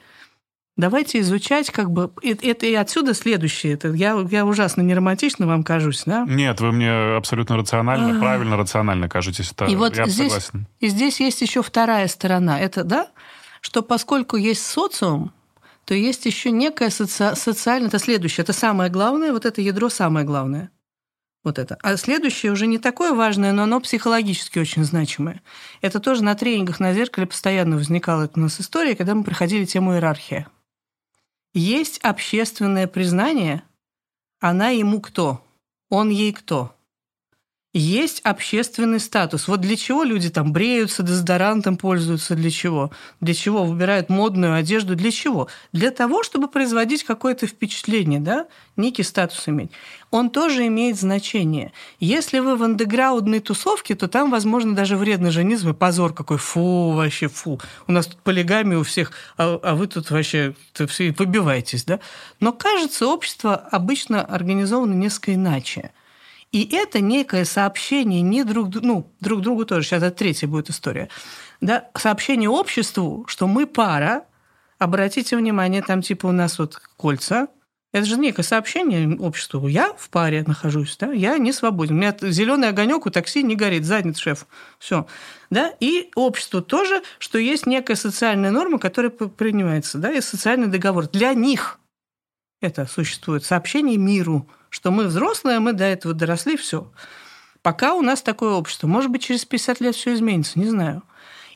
давайте 0.76 1.20
изучать 1.20 1.70
как 1.70 1.90
бы... 1.90 2.10
Это 2.22 2.66
и 2.66 2.74
отсюда 2.74 3.12
следующее. 3.14 3.74
Это 3.74 3.88
я, 3.88 4.16
я 4.30 4.46
ужасно 4.46 4.82
неромантично 4.82 5.46
вам 5.46 5.64
кажусь, 5.64 6.04
да? 6.06 6.24
Нет, 6.28 6.60
вы 6.60 6.72
мне 6.72 6.90
абсолютно 7.16 7.56
рационально, 7.56 8.12
А-а-а. 8.12 8.20
правильно, 8.20 8.56
рационально 8.56 9.08
кажетесь. 9.08 9.52
Это, 9.52 9.66
и 9.66 9.76
вот 9.76 9.96
я 9.96 10.06
здесь, 10.06 10.32
согласен. 10.32 10.66
И 10.80 10.88
здесь 10.88 11.20
есть 11.20 11.42
еще 11.42 11.62
вторая 11.62 12.06
сторона. 12.08 12.60
Это, 12.60 12.84
да, 12.84 13.08
что 13.60 13.82
поскольку 13.82 14.36
есть 14.36 14.64
социум, 14.64 15.32
то 15.84 15.94
есть 15.94 16.26
еще 16.26 16.50
некое 16.50 16.90
соци... 16.90 17.34
социальное... 17.34 17.88
Это 17.88 17.98
следующее. 17.98 18.42
Это 18.42 18.52
самое 18.52 18.90
главное. 18.90 19.32
Вот 19.32 19.46
это 19.46 19.60
ядро 19.60 19.88
самое 19.88 20.24
главное. 20.24 20.70
Вот 21.48 21.58
это. 21.58 21.78
А 21.82 21.96
следующее 21.96 22.52
уже 22.52 22.66
не 22.66 22.76
такое 22.76 23.14
важное, 23.14 23.52
но 23.52 23.62
оно 23.62 23.80
психологически 23.80 24.58
очень 24.58 24.84
значимое. 24.84 25.40
Это 25.80 25.98
тоже 25.98 26.22
на 26.22 26.34
тренингах 26.34 26.78
на 26.78 26.92
зеркале 26.92 27.26
постоянно 27.26 27.76
возникала 27.76 28.30
у 28.34 28.38
нас 28.38 28.60
история, 28.60 28.94
когда 28.94 29.14
мы 29.14 29.24
проходили 29.24 29.64
тему 29.64 29.94
иерархия. 29.94 30.46
Есть 31.54 32.00
общественное 32.02 32.86
признание, 32.86 33.62
она 34.40 34.68
ему 34.68 35.00
кто? 35.00 35.42
Он 35.88 36.10
ей 36.10 36.34
кто? 36.34 36.76
Есть 37.74 38.20
общественный 38.24 38.98
статус. 38.98 39.46
Вот 39.46 39.60
для 39.60 39.76
чего 39.76 40.02
люди 40.02 40.30
там 40.30 40.52
бреются, 40.52 41.02
дезодорантом 41.02 41.76
пользуются, 41.76 42.34
для 42.34 42.50
чего? 42.50 42.90
Для 43.20 43.34
чего 43.34 43.64
выбирают 43.64 44.08
модную 44.08 44.54
одежду, 44.54 44.96
для 44.96 45.10
чего? 45.10 45.48
Для 45.72 45.90
того, 45.90 46.22
чтобы 46.22 46.48
производить 46.48 47.04
какое-то 47.04 47.46
впечатление, 47.46 48.20
да? 48.20 48.46
некий 48.78 49.02
статус 49.02 49.48
иметь. 49.48 49.70
Он 50.10 50.30
тоже 50.30 50.66
имеет 50.68 50.98
значение. 50.98 51.72
Если 52.00 52.38
вы 52.38 52.56
в 52.56 52.62
андеграундной 52.62 53.40
тусовке, 53.40 53.94
то 53.94 54.08
там, 54.08 54.30
возможно, 54.30 54.74
даже 54.74 54.96
вредный 54.96 55.30
женизм 55.30 55.70
и 55.70 55.74
позор 55.74 56.14
какой. 56.14 56.38
Фу, 56.38 56.92
вообще 56.92 57.28
фу. 57.28 57.60
У 57.86 57.92
нас 57.92 58.06
тут 58.06 58.16
полигами 58.18 58.76
у 58.76 58.84
всех, 58.84 59.12
а, 59.36 59.58
а 59.62 59.74
вы 59.74 59.88
тут 59.88 60.10
вообще 60.10 60.54
все 60.86 61.12
выбиваетесь. 61.12 61.84
Да? 61.84 62.00
Но, 62.40 62.52
кажется, 62.52 63.06
общество 63.06 63.54
обычно 63.56 64.22
организовано 64.22 64.94
несколько 64.94 65.34
иначе. 65.34 65.90
И 66.52 66.68
это 66.74 67.00
некое 67.00 67.44
сообщение 67.44 68.22
не 68.22 68.44
друг, 68.44 68.74
ну, 68.74 69.12
друг 69.20 69.42
другу 69.42 69.66
тоже, 69.66 69.86
сейчас 69.86 70.02
это 70.02 70.16
третья 70.16 70.46
будет 70.46 70.70
история, 70.70 71.08
да, 71.60 71.88
сообщение 71.94 72.48
обществу, 72.48 73.24
что 73.28 73.46
мы 73.46 73.66
пара, 73.66 74.24
обратите 74.78 75.36
внимание, 75.36 75.82
там 75.82 76.02
типа 76.02 76.26
у 76.26 76.32
нас 76.32 76.58
вот 76.58 76.80
кольца, 76.96 77.48
это 77.90 78.04
же 78.04 78.18
некое 78.18 78.42
сообщение 78.42 79.16
обществу. 79.18 79.66
Я 79.66 79.94
в 79.94 80.10
паре 80.10 80.44
нахожусь, 80.46 80.94
да, 80.98 81.10
я 81.10 81.38
не 81.38 81.52
свободен. 81.52 81.94
У 81.94 81.98
меня 81.98 82.14
зеленый 82.20 82.68
огонек 82.68 83.06
у 83.06 83.10
такси 83.10 83.42
не 83.42 83.56
горит, 83.56 83.86
задница 83.86 84.20
шеф. 84.20 84.46
Все. 84.78 85.06
Да? 85.48 85.72
И 85.80 86.10
обществу 86.14 86.60
тоже, 86.60 87.02
что 87.18 87.38
есть 87.38 87.66
некая 87.66 87.96
социальная 87.96 88.50
норма, 88.50 88.78
которая 88.78 89.10
принимается, 89.10 89.96
да, 89.96 90.12
и 90.12 90.20
социальный 90.20 90.66
договор. 90.66 91.08
Для 91.08 91.32
них 91.32 91.80
это 92.60 92.86
существует. 92.86 93.44
Сообщение 93.44 93.96
миру, 93.96 94.46
что 94.70 94.90
мы 94.90 95.04
взрослые, 95.04 95.60
мы 95.60 95.72
до 95.72 95.84
этого 95.84 96.14
доросли, 96.14 96.56
все. 96.56 96.90
Пока 97.62 97.94
у 97.94 98.02
нас 98.02 98.22
такое 98.22 98.52
общество. 98.54 98.86
Может 98.86 99.10
быть, 99.10 99.22
через 99.22 99.44
50 99.44 99.80
лет 99.80 99.94
все 99.94 100.14
изменится, 100.14 100.58
не 100.58 100.66
знаю. 100.66 101.02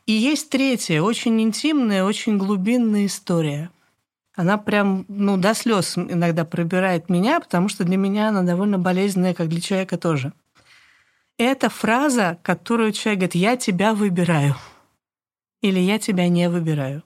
И 0.06 0.12
есть 0.12 0.51
третья, 0.51 1.01
очень 1.01 1.40
интимная, 1.40 2.05
очень 2.05 2.39
глубинная 2.39 3.06
история– 3.06 3.70
она 4.34 4.56
прям, 4.56 5.05
ну, 5.09 5.36
до 5.36 5.55
слез 5.55 5.98
иногда 5.98 6.44
пробирает 6.44 7.10
меня, 7.10 7.39
потому 7.39 7.68
что 7.68 7.84
для 7.84 7.97
меня 7.97 8.28
она 8.28 8.43
довольно 8.43 8.78
болезненная, 8.78 9.34
как 9.34 9.48
для 9.48 9.60
человека 9.60 9.98
тоже. 9.98 10.32
Это 11.36 11.68
фраза, 11.68 12.39
которую 12.43 12.93
человек 12.93 13.20
говорит, 13.20 13.34
я 13.34 13.56
тебя 13.56 13.94
выбираю. 13.94 14.56
Или 15.60 15.80
я 15.80 15.98
тебя 15.98 16.28
не 16.28 16.48
выбираю. 16.48 17.02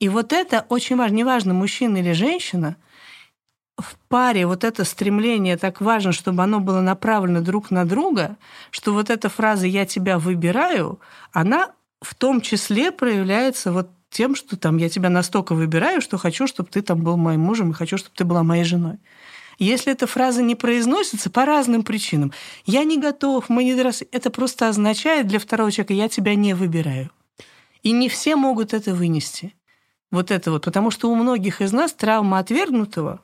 И 0.00 0.08
вот 0.08 0.32
это 0.32 0.66
очень 0.68 0.96
важно, 0.96 1.14
неважно, 1.14 1.54
мужчина 1.54 1.98
или 1.98 2.12
женщина, 2.12 2.76
в 3.78 3.96
паре 4.08 4.46
вот 4.46 4.64
это 4.64 4.84
стремление 4.84 5.56
так 5.56 5.80
важно, 5.80 6.12
чтобы 6.12 6.42
оно 6.42 6.60
было 6.60 6.80
направлено 6.80 7.40
друг 7.42 7.70
на 7.70 7.84
друга, 7.84 8.36
что 8.70 8.92
вот 8.92 9.10
эта 9.10 9.28
фраза 9.28 9.66
«я 9.66 9.84
тебя 9.84 10.18
выбираю», 10.18 10.98
она 11.32 11.72
в 12.00 12.14
том 12.14 12.40
числе 12.40 12.90
проявляется 12.90 13.72
вот 13.72 13.90
тем, 14.10 14.34
что 14.34 14.56
там 14.56 14.78
я 14.78 14.88
тебя 14.88 15.10
настолько 15.10 15.54
выбираю, 15.54 16.00
что 16.00 16.16
хочу, 16.16 16.46
чтобы 16.46 16.70
ты 16.70 16.80
там 16.80 17.02
был 17.02 17.16
моим 17.16 17.40
мужем 17.40 17.70
и 17.70 17.74
хочу, 17.74 17.98
чтобы 17.98 18.14
ты 18.16 18.24
была 18.24 18.42
моей 18.42 18.64
женой. 18.64 18.98
Если 19.58 19.92
эта 19.92 20.06
фраза 20.06 20.42
не 20.42 20.54
произносится 20.54 21.30
по 21.30 21.44
разным 21.44 21.82
причинам, 21.82 22.32
я 22.66 22.84
не 22.84 22.98
готов, 22.98 23.48
мы 23.48 23.64
не 23.64 23.74
доросли, 23.74 24.06
это 24.12 24.30
просто 24.30 24.68
означает 24.68 25.26
для 25.26 25.38
второго 25.38 25.72
человека, 25.72 25.94
я 25.94 26.08
тебя 26.08 26.34
не 26.34 26.54
выбираю. 26.54 27.10
И 27.82 27.92
не 27.92 28.08
все 28.08 28.36
могут 28.36 28.74
это 28.74 28.94
вынести. 28.94 29.54
Вот 30.10 30.30
это 30.30 30.50
вот, 30.50 30.64
потому 30.64 30.90
что 30.90 31.10
у 31.10 31.14
многих 31.14 31.60
из 31.60 31.72
нас 31.72 31.92
травма 31.92 32.38
отвергнутого 32.38 33.20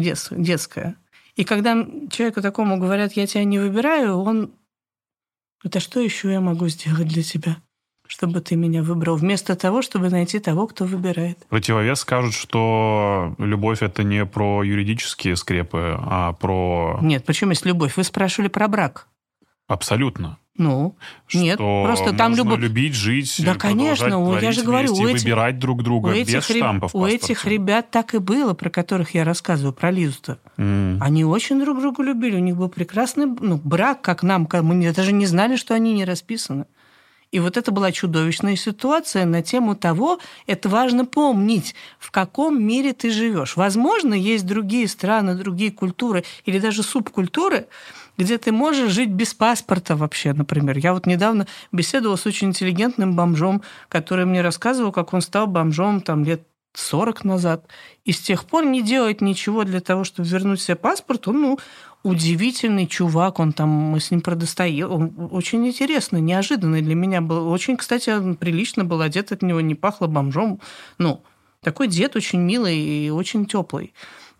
детская. 0.00 0.96
И 1.36 1.44
когда 1.44 1.86
человеку 2.10 2.42
такому 2.42 2.78
говорят, 2.78 3.12
я 3.12 3.26
тебя 3.26 3.44
не 3.44 3.58
выбираю, 3.58 4.18
он 4.18 4.52
это 5.64 5.80
что 5.80 6.00
еще 6.00 6.32
я 6.32 6.40
могу 6.40 6.68
сделать 6.68 7.08
для 7.08 7.22
тебя? 7.22 7.58
чтобы 8.08 8.40
ты 8.40 8.56
меня 8.56 8.82
выбрал, 8.82 9.16
вместо 9.16 9.54
того, 9.54 9.82
чтобы 9.82 10.08
найти 10.08 10.38
того, 10.38 10.66
кто 10.66 10.86
выбирает. 10.86 11.46
Противовес 11.48 12.00
скажут, 12.00 12.34
что 12.34 13.34
любовь 13.38 13.82
это 13.82 14.02
не 14.02 14.24
про 14.24 14.62
юридические 14.62 15.36
скрепы, 15.36 15.96
а 16.00 16.32
про... 16.32 16.98
Нет, 17.02 17.26
почему 17.26 17.50
есть 17.50 17.66
любовь? 17.66 17.96
Вы 17.96 18.04
спрашивали 18.04 18.48
про 18.48 18.66
брак. 18.66 19.08
Абсолютно. 19.66 20.38
Ну, 20.58 20.96
что 21.28 21.38
нет, 21.38 21.56
просто 21.56 22.12
там 22.12 22.34
любовь... 22.34 22.58
любить, 22.58 22.94
жить, 22.94 23.32
Да, 23.44 23.54
конечно, 23.54 24.38
я 24.40 24.50
же 24.50 24.62
говорю, 24.62 24.92
у 24.92 25.06
этих, 25.06 25.22
выбирать 25.22 25.58
друг 25.60 25.84
друга 25.84 26.08
у 26.08 26.10
этих 26.10 26.34
без 26.34 26.44
штампов 26.44 26.94
У 26.96 27.06
этих 27.06 27.44
ребят 27.44 27.92
так 27.92 28.14
и 28.14 28.18
было, 28.18 28.54
про 28.54 28.68
которых 28.68 29.14
я 29.14 29.22
рассказываю, 29.22 29.72
про 29.72 29.92
Лизу-то. 29.92 30.38
Mm. 30.56 30.98
Они 31.00 31.24
очень 31.24 31.60
друг 31.60 31.80
друга 31.80 32.02
любили, 32.02 32.34
у 32.34 32.40
них 32.40 32.56
был 32.56 32.68
прекрасный 32.68 33.26
ну, 33.26 33.60
брак, 33.62 34.02
как 34.02 34.24
нам, 34.24 34.48
мы 34.62 34.92
даже 34.92 35.12
не 35.12 35.26
знали, 35.26 35.54
что 35.54 35.74
они 35.74 35.92
не 35.92 36.04
расписаны. 36.04 36.66
И 37.30 37.40
вот 37.40 37.56
это 37.56 37.70
была 37.72 37.92
чудовищная 37.92 38.56
ситуация 38.56 39.26
на 39.26 39.42
тему 39.42 39.76
того, 39.76 40.18
это 40.46 40.68
важно 40.68 41.04
помнить, 41.04 41.74
в 41.98 42.10
каком 42.10 42.62
мире 42.62 42.94
ты 42.94 43.10
живешь. 43.10 43.56
Возможно, 43.56 44.14
есть 44.14 44.46
другие 44.46 44.88
страны, 44.88 45.34
другие 45.34 45.70
культуры 45.70 46.24
или 46.46 46.58
даже 46.58 46.82
субкультуры, 46.82 47.68
где 48.18 48.36
ты 48.36 48.52
можешь 48.52 48.92
жить 48.92 49.10
без 49.10 49.32
паспорта 49.32 49.96
вообще, 49.96 50.34
например. 50.34 50.76
Я 50.76 50.92
вот 50.92 51.06
недавно 51.06 51.46
беседовала 51.72 52.16
с 52.16 52.26
очень 52.26 52.48
интеллигентным 52.48 53.14
бомжом, 53.14 53.62
который 53.88 54.26
мне 54.26 54.42
рассказывал, 54.42 54.92
как 54.92 55.14
он 55.14 55.22
стал 55.22 55.46
бомжом 55.46 56.00
там 56.00 56.24
лет 56.24 56.42
40 56.74 57.24
назад. 57.24 57.66
И 58.04 58.12
с 58.12 58.20
тех 58.20 58.44
пор 58.44 58.66
не 58.66 58.82
делает 58.82 59.20
ничего 59.20 59.64
для 59.64 59.80
того, 59.80 60.04
чтобы 60.04 60.28
вернуть 60.28 60.60
себе 60.60 60.76
паспорт. 60.76 61.28
Он, 61.28 61.40
ну, 61.40 61.58
удивительный 62.02 62.86
чувак, 62.86 63.38
он 63.38 63.52
там, 63.52 63.68
мы 63.68 64.00
с 64.00 64.10
ним 64.10 64.20
про 64.20 64.34
он 64.34 65.30
очень 65.32 65.66
интересный, 65.66 66.20
неожиданный 66.20 66.82
для 66.82 66.94
меня 66.94 67.20
был. 67.20 67.48
Очень, 67.48 67.76
кстати, 67.76 68.34
прилично 68.34 68.84
был 68.84 69.00
одет, 69.00 69.32
от 69.32 69.42
него 69.42 69.60
не 69.60 69.74
пахло 69.74 70.06
бомжом. 70.06 70.60
Ну, 70.98 71.22
такой 71.62 71.88
дед 71.88 72.16
очень 72.16 72.40
милый 72.40 72.78
и 72.78 73.10
очень 73.10 73.46
теплый. 73.46 73.92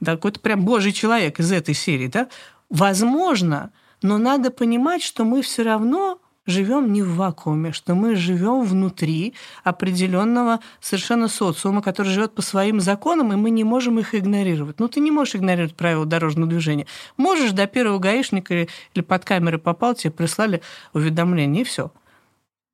Такой-то 0.05 0.39
прям 0.39 0.65
божий 0.65 0.93
человек 0.93 1.41
из 1.41 1.51
этой 1.51 1.75
серии, 1.75 2.07
да? 2.07 2.29
Возможно, 2.71 3.71
но 4.03 4.19
надо 4.19 4.51
понимать, 4.51 5.03
что 5.03 5.25
мы 5.25 5.43
все 5.43 5.63
равно 5.63 6.21
живем 6.49 6.93
не 6.93 7.03
в 7.03 7.17
вакууме, 7.17 7.73
что 7.73 7.95
мы 7.95 8.17
живем 8.17 8.63
внутри 8.63 9.35
определенного 9.65 10.61
совершенно 10.81 11.29
социума, 11.29 11.83
который 11.83 12.09
живет 12.09 12.35
по 12.35 12.43
своим 12.43 12.81
законам, 12.81 13.33
и 13.33 13.37
мы 13.37 13.51
не 13.51 13.65
можем 13.65 13.99
их 13.99 14.15
игнорировать. 14.15 14.81
Ну, 14.81 14.89
ты 14.89 15.01
не 15.01 15.11
можешь 15.11 15.37
игнорировать 15.37 15.77
правила 15.77 16.07
дорожного 16.07 16.49
движения. 16.49 16.87
Можешь 17.17 17.53
до 17.53 17.67
первого 17.67 17.99
гаишника 17.99 18.67
или 18.95 19.03
под 19.03 19.25
камеры 19.25 19.59
попал, 19.59 19.95
тебе 19.95 20.11
прислали 20.11 20.63
уведомление, 20.95 21.63
и 21.63 21.65
все. 21.65 21.93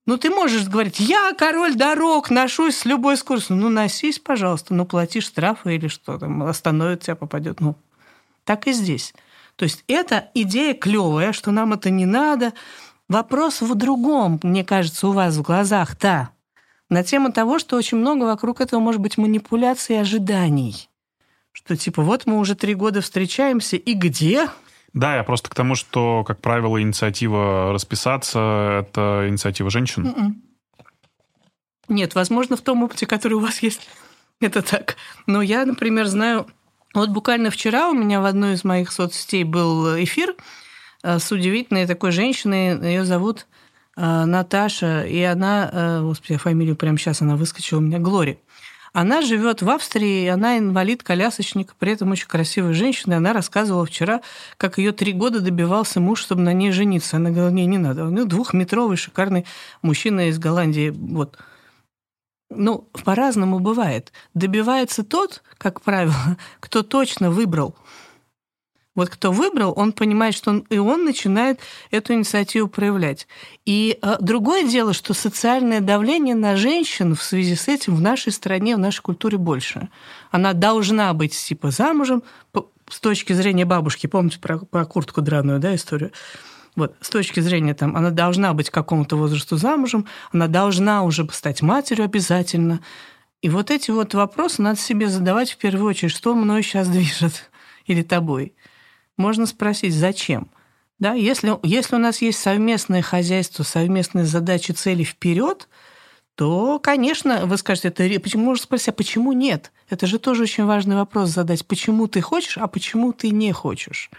Ну, 0.06 0.18
ты 0.18 0.30
можешь 0.30 0.68
говорить, 0.68 1.00
я 1.00 1.32
король 1.36 1.74
дорог, 1.74 2.30
ношусь 2.30 2.76
с 2.76 2.84
любой 2.84 3.16
скоростью. 3.16 3.56
Ну, 3.56 3.70
носись, 3.70 4.18
пожалуйста, 4.18 4.74
ну, 4.74 4.84
плати 4.84 5.20
штрафы 5.20 5.76
или 5.76 5.88
что 5.88 6.18
там, 6.18 6.42
остановит 6.42 7.00
тебя, 7.00 7.16
попадет. 7.16 7.60
Ну, 7.60 7.74
так 8.44 8.66
и 8.68 8.72
здесь. 8.72 9.14
То 9.56 9.64
есть 9.64 9.84
это 9.86 10.30
идея 10.34 10.74
клевая, 10.74 11.32
что 11.32 11.50
нам 11.50 11.72
это 11.72 11.90
не 11.90 12.06
надо, 12.06 12.52
Вопрос 13.08 13.60
в 13.60 13.74
другом, 13.74 14.40
мне 14.42 14.64
кажется, 14.64 15.08
у 15.08 15.12
вас 15.12 15.36
в 15.36 15.42
глазах-то. 15.42 16.30
На 16.88 17.04
тему 17.04 17.32
того, 17.32 17.58
что 17.58 17.76
очень 17.76 17.98
много 17.98 18.24
вокруг 18.24 18.60
этого 18.60 18.80
может 18.80 19.00
быть 19.00 19.18
манипуляций 19.18 19.96
и 19.96 19.98
ожиданий. 19.98 20.88
Что 21.52 21.76
типа 21.76 22.02
вот 22.02 22.26
мы 22.26 22.38
уже 22.38 22.54
три 22.54 22.74
года 22.74 23.00
встречаемся, 23.00 23.76
и 23.76 23.92
где? 23.92 24.48
Да, 24.94 25.16
я 25.16 25.22
просто 25.22 25.50
к 25.50 25.54
тому, 25.54 25.74
что, 25.74 26.24
как 26.24 26.40
правило, 26.40 26.80
инициатива 26.80 27.72
расписаться— 27.72 28.84
это 28.88 29.26
инициатива 29.28 29.70
женщин. 29.70 30.06
Mm-mm. 30.06 30.18
М-м. 30.18 30.42
Нет, 31.88 32.14
возможно, 32.14 32.56
в 32.56 32.62
том 32.62 32.82
опыте, 32.82 33.06
который 33.06 33.34
у 33.34 33.40
вас 33.40 33.62
есть, 33.62 33.88
это 34.40 34.62
так. 34.62 34.96
Но 35.26 35.42
я, 35.42 35.66
например, 35.66 36.06
знаю... 36.06 36.46
Вот 36.94 37.10
буквально 37.10 37.50
вчера 37.50 37.90
у 37.90 37.94
меня 37.94 38.20
в 38.20 38.24
одной 38.24 38.54
из 38.54 38.64
моих 38.64 38.92
соцсетей 38.92 39.44
был 39.44 40.02
эфир, 40.02 40.34
Э, 41.04 41.18
с 41.18 41.30
удивительной 41.30 41.86
такой 41.86 42.10
женщиной. 42.10 42.80
Ее 42.82 43.04
зовут 43.04 43.46
э, 43.96 44.24
Наташа, 44.24 45.04
и 45.04 45.20
она, 45.20 45.70
э, 45.70 46.00
господи, 46.00 46.38
фамилию 46.38 46.76
прямо 46.76 46.96
сейчас 46.96 47.20
она 47.20 47.36
выскочила 47.36 47.78
у 47.78 47.82
меня, 47.82 47.98
Глори. 47.98 48.38
Она 48.94 49.22
живет 49.22 49.60
в 49.60 49.68
Австрии, 49.68 50.26
она 50.28 50.56
инвалид, 50.56 51.02
колясочник, 51.02 51.74
при 51.78 51.92
этом 51.92 52.12
очень 52.12 52.28
красивая 52.28 52.72
женщина. 52.72 53.14
И 53.14 53.16
она 53.16 53.32
рассказывала 53.32 53.84
вчера, 53.84 54.20
как 54.56 54.78
ее 54.78 54.92
три 54.92 55.12
года 55.12 55.40
добивался 55.40 56.00
муж, 56.00 56.20
чтобы 56.20 56.42
на 56.42 56.52
ней 56.52 56.70
жениться. 56.70 57.16
Она 57.16 57.30
говорила, 57.30 57.50
не, 57.50 57.66
не 57.66 57.78
надо. 57.78 58.04
Ну, 58.04 58.24
двухметровый 58.24 58.96
шикарный 58.96 59.46
мужчина 59.82 60.28
из 60.28 60.38
Голландии. 60.38 60.90
Вот. 60.90 61.36
Ну, 62.50 62.88
по-разному 63.04 63.58
бывает. 63.58 64.12
Добивается 64.34 65.02
тот, 65.02 65.42
как 65.58 65.80
правило, 65.80 66.36
кто 66.60 66.82
точно 66.82 67.30
выбрал 67.30 67.76
вот 68.94 69.08
кто 69.10 69.32
выбрал, 69.32 69.72
он 69.76 69.92
понимает, 69.92 70.34
что 70.34 70.50
он, 70.50 70.58
и 70.70 70.78
он 70.78 71.04
начинает 71.04 71.58
эту 71.90 72.14
инициативу 72.14 72.68
проявлять. 72.68 73.26
И 73.64 73.98
э, 74.00 74.16
другое 74.20 74.68
дело, 74.68 74.92
что 74.92 75.14
социальное 75.14 75.80
давление 75.80 76.34
на 76.34 76.56
женщин 76.56 77.16
в 77.16 77.22
связи 77.22 77.56
с 77.56 77.66
этим 77.66 77.96
в 77.96 78.00
нашей 78.00 78.32
стране, 78.32 78.76
в 78.76 78.78
нашей 78.78 79.02
культуре 79.02 79.36
больше. 79.36 79.88
Она 80.30 80.52
должна 80.52 81.12
быть 81.12 81.36
типа 81.36 81.70
замужем 81.70 82.22
с 82.88 83.00
точки 83.00 83.32
зрения 83.32 83.64
бабушки. 83.64 84.06
Помните 84.06 84.38
про, 84.38 84.58
про 84.58 84.84
куртку 84.84 85.22
драную, 85.22 85.58
да, 85.58 85.74
историю? 85.74 86.12
Вот, 86.76 86.96
с 87.00 87.08
точки 87.08 87.40
зрения, 87.40 87.74
там, 87.74 87.96
она 87.96 88.10
должна 88.10 88.52
быть 88.52 88.70
к 88.70 88.74
какому-то 88.74 89.16
возрасту 89.16 89.56
замужем, 89.56 90.06
она 90.32 90.48
должна 90.48 91.04
уже 91.04 91.26
стать 91.30 91.62
матерью 91.62 92.04
обязательно. 92.04 92.80
И 93.42 93.48
вот 93.48 93.70
эти 93.70 93.90
вот 93.90 94.14
вопросы 94.14 94.62
надо 94.62 94.80
себе 94.80 95.08
задавать 95.08 95.52
в 95.52 95.58
первую 95.58 95.88
очередь, 95.88 96.12
что 96.12 96.34
мной 96.34 96.62
сейчас 96.62 96.88
движет 96.88 97.50
или 97.86 98.02
тобой 98.02 98.54
можно 99.16 99.46
спросить, 99.46 99.94
зачем? 99.94 100.48
Да, 100.98 101.12
если, 101.12 101.56
если 101.62 101.96
у 101.96 101.98
нас 101.98 102.22
есть 102.22 102.38
совместное 102.38 103.02
хозяйство, 103.02 103.62
совместные 103.62 104.24
задачи, 104.24 104.72
цели 104.72 105.04
вперед, 105.04 105.68
то, 106.34 106.78
конечно, 106.80 107.46
вы 107.46 107.56
скажете, 107.58 107.88
это 107.88 108.20
почему 108.20 108.46
можно 108.46 108.62
спросить, 108.62 108.88
а 108.88 108.92
почему 108.92 109.32
нет? 109.32 109.72
Это 109.88 110.06
же 110.06 110.18
тоже 110.18 110.44
очень 110.44 110.64
важный 110.64 110.96
вопрос 110.96 111.30
задать. 111.30 111.66
Почему 111.66 112.08
ты 112.08 112.20
хочешь, 112.20 112.58
а 112.58 112.66
почему 112.66 113.12
ты 113.12 113.30
не 113.30 113.52
хочешь? 113.52 114.10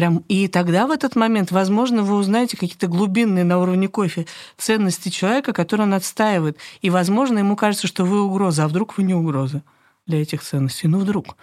Прям, 0.00 0.24
и 0.28 0.48
тогда 0.48 0.86
в 0.86 0.92
этот 0.92 1.14
момент, 1.14 1.52
возможно, 1.52 2.02
вы 2.02 2.14
узнаете 2.14 2.56
какие-то 2.56 2.86
глубинные 2.86 3.44
на 3.44 3.58
уровне 3.58 3.86
кофе 3.86 4.24
ценности 4.56 5.10
человека, 5.10 5.52
которые 5.52 5.86
он 5.86 5.92
отстаивает. 5.92 6.56
И, 6.80 6.88
возможно, 6.88 7.40
ему 7.40 7.54
кажется, 7.54 7.86
что 7.86 8.06
вы 8.06 8.22
угроза, 8.22 8.64
а 8.64 8.68
вдруг 8.68 8.96
вы 8.96 9.02
не 9.02 9.12
угроза 9.12 9.62
для 10.06 10.22
этих 10.22 10.40
ценностей. 10.40 10.88
Ну, 10.88 11.00
вдруг. 11.00 11.36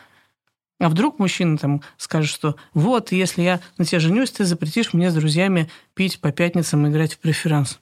А 0.80 0.90
вдруг 0.90 1.20
мужчина 1.20 1.60
там 1.60 1.84
скажет, 1.98 2.32
что 2.32 2.56
вот, 2.74 3.12
если 3.12 3.44
я 3.44 3.60
на 3.78 3.86
тебя 3.86 4.00
женюсь, 4.00 4.32
ты 4.32 4.44
запретишь 4.44 4.92
мне 4.92 5.12
с 5.12 5.14
друзьями 5.14 5.70
пить 5.94 6.20
по 6.20 6.32
пятницам 6.32 6.88
и 6.88 6.90
играть 6.90 7.14
в 7.14 7.20
преферанс. 7.20 7.80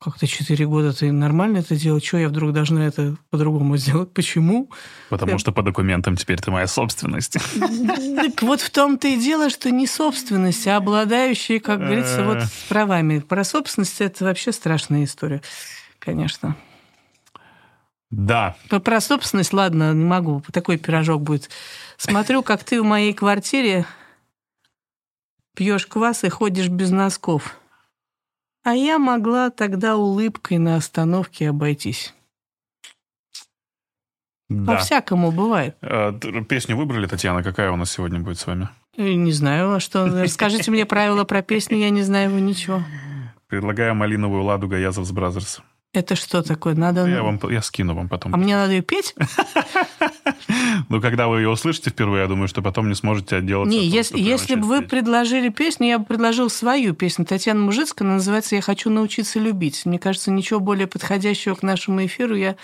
Как-то 0.00 0.28
четыре 0.28 0.64
года 0.64 0.92
ты 0.92 1.10
нормально 1.10 1.58
это 1.58 1.74
делал, 1.74 2.00
что 2.00 2.18
я 2.18 2.28
вдруг 2.28 2.52
должна 2.52 2.86
это 2.86 3.16
по-другому 3.30 3.76
сделать? 3.76 4.12
Почему? 4.12 4.70
Потому 5.10 5.32
я... 5.32 5.38
что 5.38 5.50
по 5.50 5.62
документам 5.62 6.16
теперь 6.16 6.38
ты 6.38 6.52
моя 6.52 6.68
собственность. 6.68 7.32
Так 7.32 8.42
вот 8.42 8.60
в 8.60 8.70
том-то 8.70 9.08
и 9.08 9.16
дело, 9.16 9.50
что 9.50 9.72
не 9.72 9.88
собственность, 9.88 10.68
а 10.68 10.76
обладающие, 10.76 11.58
как 11.58 11.80
говорится, 11.80 12.24
вот 12.24 12.42
с 12.42 12.66
правами. 12.68 13.18
Про 13.18 13.42
собственность 13.42 14.00
это 14.00 14.24
вообще 14.24 14.52
страшная 14.52 15.02
история, 15.02 15.42
конечно. 15.98 16.56
Да. 18.10 18.54
Про 18.68 19.00
собственность, 19.00 19.52
ладно, 19.52 19.92
не 19.94 20.04
могу, 20.04 20.44
такой 20.52 20.78
пирожок 20.78 21.22
будет. 21.22 21.50
Смотрю, 21.96 22.44
как 22.44 22.62
ты 22.62 22.80
в 22.80 22.84
моей 22.84 23.12
квартире 23.12 23.84
пьешь 25.56 25.88
квас 25.88 26.22
и 26.22 26.28
ходишь 26.28 26.68
без 26.68 26.90
носков. 26.90 27.56
А 28.68 28.74
я 28.74 28.98
могла 28.98 29.48
тогда 29.48 29.96
улыбкой 29.96 30.58
на 30.58 30.76
остановке 30.76 31.48
обойтись. 31.48 32.12
Да. 34.50 34.74
По-всякому 34.74 35.32
бывает. 35.32 35.74
Э, 35.80 36.12
песню 36.46 36.76
выбрали, 36.76 37.06
Татьяна. 37.06 37.42
Какая 37.42 37.70
у 37.70 37.76
нас 37.76 37.90
сегодня 37.90 38.20
будет 38.20 38.38
с 38.38 38.46
вами? 38.46 38.68
Э, 38.98 39.14
не 39.14 39.32
знаю, 39.32 39.72
а 39.72 39.80
что. 39.80 40.06
Расскажите 40.22 40.70
мне 40.70 40.84
правила 40.84 41.24
про 41.24 41.40
песню, 41.40 41.78
я 41.78 41.88
не 41.88 42.02
знаю 42.02 42.28
его 42.28 42.40
ничего. 42.40 42.82
Предлагаю 43.46 43.94
малиновую 43.94 44.42
ладу 44.42 44.68
Gayazov 44.68 45.10
Brothers. 45.14 45.62
Это 45.94 46.16
что 46.16 46.42
такое? 46.42 46.74
Надо... 46.74 47.06
Я, 47.06 47.22
вам, 47.22 47.40
я 47.50 47.62
скину 47.62 47.94
вам 47.94 48.08
потом. 48.08 48.34
А 48.34 48.36
мне 48.36 48.56
надо 48.56 48.72
ее 48.72 48.82
петь? 48.82 49.14
Ну, 50.88 51.00
когда 51.02 51.28
вы 51.28 51.40
ее 51.40 51.50
услышите 51.50 51.90
впервые, 51.90 52.22
я 52.22 52.28
думаю, 52.28 52.48
что 52.48 52.62
потом 52.62 52.88
не 52.88 52.94
сможете 52.94 53.36
отделаться. 53.36 53.76
Не, 53.76 53.84
если, 53.86 54.18
если 54.18 54.54
бы 54.54 54.66
вы 54.66 54.82
предложили 54.82 55.50
песню, 55.50 55.88
я 55.88 55.98
бы 55.98 56.06
предложил 56.06 56.48
свою 56.48 56.94
песню. 56.94 57.26
Татьяна 57.26 57.60
Мужицкая, 57.60 58.06
она 58.06 58.14
называется 58.16 58.54
«Я 58.54 58.62
хочу 58.62 58.88
научиться 58.88 59.38
любить». 59.38 59.84
Мне 59.84 59.98
кажется, 59.98 60.30
ничего 60.30 60.60
более 60.60 60.86
подходящего 60.86 61.54
к 61.54 61.62
нашему 61.62 62.04
эфиру 62.06 62.34
я 62.34 62.56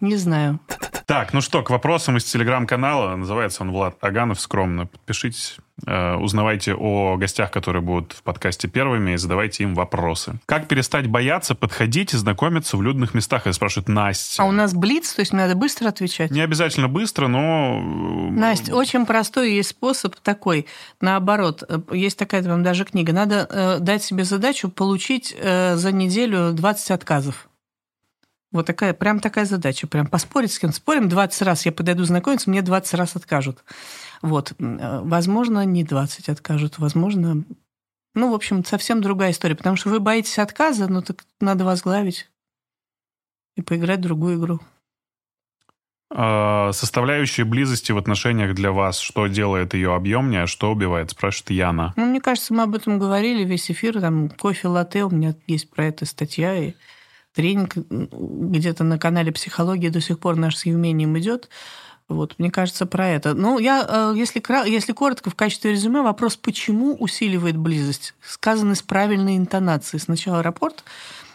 не 0.00 0.16
знаю. 0.16 0.60
Так, 1.06 1.32
ну 1.32 1.40
что, 1.40 1.62
к 1.62 1.70
вопросам 1.70 2.18
из 2.18 2.24
телеграм-канала. 2.24 3.16
Называется 3.16 3.62
он 3.62 3.72
Влад 3.72 3.96
Аганов. 4.02 4.40
Скромно 4.40 4.86
подпишитесь. 4.86 5.56
Э, 5.86 6.16
узнавайте 6.16 6.74
о 6.74 7.16
гостях, 7.16 7.50
которые 7.50 7.80
будут 7.80 8.12
в 8.12 8.22
подкасте 8.22 8.68
первыми, 8.68 9.12
и 9.12 9.16
задавайте 9.16 9.62
им 9.62 9.74
вопросы. 9.74 10.38
Как 10.44 10.68
перестать 10.68 11.06
бояться, 11.06 11.54
подходить 11.54 12.12
и 12.12 12.18
знакомиться 12.18 12.76
в 12.76 12.82
людных 12.82 13.14
местах? 13.14 13.42
Это 13.42 13.54
спрашивает 13.54 13.88
Настя. 13.88 14.42
А 14.42 14.46
у 14.46 14.52
нас 14.52 14.74
блиц, 14.74 15.14
то 15.14 15.20
есть 15.20 15.32
надо 15.32 15.54
быстро 15.54 15.88
отвечать? 15.88 16.30
Не 16.30 16.42
обязательно 16.42 16.88
быстро, 16.88 17.26
но... 17.28 17.80
Э, 17.80 18.30
Настя, 18.30 18.74
очень 18.74 19.06
простой 19.06 19.52
есть 19.52 19.70
способ 19.70 20.14
такой. 20.16 20.66
Наоборот, 21.00 21.62
э, 21.66 21.78
есть 21.92 22.18
такая 22.18 22.42
вам 22.42 22.62
даже 22.62 22.84
книга. 22.84 23.14
Надо 23.14 23.46
э, 23.48 23.78
дать 23.78 24.02
себе 24.02 24.24
задачу 24.24 24.68
получить 24.68 25.34
э, 25.38 25.76
за 25.76 25.90
неделю 25.90 26.52
20 26.52 26.90
отказов. 26.90 27.47
Вот 28.50 28.66
такая, 28.66 28.94
прям 28.94 29.20
такая 29.20 29.44
задача. 29.44 29.86
Прям 29.86 30.06
поспорить 30.06 30.52
с 30.52 30.58
кем-то. 30.58 30.76
Спорим 30.76 31.08
20 31.08 31.42
раз, 31.42 31.66
я 31.66 31.72
подойду 31.72 32.04
знакомиться, 32.04 32.48
мне 32.48 32.62
20 32.62 32.94
раз 32.94 33.16
откажут. 33.16 33.62
Вот. 34.22 34.52
Э, 34.58 35.00
возможно, 35.02 35.64
не 35.64 35.84
20 35.84 36.28
откажут, 36.28 36.78
возможно... 36.78 37.44
Ну, 38.14 38.32
в 38.32 38.34
общем, 38.34 38.64
совсем 38.64 39.00
другая 39.00 39.32
история. 39.32 39.54
Потому 39.54 39.76
что 39.76 39.90
вы 39.90 40.00
боитесь 40.00 40.38
отказа, 40.38 40.88
ну 40.88 41.02
так 41.02 41.24
надо 41.40 41.64
возглавить 41.64 42.28
и 43.56 43.62
поиграть 43.62 43.98
в 43.98 44.02
другую 44.02 44.38
игру. 44.38 44.60
А, 46.10 46.72
составляющие 46.72 47.44
близости 47.44 47.92
в 47.92 47.98
отношениях 47.98 48.54
для 48.54 48.72
вас, 48.72 48.98
что 48.98 49.26
делает 49.26 49.74
ее 49.74 49.94
объемнее, 49.94 50.46
что 50.46 50.72
убивает, 50.72 51.10
спрашивает 51.10 51.50
Яна. 51.50 51.92
Ну, 51.96 52.06
мне 52.06 52.20
кажется, 52.20 52.54
мы 52.54 52.62
об 52.62 52.74
этом 52.74 52.98
говорили 52.98 53.44
весь 53.44 53.70
эфир, 53.70 54.00
там 54.00 54.30
кофе, 54.30 54.68
латте, 54.68 55.04
у 55.04 55.10
меня 55.10 55.34
есть 55.46 55.68
про 55.70 55.84
это 55.84 56.06
статья, 56.06 56.56
и 56.56 56.72
тренинг 57.38 57.76
где-то 57.76 58.82
на 58.82 58.98
канале 58.98 59.30
«Психология» 59.30 59.90
до 59.90 60.00
сих 60.00 60.18
пор 60.18 60.34
наш 60.34 60.56
с 60.56 60.66
Евмением 60.66 61.16
идет. 61.20 61.48
Вот, 62.08 62.34
мне 62.38 62.50
кажется, 62.50 62.84
про 62.84 63.06
это. 63.06 63.32
Ну, 63.34 63.60
я, 63.60 63.86
э, 63.88 64.14
если, 64.16 64.42
если 64.68 64.92
коротко, 64.92 65.30
в 65.30 65.36
качестве 65.36 65.70
резюме, 65.70 66.02
вопрос, 66.02 66.36
почему 66.36 66.96
усиливает 66.96 67.56
близость, 67.56 68.14
сказанный 68.22 68.74
с 68.74 68.82
правильной 68.82 69.36
интонацией. 69.36 70.00
Сначала 70.00 70.42
рапорт, 70.42 70.82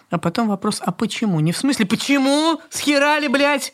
а 0.10 0.18
потом 0.18 0.50
вопрос, 0.50 0.82
а 0.86 0.92
почему? 0.92 1.40
Не 1.40 1.54
в 1.54 1.58
смысле, 1.58 1.86
почему? 1.86 2.60
Схерали, 2.70 3.30
блядь? 3.30 3.72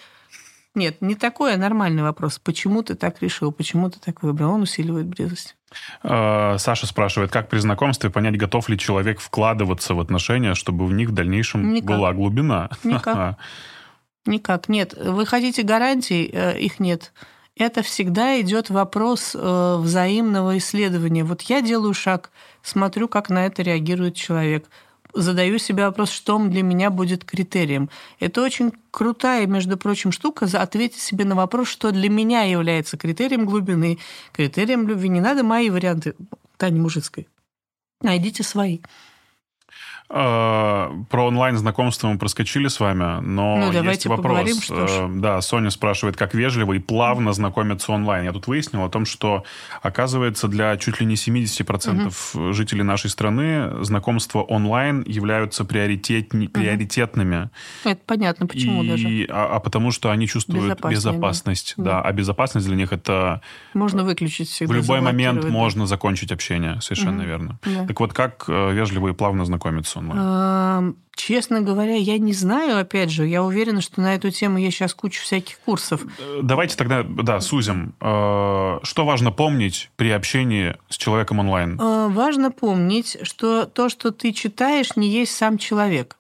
Нет, 0.75 1.01
не 1.01 1.15
такой, 1.15 1.55
а 1.55 1.57
нормальный 1.57 2.03
вопрос. 2.03 2.37
Почему 2.37 2.83
ты 2.83 2.93
так 2.93 3.23
решил? 3.23 3.51
Почему 3.51 3.89
ты 3.89 3.99
так 3.99 4.21
выбрал? 4.21 4.51
Он 4.51 4.61
усиливает 4.61 5.07
близость. 5.07 5.55
Э, 6.03 6.57
Саша 6.57 6.87
спрашивает, 6.87 7.31
как 7.31 7.49
при 7.49 7.59
знакомстве 7.59 8.09
понять, 8.09 8.37
готов 8.37 8.69
ли 8.69 8.77
человек 8.77 9.19
вкладываться 9.19 9.93
в 9.93 9.99
отношения, 9.99 10.55
чтобы 10.55 10.85
в 10.85 10.93
них 10.93 11.09
в 11.09 11.13
дальнейшем 11.13 11.73
Никак. 11.73 11.87
была 11.87 12.13
глубина? 12.13 12.69
Никак. 12.83 13.37
Никак. 14.25 14.69
Нет. 14.69 14.93
Вы 14.93 15.25
хотите 15.25 15.63
гарантий? 15.63 16.29
Э, 16.31 16.57
их 16.57 16.79
нет. 16.79 17.13
Это 17.55 17.81
всегда 17.83 18.39
идет 18.39 18.69
вопрос 18.69 19.35
э, 19.35 19.75
взаимного 19.79 20.57
исследования. 20.57 21.25
Вот 21.25 21.41
я 21.43 21.61
делаю 21.61 21.93
шаг, 21.93 22.31
смотрю, 22.61 23.09
как 23.09 23.29
на 23.29 23.45
это 23.45 23.63
реагирует 23.63 24.15
человек 24.15 24.65
задаю 25.13 25.57
себе 25.57 25.85
вопрос, 25.85 26.11
что 26.11 26.37
для 26.39 26.63
меня 26.63 26.89
будет 26.89 27.25
критерием. 27.25 27.89
Это 28.19 28.41
очень 28.41 28.71
крутая, 28.91 29.47
между 29.47 29.77
прочим, 29.77 30.11
штука, 30.11 30.45
ответить 30.45 31.01
себе 31.01 31.25
на 31.25 31.35
вопрос, 31.35 31.67
что 31.67 31.91
для 31.91 32.09
меня 32.09 32.43
является 32.43 32.97
критерием 32.97 33.45
глубины, 33.45 33.99
критерием 34.31 34.87
любви. 34.87 35.09
Не 35.09 35.21
надо 35.21 35.43
мои 35.43 35.69
варианты 35.69 36.15
Тани 36.57 36.79
Мужицкой. 36.79 37.27
Найдите 38.01 38.43
свои. 38.43 38.79
Э, 40.11 40.89
про 41.09 41.27
онлайн-знакомство 41.27 42.07
мы 42.07 42.17
проскочили 42.17 42.67
с 42.67 42.79
вами, 42.79 43.21
но 43.21 43.57
ну, 43.57 43.83
есть 43.83 44.07
вопрос. 44.07 44.63
что 44.63 44.87
ж. 44.87 44.91
Э, 44.91 45.07
да, 45.07 45.39
Соня 45.41 45.69
спрашивает, 45.69 46.17
как 46.17 46.33
вежливо 46.33 46.73
и 46.73 46.79
плавно 46.79 47.31
знакомиться 47.31 47.91
онлайн. 47.91 48.25
Я 48.25 48.31
тут 48.31 48.47
выяснил 48.47 48.83
о 48.83 48.89
том, 48.89 49.05
что, 49.05 49.43
оказывается, 49.83 50.47
для 50.47 50.75
чуть 50.77 50.99
ли 50.99 51.05
не 51.05 51.13
70% 51.13 52.07
угу. 52.07 52.53
жителей 52.53 52.81
нашей 52.81 53.11
страны 53.11 53.83
знакомства 53.83 54.41
онлайн 54.41 55.03
являются 55.05 55.63
приоритет... 55.63 56.33
угу. 56.33 56.47
приоритетными. 56.47 57.51
Это 57.83 58.01
понятно, 58.07 58.47
почему 58.47 58.83
и... 58.83 58.89
даже. 58.89 59.27
А, 59.29 59.57
а 59.57 59.59
потому 59.59 59.91
что 59.91 60.09
они 60.09 60.27
чувствуют 60.27 60.83
безопасность. 60.83 61.75
Да. 61.77 61.83
да, 61.83 62.01
а 62.01 62.11
безопасность 62.13 62.65
для 62.65 62.75
них 62.75 62.91
это... 62.93 63.41
Можно 63.75 64.03
выключить 64.03 64.49
всегда. 64.49 64.73
В 64.73 64.75
любой 64.75 65.01
момент 65.01 65.41
да. 65.41 65.49
можно 65.49 65.85
закончить 65.85 66.31
общение, 66.31 66.81
совершенно 66.81 67.19
угу. 67.19 67.27
верно. 67.27 67.59
Да. 67.63 67.85
Так 67.85 67.99
вот, 67.99 68.13
как 68.13 68.45
э, 68.47 68.73
вежливо 68.73 69.09
и 69.09 69.13
плавно 69.13 69.45
знакомиться? 69.45 69.98
Онлайн? 69.99 70.95
Честно 71.19 71.59
говоря, 71.59 71.95
я 71.95 72.17
не 72.17 72.31
знаю, 72.31 72.79
опять 72.79 73.11
же, 73.11 73.27
я 73.27 73.43
уверена, 73.43 73.81
что 73.81 73.99
на 73.99 74.15
эту 74.15 74.31
тему 74.31 74.57
есть 74.57 74.77
сейчас 74.77 74.93
куча 74.93 75.21
всяких 75.21 75.59
курсов. 75.59 76.01
Э, 76.17 76.39
давайте 76.41 76.77
тогда, 76.77 77.03
да, 77.03 77.41
сузим. 77.41 77.93
Э, 77.99 78.79
что 78.83 79.03
важно 79.03 79.33
помнить 79.33 79.91
при 79.97 80.11
общении 80.11 80.77
с 80.87 80.95
человеком 80.95 81.39
онлайн? 81.39 81.77
Э, 81.77 82.07
важно 82.07 82.51
помнить, 82.51 83.17
что 83.23 83.65
то, 83.65 83.89
что 83.89 84.11
ты 84.11 84.31
читаешь, 84.31 84.95
не 84.95 85.09
есть 85.09 85.35
сам 85.35 85.57
человек. 85.57 86.15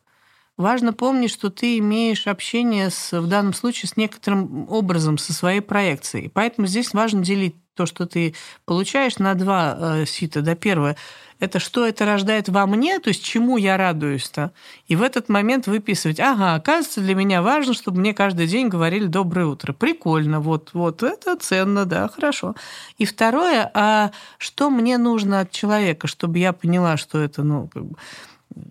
Важно 0.57 0.91
помнить, 0.91 1.31
что 1.31 1.49
ты 1.49 1.77
имеешь 1.77 2.27
общение 2.27 2.89
с, 2.89 3.17
в 3.17 3.27
данном 3.27 3.53
случае 3.53 3.87
с 3.87 3.95
некоторым 3.95 4.69
образом, 4.69 5.17
со 5.17 5.31
своей 5.31 5.61
проекцией. 5.61 6.29
Поэтому 6.29 6.67
здесь 6.67 6.93
важно 6.93 7.23
делить 7.23 7.55
то, 7.73 7.85
что 7.85 8.05
ты 8.05 8.35
получаешь, 8.65 9.17
на 9.17 9.33
два 9.35 10.03
сита. 10.05 10.41
Да, 10.41 10.55
первое 10.55 10.97
это 11.39 11.59
что 11.59 11.85
это 11.85 12.05
рождает 12.05 12.49
во 12.49 12.65
мне, 12.65 12.99
то 12.99 13.09
есть 13.09 13.23
чему 13.23 13.57
я 13.57 13.77
радуюсь-то. 13.77 14.51
И 14.87 14.95
в 14.95 15.01
этот 15.01 15.29
момент 15.29 15.67
выписывать, 15.67 16.19
ага, 16.19 16.55
оказывается, 16.55 17.01
для 17.01 17.15
меня 17.15 17.41
важно, 17.41 17.73
чтобы 17.73 17.99
мне 17.99 18.13
каждый 18.13 18.47
день 18.47 18.67
говорили 18.67 19.05
«доброе 19.05 19.45
утро». 19.45 19.73
Прикольно, 19.73 20.41
вот, 20.41 20.71
вот, 20.73 21.01
это 21.03 21.37
ценно, 21.37 21.85
да, 21.85 22.09
хорошо. 22.09 22.55
И 22.97 23.05
второе, 23.05 23.71
а 23.73 24.11
что 24.37 24.69
мне 24.69 24.97
нужно 24.97 25.41
от 25.41 25.51
человека, 25.51 26.07
чтобы 26.07 26.39
я 26.39 26.51
поняла, 26.51 26.97
что 26.97 27.19
это, 27.19 27.43
ну, 27.43 27.67
как 27.67 27.85
бы, 27.85 27.95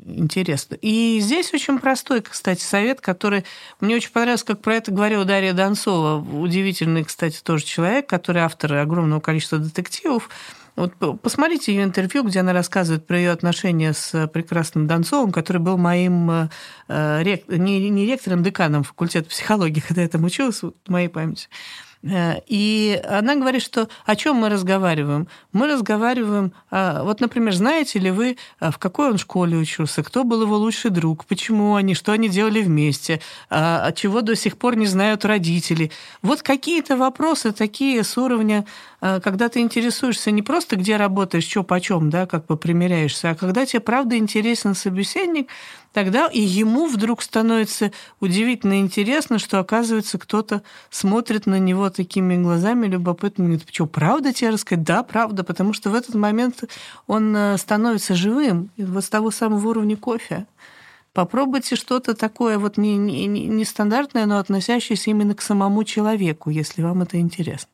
интересно. 0.05 0.77
И 0.81 1.19
здесь 1.21 1.53
очень 1.55 1.79
простой, 1.79 2.21
кстати, 2.21 2.63
совет, 2.63 3.01
который 3.01 3.45
мне 3.81 3.97
очень 3.97 4.11
понравился, 4.11 4.45
как 4.45 4.61
про 4.61 4.75
это 4.75 4.91
говорила 4.91 5.25
Дарья 5.25 5.53
Донцова. 5.53 6.19
Удивительный, 6.19 7.05
кстати, 7.05 7.41
тоже 7.43 7.65
человек, 7.65 8.09
который 8.09 8.43
автор 8.43 8.75
огромного 8.75 9.21
количества 9.21 9.59
детективов. 9.59 10.29
Вот 10.79 11.21
посмотрите 11.21 11.75
ее 11.75 11.83
интервью, 11.83 12.23
где 12.23 12.39
она 12.39 12.53
рассказывает 12.53 13.05
про 13.05 13.19
ее 13.19 13.33
отношения 13.33 13.93
с 13.93 14.29
прекрасным 14.29 14.87
Донцовым, 14.87 15.33
который 15.33 15.59
был 15.59 15.77
моим 15.77 16.31
э, 16.31 17.23
рек... 17.23 17.49
не, 17.49 17.91
не 17.91 18.07
ректором, 18.07 18.45
деканом 18.45 18.85
факультета 18.85 19.29
психологии, 19.29 19.81
когда 19.87 20.03
я 20.03 20.09
там 20.09 20.23
училась, 20.23 20.63
в 20.63 20.73
моей 20.87 21.09
памяти. 21.09 21.49
Э, 22.03 22.37
и 22.47 23.01
она 23.09 23.35
говорит, 23.35 23.63
что 23.63 23.89
о 24.07 24.17
чем 24.17 24.37
мы 24.37 24.49
разговариваем? 24.49 25.29
Мы 25.53 25.67
разговариваем, 25.67 26.53
а, 26.71 27.03
вот, 27.03 27.21
например, 27.21 27.53
знаете 27.55 27.99
ли 27.99 28.11
вы, 28.11 28.37
а, 28.61 28.71
в 28.71 28.79
какой 28.79 29.11
он 29.11 29.19
школе 29.19 29.57
учился, 29.57 30.03
кто 30.03 30.25
был 30.25 30.43
его 30.43 30.57
лучший 30.57 30.91
друг, 30.91 31.25
почему 31.25 31.75
они, 31.75 31.95
что 31.95 32.13
они 32.13 32.29
делали 32.29 32.63
вместе, 32.63 33.21
а, 33.51 33.91
чего 33.93 34.21
до 34.21 34.37
сих 34.37 34.59
пор 34.59 34.77
не 34.77 34.87
знают 34.87 35.25
родители. 35.25 35.91
Вот 36.23 36.43
какие-то 36.43 36.97
вопросы 36.97 37.53
такие 37.53 38.05
с 38.05 38.17
уровня, 38.17 38.65
когда 39.01 39.49
ты 39.49 39.61
интересуешься 39.61 40.31
не 40.31 40.43
просто, 40.43 40.77
где 40.77 40.97
работаешь, 40.97 41.47
что 41.47 41.63
почем, 41.63 42.11
да, 42.11 42.27
как 42.27 42.47
бы 42.47 42.57
примеряешься, 42.57 43.31
а 43.31 43.35
когда 43.35 43.65
тебе 43.65 43.81
правда 43.81 44.17
интересен 44.17 44.75
собеседник, 44.75 45.49
тогда 45.93 46.27
и 46.27 46.41
ему 46.41 46.87
вдруг 46.87 47.23
становится 47.23 47.93
удивительно 48.21 48.81
интересно, 48.81 49.39
что, 49.39 49.59
оказывается, 49.59 50.19
кто-то 50.19 50.63
смотрит 50.91 51.47
на 51.47 51.59
него 51.59 51.91
такими 51.91 52.37
глазами 52.37 52.87
любопытными. 52.87 53.49
Говорит, 53.49 53.69
что, 53.73 53.87
правда 53.87 54.33
тебе 54.33 54.51
рассказать? 54.51 54.85
Да, 54.85 55.03
правда, 55.03 55.45
потому 55.45 55.73
что 55.73 55.91
в 55.91 55.95
этот 55.95 56.15
момент 56.15 56.65
он 57.07 57.35
э, 57.37 57.57
становится 57.59 58.15
живым, 58.15 58.71
вот 58.77 59.05
с 59.05 59.09
того 59.09 59.31
самого 59.31 59.69
уровня 59.69 59.97
кофе. 59.97 60.47
Попробуйте 61.13 61.75
что-то 61.75 62.15
такое 62.15 62.59
вот 62.59 62.77
не, 62.77 62.97
не, 62.97 63.27
не 63.27 63.65
стандартное, 63.65 64.27
но 64.27 64.39
относящееся 64.39 65.11
именно 65.11 65.35
к 65.35 65.43
самому 65.43 65.83
человеку, 65.85 66.51
если 66.51 66.83
вам 66.83 67.03
это 67.03 67.19
интересно. 67.19 67.71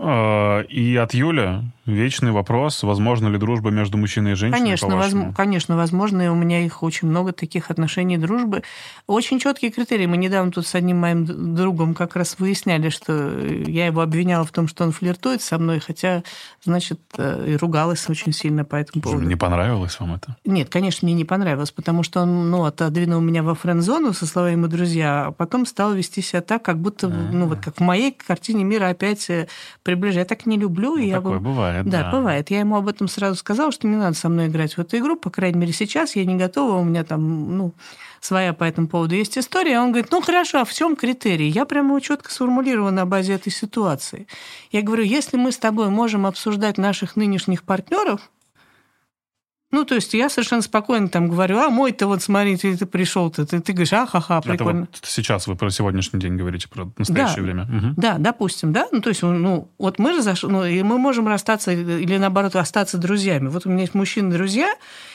А, 0.00 0.62
и 0.62 0.96
от 0.96 1.14
Юля 1.14 1.64
вечный 1.86 2.32
вопрос, 2.32 2.82
возможно 2.82 3.28
ли 3.28 3.38
дружба 3.38 3.70
между 3.70 3.96
мужчиной 3.96 4.32
и 4.32 4.34
женщиной, 4.34 4.58
Конечно, 4.58 4.96
возможно, 4.96 5.34
конечно, 5.34 5.76
возможно, 5.76 6.22
и 6.22 6.28
у 6.28 6.34
меня 6.34 6.64
их 6.64 6.82
очень 6.82 7.08
много 7.08 7.32
таких 7.32 7.70
отношений 7.70 8.18
дружбы. 8.18 8.62
Очень 9.06 9.38
четкие 9.38 9.70
критерии. 9.70 10.06
Мы 10.06 10.16
недавно 10.16 10.50
тут 10.50 10.66
с 10.66 10.74
одним 10.74 10.98
моим 10.98 11.54
другом 11.54 11.94
как 11.94 12.16
раз 12.16 12.36
выясняли, 12.38 12.88
что 12.88 13.38
я 13.38 13.86
его 13.86 14.00
обвиняла 14.00 14.44
в 14.44 14.50
том, 14.50 14.66
что 14.68 14.84
он 14.84 14.92
флиртует 14.92 15.42
со 15.42 15.58
мной, 15.58 15.78
хотя, 15.78 16.22
значит, 16.64 17.00
э, 17.16 17.52
и 17.52 17.56
ругалась 17.56 18.08
очень 18.08 18.32
сильно 18.32 18.64
по 18.64 18.76
этому 18.76 19.02
поводу. 19.02 19.24
Не 19.24 19.36
понравилось 19.36 19.98
вам 20.00 20.14
это? 20.14 20.36
Нет, 20.44 20.68
конечно, 20.68 21.06
мне 21.06 21.14
не 21.14 21.24
понравилось, 21.24 21.70
потому 21.70 22.02
что 22.02 22.22
он, 22.22 22.50
ну, 22.50 22.64
отодвинул 22.64 23.20
меня 23.20 23.42
во 23.42 23.54
френд-зону 23.54 24.12
со 24.12 24.26
словами 24.26 24.56
«мы 24.56 24.68
друзья», 24.68 25.26
а 25.26 25.32
потом 25.32 25.66
стал 25.66 25.94
вести 25.94 26.20
себя 26.22 26.40
так, 26.40 26.62
как 26.62 26.78
будто, 26.78 27.06
А-а-а. 27.06 27.32
ну, 27.32 27.46
вот 27.46 27.60
как 27.60 27.76
в 27.76 27.80
моей 27.80 28.12
картине 28.12 28.64
мира 28.64 28.88
опять 28.88 29.30
э, 29.30 29.46
приближать. 29.82 30.16
Я 30.16 30.24
так 30.24 30.46
не 30.46 30.56
люблю. 30.56 30.96
Ну, 30.96 31.02
и 31.02 31.12
такое 31.12 31.34
я... 31.34 31.40
бывает, 31.40 31.75
да. 31.84 32.04
Да, 32.04 32.10
бывает. 32.10 32.50
Я 32.50 32.60
ему 32.60 32.76
об 32.76 32.88
этом 32.88 33.08
сразу 33.08 33.36
сказала, 33.36 33.72
что 33.72 33.86
не 33.86 33.96
надо 33.96 34.16
со 34.16 34.28
мной 34.28 34.46
играть 34.48 34.76
в 34.76 34.80
эту 34.80 34.98
игру, 34.98 35.16
по 35.16 35.30
крайней 35.30 35.58
мере, 35.58 35.72
сейчас 35.72 36.16
я 36.16 36.24
не 36.24 36.36
готова, 36.36 36.76
у 36.76 36.84
меня 36.84 37.04
там, 37.04 37.56
ну, 37.56 37.74
своя 38.20 38.52
по 38.52 38.64
этому 38.64 38.88
поводу 38.88 39.14
есть 39.14 39.38
история. 39.38 39.80
Он 39.80 39.92
говорит, 39.92 40.10
ну, 40.10 40.20
хорошо, 40.20 40.60
а 40.60 40.64
в 40.64 40.72
чем 40.72 40.96
критерий? 40.96 41.48
Я 41.48 41.64
прямо 41.64 41.90
его 41.90 42.00
четко 42.00 42.32
сформулировала 42.32 42.90
на 42.90 43.06
базе 43.06 43.34
этой 43.34 43.52
ситуации. 43.52 44.26
Я 44.70 44.82
говорю, 44.82 45.04
если 45.04 45.36
мы 45.36 45.52
с 45.52 45.58
тобой 45.58 45.88
можем 45.88 46.26
обсуждать 46.26 46.78
наших 46.78 47.16
нынешних 47.16 47.62
партнеров, 47.62 48.30
ну, 49.72 49.84
то 49.84 49.96
есть 49.96 50.14
я 50.14 50.28
совершенно 50.28 50.62
спокойно 50.62 51.08
там 51.08 51.28
говорю, 51.28 51.58
а 51.58 51.70
мой-то 51.70 52.06
вот, 52.06 52.22
смотри, 52.22 52.56
ты, 52.56 52.76
пришел-то, 52.86 53.44
ты, 53.44 53.60
ты 53.60 53.72
говоришь, 53.72 53.92
а, 53.92 54.06
ха-ха, 54.06 54.40
прикольно. 54.40 54.84
Это 54.84 54.90
вот 54.92 55.00
сейчас 55.02 55.48
вы 55.48 55.56
про 55.56 55.70
сегодняшний 55.70 56.20
день 56.20 56.36
говорите, 56.36 56.68
про 56.68 56.88
настоящее 56.96 57.36
да, 57.36 57.42
время. 57.42 57.62
Угу. 57.64 57.94
Да, 57.96 58.16
допустим, 58.18 58.72
да, 58.72 58.86
ну, 58.92 59.00
то 59.00 59.08
есть, 59.08 59.22
ну, 59.22 59.68
вот 59.78 59.98
мы 59.98 60.16
разошлись, 60.16 60.50
ну, 60.50 60.64
и 60.64 60.82
мы 60.82 60.98
можем 60.98 61.26
расстаться 61.26 61.72
или, 61.72 62.16
наоборот, 62.16 62.54
остаться 62.54 62.96
друзьями. 62.96 63.48
Вот 63.48 63.66
у 63.66 63.70
меня 63.70 63.82
есть 63.82 63.94
мужчины-друзья, 63.94 64.72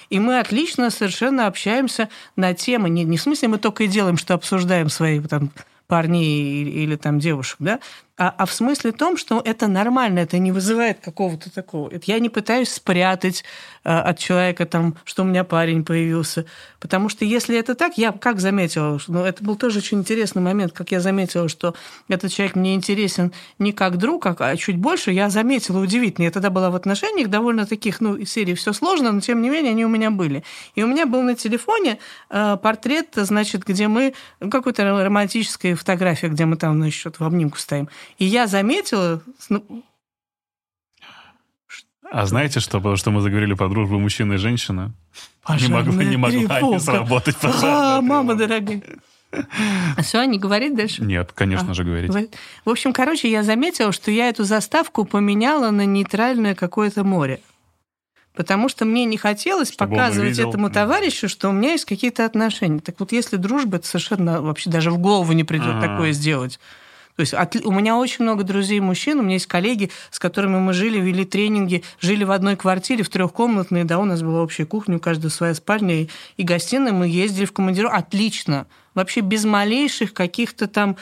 и 0.10 0.20
мы 0.20 0.40
отлично 0.40 0.90
совершенно 0.90 1.48
общаемся 1.48 2.10
на 2.36 2.54
темы, 2.54 2.90
не, 2.90 3.06
не 3.06 3.18
в 3.18 3.22
смысле 3.22 3.48
мы 3.48 3.58
только 3.58 3.86
и 3.86 3.88
делаем, 3.88 4.18
что 4.18 4.34
обсуждаем 4.34 4.90
свои 4.90 5.22
там 5.22 5.52
парней 5.88 6.62
или, 6.62 6.70
или 6.70 6.96
там 6.96 7.20
девушек, 7.20 7.58
да, 7.60 7.80
а, 8.18 8.34
а 8.38 8.46
в 8.46 8.54
смысле 8.54 8.92
том, 8.92 9.18
что 9.18 9.42
это 9.44 9.68
нормально, 9.68 10.20
это 10.20 10.38
не 10.38 10.52
вызывает 10.52 11.00
какого-то 11.00 11.52
такого. 11.52 11.92
Я 12.06 12.20
не 12.20 12.30
пытаюсь 12.30 12.70
спрятать 12.70 13.44
а, 13.84 14.02
от 14.02 14.20
человека, 14.20 14.66
там, 14.66 14.96
что 15.06 15.24
у 15.24 15.26
меня 15.26 15.44
парень 15.44 15.84
появился. 15.84 16.46
Потому 16.80 17.10
что 17.10 17.26
если 17.26 17.58
это 17.58 17.74
так, 17.74 17.98
я 17.98 18.12
как 18.12 18.40
заметила, 18.40 19.00
ну, 19.08 19.24
это 19.24 19.44
был 19.44 19.56
тоже 19.56 19.80
очень 19.80 20.00
интересный 20.00 20.42
момент, 20.42 20.74
как 20.74 20.92
я 20.92 21.00
заметила, 21.00 21.50
что 21.50 21.74
этот 22.10 22.32
человек 22.32 22.56
мне 22.56 22.76
интересен 22.76 23.32
не 23.58 23.72
как 23.72 23.98
друг, 23.98 24.26
а, 24.28 24.36
а 24.38 24.56
чуть 24.58 24.78
больше, 24.78 25.12
я 25.12 25.30
заметила 25.30 25.80
удивительно. 25.80 26.26
Я 26.26 26.32
тогда 26.32 26.50
была 26.50 26.70
в 26.70 26.76
отношениях 26.76 27.30
довольно 27.30 27.66
таких, 27.66 28.02
ну, 28.02 28.16
из 28.16 28.32
серии 28.32 28.54
все 28.54 28.74
сложно, 28.74 29.12
но 29.12 29.22
тем 29.22 29.42
не 29.42 29.50
менее 29.50 29.72
они 29.72 29.86
у 29.86 29.90
меня 29.90 30.12
были. 30.12 30.44
И 30.76 30.84
у 30.84 30.88
меня 30.88 31.06
был 31.06 31.24
на 31.24 31.36
телефоне 31.36 31.98
э, 32.30 32.58
портрет, 32.62 33.08
значит, 33.16 33.66
где 33.66 33.88
мы, 33.88 34.14
ну, 34.40 34.50
какой-то 34.50 34.84
романтическая 35.04 35.76
фотография, 35.76 36.28
где 36.28 36.46
мы 36.46 36.58
там, 36.58 36.78
значит, 36.78 37.00
что-то 37.00 37.24
в 37.24 37.28
обнимку 37.28 37.58
стоим. 37.58 37.90
И 38.18 38.26
я 38.26 38.48
заметила... 38.48 39.22
Ну, 39.50 39.84
а 42.12 42.26
знаете 42.26 42.60
что? 42.60 42.80
Потому 42.80 42.98
что 42.98 43.10
мы 43.12 43.22
заговорили 43.22 43.54
про 43.54 43.70
дружбу 43.70 43.98
мужчины 43.98 44.34
и 44.34 44.38
женщины. 44.38 44.92
Не, 45.50 45.68
могу, 45.70 45.92
не 45.92 46.18
могла 46.18 46.62
не 46.62 46.80
сработать. 46.80 47.38
А, 47.42 48.02
мама 48.02 48.36
дорогая. 48.36 48.82
А 49.32 50.02
все, 50.02 50.24
не 50.26 50.38
говорит 50.38 50.76
дальше? 50.76 51.04
Нет, 51.04 51.32
конечно 51.34 51.72
а, 51.72 51.74
же, 51.74 51.86
говорить. 51.86 52.12
В 52.66 52.70
общем, 52.70 52.92
короче, 52.92 53.32
я 53.32 53.44
заметила, 53.44 53.94
что 53.94 54.12
я 54.12 54.28
эту 54.28 54.44
заставку 54.44 55.06
поменяла 55.06 55.72
на 55.72 55.86
нейтральное 55.86 56.54
какое-то 56.54 57.06
море. 57.06 57.40
Потому 58.34 58.70
что 58.70 58.86
мне 58.86 59.06
не 59.06 59.18
хотелось 59.18 59.72
Чтобы 59.72 59.92
показывать 59.92 60.40
этому 60.40 60.70
товарищу, 60.70 61.30
что 61.30 61.50
у 61.50 61.52
меня 61.52 61.72
есть 61.72 61.86
какие-то 61.86 62.26
отношения. 62.26 62.80
Так 62.80 63.00
вот, 63.00 63.12
если 63.12 63.38
дружба, 63.38 63.78
это 63.78 63.88
совершенно 63.88 64.42
вообще 64.42 64.70
даже 64.70 64.92
в 64.92 64.98
голову 64.98 65.32
не 65.34 65.44
придет 65.44 65.76
А-а-а. 65.76 65.88
такое 65.88 66.12
сделать. 66.12 66.60
То 67.22 67.24
есть 67.24 67.34
от, 67.36 67.56
у 67.64 67.72
меня 67.72 67.98
очень 67.98 68.24
много 68.24 68.44
друзей 68.44 68.80
мужчин, 68.80 69.20
у 69.20 69.22
меня 69.22 69.34
есть 69.34 69.46
коллеги, 69.46 69.92
с 70.10 70.18
которыми 70.18 70.58
мы 70.58 70.74
жили, 70.74 71.00
вели 71.00 71.24
тренинги, 71.24 71.84
жили 72.00 72.24
в 72.24 72.32
одной 72.32 72.56
квартире, 72.56 73.04
в 73.04 73.10
трехкомнатной, 73.10 73.84
да, 73.84 74.00
у 74.00 74.06
нас 74.06 74.24
была 74.24 74.42
общая 74.42 74.66
кухня, 74.66 74.98
у 74.98 75.00
каждого 75.00 75.30
своя 75.30 75.54
спальня 75.54 76.02
и, 76.02 76.10
и 76.38 76.42
гостиная, 76.42 76.94
мы 76.94 77.08
ездили 77.08 77.46
в 77.46 77.54
командировку, 77.54 77.96
отлично, 77.96 78.66
вообще 78.96 79.22
без 79.22 79.46
малейших 79.46 80.16
каких-то 80.16 80.68
там... 80.68 80.98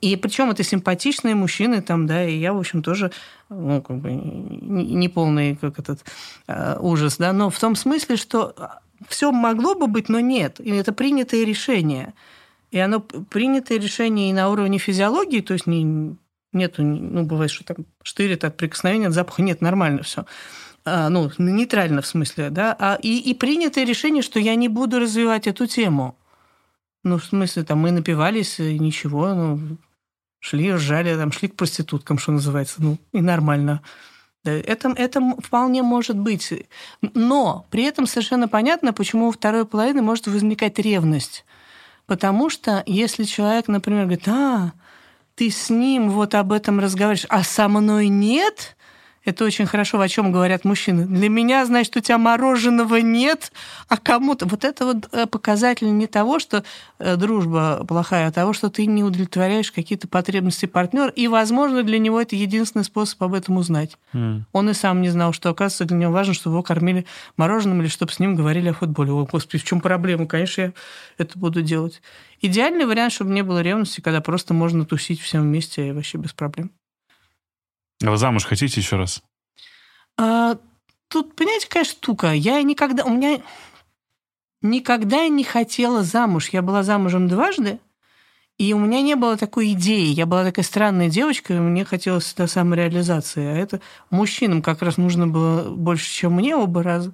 И 0.00 0.16
причем 0.16 0.48
это 0.48 0.62
симпатичные 0.62 1.34
мужчины 1.34 1.82
там, 1.82 2.06
да, 2.06 2.24
и 2.24 2.38
я, 2.38 2.54
в 2.54 2.58
общем, 2.58 2.82
тоже, 2.82 3.12
ну, 3.50 3.82
как 3.82 3.98
бы 3.98 4.10
не 4.10 5.10
полный 5.10 5.54
как 5.54 5.78
этот 5.78 6.00
э, 6.46 6.78
ужас, 6.80 7.18
да, 7.18 7.34
но 7.34 7.50
в 7.50 7.58
том 7.58 7.76
смысле, 7.76 8.16
что 8.16 8.54
все 9.06 9.32
могло 9.32 9.74
бы 9.74 9.86
быть, 9.86 10.08
но 10.08 10.18
нет. 10.18 10.60
И 10.60 10.70
это 10.70 10.94
принятое 10.94 11.44
решение. 11.44 12.14
И 12.70 12.78
оно 12.78 13.00
принятое 13.00 13.78
решение 13.78 14.30
и 14.30 14.32
на 14.32 14.50
уровне 14.50 14.78
физиологии, 14.78 15.40
то 15.40 15.54
есть 15.54 15.66
не, 15.66 16.16
нету, 16.52 16.82
ну, 16.82 17.24
бывает, 17.24 17.50
что 17.50 17.64
там 17.64 17.86
штырит 18.02 18.44
от 18.44 18.56
прикосновения, 18.56 19.10
запаха, 19.10 19.42
нет, 19.42 19.60
нормально 19.60 20.02
все. 20.02 20.26
А, 20.84 21.08
ну, 21.08 21.30
нейтрально 21.38 22.02
в 22.02 22.06
смысле, 22.06 22.50
да, 22.50 22.76
а, 22.78 22.98
и, 23.02 23.18
и 23.18 23.34
принятое 23.34 23.84
решение, 23.84 24.22
что 24.22 24.38
я 24.38 24.54
не 24.54 24.68
буду 24.68 24.98
развивать 24.98 25.46
эту 25.46 25.66
тему. 25.66 26.16
Ну, 27.04 27.18
в 27.18 27.24
смысле, 27.24 27.64
там 27.64 27.78
мы 27.78 27.90
напивались, 27.90 28.58
и 28.58 28.78
ничего, 28.78 29.34
ну, 29.34 29.78
шли, 30.40 30.72
ржали, 30.72 31.16
там, 31.16 31.32
шли 31.32 31.48
к 31.48 31.56
проституткам, 31.56 32.18
что 32.18 32.32
называется, 32.32 32.76
ну, 32.82 32.98
и 33.12 33.20
нормально. 33.20 33.82
Да, 34.44 34.52
это, 34.52 34.90
это 34.96 35.20
вполне 35.42 35.82
может 35.82 36.16
быть. 36.16 36.52
Но 37.14 37.66
при 37.70 37.84
этом 37.84 38.06
совершенно 38.06 38.48
понятно, 38.48 38.92
почему 38.92 39.28
у 39.28 39.32
второй 39.32 39.64
половины 39.64 40.00
может 40.00 40.26
возникать 40.26 40.78
ревность. 40.78 41.44
Потому 42.08 42.48
что 42.48 42.82
если 42.86 43.24
человек, 43.24 43.68
например, 43.68 44.04
говорит, 44.04 44.26
а, 44.28 44.72
ты 45.34 45.50
с 45.50 45.68
ним 45.68 46.08
вот 46.10 46.34
об 46.34 46.52
этом 46.52 46.80
разговариваешь, 46.80 47.26
а 47.28 47.44
со 47.44 47.68
мной 47.68 48.08
нет, 48.08 48.77
это 49.28 49.44
очень 49.44 49.66
хорошо, 49.66 50.00
о 50.00 50.08
чем 50.08 50.32
говорят 50.32 50.64
мужчины. 50.64 51.04
Для 51.04 51.28
меня, 51.28 51.64
значит, 51.66 51.94
у 51.96 52.00
тебя 52.00 52.16
мороженого 52.16 52.96
нет, 52.96 53.52
а 53.88 53.98
кому-то... 53.98 54.46
Вот 54.46 54.64
это 54.64 54.86
вот 54.86 55.08
э, 55.12 55.26
показатель 55.26 55.94
не 55.94 56.06
того, 56.06 56.38
что 56.38 56.64
э, 56.98 57.16
дружба 57.16 57.84
плохая, 57.86 58.28
а 58.28 58.32
того, 58.32 58.54
что 58.54 58.70
ты 58.70 58.86
не 58.86 59.04
удовлетворяешь 59.04 59.70
какие-то 59.70 60.08
потребности 60.08 60.64
партнера, 60.64 61.10
и, 61.10 61.28
возможно, 61.28 61.82
для 61.82 61.98
него 61.98 62.18
это 62.20 62.36
единственный 62.36 62.84
способ 62.84 63.22
об 63.22 63.34
этом 63.34 63.58
узнать. 63.58 63.98
Mm. 64.14 64.44
Он 64.52 64.70
и 64.70 64.72
сам 64.72 65.02
не 65.02 65.10
знал, 65.10 65.34
что, 65.34 65.50
оказывается, 65.50 65.84
для 65.84 65.98
него 65.98 66.12
важно, 66.12 66.32
чтобы 66.32 66.54
его 66.54 66.62
кормили 66.62 67.04
мороженым 67.36 67.82
или 67.82 67.88
чтобы 67.88 68.12
с 68.12 68.18
ним 68.18 68.34
говорили 68.34 68.70
о 68.70 68.72
футболе. 68.72 69.12
О, 69.12 69.26
господи, 69.30 69.62
в 69.62 69.66
чем 69.66 69.82
проблема? 69.82 70.26
Конечно, 70.26 70.62
я 70.62 70.72
это 71.18 71.38
буду 71.38 71.60
делать. 71.60 72.00
Идеальный 72.40 72.86
вариант, 72.86 73.12
чтобы 73.12 73.32
не 73.32 73.42
было 73.42 73.60
ревности, 73.60 74.00
когда 74.00 74.22
просто 74.22 74.54
можно 74.54 74.86
тусить 74.86 75.20
всем 75.20 75.42
вместе 75.42 75.88
и 75.88 75.92
вообще 75.92 76.16
без 76.16 76.32
проблем. 76.32 76.70
А 78.04 78.10
вы 78.10 78.16
замуж 78.16 78.44
хотите 78.44 78.80
еще 78.80 78.96
раз? 78.96 79.22
А, 80.16 80.56
тут, 81.08 81.34
понимаете, 81.34 81.66
какая 81.66 81.84
штука? 81.84 82.32
Я 82.32 82.62
никогда... 82.62 83.04
У 83.04 83.10
меня 83.10 83.40
никогда 84.62 85.28
не 85.28 85.44
хотела 85.44 86.02
замуж. 86.02 86.50
Я 86.50 86.62
была 86.62 86.82
замужем 86.82 87.28
дважды, 87.28 87.80
и 88.58 88.72
у 88.72 88.78
меня 88.78 89.02
не 89.02 89.14
было 89.14 89.36
такой 89.36 89.72
идеи. 89.72 90.06
Я 90.06 90.26
была 90.26 90.44
такая 90.44 90.64
странная 90.64 91.08
девочка, 91.08 91.54
и 91.54 91.58
мне 91.58 91.84
хотелось 91.84 92.24
всегда 92.24 92.46
самореализации. 92.46 93.44
А 93.46 93.56
это 93.56 93.80
мужчинам 94.10 94.62
как 94.62 94.82
раз 94.82 94.96
нужно 94.96 95.28
было 95.28 95.70
больше, 95.70 96.12
чем 96.12 96.34
мне 96.34 96.56
оба 96.56 96.82
раза. 96.82 97.12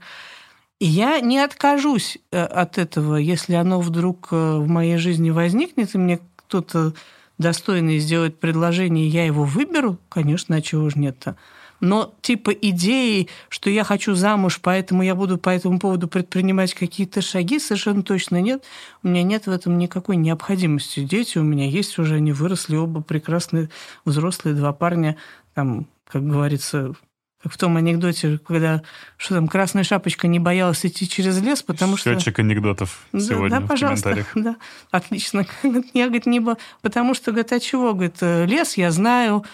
И 0.81 0.87
я 0.87 1.21
не 1.21 1.39
откажусь 1.39 2.19
э, 2.31 2.43
от 2.43 2.79
этого, 2.79 3.17
если 3.17 3.55
оно 3.55 3.81
вдруг 3.81 4.29
э, 4.33 4.57
в 4.59 4.69
моей 4.69 4.97
жизни 4.97 5.31
возникнет, 5.31 5.95
и 5.95 5.99
мне 5.99 6.19
кто-то 6.37 6.95
достойный 7.39 7.99
сделать 7.99 8.39
предложение, 8.39 9.09
я 9.09 9.25
его 9.27 9.45
выберу, 9.45 9.99
конечно, 10.09 10.57
а 10.57 10.63
чего 10.63 10.89
же 10.91 10.99
нет-то. 10.99 11.37
Но 11.81 12.15
типа 12.23 12.51
идеи, 12.51 13.29
что 13.49 13.69
я 13.69 13.85
хочу 13.85 14.15
замуж, 14.15 14.61
поэтому 14.63 15.03
я 15.03 15.15
буду 15.15 15.37
по 15.39 15.51
этому 15.51 15.79
поводу 15.79 16.09
предпринимать 16.09 16.73
какие-то 16.73 17.21
шаги, 17.21 17.59
совершенно 17.59 18.03
точно 18.03 18.41
нет. 18.41 18.65
У 19.03 19.09
меня 19.09 19.23
нет 19.23 19.47
в 19.47 19.51
этом 19.51 19.77
никакой 19.77 20.17
необходимости. 20.17 21.01
Дети 21.01 21.37
у 21.37 21.43
меня 21.43 21.67
есть 21.67 21.99
уже, 21.99 22.15
они 22.15 22.33
выросли 22.33 22.77
оба 22.77 23.03
прекрасные 23.03 23.69
взрослые 24.05 24.55
два 24.55 24.73
парня, 24.73 25.17
там, 25.55 25.87
как 26.07 26.27
говорится, 26.27 26.95
как 27.45 27.53
в 27.53 27.59
том 27.59 27.77
анекдоте, 27.77 28.39
когда 28.39 28.83
что 29.19 29.35
там 29.35 29.49
Красная 29.49 29.85
Шапочка 29.85 30.27
не 30.29 30.39
боялась 30.39 30.85
идти 30.87 31.07
через 31.07 31.43
лес, 31.43 31.63
потому 31.63 31.99
Счетчик 31.99 32.13
что... 32.13 32.21
Счетчик 32.21 32.39
анекдотов 32.39 33.05
да, 33.13 33.21
сегодня 33.21 33.61
да, 33.61 33.61
в 33.61 33.69
пожалуйста, 33.69 34.11
комментариях. 34.11 34.31
Да, 34.45 34.57
отлично. 34.91 35.47
Я, 35.93 36.07
говорит, 36.07 36.25
не 36.25 36.41
бо... 36.41 36.57
Потому 36.81 37.13
что, 37.13 37.33
говорит, 37.33 37.53
а 37.53 37.61
чего? 37.61 37.93
Говорит, 37.93 38.17
лес 38.23 38.79
я 38.79 38.91
знаю, 38.91 39.45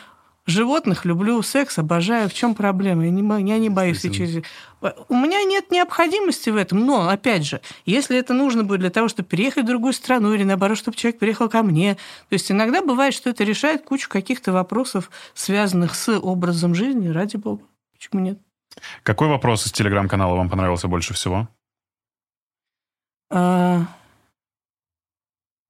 животных 0.46 1.04
люблю, 1.04 1.42
секс 1.42 1.78
обожаю. 1.78 2.28
В 2.28 2.34
чем 2.34 2.54
проблема? 2.54 3.04
Я 3.04 3.10
не, 3.10 3.48
я 3.48 3.58
не 3.58 3.70
боюсь. 3.70 4.02
Через... 4.02 4.44
У 5.08 5.14
меня 5.16 5.42
нет 5.42 5.72
необходимости 5.72 6.50
в 6.50 6.56
этом. 6.56 6.86
Но, 6.86 7.08
опять 7.08 7.44
же, 7.44 7.60
если 7.86 8.16
это 8.16 8.34
нужно 8.34 8.62
будет 8.62 8.80
для 8.80 8.90
того, 8.90 9.08
чтобы 9.08 9.28
переехать 9.28 9.64
в 9.64 9.66
другую 9.66 9.94
страну 9.94 10.32
или, 10.32 10.44
наоборот, 10.44 10.78
чтобы 10.78 10.96
человек 10.96 11.18
приехал 11.18 11.48
ко 11.48 11.64
мне. 11.64 11.94
То 12.28 12.34
есть 12.34 12.52
иногда 12.52 12.82
бывает, 12.82 13.14
что 13.14 13.30
это 13.30 13.42
решает 13.42 13.82
кучу 13.82 14.08
каких-то 14.08 14.52
вопросов, 14.52 15.10
связанных 15.34 15.96
с 15.96 16.16
образом 16.16 16.76
жизни, 16.76 17.08
ради 17.08 17.36
бога. 17.36 17.62
Почему 18.00 18.22
нет? 18.22 18.38
Какой 19.02 19.28
вопрос 19.28 19.66
из 19.66 19.72
телеграм-канала 19.72 20.34
вам 20.34 20.48
понравился 20.48 20.88
больше 20.88 21.12
всего? 21.12 21.48
А... 23.30 23.82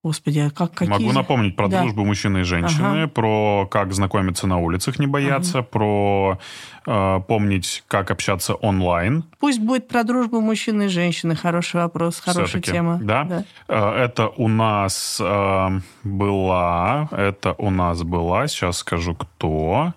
Господи, 0.05 0.39
а 0.39 0.51
как 0.51 0.73
какие... 0.73 0.89
Могу 0.89 1.13
напомнить 1.13 1.57
про 1.57 1.69
да. 1.69 1.83
дружбу 1.83 2.05
мужчины 2.05 2.39
и 2.39 2.43
женщины, 2.45 3.03
ага. 3.03 3.09
про 3.09 3.67
как 3.71 3.93
знакомиться 3.93 4.47
на 4.47 4.59
улицах, 4.59 4.99
не 4.99 5.07
бояться, 5.07 5.59
ага. 5.59 5.69
про 5.69 6.39
э, 6.87 7.21
помнить, 7.27 7.83
как 7.87 8.11
общаться 8.11 8.55
онлайн. 8.55 9.25
Пусть 9.41 9.61
будет 9.61 9.89
про 9.89 10.05
дружбу 10.05 10.41
мужчины 10.41 10.85
и 10.85 10.89
женщины. 10.89 11.35
Хороший 11.35 11.83
вопрос, 11.83 12.21
хорошая 12.21 12.47
Все-таки, 12.47 12.73
тема. 12.73 12.99
Да? 13.03 13.25
да. 13.25 13.45
Э, 13.69 14.05
это 14.05 14.29
у 14.29 14.49
нас 14.49 15.21
э, 15.21 15.81
была, 16.05 17.09
это 17.11 17.55
у 17.59 17.71
нас 17.71 18.03
была, 18.05 18.47
сейчас 18.47 18.79
скажу, 18.79 19.17
кто... 19.17 19.93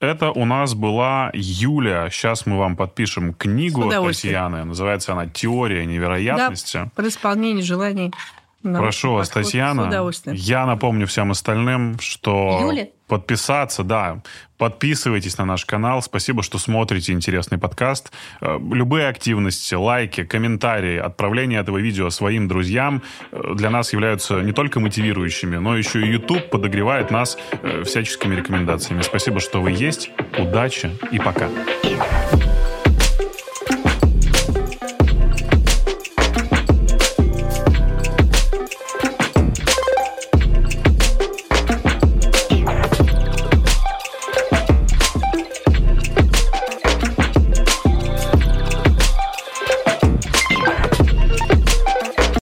Это 0.00 0.30
у 0.30 0.44
нас 0.44 0.74
была 0.74 1.30
Юля. 1.34 2.08
Сейчас 2.10 2.46
мы 2.46 2.56
вам 2.56 2.76
подпишем 2.76 3.34
книгу 3.34 3.90
Татьяны. 3.90 4.64
Называется 4.64 5.12
она 5.12 5.26
«Теория 5.26 5.84
невероятности». 5.86 6.76
Да, 6.84 6.90
при 6.94 7.08
исполнении 7.08 7.62
желаний. 7.62 8.12
Прошу 8.62 9.14
вас, 9.14 9.28
Татьяна. 9.28 9.90
Я 10.26 10.66
напомню 10.66 11.06
всем 11.06 11.30
остальным, 11.30 11.98
что 12.00 12.58
Юля? 12.60 12.88
Подписаться, 13.08 13.82
да, 13.82 14.22
подписывайтесь 14.58 15.38
на 15.38 15.44
наш 15.44 15.64
канал. 15.64 16.02
Спасибо, 16.02 16.42
что 16.42 16.58
смотрите 16.58 17.12
интересный 17.12 17.58
подкаст. 17.58 18.12
Любые 18.40 19.08
активности, 19.08 19.74
лайки, 19.74 20.24
комментарии, 20.24 20.98
отправление 20.98 21.60
этого 21.60 21.78
видео 21.78 22.10
своим 22.10 22.46
друзьям 22.48 23.02
для 23.32 23.70
нас 23.70 23.92
являются 23.92 24.40
не 24.40 24.52
только 24.52 24.78
мотивирующими, 24.80 25.56
но 25.56 25.76
еще 25.76 26.00
и 26.00 26.06
YouTube 26.10 26.50
подогревает 26.50 27.10
нас 27.10 27.38
всяческими 27.84 28.36
рекомендациями. 28.36 29.02
Спасибо, 29.02 29.40
что 29.40 29.60
вы 29.60 29.72
есть. 29.72 30.10
Удачи 30.38 30.90
и 31.10 31.18
пока. 31.18 31.48